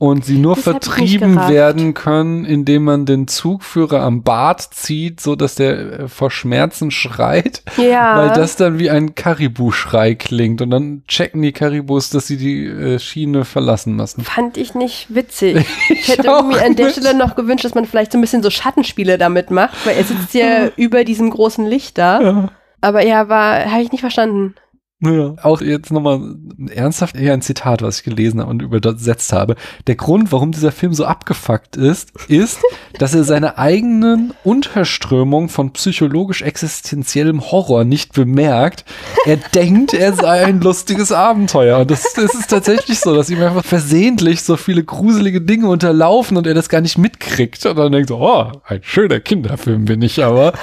und 0.00 0.24
sie 0.24 0.38
nur 0.38 0.54
Das 0.54 0.58
ich 0.58 0.70
vertrieben 0.70 1.36
werden 1.48 1.92
können, 1.92 2.44
indem 2.44 2.84
man 2.84 3.04
den 3.04 3.26
Zugführer 3.26 4.00
am 4.02 4.22
Bart 4.22 4.60
zieht, 4.72 5.20
so 5.20 5.34
dass 5.34 5.56
der 5.56 5.78
äh, 5.78 6.08
vor 6.08 6.30
Schmerzen 6.30 6.92
schreit. 6.92 7.62
Ja. 7.76 8.16
Weil 8.16 8.28
das 8.30 8.54
dann 8.54 8.78
wie 8.78 8.90
ein 8.90 9.16
Karibu-Schrei 9.16 10.14
klingt 10.14 10.62
und 10.62 10.70
dann 10.70 11.02
checken 11.08 11.42
die 11.42 11.50
Karibus, 11.50 12.10
dass 12.10 12.28
sie 12.28 12.36
die 12.36 12.64
äh, 12.66 12.98
Schiene 13.00 13.44
verlassen 13.44 13.96
müssen. 13.96 14.22
Fand 14.22 14.56
ich 14.56 14.74
nicht 14.74 15.14
witzig. 15.14 15.66
Ich 15.88 16.08
hätte 16.08 16.32
auch 16.32 16.44
irgendwie 16.44 16.60
an 16.60 16.76
der. 16.76 16.90
Stelle 16.90 17.14
noch 17.14 17.34
gewünscht, 17.34 17.64
dass 17.64 17.74
man 17.74 17.84
vielleicht 17.84 18.12
so 18.12 18.18
ein 18.18 18.20
bisschen 18.20 18.42
so 18.42 18.50
Schattenspiele 18.50 19.18
damit 19.18 19.50
macht, 19.50 19.84
weil 19.84 19.96
er 19.96 20.04
sitzt 20.04 20.32
ja 20.32 20.68
über 20.76 21.04
diesem 21.04 21.30
großen 21.30 21.66
Licht 21.66 21.98
da. 21.98 22.20
Ja. 22.20 22.48
Aber 22.80 23.04
ja, 23.04 23.28
war, 23.28 23.70
habe 23.70 23.82
ich 23.82 23.90
nicht 23.90 24.00
verstanden. 24.00 24.54
Ja. 25.00 25.36
Auch 25.42 25.60
jetzt 25.60 25.92
nochmal 25.92 26.34
ernsthaft 26.74 27.14
eher 27.14 27.32
ein 27.32 27.40
Zitat, 27.40 27.82
was 27.82 27.98
ich 27.98 28.02
gelesen 28.02 28.40
habe 28.40 28.50
und 28.50 28.62
übersetzt 28.62 29.32
habe. 29.32 29.54
Der 29.86 29.94
Grund, 29.94 30.32
warum 30.32 30.50
dieser 30.50 30.72
Film 30.72 30.92
so 30.92 31.04
abgefuckt 31.04 31.76
ist, 31.76 32.10
ist, 32.26 32.58
dass 32.98 33.14
er 33.14 33.22
seine 33.22 33.58
eigenen 33.58 34.34
Unterströmung 34.42 35.50
von 35.50 35.72
psychologisch 35.72 36.42
existenziellem 36.42 37.52
Horror 37.52 37.84
nicht 37.84 38.12
bemerkt. 38.12 38.84
Er 39.24 39.36
denkt, 39.36 39.94
er 39.94 40.14
sei 40.14 40.44
ein 40.44 40.60
lustiges 40.60 41.12
Abenteuer. 41.12 41.78
Und 41.78 41.92
das, 41.92 42.14
das 42.14 42.34
ist 42.34 42.50
tatsächlich 42.50 42.98
so, 42.98 43.14
dass 43.14 43.30
ihm 43.30 43.40
einfach 43.40 43.64
versehentlich 43.64 44.42
so 44.42 44.56
viele 44.56 44.82
gruselige 44.82 45.40
Dinge 45.40 45.68
unterlaufen 45.68 46.36
und 46.36 46.44
er 46.44 46.54
das 46.54 46.68
gar 46.68 46.80
nicht 46.80 46.98
mitkriegt. 46.98 47.64
Und 47.66 47.76
dann 47.76 47.92
denkt 47.92 48.08
so, 48.08 48.18
oh, 48.18 48.50
ein 48.64 48.80
schöner 48.82 49.20
Kinderfilm 49.20 49.84
bin 49.84 50.02
ich 50.02 50.24
aber. 50.24 50.54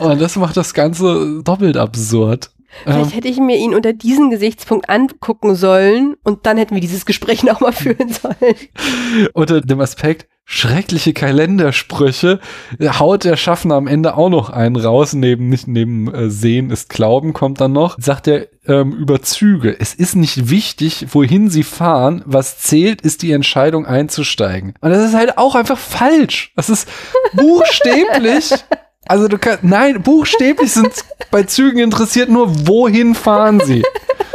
Und 0.00 0.20
das 0.20 0.34
macht 0.34 0.56
das 0.56 0.74
Ganze 0.74 1.42
doppelt 1.44 1.76
absurd. 1.76 2.50
Vielleicht 2.82 3.10
Ähm, 3.10 3.12
hätte 3.12 3.28
ich 3.28 3.38
mir 3.38 3.56
ihn 3.56 3.74
unter 3.74 3.92
diesem 3.92 4.30
Gesichtspunkt 4.30 4.88
angucken 4.88 5.54
sollen 5.54 6.16
und 6.22 6.46
dann 6.46 6.56
hätten 6.56 6.74
wir 6.74 6.80
dieses 6.80 7.06
Gespräch 7.06 7.42
nochmal 7.44 7.72
führen 7.72 8.10
sollen. 8.10 8.54
unter 9.32 9.60
dem 9.60 9.80
Aspekt 9.80 10.26
schreckliche 10.46 11.14
Kalendersprüche 11.14 12.38
haut 12.82 13.24
der 13.24 13.36
Schaffner 13.36 13.76
am 13.76 13.86
Ende 13.86 14.16
auch 14.16 14.28
noch 14.28 14.50
einen 14.50 14.76
raus, 14.76 15.14
neben 15.14 15.48
nicht 15.48 15.66
neben 15.66 16.12
äh, 16.12 16.28
Sehen 16.28 16.70
ist 16.70 16.90
Glauben 16.90 17.32
kommt 17.32 17.60
dann 17.60 17.72
noch, 17.72 17.96
sagt 17.98 18.28
er 18.28 18.48
ähm, 18.66 18.92
über 18.92 19.22
Züge. 19.22 19.74
Es 19.78 19.94
ist 19.94 20.16
nicht 20.16 20.50
wichtig, 20.50 21.06
wohin 21.12 21.48
sie 21.48 21.62
fahren, 21.62 22.22
was 22.26 22.58
zählt, 22.58 23.00
ist 23.00 23.22
die 23.22 23.32
Entscheidung 23.32 23.86
einzusteigen. 23.86 24.74
Und 24.80 24.90
das 24.90 25.08
ist 25.08 25.14
halt 25.14 25.38
auch 25.38 25.54
einfach 25.54 25.78
falsch. 25.78 26.52
Das 26.56 26.68
ist 26.68 26.88
buchstäblich 27.32 28.52
also 29.06 29.28
du 29.28 29.38
kannst, 29.38 29.64
nein, 29.64 30.02
buchstäblich 30.02 30.72
sind 30.72 30.92
bei 31.30 31.42
Zügen 31.44 31.78
interessiert 31.78 32.28
nur, 32.28 32.66
wohin 32.66 33.14
fahren 33.14 33.60
sie. 33.64 33.82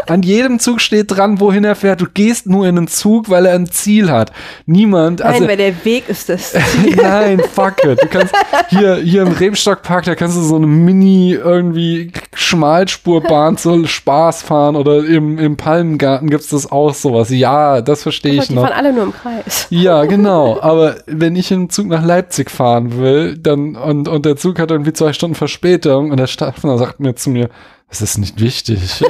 An 0.09 0.23
jedem 0.23 0.57
Zug 0.57 0.81
steht 0.81 1.11
dran, 1.11 1.39
wohin 1.39 1.63
er 1.63 1.75
fährt. 1.75 2.01
Du 2.01 2.07
gehst 2.11 2.47
nur 2.47 2.65
in 2.65 2.77
einen 2.77 2.87
Zug, 2.87 3.29
weil 3.29 3.45
er 3.45 3.53
ein 3.53 3.67
Ziel 3.67 4.09
hat. 4.09 4.31
Niemand, 4.65 5.21
also 5.21 5.39
Nein, 5.39 5.49
weil 5.49 5.57
der 5.57 5.85
Weg 5.85 6.09
ist 6.09 6.29
das. 6.29 6.55
Nein, 6.95 7.39
fuck 7.53 7.83
it. 7.83 8.01
Du 8.01 8.07
kannst 8.07 8.33
hier, 8.69 8.95
hier 8.95 9.21
im 9.21 9.33
Rebstockpark, 9.33 10.05
da 10.05 10.15
kannst 10.15 10.35
du 10.35 10.41
so 10.41 10.55
eine 10.55 10.65
Mini 10.65 11.33
irgendwie 11.33 12.11
Schmalspurbahn 12.33 13.57
zum 13.57 13.85
Spaß 13.85 14.41
fahren 14.41 14.75
oder 14.75 15.05
im, 15.05 15.37
im 15.37 15.57
Palmengarten 15.57 16.29
gibt's 16.29 16.49
das 16.49 16.71
auch 16.71 16.95
sowas. 16.95 17.29
Ja, 17.29 17.81
das 17.81 18.01
verstehe 18.01 18.33
ich 18.33 18.47
die 18.47 18.55
noch. 18.55 18.63
fahren 18.63 18.73
alle 18.73 18.93
nur 18.93 19.03
im 19.03 19.13
Kreis. 19.13 19.67
Ja, 19.69 20.05
genau. 20.05 20.59
Aber 20.59 20.95
wenn 21.05 21.35
ich 21.35 21.51
im 21.51 21.69
Zug 21.69 21.87
nach 21.87 22.03
Leipzig 22.03 22.49
fahren 22.49 22.97
will, 22.97 23.37
dann 23.37 23.75
und, 23.75 24.07
und 24.07 24.25
der 24.25 24.37
Zug 24.37 24.57
hat 24.59 24.71
irgendwie 24.71 24.93
zwei 24.93 25.13
Stunden 25.13 25.35
Verspätung 25.35 26.11
und 26.11 26.17
der 26.17 26.27
Schaffner 26.27 26.77
sagt 26.77 26.99
mir 26.99 27.15
zu 27.15 27.29
mir, 27.29 27.49
es 27.91 28.01
ist 28.01 28.19
nicht 28.19 28.39
wichtig. 28.39 28.79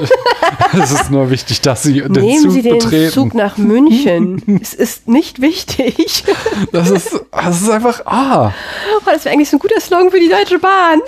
es 0.72 0.90
ist 0.90 1.10
nur 1.10 1.30
wichtig, 1.30 1.60
dass 1.60 1.82
Sie 1.82 2.00
den 2.00 2.12
Nehmen 2.12 2.42
Zug 2.42 2.52
Sie 2.52 2.62
den 2.62 2.78
betreten. 2.78 3.12
Zug 3.12 3.34
nach 3.34 3.58
München. 3.58 4.58
es 4.62 4.72
ist 4.72 5.06
nicht 5.06 5.42
wichtig. 5.42 6.24
Das 6.72 6.90
ist, 6.90 7.20
das 7.30 7.60
ist 7.60 7.68
einfach, 7.68 8.06
ah. 8.06 8.52
Oh, 8.96 9.02
das 9.04 9.24
wäre 9.26 9.34
eigentlich 9.34 9.50
so 9.50 9.58
ein 9.58 9.60
guter 9.60 9.80
Slogan 9.80 10.10
für 10.10 10.18
die 10.18 10.30
Deutsche 10.30 10.58
Bahn. 10.58 11.00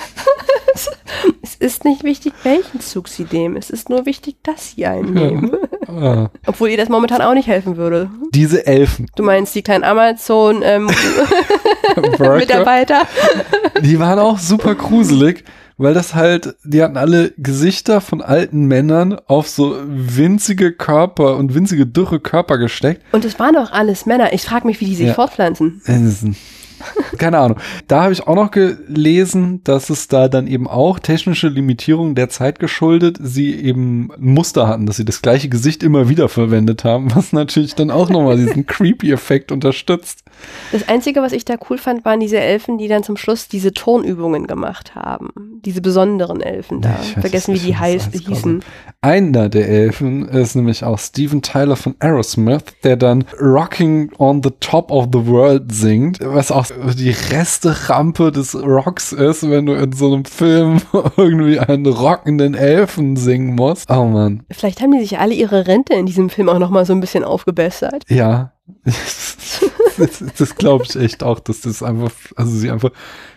es 1.43 1.55
ist 1.55 1.85
nicht 1.85 2.05
wichtig, 2.05 2.35
welchen 2.43 2.81
Zug 2.81 3.09
Sie 3.09 3.27
nehmen. 3.31 3.57
Es 3.57 3.71
ist 3.71 3.89
nur 3.89 4.05
wichtig, 4.05 4.37
dass 4.43 4.73
Sie 4.73 4.85
einen 4.85 5.15
nehmen. 5.15 5.57
ah. 5.89 6.29
Obwohl 6.47 6.69
ihr 6.69 6.77
das 6.77 6.91
momentan 6.91 7.23
auch 7.23 7.35
nicht 7.35 7.49
helfen 7.49 7.79
würde. 7.79 8.11
Diese 8.33 8.67
Elfen. 8.67 9.07
Du 9.17 9.23
meinst 9.23 9.55
die 9.55 9.63
kleinen 9.63 9.85
Amazon 9.85 10.61
ähm? 10.63 10.91
Die 13.81 13.99
waren 13.99 14.19
auch 14.19 14.39
super 14.39 14.75
gruselig, 14.75 15.45
weil 15.83 15.95
das 15.95 16.15
halt, 16.15 16.55
die 16.65 16.83
hatten 16.83 16.97
alle 16.97 17.33
Gesichter 17.39 18.01
von 18.01 18.21
alten 18.23 18.67
Männern 18.67 19.19
auf 19.27 19.49
so 19.49 19.77
winzige 19.87 20.73
Körper 20.73 21.37
und 21.37 21.55
winzige 21.55 21.87
dürre 21.87 22.21
Körper 22.21 22.59
gesteckt. 22.59 23.03
Und 23.13 23.25
es 23.25 23.39
waren 23.39 23.55
doch 23.55 23.73
alles 23.73 24.07
Männer. 24.07 24.33
Ich 24.33 24.43
frage 24.43 24.67
mich, 24.67 24.81
wie 24.81 24.87
die 24.87 24.95
sich 24.97 25.09
Ja. 25.09 25.15
fortpflanzen. 25.15 25.83
Keine 27.19 27.39
Ahnung. 27.39 27.59
Da 27.87 28.03
habe 28.03 28.13
ich 28.13 28.27
auch 28.27 28.35
noch 28.35 28.51
gelesen, 28.51 29.63
dass 29.65 29.91
es 29.91 30.09
da 30.09 30.29
dann 30.29 30.47
eben 30.47 30.67
auch 30.67 30.99
technische 30.99 31.49
Limitierungen 31.49 32.15
der 32.15 32.29
Zeit 32.29 32.59
geschuldet, 32.59 33.19
sie 33.21 33.55
eben 33.55 34.11
ein 34.13 34.35
Muster 34.35 34.67
hatten, 34.67 34.87
dass 34.87 34.97
sie 34.97 35.05
das 35.05 35.23
gleiche 35.23 35.49
Gesicht 35.49 35.83
immer 35.83 36.09
wieder 36.09 36.29
verwendet 36.29 36.85
haben, 36.85 37.15
was 37.15 37.33
natürlich 37.33 37.75
dann 37.75 37.91
auch 37.91 38.11
nochmal 38.11 38.37
diesen 38.37 38.67
Creepy-Effekt 38.67 39.53
unterstützt. 39.53 40.22
Das 40.73 40.89
Einzige, 40.89 41.23
was 41.23 41.33
ich 41.33 41.45
da 41.45 41.57
cool 41.69 41.79
fand, 41.79 42.05
waren 42.05 42.21
diese 42.21 42.39
Elfen, 42.39 42.79
die 42.79 42.89
dann 42.89 43.03
zum 43.03 43.17
Schluss 43.17 43.49
diese 43.49 43.73
Tonübungen 43.73 44.47
gemacht 44.47 44.95
haben. 44.95 45.31
Diese 45.65 45.81
besonderen 45.81 46.41
Elfen 46.41 46.81
da. 46.81 46.97
Ich 47.03 47.13
Vergessen, 47.13 47.53
wie 47.53 47.59
es 47.59 47.63
die 47.63 47.69
nicht, 47.69 47.79
heiß, 47.81 48.09
hießen. 48.13 48.65
Einer 49.01 49.49
der 49.49 49.69
Elfen 49.69 50.29
ist 50.29 50.55
nämlich 50.55 50.85
auch 50.85 50.99
Steven 50.99 51.43
Tyler 51.43 51.77
von 51.77 51.95
Aerosmith, 51.99 52.65
der 52.85 52.97
dann 52.97 53.25
Rocking 53.41 54.11
on 54.19 54.43
the 54.43 54.51
Top 54.61 54.91
of 54.91 55.09
the 55.13 55.27
World 55.27 55.73
singt, 55.73 56.21
was 56.23 56.51
auch 56.51 56.67
die 56.97 57.11
Resterampe 57.11 58.33
des 58.33 58.55
Rocks 58.55 59.13
ist, 59.13 59.49
wenn 59.49 59.67
du 59.67 59.75
in 59.75 59.93
so 59.93 60.13
einem 60.13 60.25
Film 60.25 60.81
irgendwie 61.17 61.59
einen 61.59 61.87
rockenden 61.87 62.55
Elfen 62.55 63.17
singen 63.17 63.55
musst. 63.55 63.91
Oh 63.91 64.05
man, 64.05 64.45
Vielleicht 64.51 64.81
haben 64.81 64.93
die 64.93 65.01
sich 65.01 65.19
alle 65.19 65.35
ihre 65.35 65.67
Rente 65.67 65.95
in 65.95 66.07
diesem 66.07 66.31
Film 66.31 66.49
auch 66.49 66.59
nochmal 66.59 66.87
so 66.87 66.93
ein 66.93 67.01
bisschen 67.01 67.25
aufgebessert. 67.25 68.05
ja. 68.09 68.53
Das 68.85 70.25
das 70.37 70.55
glaube 70.57 70.85
ich 70.85 70.97
echt 70.97 71.23
auch, 71.23 71.41
dass 71.41 71.61
das 71.63 71.83
einfach, 71.83 72.13
also 72.37 72.57
sie 72.57 72.71
einfach, 72.71 72.91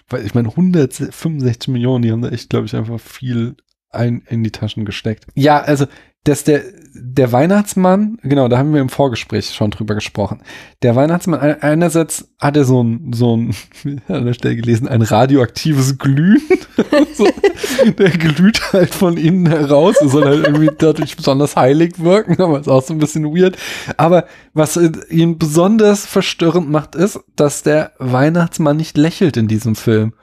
weil 0.10 0.26
ich 0.26 0.34
meine 0.34 0.50
165 0.50 1.68
Millionen, 1.70 2.02
die 2.02 2.12
haben 2.12 2.22
da 2.22 2.30
echt, 2.30 2.50
glaube 2.50 2.66
ich, 2.66 2.76
einfach 2.76 3.00
viel 3.00 3.56
ein 3.90 4.24
in 4.28 4.44
die 4.44 4.52
Taschen 4.52 4.86
gesteckt. 4.86 5.28
Ja, 5.36 5.62
also 5.62 5.86
dass 6.24 6.44
der 6.44 6.64
der 6.98 7.32
Weihnachtsmann, 7.32 8.18
genau, 8.24 8.48
da 8.48 8.58
haben 8.58 8.74
wir 8.74 8.82
im 8.82 8.90
Vorgespräch 8.90 9.54
schon 9.54 9.72
drüber 9.72 9.96
gesprochen. 9.96 10.42
Der 10.82 10.96
Weihnachtsmann, 10.96 11.40
einerseits 11.40 12.30
hat 12.40 12.56
er 12.56 12.64
so 12.64 12.84
ein, 12.84 13.12
so 13.14 13.36
ein, 13.36 13.56
an 14.08 14.26
der 14.26 14.34
Stelle 14.34 14.56
gelesen, 14.56 14.88
ein 14.88 15.02
radioaktives 15.02 15.98
Glühen. 15.98 16.42
so, 17.14 17.28
der 17.98 18.10
glüht 18.10 18.74
halt 18.74 18.96
von 18.96 19.18
innen 19.18 19.48
heraus. 19.48 19.96
Er 20.02 20.08
soll 20.08 20.26
halt 20.26 20.46
irgendwie 20.46 20.72
dadurch 20.78 21.18
besonders 21.18 21.56
heilig 21.56 22.00
wirken, 22.00 22.42
aber 22.42 22.60
ist 22.60 22.70
auch 22.70 22.84
so 22.84 22.94
ein 22.94 23.00
bisschen 23.00 23.26
weird. 23.26 23.58
Aber 23.98 24.26
was 24.54 24.80
ihn 25.10 25.38
besonders 25.38 26.06
verstörend 26.06 26.70
macht, 26.70 26.96
ist, 26.96 27.20
dass 27.36 27.64
der 27.64 27.92
Weihnachtsmann 28.00 28.78
nicht 28.78 28.98
lächelt 28.98 29.38
in 29.38 29.48
diesem 29.48 29.76
Film. 29.76 30.14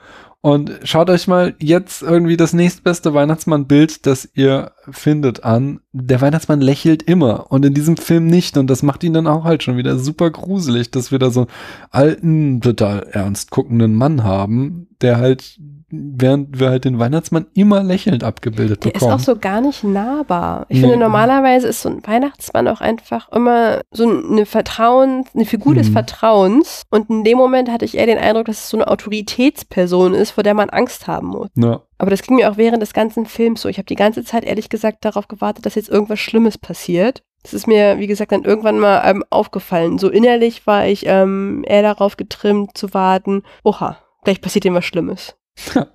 Und 0.45 0.77
schaut 0.83 1.09
euch 1.09 1.25
mal 1.29 1.55
jetzt 1.61 2.01
irgendwie 2.01 2.35
das 2.35 2.51
nächstbeste 2.51 3.13
Weihnachtsmann-Bild, 3.13 4.05
das 4.05 4.27
ihr 4.33 4.73
findet, 4.91 5.45
an. 5.45 5.79
Der 5.93 6.19
Weihnachtsmann 6.19 6.59
lächelt 6.59 7.01
immer 7.01 7.49
und 7.49 7.63
in 7.63 7.73
diesem 7.73 7.95
Film 7.95 8.27
nicht. 8.27 8.57
Und 8.57 8.67
das 8.67 8.83
macht 8.83 9.05
ihn 9.05 9.13
dann 9.13 9.25
auch 9.25 9.45
halt 9.45 9.63
schon 9.63 9.77
wieder 9.77 9.97
super 9.97 10.29
gruselig, 10.31 10.91
dass 10.91 11.13
wir 11.13 11.19
da 11.19 11.29
so 11.29 11.47
einen 11.47 11.49
alten, 11.91 12.61
total 12.61 13.07
ernst 13.11 13.51
guckenden 13.51 13.95
Mann 13.95 14.25
haben, 14.25 14.89
der 14.99 15.17
halt 15.17 15.61
während 15.95 16.59
wir 16.59 16.69
halt 16.69 16.85
den 16.85 16.97
Weihnachtsmann 16.99 17.45
immer 17.53 17.83
lächelnd 17.83 18.23
abgebildet 18.23 18.83
Der 18.83 18.91
bekommen. 18.91 19.11
ist 19.11 19.15
auch 19.15 19.23
so 19.23 19.39
gar 19.39 19.61
nicht 19.61 19.83
nahbar. 19.83 20.65
Ich 20.69 20.77
Nee. 20.77 20.81
finde, 20.89 20.97
normalerweise 20.97 21.67
ist 21.67 21.81
so 21.81 21.89
ein 21.89 22.05
Weihnachtsmann 22.05 22.67
auch 22.67 22.81
einfach 22.81 23.31
immer 23.31 23.81
so 23.91 24.03
eine 24.09 24.45
Vertrauen, 24.45 25.25
eine 25.35 25.45
Figur 25.45 25.75
des 25.75 25.89
Mhm. 25.89 25.93
Vertrauens. 25.93 26.83
Und 26.89 27.09
in 27.09 27.23
dem 27.23 27.37
Moment 27.37 27.69
hatte 27.71 27.85
ich 27.85 27.95
eher 27.97 28.05
den 28.07 28.17
Eindruck, 28.17 28.45
dass 28.45 28.59
es 28.59 28.69
so 28.69 28.77
eine 28.77 28.87
Autoritätsperson 28.87 30.13
ist, 30.13 30.31
vor 30.31 30.43
der 30.43 30.53
man 30.53 30.69
Angst 30.69 31.07
haben 31.07 31.27
muss. 31.27 31.49
ja. 31.55 31.81
Aber 31.99 32.09
das 32.09 32.21
ging 32.23 32.35
mir 32.35 32.51
auch 32.51 32.57
während 32.57 32.81
des 32.81 32.91
ganzen 32.91 33.25
Films 33.25 33.61
so. 33.61 33.69
Ich 33.69 33.77
habe 33.77 33.85
die 33.85 33.95
ganze 33.95 34.25
Zeit 34.25 34.43
ehrlich 34.43 34.67
gesagt 34.67 35.05
darauf 35.05 35.29
gewartet, 35.29 35.65
dass 35.65 35.75
jetzt 35.75 35.87
irgendwas 35.87 36.19
Schlimmes 36.19 36.57
passiert. 36.57 37.23
Das 37.43 37.53
ist 37.53 37.65
mir, 37.65 37.97
wie 37.97 38.07
gesagt, 38.07 38.33
dann 38.33 38.43
irgendwann 38.43 38.77
mal 38.77 39.01
ähm, 39.05 39.23
aufgefallen. 39.29 39.97
So 39.99 40.09
innerlich 40.09 40.67
war 40.67 40.85
ich 40.85 41.05
ähm, 41.05 41.63
eher 41.65 41.81
darauf 41.81 42.17
getrimmt 42.17 42.77
zu 42.77 42.93
warten, 42.93 43.43
oha, 43.63 43.97
gleich 44.25 44.41
passiert 44.41 44.65
ihm 44.65 44.73
was 44.73 44.83
Schlimmes. 44.83 45.35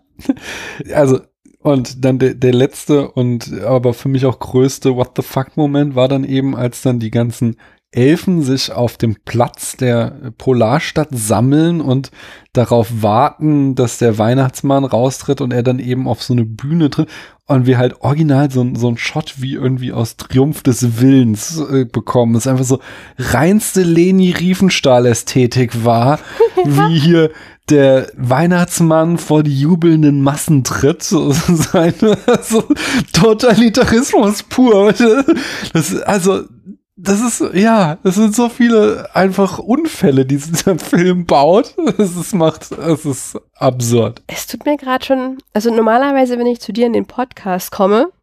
Also, 0.93 1.21
und 1.61 2.05
dann 2.05 2.19
der, 2.19 2.35
der 2.35 2.53
letzte 2.53 3.11
und 3.11 3.61
aber 3.63 3.95
für 3.95 4.09
mich 4.09 4.27
auch 4.27 4.39
größte 4.39 4.97
What 4.97 5.13
the 5.17 5.23
fuck-Moment 5.23 5.95
war 5.95 6.09
dann 6.09 6.25
eben, 6.25 6.57
als 6.57 6.83
dann 6.83 6.99
die 6.99 7.11
ganzen 7.11 7.57
Elfen 7.91 8.43
sich 8.43 8.71
auf 8.71 8.99
dem 8.99 9.17
Platz 9.25 9.77
der 9.77 10.33
Polarstadt 10.37 11.09
sammeln 11.13 11.81
und 11.81 12.11
darauf 12.53 12.89
warten, 13.03 13.75
dass 13.75 13.97
der 13.99 14.19
Weihnachtsmann 14.19 14.85
raustritt 14.85 15.41
und 15.41 15.53
er 15.53 15.63
dann 15.63 15.79
eben 15.79 16.07
auf 16.07 16.23
so 16.23 16.35
eine 16.35 16.45
Bühne 16.45 16.91
tritt 16.91 17.09
und 17.47 17.65
wir 17.65 17.79
halt 17.79 18.03
original 18.03 18.51
so, 18.51 18.61
ein- 18.61 18.77
so 18.77 18.89
ein 18.89 18.99
Shot 18.99 19.37
wie 19.39 19.55
irgendwie 19.55 19.93
aus 19.93 20.17
Triumph 20.19 20.63
des 20.63 21.01
Willens 21.01 21.59
äh, 21.61 21.87
bekommen. 21.87 22.35
Das 22.35 22.47
einfach 22.47 22.65
so 22.67 22.81
reinste 23.19 23.83
Leni 23.83 24.33
Riefenstahl-Ästhetik 24.33 25.83
war, 25.85 26.19
wie 26.65 26.99
hier 26.99 27.31
der 27.71 28.09
Weihnachtsmann 28.17 29.17
vor 29.19 29.43
die 29.43 29.59
jubelnden 29.59 30.21
Massen 30.23 30.63
tritt. 30.65 31.03
So, 31.03 31.33
sein, 31.33 31.95
so 32.43 32.65
Totalitarismus 33.13 34.43
pur. 34.43 34.93
Das, 35.73 35.95
also, 36.03 36.43
das 37.01 37.21
ist, 37.21 37.55
ja, 37.55 37.97
das 38.03 38.17
sind 38.17 38.35
so 38.35 38.49
viele 38.49 39.09
einfach 39.15 39.59
Unfälle, 39.61 40.27
die 40.27 40.37
dieser 40.37 40.79
Film 40.79 41.27
baut. 41.27 41.75
Es 41.97 42.17
ist, 42.17 42.35
macht, 42.35 42.73
es 42.73 43.05
ist 43.07 43.39
absurd. 43.57 44.23
Es 44.27 44.49
tut 44.49 44.67
mir 44.67 44.77
gerade 44.77 45.05
schon, 45.05 45.39
also 45.53 45.73
normalerweise, 45.73 46.39
wenn 46.39 46.47
ich 46.47 46.61
zu 46.61 46.73
dir 46.73 46.87
in 46.87 46.93
den 46.93 47.07
Podcast 47.07 47.71
komme, 47.71 48.09
es 48.09 48.18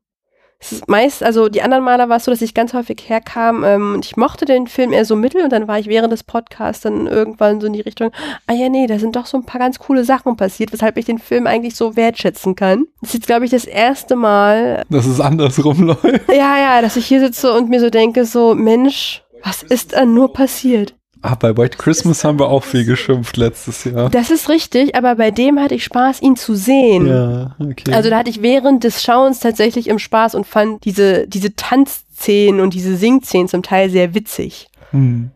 meist, 0.88 1.24
also 1.24 1.50
die 1.50 1.62
anderen 1.62 1.84
Male 1.84 2.08
war 2.10 2.18
es 2.18 2.26
so, 2.26 2.32
dass 2.32 2.42
ich 2.42 2.54
ganz 2.54 2.74
häufig 2.74 2.98
herkam 3.08 3.64
ähm, 3.64 3.94
und 3.96 4.06
ich 4.06 4.18
mochte 4.18 4.46
den 4.46 4.68
Film 4.68 4.94
eher 4.94 5.06
so 5.06 5.16
mittel 5.16 5.42
und 5.44 5.52
dann 5.52 5.68
war 5.68 5.80
ich 5.80 5.88
während 5.88 6.12
des 6.12 6.24
Podcasts 6.24 6.82
dann 6.84 7.08
irgendwann 7.08 7.60
so 7.62 7.68
in 7.68 7.74
die 7.74 7.82
Richtung, 7.82 8.12
ah 8.48 8.54
ja, 8.54 8.70
nee, 8.70 8.88
da 8.88 9.00
sind 9.00 9.16
doch 9.16 9.26
so 9.26 9.38
ein 9.38 9.46
paar 9.46 9.60
ganz 9.60 9.80
coole 9.80 10.04
Sachen 10.04 10.38
passiert, 10.38 10.72
weshalb 10.74 10.98
ich 10.98 11.06
den 11.06 11.20
Film 11.20 11.48
eigentlich 11.48 11.76
so 11.76 11.96
wertschätzen 11.96 12.56
kann. 12.56 12.86
Das 13.02 13.10
ist 13.10 13.14
jetzt, 13.16 13.28
glaube 13.28 13.46
ich, 13.46 13.52
das 13.52 13.66
erste 13.66 14.16
Mal, 14.16 14.84
Dass 14.90 15.06
es 15.06 15.20
andersrum 15.20 15.84
läuft. 15.88 16.30
ja, 16.30 16.58
ja, 16.58 16.82
dass 16.82 16.96
ich 16.96 17.06
hier 17.06 17.20
sitze 17.20 17.54
und 17.54 17.70
mir 17.70 17.80
so 17.80 17.90
denke, 17.90 18.26
so, 18.26 18.56
Mensch, 18.56 19.24
was 19.44 19.64
ist 19.64 19.94
da 19.94 20.06
nur 20.06 20.34
passiert? 20.34 20.96
Ah, 21.26 21.34
bei 21.34 21.58
White 21.58 21.78
Christmas 21.78 22.24
haben 22.24 22.38
wir 22.38 22.50
auch 22.50 22.64
viel 22.64 22.86
geschimpft 22.86 23.36
letztes 23.36 23.84
Jahr. 23.84 24.12
Das 24.12 24.30
ist 24.30 24.48
richtig, 24.48 24.96
aber 24.96 25.16
bei 25.16 25.32
dem 25.32 25.60
hatte 25.60 25.74
ich 25.74 25.84
Spaß, 25.84 26.22
ihn 26.22 26.36
zu 26.36 26.54
sehen. 26.54 27.08
Ja, 27.08 27.56
okay. 27.60 27.94
Also 27.94 28.12
da 28.12 28.20
hatte 28.20 28.30
ich 28.30 28.44
während 28.44 28.84
des 28.84 29.02
Schauens 29.02 29.40
tatsächlich 29.40 29.88
im 29.88 29.98
Spaß 29.98 30.36
und 30.36 30.46
fand 30.46 30.86
diese, 30.86 31.28
diese 31.28 31.56
Tanzszenen 31.56 32.62
und 32.62 32.76
diese 32.76 32.96
Singszenen 32.96 33.48
zum 33.48 33.64
Teil 33.64 33.90
sehr 33.90 34.14
witzig. 34.14 34.68
hm. 34.92 35.32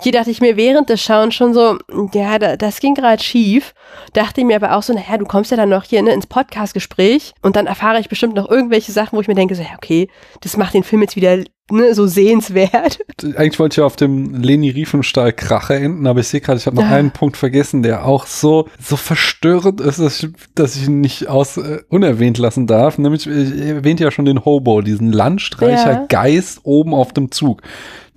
Hier 0.00 0.12
dachte 0.12 0.30
ich 0.30 0.40
mir 0.40 0.56
während 0.56 0.88
des 0.90 1.02
Schauens 1.02 1.34
schon 1.34 1.54
so, 1.54 1.76
ja, 2.12 2.38
da, 2.38 2.56
das 2.56 2.78
ging 2.78 2.94
gerade 2.94 3.20
schief. 3.20 3.74
Dachte 4.12 4.40
ich 4.40 4.46
mir 4.46 4.54
aber 4.54 4.76
auch 4.76 4.82
so, 4.82 4.92
naja, 4.92 5.18
du 5.18 5.24
kommst 5.24 5.50
ja 5.50 5.56
dann 5.56 5.70
noch 5.70 5.82
hier 5.82 6.02
ne, 6.02 6.12
ins 6.12 6.28
Podcast-Gespräch 6.28 7.32
und 7.42 7.56
dann 7.56 7.66
erfahre 7.66 7.98
ich 7.98 8.08
bestimmt 8.08 8.34
noch 8.34 8.48
irgendwelche 8.48 8.92
Sachen, 8.92 9.16
wo 9.16 9.20
ich 9.20 9.26
mir 9.26 9.34
denke, 9.34 9.56
so, 9.56 9.62
ja, 9.62 9.74
okay, 9.76 10.08
das 10.40 10.56
macht 10.56 10.74
den 10.74 10.84
Film 10.84 11.02
jetzt 11.02 11.16
wieder 11.16 11.38
ne, 11.70 11.94
so 11.94 12.06
sehenswert. 12.06 12.98
Eigentlich 13.36 13.58
wollte 13.58 13.80
ich 13.80 13.84
auf 13.84 13.96
dem 13.96 14.34
Leni 14.42 14.70
Riefenstahl 14.70 15.32
Kracher 15.32 15.76
enden, 15.76 16.06
aber 16.06 16.20
ich 16.20 16.28
sehe 16.28 16.40
gerade, 16.40 16.58
ich 16.58 16.66
habe 16.66 16.76
noch 16.76 16.82
Ja. 16.84 16.90
einen 16.96 17.10
Punkt 17.10 17.36
vergessen, 17.36 17.82
der 17.82 18.04
auch 18.06 18.26
so, 18.26 18.68
so 18.80 18.96
verstörend 18.96 19.80
ist, 19.80 19.98
dass 20.00 20.22
ich, 20.22 20.30
dass 20.54 20.76
ich 20.76 20.86
ihn 20.86 21.00
nicht 21.00 21.28
aus, 21.28 21.56
äh, 21.56 21.80
unerwähnt 21.88 22.38
lassen 22.38 22.66
darf. 22.66 22.98
Nämlich, 22.98 23.26
ich 23.26 23.60
erwähnte 23.60 24.04
ja 24.04 24.10
schon 24.10 24.24
den 24.24 24.44
Hobo, 24.44 24.80
diesen 24.82 25.12
Landstreicher 25.12 25.92
Ja. 25.92 26.06
Geist 26.08 26.60
oben 26.64 26.94
auf 26.94 27.12
dem 27.12 27.30
Zug. 27.30 27.62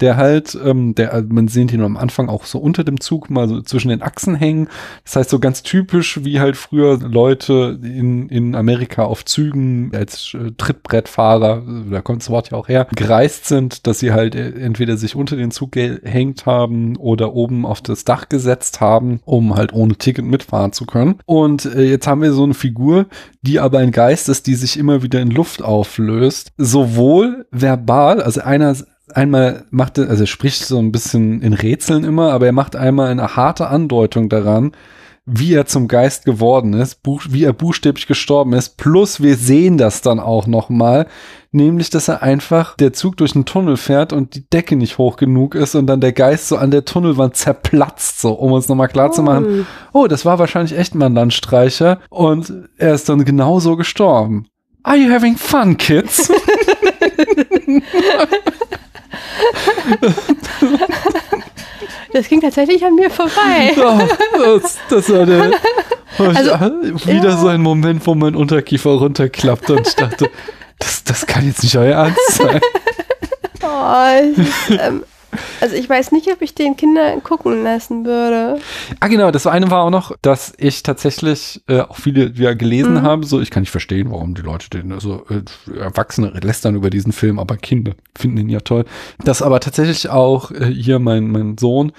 Der 0.01 0.17
halt, 0.17 0.57
ähm, 0.63 0.95
der, 0.95 1.13
äh, 1.13 1.21
man 1.21 1.47
sieht 1.47 1.71
ihn 1.71 1.81
am 1.81 1.97
Anfang 1.97 2.29
auch 2.29 2.45
so 2.45 2.59
unter 2.59 2.83
dem 2.83 2.99
Zug 2.99 3.29
mal 3.29 3.47
so 3.47 3.61
zwischen 3.61 3.89
den 3.89 4.01
Achsen 4.01 4.35
hängen. 4.35 4.67
Das 5.03 5.15
heißt 5.15 5.29
so 5.29 5.39
ganz 5.39 5.63
typisch, 5.63 6.23
wie 6.23 6.39
halt 6.39 6.57
früher 6.57 6.97
Leute 6.97 7.79
in, 7.81 8.27
in 8.29 8.55
Amerika 8.55 9.03
auf 9.03 9.25
Zügen 9.25 9.91
als 9.93 10.33
äh, 10.33 10.51
Trittbrettfahrer, 10.57 11.63
da 11.89 12.01
kommt 12.01 12.21
das 12.21 12.29
Wort 12.29 12.51
ja 12.51 12.57
auch 12.57 12.67
her, 12.67 12.87
gereist 12.95 13.45
sind, 13.45 13.87
dass 13.87 13.99
sie 13.99 14.11
halt 14.11 14.35
äh, 14.35 14.51
entweder 14.51 14.97
sich 14.97 15.15
unter 15.15 15.35
den 15.35 15.51
Zug 15.51 15.73
gehängt 15.73 16.45
haben 16.45 16.95
oder 16.97 17.33
oben 17.33 17.65
auf 17.65 17.81
das 17.81 18.03
Dach 18.03 18.29
gesetzt 18.29 18.81
haben, 18.81 19.21
um 19.25 19.55
halt 19.55 19.73
ohne 19.73 19.95
Ticket 19.95 20.25
mitfahren 20.25 20.73
zu 20.73 20.85
können. 20.85 21.19
Und 21.25 21.65
äh, 21.65 21.83
jetzt 21.83 22.07
haben 22.07 22.21
wir 22.21 22.33
so 22.33 22.43
eine 22.43 22.53
Figur, 22.53 23.05
die 23.41 23.59
aber 23.59 23.79
ein 23.79 23.91
Geist 23.91 24.29
ist, 24.29 24.47
die 24.47 24.55
sich 24.55 24.77
immer 24.77 25.03
wieder 25.03 25.21
in 25.21 25.31
Luft 25.31 25.61
auflöst. 25.61 26.51
Sowohl 26.57 27.45
verbal, 27.51 28.21
also 28.21 28.41
einer 28.41 28.75
einmal 29.15 29.65
macht 29.69 29.97
er, 29.97 30.09
also 30.09 30.23
er 30.23 30.27
spricht 30.27 30.65
so 30.65 30.77
ein 30.79 30.91
bisschen 30.91 31.41
in 31.41 31.53
Rätseln 31.53 32.03
immer, 32.03 32.31
aber 32.31 32.47
er 32.47 32.51
macht 32.51 32.75
einmal 32.75 33.07
eine 33.07 33.35
harte 33.35 33.67
Andeutung 33.67 34.29
daran, 34.29 34.71
wie 35.25 35.53
er 35.53 35.67
zum 35.67 35.87
Geist 35.87 36.25
geworden 36.25 36.73
ist, 36.73 36.99
wie 37.29 37.43
er 37.43 37.53
buchstäblich 37.53 38.07
gestorben 38.07 38.53
ist. 38.53 38.77
Plus 38.77 39.21
wir 39.21 39.35
sehen 39.35 39.77
das 39.77 40.01
dann 40.01 40.19
auch 40.19 40.47
noch 40.47 40.69
mal, 40.69 41.07
nämlich, 41.51 41.89
dass 41.91 42.07
er 42.07 42.23
einfach 42.23 42.75
der 42.75 42.91
Zug 42.91 43.17
durch 43.17 43.35
einen 43.35 43.45
Tunnel 43.45 43.77
fährt 43.77 44.13
und 44.13 44.35
die 44.35 44.49
Decke 44.49 44.75
nicht 44.75 44.97
hoch 44.97 45.17
genug 45.17 45.53
ist 45.53 45.75
und 45.75 45.85
dann 45.87 46.01
der 46.01 46.13
Geist 46.13 46.47
so 46.47 46.57
an 46.57 46.71
der 46.71 46.85
Tunnelwand 46.85 47.35
zerplatzt, 47.35 48.19
so 48.19 48.33
um 48.33 48.51
uns 48.51 48.67
noch 48.67 48.75
mal 48.75 48.87
klar 48.87 49.11
zu 49.11 49.21
machen, 49.21 49.67
oh, 49.93 50.07
das 50.07 50.25
war 50.25 50.39
wahrscheinlich 50.39 50.77
echt 50.77 50.95
mal 50.95 51.05
ein 51.05 51.15
Landstreicher 51.15 51.99
und 52.09 52.51
er 52.77 52.95
ist 52.95 53.07
dann 53.07 53.23
genauso 53.23 53.75
gestorben. 53.75 54.47
Are 54.83 54.97
you 54.97 55.13
having 55.13 55.37
fun, 55.37 55.77
kids? 55.77 56.31
Das 62.13 62.27
ging 62.27 62.41
tatsächlich 62.41 62.83
an 62.83 62.95
mir 62.95 63.09
vorbei. 63.09 63.73
Ja, 63.75 64.05
das, 64.37 64.77
das 64.89 65.09
war 65.09 65.25
der. 65.25 65.51
Also, 66.17 66.51
wieder 67.07 67.29
ja. 67.29 67.37
so 67.37 67.47
ein 67.47 67.61
Moment, 67.61 68.05
wo 68.05 68.15
mein 68.15 68.35
Unterkiefer 68.35 68.89
runterklappt 68.91 69.69
und 69.69 69.87
ich 69.87 69.95
dachte, 69.95 70.29
das, 70.77 71.05
das 71.05 71.25
kann 71.25 71.45
jetzt 71.47 71.63
nicht 71.63 71.77
euer 71.77 71.95
Ernst 71.95 72.31
sein. 72.33 72.59
Oh, 73.63 74.05
ich, 74.19 74.79
ähm, 74.79 75.03
also 75.61 75.75
ich 75.75 75.89
weiß 75.89 76.11
nicht, 76.11 76.27
ob 76.31 76.41
ich 76.41 76.55
den 76.55 76.75
Kindern 76.77 77.23
gucken 77.23 77.63
lassen 77.63 78.05
würde. 78.05 78.59
Ah, 78.99 79.07
genau, 79.07 79.31
das 79.31 79.47
eine 79.47 79.69
war 79.71 79.83
auch 79.83 79.89
noch, 79.89 80.15
dass 80.21 80.53
ich 80.57 80.83
tatsächlich 80.83 81.61
äh, 81.67 81.81
auch 81.81 81.95
viele 81.97 82.37
wieder 82.37 82.55
gelesen 82.55 82.93
Mhm. 82.95 83.01
habe. 83.03 83.25
So, 83.25 83.39
ich 83.41 83.49
kann 83.51 83.61
nicht 83.61 83.71
verstehen, 83.71 84.11
warum 84.11 84.33
die 84.35 84.41
Leute 84.41 84.69
den, 84.69 84.91
also 84.91 85.25
äh, 85.29 85.41
Erwachsene 85.79 86.29
lästern 86.41 86.75
über 86.75 86.89
diesen 86.89 87.11
Film, 87.11 87.39
aber 87.39 87.57
Kinder 87.57 87.93
finden 88.17 88.37
ihn 88.37 88.49
ja 88.49 88.59
toll. 88.59 88.85
Dass 89.23 89.41
aber 89.41 89.59
tatsächlich 89.59 90.09
auch 90.09 90.51
äh, 90.51 90.65
hier 90.65 90.99
mein, 90.99 91.27
mein 91.31 91.57
Sohn 91.57 91.91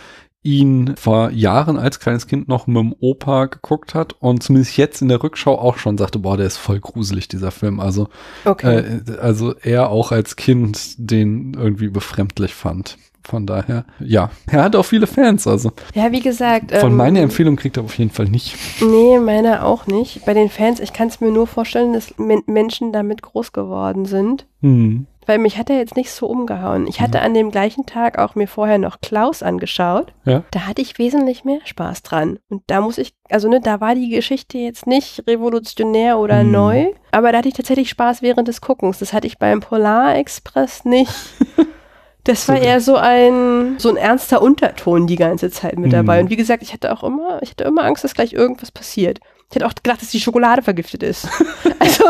ihn 0.45 0.97
vor 0.97 1.31
Jahren 1.31 1.77
als 1.79 2.01
kleines 2.01 2.27
Kind 2.27 2.49
noch 2.49 2.67
mit 2.67 2.77
dem 2.77 2.95
Opa 2.99 3.47
geguckt 3.47 3.95
hat 3.95 4.17
und 4.19 4.43
zumindest 4.43 4.77
jetzt 4.77 5.01
in 5.01 5.07
der 5.09 5.23
Rückschau 5.23 5.57
auch 5.57 5.79
schon 5.79 5.97
sagte, 5.97 6.19
boah, 6.19 6.37
der 6.37 6.47
ist 6.49 6.57
voll 6.57 6.81
gruselig, 6.81 7.29
dieser 7.29 7.53
Film. 7.53 7.79
Also, 7.79 8.09
Okay. 8.45 9.01
äh, 9.07 9.19
also 9.21 9.55
er 9.63 9.91
auch 9.91 10.11
als 10.11 10.35
Kind 10.35 10.95
den 10.99 11.55
irgendwie 11.55 11.89
befremdlich 11.91 12.55
fand. 12.55 12.99
Von 13.25 13.47
daher, 13.47 13.85
ja, 14.01 14.31
er 14.51 14.65
hat 14.65 14.77
auch 14.77 14.85
viele 14.85 15.07
Fans, 15.07 15.47
also. 15.47 15.73
ja, 15.95 16.11
wie 16.13 16.21
gesagt. 16.21 16.73
Von 16.73 16.91
ähm, 16.93 16.97
meiner 16.97 17.21
Empfehlung 17.21 17.57
kriegt 17.57 17.77
er 17.77 17.85
auf 17.85 17.97
jeden 17.99 18.11
Fall 18.11 18.27
nicht. 18.27 18.57
Nee, 18.81 19.19
meine 19.19 19.65
auch 19.65 19.87
nicht. 19.87 20.25
Bei 20.25 20.35
den 20.35 20.51
Fans, 20.51 20.81
ich 20.81 20.93
kann 20.93 21.09
es 21.09 21.21
mir 21.21 21.31
nur 21.31 21.47
vorstellen, 21.47 21.93
dass 21.93 22.19
Men 22.19 22.43
Menschen 22.47 22.93
damit 22.93 23.23
groß 23.23 23.53
geworden 23.53 24.05
sind. 24.07 24.47
Hm. 24.61 25.07
weil 25.27 25.39
mich 25.39 25.57
hat 25.59 25.71
er 25.71 25.77
jetzt 25.77 25.97
nicht 25.97 26.11
so 26.13 26.27
umgehauen. 26.27 26.87
Ich 26.87 27.01
hatte 27.01 27.21
an 27.21 27.35
dem 27.35 27.51
gleichen 27.51 27.85
Tag 27.87 28.17
auch 28.19 28.35
mir 28.37 28.47
vorher 28.47 28.79
noch 28.79 29.01
Klaus 29.01 29.43
angeschaut. 29.43 30.13
Ja. 30.25 30.43
Da 30.53 30.67
hatte 30.67 30.83
ich 30.83 30.99
wesentlich 30.99 31.45
mehr 31.45 31.59
Spaß 31.65 32.03
dran. 32.03 32.39
Und 32.49 32.63
da 32.69 32.81
muss 32.81 32.99
ich, 32.99 33.13
also 33.29 33.49
ne, 33.49 33.61
da 33.61 33.81
war 33.81 33.95
die 33.97 34.09
Geschichte 34.09 34.59
jetzt 34.59 34.87
nicht 34.87 35.25
revolutionär 35.29 36.19
oder 36.19 36.41
Hm. 36.41 36.51
neu, 36.53 36.87
aber 37.13 37.33
da 37.33 37.39
hatte 37.39 37.49
ich 37.49 37.55
tatsächlich 37.55 37.89
Spaß 37.91 38.23
während 38.23 38.47
des 38.49 38.61
Guckens. 38.61 38.99
Das 39.01 39.13
hatte 39.13 39.27
ich 39.27 39.39
beim 39.39 39.61
Polar 39.61 40.17
Express 40.17 40.85
nicht. 40.85 41.13
Das 42.25 42.49
war 42.49 42.57
eher 42.57 42.81
so 42.81 42.95
ein, 42.97 43.77
so 43.79 43.89
ein 43.89 43.97
ernster 43.97 44.41
Unterton 44.43 45.07
die 45.09 45.17
ganze 45.17 45.51
Zeit 45.51 45.77
mit 45.77 45.93
dabei. 45.93 46.19
Hm. 46.19 46.25
Und 46.25 46.31
wie 46.31 46.37
gesagt, 46.37 46.63
ich 46.63 46.73
hatte 46.73 46.93
auch 46.93 47.03
immer, 47.03 47.41
ich 47.43 47.51
hatte 47.51 47.65
immer 47.65 47.83
Angst, 47.83 48.05
dass 48.05 48.15
gleich 48.15 48.33
irgendwas 48.33 48.71
passiert. 48.71 49.19
Ich 49.51 49.57
hätte 49.57 49.67
auch 49.67 49.75
gedacht, 49.75 50.01
dass 50.01 50.11
die 50.11 50.21
Schokolade 50.21 50.63
vergiftet 50.63 51.03
ist. 51.03 51.29
also, 51.81 52.05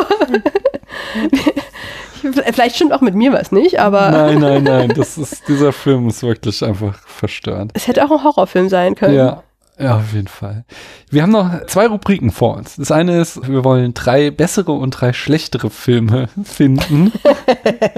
vielleicht 2.53 2.77
stimmt 2.77 2.93
auch 2.93 3.01
mit 3.01 3.15
mir 3.15 3.33
was 3.33 3.53
nicht, 3.53 3.81
aber 3.81 4.11
Nein, 4.11 4.39
nein, 4.39 4.63
nein. 4.65 4.89
Das 4.97 5.17
ist, 5.17 5.49
dieser 5.49 5.73
Film 5.73 6.09
ist 6.09 6.23
wirklich 6.23 6.63
einfach 6.63 6.99
verstörend. 7.07 7.73
es 7.75 7.89
hätte 7.89 8.05
auch 8.05 8.11
ein 8.11 8.23
Horrorfilm 8.23 8.69
sein 8.69 8.95
können. 8.95 9.15
Ja. 9.15 9.43
Ja, 9.83 9.97
auf 9.97 10.13
jeden 10.13 10.29
Fall. 10.29 10.65
Wir 11.11 11.23
haben 11.23 11.33
noch 11.33 11.67
zwei 11.67 11.87
Rubriken 11.87 12.31
vor 12.31 12.57
uns. 12.57 12.77
Das 12.77 12.91
eine 12.91 13.21
ist, 13.21 13.49
wir 13.49 13.65
wollen 13.65 13.95
drei 13.95 14.31
bessere 14.31 14.73
und 14.73 14.91
drei 14.91 15.13
schlechtere 15.13 15.71
Filme 15.71 16.29
finden. 16.45 17.13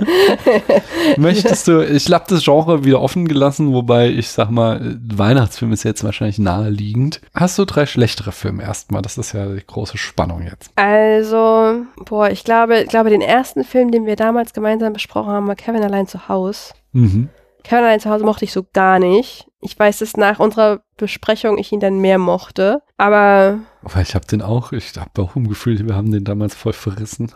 Möchtest 1.16 1.68
du, 1.68 1.80
ich 1.86 2.10
habe 2.12 2.24
das 2.28 2.44
Genre 2.44 2.84
wieder 2.84 3.00
offen 3.00 3.26
gelassen, 3.28 3.72
wobei 3.72 4.08
ich 4.08 4.28
sag 4.28 4.50
mal, 4.50 4.98
Weihnachtsfilm 5.04 5.72
ist 5.72 5.84
jetzt 5.84 6.04
wahrscheinlich 6.04 6.38
naheliegend. 6.38 7.20
Hast 7.34 7.58
du 7.58 7.64
drei 7.64 7.86
schlechtere 7.86 8.32
Filme 8.32 8.62
erstmal? 8.62 9.02
Das 9.02 9.18
ist 9.18 9.32
ja 9.32 9.46
die 9.46 9.66
große 9.66 9.98
Spannung 9.98 10.42
jetzt. 10.42 10.70
Also, 10.76 11.82
boah, 12.04 12.30
ich 12.30 12.44
glaube, 12.44 12.80
ich 12.80 12.88
glaube, 12.88 13.10
den 13.10 13.20
ersten 13.20 13.64
Film, 13.64 13.90
den 13.90 14.06
wir 14.06 14.16
damals 14.16 14.52
gemeinsam 14.52 14.92
besprochen 14.92 15.32
haben, 15.32 15.48
war 15.48 15.56
Kevin 15.56 15.82
allein 15.82 16.06
zu 16.06 16.28
Haus. 16.28 16.72
Mhm. 16.92 17.28
Kevin 17.64 17.84
allein 17.84 18.00
zu 18.00 18.10
Hause 18.10 18.24
mochte 18.24 18.44
ich 18.44 18.52
so 18.52 18.64
gar 18.72 18.98
nicht. 18.98 19.46
Ich 19.64 19.78
weiß, 19.78 19.98
dass 19.98 20.16
nach 20.16 20.38
unserer 20.40 20.82
Besprechung 20.96 21.56
ich 21.58 21.72
ihn 21.72 21.80
dann 21.80 21.98
mehr 21.98 22.18
mochte. 22.18 22.82
Aber 22.98 23.60
Weil 23.82 24.02
ich 24.02 24.14
habe 24.14 24.26
den 24.26 24.42
auch, 24.42 24.72
ich 24.72 24.92
habe 24.96 25.22
auch 25.22 25.36
im 25.36 25.48
Gefühl, 25.48 25.78
wir 25.86 25.94
haben 25.96 26.12
den 26.12 26.24
damals 26.24 26.54
voll 26.54 26.74
verrissen. 26.74 27.32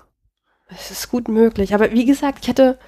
es 0.68 0.90
ist 0.90 1.10
gut 1.10 1.28
möglich. 1.28 1.74
Aber 1.74 1.90
wie 1.92 2.04
gesagt, 2.04 2.40
ich 2.42 2.48
hatte, 2.48 2.78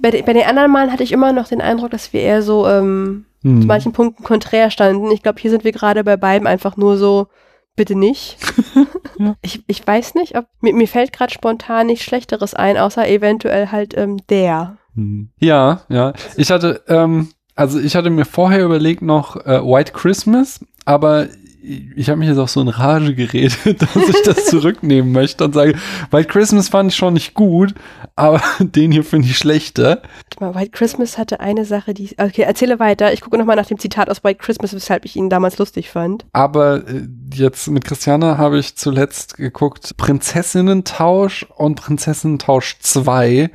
bei, 0.00 0.10
de, 0.12 0.22
bei 0.22 0.32
den 0.32 0.46
anderen 0.46 0.70
Malen 0.70 0.92
hatte 0.92 1.02
ich 1.02 1.12
immer 1.12 1.32
noch 1.32 1.48
den 1.48 1.60
Eindruck, 1.60 1.90
dass 1.90 2.12
wir 2.12 2.20
eher 2.20 2.42
so 2.42 2.66
ähm, 2.68 3.24
Hm. 3.42 3.60
zu 3.62 3.66
manchen 3.68 3.92
Punkten 3.92 4.24
konträr 4.24 4.68
standen. 4.70 5.10
Ich 5.12 5.22
glaube, 5.22 5.40
hier 5.40 5.50
sind 5.50 5.62
wir 5.62 5.70
gerade 5.72 6.02
bei 6.02 6.16
beiden 6.16 6.48
einfach 6.48 6.76
nur 6.76 6.96
so, 6.96 7.28
bitte 7.76 7.94
nicht. 7.96 8.36
Ja. 9.20 9.34
ich, 9.42 9.64
ich 9.66 9.84
weiß 9.84 10.14
nicht, 10.14 10.38
ob 10.38 10.46
mir, 10.60 10.72
mir 10.72 10.86
fällt 10.86 11.12
gerade 11.12 11.32
spontan 11.32 11.88
nichts 11.88 12.04
Schlechteres 12.04 12.54
ein, 12.54 12.76
außer 12.76 13.08
eventuell 13.08 13.72
halt 13.72 13.96
ähm, 13.96 14.18
der. 14.28 14.76
Hm. 14.94 15.30
Ja, 15.40 15.80
ja. 15.88 16.12
Ich 16.36 16.52
hatte, 16.52 16.84
ähm, 16.86 17.30
also 17.58 17.80
ich 17.80 17.96
hatte 17.96 18.08
mir 18.08 18.24
vorher 18.24 18.64
überlegt 18.64 19.02
noch 19.02 19.34
äh, 19.44 19.60
White 19.60 19.92
Christmas, 19.92 20.60
aber 20.84 21.26
ich 21.60 22.08
habe 22.08 22.20
mich 22.20 22.28
jetzt 22.28 22.38
auch 22.38 22.46
so 22.46 22.60
in 22.60 22.68
Rage 22.68 23.16
geredet, 23.16 23.58
dass 23.82 23.96
ich 23.96 24.22
das 24.24 24.46
zurücknehmen 24.46 25.10
möchte 25.10 25.44
und 25.44 25.54
sage, 25.54 25.74
White 26.12 26.28
Christmas 26.28 26.68
fand 26.68 26.92
ich 26.92 26.96
schon 26.96 27.14
nicht 27.14 27.34
gut, 27.34 27.74
aber 28.14 28.40
den 28.60 28.92
hier 28.92 29.02
finde 29.02 29.26
ich 29.26 29.36
schlechter. 29.36 30.02
Mal, 30.38 30.54
White 30.54 30.70
Christmas 30.70 31.18
hatte 31.18 31.40
eine 31.40 31.64
Sache, 31.64 31.94
die. 31.94 32.10
Okay, 32.16 32.42
erzähle 32.42 32.78
weiter. 32.78 33.12
Ich 33.12 33.22
gucke 33.22 33.36
nochmal 33.36 33.56
nach 33.56 33.66
dem 33.66 33.80
Zitat 33.80 34.08
aus 34.08 34.22
White 34.22 34.38
Christmas, 34.40 34.72
weshalb 34.72 35.04
ich 35.04 35.16
ihn 35.16 35.28
damals 35.28 35.58
lustig 35.58 35.90
fand. 35.90 36.26
Aber 36.32 36.86
äh, 36.88 37.08
jetzt 37.34 37.66
mit 37.66 37.84
Christiana 37.84 38.38
habe 38.38 38.60
ich 38.60 38.76
zuletzt 38.76 39.36
geguckt 39.36 39.96
Prinzessinnentausch 39.96 41.44
und 41.56 41.74
Prinzessinnentausch 41.74 42.78
2. 42.78 43.50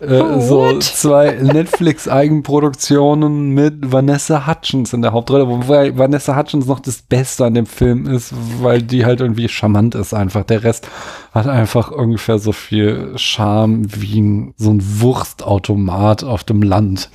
Äh, 0.00 0.40
so 0.40 0.78
zwei 0.78 1.32
Netflix-Eigenproduktionen 1.40 3.50
mit 3.50 3.92
Vanessa 3.92 4.46
Hutchins 4.46 4.92
in 4.92 5.02
der 5.02 5.12
Hauptrolle, 5.12 5.48
wobei 5.48 5.96
Vanessa 5.96 6.36
Hutchins 6.36 6.66
noch 6.66 6.80
das 6.80 7.00
Beste 7.02 7.46
an 7.46 7.54
dem 7.54 7.66
Film 7.66 8.06
ist, 8.06 8.34
weil 8.60 8.82
die 8.82 9.06
halt 9.06 9.20
irgendwie 9.20 9.48
charmant 9.48 9.94
ist 9.94 10.12
einfach. 10.12 10.44
Der 10.44 10.64
Rest 10.64 10.88
hat 11.32 11.46
einfach 11.46 11.90
ungefähr 11.90 12.38
so 12.38 12.52
viel 12.52 13.12
Charme 13.16 13.86
wie 13.94 14.20
ein, 14.20 14.52
so 14.56 14.70
ein 14.70 14.82
Wurstautomat 15.00 16.24
auf 16.24 16.44
dem 16.44 16.62
Land. 16.62 17.08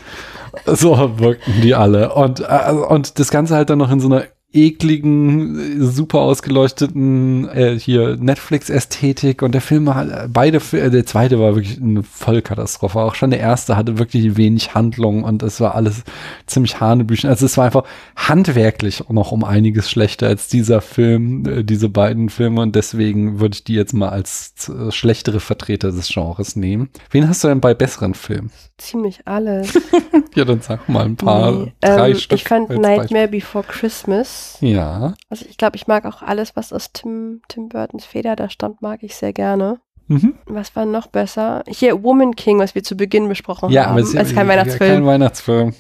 So 0.66 1.20
wirkten 1.20 1.62
die 1.62 1.76
alle. 1.76 2.14
Und, 2.14 2.42
äh, 2.42 2.72
und 2.72 3.20
das 3.20 3.30
Ganze 3.30 3.56
halt 3.56 3.70
dann 3.70 3.78
noch 3.78 3.92
in 3.92 4.00
so 4.00 4.08
einer 4.08 4.24
ekligen, 4.54 5.82
super 5.90 6.20
ausgeleuchteten 6.20 7.48
äh, 7.50 7.80
hier 7.80 8.18
Netflix-Ästhetik 8.18 9.42
und 9.44 9.54
der 9.54 9.62
Film 9.62 9.94
hat 9.94 10.34
beide, 10.34 10.58
äh, 10.74 10.90
der 10.90 11.06
zweite 11.06 11.40
war 11.40 11.56
wirklich 11.56 11.82
eine 11.82 12.04
Vollkatastrophe. 12.04 13.00
Auch 13.00 13.16
schon 13.16 13.30
der 13.30 13.40
erste 13.40 13.78
hatte 13.78 13.98
wirklich 13.98 14.36
wenig 14.36 14.76
Handlung 14.76 15.24
und 15.24 15.42
es 15.42 15.62
war 15.62 15.76
alles 15.76 16.04
ziemlich 16.48 16.82
hanebüchen. 16.82 17.30
Also 17.30 17.46
es 17.46 17.58
war 17.58 17.66
einfach 17.66 17.86
handwerklich 18.18 19.04
noch 19.10 19.32
um 19.32 19.46
einiges 19.46 19.90
schlechter 19.90 20.28
als 20.28 20.50
dieser 20.50 20.82
Film, 20.82 21.46
äh, 21.46 21.64
diese 21.64 21.88
beiden 21.88 22.28
Filme 22.30 22.62
und 22.62 22.76
deswegen 22.76 23.40
würde 23.40 23.56
ich 23.56 23.64
die 23.64 23.76
jetzt 23.76 23.94
mal 23.94 24.10
als 24.10 24.54
äh, 24.68 24.92
schlechtere 24.92 25.40
Vertreter 25.40 25.92
des 25.92 26.10
Genres 26.10 26.58
nehmen. 26.58 26.90
Wen 27.10 27.28
hast 27.30 27.44
du 27.44 27.48
denn 27.48 27.62
bei 27.62 27.74
besseren 27.74 28.16
Filmen? 28.16 28.52
Ziemlich 28.78 29.22
alles. 29.26 29.80
Ja, 30.34 30.46
dann 30.46 30.62
sag 30.62 30.88
mal 30.88 31.06
ein 31.06 31.18
paar, 31.18 31.52
Nee, 31.52 31.74
drei 31.82 32.12
ähm, 32.12 32.16
Stück. 32.16 32.40
ich 32.40 32.46
fand 32.46 32.70
Nightmare 32.70 33.28
Before 33.28 33.66
Christmas. 33.68 34.41
Ja. 34.62 35.14
Also 35.30 35.46
ich 35.50 35.58
glaube, 35.58 35.76
ich 35.76 35.88
mag 35.88 36.06
auch 36.06 36.22
alles, 36.22 36.56
was 36.56 36.74
aus 36.74 36.92
Tim, 36.94 37.42
Tim 37.48 37.70
Burtons 37.70 38.06
Feder 38.06 38.36
da 38.36 38.50
stammt, 38.50 38.82
mag 38.82 39.04
ich 39.04 39.16
sehr 39.16 39.34
gerne. 39.34 39.80
Mhm. 40.08 40.36
Was 40.46 40.76
war 40.76 40.86
noch 40.86 41.08
besser? 41.08 41.64
Hier, 41.68 42.04
Woman 42.04 42.36
King, 42.36 42.60
was 42.60 42.76
wir 42.76 42.84
zu 42.84 42.96
Beginn 42.96 43.30
besprochen 43.30 43.70
Ja, 43.70 43.84
haben. 43.86 43.92
aber 43.92 44.02
es 44.02 44.10
ist 44.10 44.18
als 44.18 44.34
kein 44.34 44.48
ja 44.48 44.54
Weihnachtsfilm. 44.54 44.94
Kein 44.96 45.06
Weihnachtsfilm. 45.06 45.74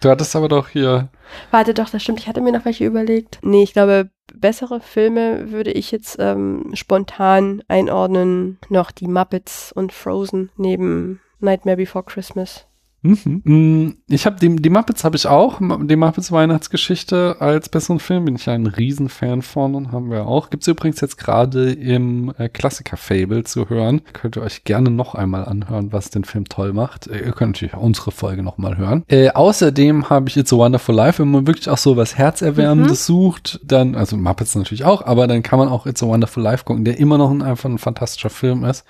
Du 0.00 0.10
hattest 0.10 0.36
aber 0.36 0.48
doch 0.48 0.68
hier. 0.68 1.08
Warte 1.50 1.72
doch, 1.74 1.88
das 1.88 2.02
stimmt. 2.02 2.20
Ich 2.20 2.28
hatte 2.28 2.40
mir 2.40 2.52
noch 2.52 2.64
welche 2.64 2.84
überlegt. 2.84 3.38
Nee, 3.42 3.62
ich 3.62 3.72
glaube, 3.72 4.10
bessere 4.34 4.80
Filme 4.80 5.50
würde 5.50 5.70
ich 5.72 5.90
jetzt 5.90 6.16
ähm, 6.18 6.70
spontan 6.74 7.62
einordnen. 7.68 8.58
Noch 8.68 8.90
die 8.90 9.08
Muppets 9.08 9.72
und 9.72 9.92
Frozen 9.92 10.50
neben 10.56 11.20
Nightmare 11.40 11.76
Before 11.76 12.04
Christmas. 12.04 12.66
Mhm. 13.04 13.42
Mm, 13.44 13.96
Ich 14.08 14.24
habe 14.24 14.36
die, 14.40 14.56
die 14.56 14.70
Muppets 14.70 15.04
habe 15.04 15.16
ich 15.16 15.26
auch. 15.26 15.60
Die 15.60 15.96
Muppets 15.96 16.32
Weihnachtsgeschichte 16.32 17.36
als 17.38 17.68
besseren 17.68 18.00
Film 18.00 18.24
bin 18.24 18.36
ich 18.36 18.48
ein 18.48 18.66
Riesenfan 18.66 19.42
von 19.42 19.74
und 19.74 19.92
haben 19.92 20.10
wir 20.10 20.26
auch. 20.26 20.48
Gibt's 20.48 20.66
übrigens 20.66 21.02
jetzt 21.02 21.18
gerade 21.18 21.70
im 21.72 22.32
äh, 22.38 22.48
Klassiker 22.48 22.96
Fable 22.96 23.44
zu 23.44 23.68
hören. 23.68 24.00
Könnt 24.14 24.36
ihr 24.36 24.42
euch 24.42 24.64
gerne 24.64 24.90
noch 24.90 25.14
einmal 25.14 25.44
anhören, 25.44 25.92
was 25.92 26.08
den 26.08 26.24
Film 26.24 26.46
toll 26.48 26.72
macht. 26.72 27.06
Äh, 27.06 27.18
Ihr 27.26 27.32
könnt 27.32 27.52
natürlich 27.56 27.74
unsere 27.74 28.10
Folge 28.10 28.42
noch 28.42 28.56
mal 28.56 28.78
hören. 28.78 29.04
Äh, 29.08 29.30
außerdem 29.30 30.08
habe 30.08 30.30
ich 30.30 30.36
It's 30.38 30.52
a 30.52 30.56
Wonderful 30.56 30.94
Life, 30.94 31.20
wenn 31.22 31.30
man 31.30 31.46
wirklich 31.46 31.68
auch 31.68 31.78
so 31.78 31.98
was 31.98 32.16
Herzerwärmendes 32.16 33.04
sucht, 33.04 33.60
dann, 33.64 33.94
also 33.96 34.16
Muppets 34.16 34.54
natürlich 34.54 34.84
auch, 34.84 35.04
aber 35.04 35.26
dann 35.26 35.42
kann 35.42 35.58
man 35.58 35.68
auch 35.68 35.86
It's 35.86 36.02
a 36.02 36.06
Wonderful 36.06 36.42
Life 36.42 36.64
gucken, 36.64 36.84
der 36.86 36.98
immer 36.98 37.18
noch 37.18 37.30
ein, 37.30 37.42
einfach 37.42 37.68
ein 37.68 37.76
fantastischer 37.78 38.30
Film 38.30 38.64
ist. 38.64 38.84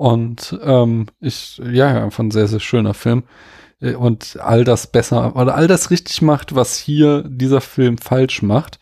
Und 0.00 0.58
ähm, 0.62 1.08
ich, 1.20 1.60
ja, 1.62 2.04
einfach 2.04 2.20
ein 2.20 2.30
sehr, 2.30 2.48
sehr 2.48 2.58
schöner 2.58 2.94
Film. 2.94 3.24
Äh, 3.82 3.96
Und 3.96 4.38
all 4.40 4.64
das 4.64 4.86
besser 4.86 5.36
oder 5.36 5.54
all 5.54 5.66
das 5.66 5.90
richtig 5.90 6.22
macht, 6.22 6.54
was 6.54 6.78
hier 6.78 7.22
dieser 7.22 7.60
Film 7.60 7.98
falsch 7.98 8.40
macht. 8.40 8.78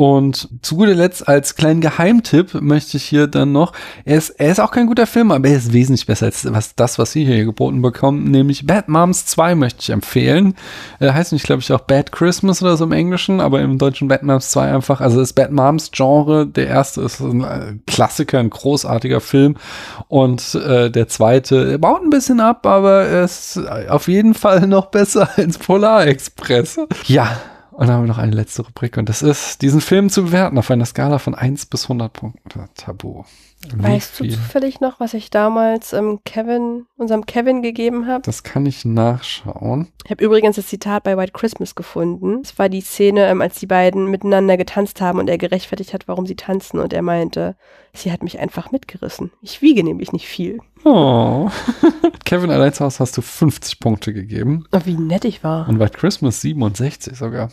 Und 0.00 0.48
zu 0.62 0.76
guter 0.76 0.94
Letzt 0.94 1.28
als 1.28 1.56
kleinen 1.56 1.82
Geheimtipp 1.82 2.54
möchte 2.62 2.96
ich 2.96 3.04
hier 3.04 3.26
dann 3.26 3.52
noch, 3.52 3.74
er 4.06 4.16
ist, 4.16 4.30
er 4.30 4.50
ist 4.50 4.58
auch 4.58 4.70
kein 4.70 4.86
guter 4.86 5.06
Film, 5.06 5.30
aber 5.30 5.46
er 5.46 5.58
ist 5.58 5.74
wesentlich 5.74 6.06
besser 6.06 6.24
als 6.24 6.50
was, 6.50 6.74
das, 6.74 6.98
was 6.98 7.12
Sie 7.12 7.26
hier 7.26 7.44
geboten 7.44 7.82
bekommen, 7.82 8.30
nämlich 8.30 8.66
Bad 8.66 8.88
Moms 8.88 9.26
2 9.26 9.56
möchte 9.56 9.80
ich 9.80 9.90
empfehlen. 9.90 10.54
Er 11.00 11.12
heißt 11.12 11.34
nicht, 11.34 11.44
glaube 11.44 11.60
ich, 11.60 11.70
auch 11.70 11.80
Bad 11.80 12.12
Christmas 12.12 12.62
oder 12.62 12.78
so 12.78 12.84
im 12.84 12.92
Englischen, 12.92 13.42
aber 13.42 13.60
im 13.60 13.76
deutschen 13.76 14.08
Bad 14.08 14.22
Moms 14.22 14.52
2 14.52 14.72
einfach, 14.72 15.02
also 15.02 15.20
das 15.20 15.34
Bad 15.34 15.52
Moms 15.52 15.90
Genre, 15.90 16.46
der 16.46 16.68
erste 16.68 17.02
ist 17.02 17.20
ein 17.20 17.44
äh, 17.44 17.74
Klassiker, 17.86 18.38
ein 18.38 18.48
großartiger 18.48 19.20
Film 19.20 19.58
und 20.08 20.54
äh, 20.54 20.90
der 20.90 21.08
zweite 21.08 21.78
baut 21.78 22.02
ein 22.02 22.08
bisschen 22.08 22.40
ab, 22.40 22.64
aber 22.64 23.02
er 23.02 23.24
ist 23.24 23.60
auf 23.90 24.08
jeden 24.08 24.32
Fall 24.32 24.66
noch 24.66 24.86
besser 24.86 25.28
als 25.36 25.58
Polar 25.58 26.06
Express. 26.06 26.80
Ja, 27.04 27.36
und 27.80 27.86
dann 27.86 27.96
haben 27.96 28.02
wir 28.04 28.08
noch 28.08 28.18
eine 28.18 28.36
letzte 28.36 28.62
Rubrik 28.62 28.98
und 28.98 29.08
das 29.08 29.22
ist, 29.22 29.62
diesen 29.62 29.80
Film 29.80 30.10
zu 30.10 30.24
bewerten 30.24 30.58
auf 30.58 30.70
einer 30.70 30.84
Skala 30.84 31.18
von 31.18 31.34
1 31.34 31.64
bis 31.66 31.84
100 31.84 32.12
Punkten. 32.12 32.68
Tabu. 32.74 33.24
Wie 33.74 33.82
Weißt 33.82 34.18
du 34.20 34.24
viel? 34.24 34.34
zufällig 34.34 34.80
noch, 34.80 35.00
was 35.00 35.12
ich 35.14 35.30
damals 35.30 35.92
ähm, 35.92 36.20
Kevin, 36.24 36.86
unserem 36.96 37.26
Kevin 37.26 37.60
gegeben 37.62 38.06
habe? 38.06 38.22
Das 38.22 38.42
kann 38.42 38.64
ich 38.64 38.84
nachschauen. 38.86 39.88
Ich 40.04 40.10
habe 40.10 40.24
übrigens 40.24 40.56
das 40.56 40.66
Zitat 40.68 41.02
bei 41.04 41.16
White 41.16 41.32
Christmas 41.32 41.74
gefunden. 41.74 42.40
Es 42.42 42.58
war 42.58 42.68
die 42.70 42.80
Szene, 42.80 43.26
ähm, 43.28 43.40
als 43.42 43.58
die 43.58 43.66
beiden 43.66 44.06
miteinander 44.10 44.56
getanzt 44.56 45.00
haben 45.02 45.18
und 45.18 45.28
er 45.28 45.36
gerechtfertigt 45.38 45.92
hat, 45.92 46.08
warum 46.08 46.26
sie 46.26 46.36
tanzen. 46.36 46.78
Und 46.80 46.92
er 46.94 47.02
meinte, 47.02 47.54
sie 47.92 48.10
hat 48.12 48.22
mich 48.22 48.38
einfach 48.38 48.72
mitgerissen. 48.72 49.30
Ich 49.42 49.60
wiege 49.62 49.84
nämlich 49.84 50.12
nicht 50.12 50.26
viel. 50.26 50.58
Oh. 50.84 51.50
Kevin 52.24 52.50
allein 52.50 52.72
zu 52.72 52.84
Hause 52.84 53.00
hast 53.00 53.16
du 53.18 53.22
50 53.22 53.78
Punkte 53.80 54.12
gegeben 54.14 54.64
Oh, 54.72 54.80
wie 54.84 54.94
nett 54.96 55.24
ich 55.26 55.44
war. 55.44 55.68
und 55.68 55.78
White 55.80 55.98
Christmas 55.98 56.40
67 56.40 57.16
sogar. 57.16 57.50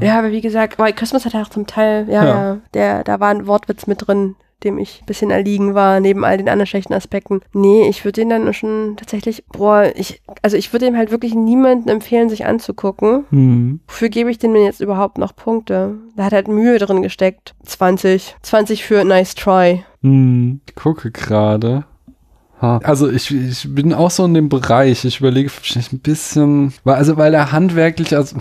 Ja, 0.00 0.18
aber 0.18 0.30
wie 0.30 0.40
gesagt, 0.40 0.78
White 0.78 0.94
Christmas 0.94 1.24
hat 1.24 1.34
er 1.34 1.42
auch 1.42 1.48
zum 1.50 1.66
Teil, 1.66 2.06
ja, 2.08 2.24
Ja. 2.24 2.28
ja, 2.54 2.58
der, 2.74 3.04
da 3.04 3.20
war 3.20 3.28
ein 3.28 3.46
Wortwitz 3.46 3.86
mit 3.86 4.06
drin, 4.06 4.36
dem 4.64 4.78
ich 4.78 5.00
ein 5.02 5.06
bisschen 5.06 5.30
erliegen 5.30 5.74
war, 5.74 5.98
neben 5.98 6.24
all 6.24 6.38
den 6.38 6.48
anderen 6.48 6.66
schlechten 6.68 6.94
Aspekten. 6.94 7.40
Nee, 7.52 7.88
ich 7.88 8.04
würde 8.04 8.20
den 8.20 8.28
dann 8.30 8.54
schon 8.54 8.94
tatsächlich, 8.96 9.44
boah, 9.52 9.90
ich, 9.96 10.22
also 10.40 10.56
ich 10.56 10.72
würde 10.72 10.86
ihm 10.86 10.96
halt 10.96 11.10
wirklich 11.10 11.34
niemanden 11.34 11.88
empfehlen, 11.88 12.28
sich 12.28 12.46
anzugucken. 12.46 13.24
Hm. 13.30 13.80
Wofür 13.88 14.08
gebe 14.08 14.30
ich 14.30 14.38
dem 14.38 14.54
denn 14.54 14.64
jetzt 14.64 14.80
überhaupt 14.80 15.18
noch 15.18 15.34
Punkte? 15.34 15.96
Da 16.16 16.24
hat 16.24 16.32
halt 16.32 16.46
Mühe 16.48 16.78
drin 16.78 17.02
gesteckt. 17.02 17.54
20. 17.64 18.36
20 18.42 18.84
für 18.84 19.02
Nice 19.04 19.34
Try. 19.34 19.84
Hm. 20.02 20.60
Ich 20.68 20.74
gucke 20.76 21.10
gerade. 21.10 21.84
Ha. 22.60 22.78
Also 22.84 23.10
ich, 23.10 23.34
ich 23.34 23.66
bin 23.74 23.92
auch 23.92 24.12
so 24.12 24.24
in 24.24 24.34
dem 24.34 24.48
Bereich. 24.48 25.04
Ich 25.04 25.18
überlege 25.18 25.48
vielleicht 25.48 25.92
ein 25.92 25.98
bisschen, 25.98 26.72
weil, 26.84 26.94
also 26.94 27.16
weil 27.16 27.34
er 27.34 27.50
handwerklich, 27.50 28.14
also 28.14 28.36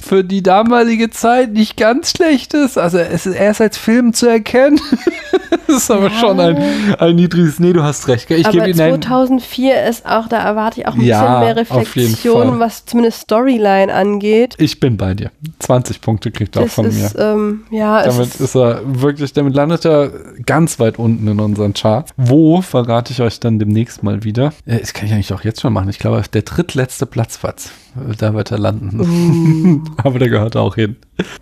für 0.00 0.22
die 0.24 0.42
damalige 0.42 1.10
Zeit 1.10 1.52
nicht 1.52 1.76
ganz 1.76 2.10
schlecht 2.10 2.54
ist. 2.54 2.78
Also 2.78 2.98
es 2.98 3.26
ist 3.26 3.34
erst 3.34 3.60
als 3.60 3.76
Film 3.76 4.12
zu 4.12 4.26
erkennen. 4.28 4.80
das 5.66 5.76
ist 5.78 5.90
aber 5.90 6.10
Ja. 6.10 6.20
schon 6.20 6.38
ein, 6.40 6.56
ein 6.98 7.16
niedriges. 7.16 7.58
Nee, 7.58 7.72
du 7.72 7.82
hast 7.82 8.08
recht. 8.08 8.30
Ich 8.30 8.46
Aber 8.46 8.52
gebe 8.52 8.70
Ihnen 8.70 8.80
ein, 8.80 9.02
2004 9.02 9.84
ist 9.84 10.06
auch, 10.06 10.28
da 10.28 10.38
erwarte 10.38 10.80
ich 10.80 10.86
auch 10.88 10.94
ein 10.94 11.00
Ja, 11.00 11.20
bisschen 11.22 11.40
mehr 11.40 11.56
Reflexion, 11.56 12.60
was 12.60 12.84
zumindest 12.86 13.22
Storyline 13.22 13.92
angeht. 13.92 14.54
ich 14.58 14.80
bin 14.80 14.96
bei 14.96 15.14
dir. 15.14 15.30
20 15.60 16.00
Punkte 16.00 16.30
kriegt 16.30 16.56
er 16.56 16.62
auch 16.64 16.68
von 16.68 16.86
mir. 16.86 17.06
ist, 17.06 17.16
ähm, 17.18 17.64
ja, 17.70 18.02
Damit 18.04 18.26
ist, 18.26 18.40
ist 18.40 18.54
er 18.56 18.80
wirklich, 18.84 19.32
damit 19.32 19.54
landet 19.54 19.84
er 19.84 20.10
ganz 20.44 20.78
weit 20.78 20.98
unten 20.98 21.26
in 21.28 21.40
unseren 21.40 21.74
Charts. 21.74 22.12
Wo 22.16 22.62
verrate 22.62 23.12
ich 23.12 23.20
euch 23.22 23.40
dann 23.40 23.58
demnächst 23.58 24.02
mal 24.02 24.24
wieder. 24.24 24.52
Das 24.66 24.92
kann 24.92 25.06
ich 25.06 25.12
eigentlich 25.12 25.32
auch 25.32 25.42
jetzt 25.42 25.60
schon 25.60 25.72
machen. 25.72 25.88
Ich 25.88 25.98
glaube, 25.98 26.22
der 26.32 26.42
drittletzte 26.42 27.06
Platz 27.06 27.42
war's. 27.42 27.70
Da 28.18 28.34
wird 28.34 28.50
er 28.50 28.58
landen. 28.58 29.00
Uh. 29.00 29.90
Aber 30.02 30.18
der 30.18 30.28
gehört 30.28 30.56
auch 30.56 30.74
hin. 30.74 30.96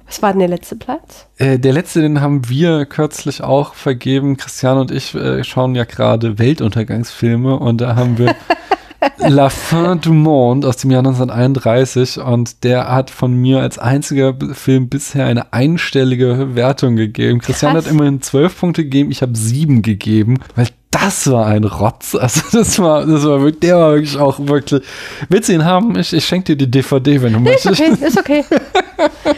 was 0.07 0.23
war 0.23 0.33
denn 0.33 0.41
der 0.41 0.49
letzte 0.49 0.77
Platz? 0.77 1.27
Äh, 1.39 1.59
der 1.59 1.73
letzte, 1.73 2.01
den 2.01 2.21
haben 2.21 2.49
wir 2.49 2.87
kürzlich 2.87 3.43
auch 3.43 3.75
vergeben. 3.75 4.37
Christian 4.37 4.79
und 4.79 4.91
ich 4.91 5.15
äh, 5.15 5.45
schauen 5.45 5.75
ja 5.75 5.85
gerade 5.85 6.39
Weltuntergangsfilme 6.39 7.59
und 7.59 7.81
da 7.81 7.97
haben 7.97 8.19
wir 8.19 8.35
La 9.19 9.49
Fin 9.49 10.01
du 10.01 10.13
Monde 10.13 10.67
aus 10.67 10.77
dem 10.79 10.91
Jahr 10.91 11.01
1931 11.01 12.19
und 12.19 12.65
der 12.65 12.91
hat 12.91 13.11
von 13.11 13.35
mir 13.35 13.61
als 13.61 13.79
einziger 13.79 14.35
Film 14.53 14.89
bisher 14.89 15.27
eine 15.27 15.53
einstellige 15.53 16.55
Wertung 16.55 16.97
gegeben. 16.97 17.41
Christian 17.41 17.75
Krass. 17.75 17.87
hat 17.87 17.91
immerhin 17.93 18.23
zwölf 18.23 18.59
Punkte 18.59 18.85
gegeben, 18.85 19.11
ich 19.11 19.23
habe 19.23 19.37
sieben 19.37 19.83
gegeben, 19.83 20.39
weil 20.55 20.69
das 20.95 21.29
war 21.31 21.47
ein 21.47 21.65
Rotz. 21.65 22.15
Also 22.15 22.43
das 22.53 22.79
war, 22.79 23.05
das 23.05 23.25
war 23.25 23.41
wirklich, 23.41 23.61
der 23.61 23.77
war 23.77 23.95
wirklich 23.95 24.17
auch 24.17 24.39
wirklich. 24.39 24.83
Willst 25.29 25.49
du 25.49 25.55
ihn 25.55 25.65
haben? 25.65 25.99
Ich, 25.99 26.13
ich 26.13 26.25
schenke 26.25 26.55
dir 26.55 26.57
die 26.57 26.71
DVD, 26.71 27.21
wenn 27.21 27.33
du 27.33 27.51
Ist 27.51 27.65
möchtest. 27.65 27.81
okay, 27.81 28.07
ist 28.07 28.19
okay. 28.19 28.45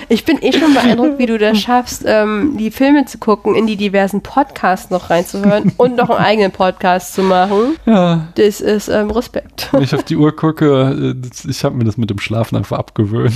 Ich 0.08 0.24
bin 0.24 0.38
eh 0.42 0.52
schon 0.52 0.74
beeindruckt, 0.74 1.18
wie 1.18 1.26
du 1.26 1.38
das 1.38 1.58
schaffst, 1.58 2.04
ähm, 2.06 2.56
die 2.58 2.70
Filme 2.70 3.06
zu 3.06 3.18
gucken, 3.18 3.54
in 3.54 3.66
die 3.66 3.76
diversen 3.76 4.20
Podcasts 4.20 4.90
noch 4.90 5.10
reinzuhören 5.10 5.72
und 5.76 5.96
noch 5.96 6.10
einen 6.10 6.24
eigenen 6.24 6.52
Podcast 6.52 7.14
zu 7.14 7.22
machen. 7.22 7.76
Ja, 7.86 8.28
Das 8.34 8.60
ist 8.60 8.88
ähm, 8.88 9.10
Respekt. 9.10 9.68
Wenn 9.72 9.82
ich 9.82 9.94
auf 9.94 10.02
die 10.04 10.16
Uhr 10.16 10.36
gucke, 10.36 11.14
äh, 11.16 11.48
ich 11.50 11.64
habe 11.64 11.74
mir 11.74 11.84
das 11.84 11.96
mit 11.96 12.10
dem 12.10 12.18
Schlafen 12.18 12.56
einfach 12.56 12.78
abgewöhnt. 12.78 13.34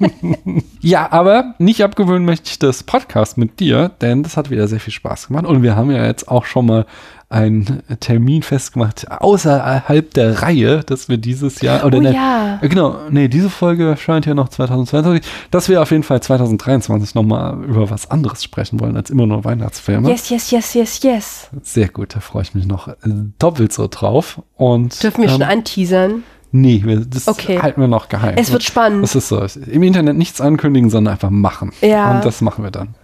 ja, 0.80 1.10
aber 1.10 1.54
nicht 1.58 1.82
abgewöhnen 1.84 2.24
möchte 2.24 2.50
ich 2.50 2.58
das 2.58 2.82
Podcast 2.82 3.38
mit 3.38 3.60
dir, 3.60 3.90
denn 4.00 4.22
das 4.22 4.36
hat 4.36 4.50
wieder 4.50 4.66
sehr 4.68 4.80
viel 4.80 4.92
Spaß 4.92 5.28
gemacht. 5.28 5.46
Und 5.46 5.62
wir 5.62 5.76
haben 5.76 5.90
ja 5.90 6.04
jetzt 6.06 6.28
auch 6.28 6.44
schon 6.44 6.66
mal 6.66 6.86
einen 7.30 7.82
Termin 8.00 8.42
festgemacht, 8.42 9.08
außerhalb 9.10 10.12
der 10.14 10.42
Reihe, 10.42 10.80
dass 10.84 11.08
wir 11.08 11.16
dieses 11.16 11.60
Jahr, 11.60 11.84
oder 11.86 11.98
Oh 11.98 12.00
ne, 12.02 12.12
ja. 12.12 12.58
Genau, 12.60 12.96
nee, 13.08 13.28
diese 13.28 13.48
Folge 13.48 13.90
erscheint 13.90 14.26
ja 14.26 14.34
noch 14.34 14.48
2022, 14.48 15.22
dass 15.52 15.68
wir 15.68 15.80
auf 15.80 15.92
jeden 15.92 16.02
Fall 16.02 16.20
2023 16.20 17.14
nochmal 17.14 17.62
über 17.64 17.88
was 17.88 18.10
anderes 18.10 18.42
sprechen 18.42 18.80
wollen, 18.80 18.96
als 18.96 19.10
immer 19.10 19.26
nur 19.26 19.44
Weihnachtsfilme. 19.44 20.10
Yes, 20.10 20.28
yes, 20.28 20.50
yes, 20.50 20.74
yes, 20.74 21.02
yes. 21.04 21.50
Sehr 21.62 21.88
gut, 21.88 22.16
da 22.16 22.20
freue 22.20 22.42
ich 22.42 22.54
mich 22.56 22.66
noch 22.66 22.88
äh, 22.88 22.94
doppelt 23.38 23.72
so 23.72 23.86
drauf. 23.88 24.42
Und, 24.56 25.00
Dürfen 25.00 25.22
wir 25.22 25.28
schon 25.30 25.42
ähm, 25.42 25.48
anteasern? 25.48 26.24
Nee, 26.50 26.82
das 27.08 27.28
Okay. 27.28 27.60
halten 27.62 27.80
wir 27.80 27.86
noch 27.86 28.08
geheim. 28.08 28.34
Es 28.36 28.50
wird 28.50 28.64
spannend. 28.64 29.04
Das 29.04 29.14
ist 29.14 29.28
so. 29.28 29.40
Im 29.70 29.84
Internet 29.84 30.16
nichts 30.16 30.40
ankündigen, 30.40 30.90
sondern 30.90 31.12
einfach 31.14 31.30
machen. 31.30 31.70
Ja. 31.80 32.16
Und 32.16 32.24
das 32.24 32.40
machen 32.40 32.64
wir 32.64 32.72
dann. 32.72 32.96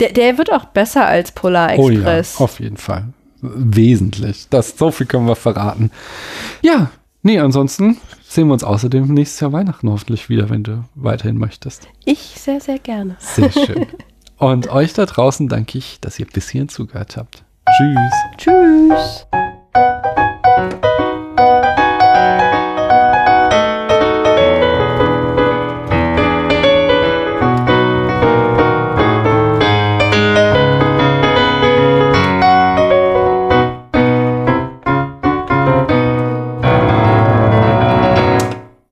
Der, 0.00 0.12
der 0.12 0.36
wird 0.36 0.52
auch 0.52 0.66
besser 0.66 1.06
als 1.06 1.32
Polar 1.32 1.70
Oh 1.78 1.88
ja, 1.88 1.96
Express. 1.96 2.40
auf 2.40 2.60
jeden 2.60 2.76
Fall. 2.76 3.06
Wesentlich. 3.42 4.48
Das, 4.50 4.76
so 4.76 4.90
viel 4.90 5.06
können 5.06 5.26
wir 5.26 5.36
verraten. 5.36 5.90
Ja, 6.62 6.90
nee, 7.22 7.38
ansonsten 7.38 7.98
sehen 8.22 8.48
wir 8.48 8.54
uns 8.54 8.64
außerdem 8.64 9.12
nächstes 9.12 9.40
Jahr 9.40 9.52
Weihnachten 9.52 9.90
hoffentlich 9.90 10.28
wieder, 10.28 10.50
wenn 10.50 10.62
du 10.62 10.84
weiterhin 10.94 11.38
möchtest. 11.38 11.88
Ich 12.04 12.18
sehr, 12.36 12.60
sehr 12.60 12.78
gerne. 12.78 13.16
Sehr 13.18 13.50
schön. 13.52 13.86
Und 14.38 14.68
euch 14.70 14.94
da 14.94 15.04
draußen 15.04 15.48
danke 15.48 15.76
ich, 15.76 16.00
dass 16.00 16.18
ihr 16.18 16.26
bis 16.26 16.48
hierhin 16.48 16.68
zugehört 16.68 17.16
habt. 17.16 17.44
Tschüss. 17.76 18.14
Tschüss. 18.38 19.26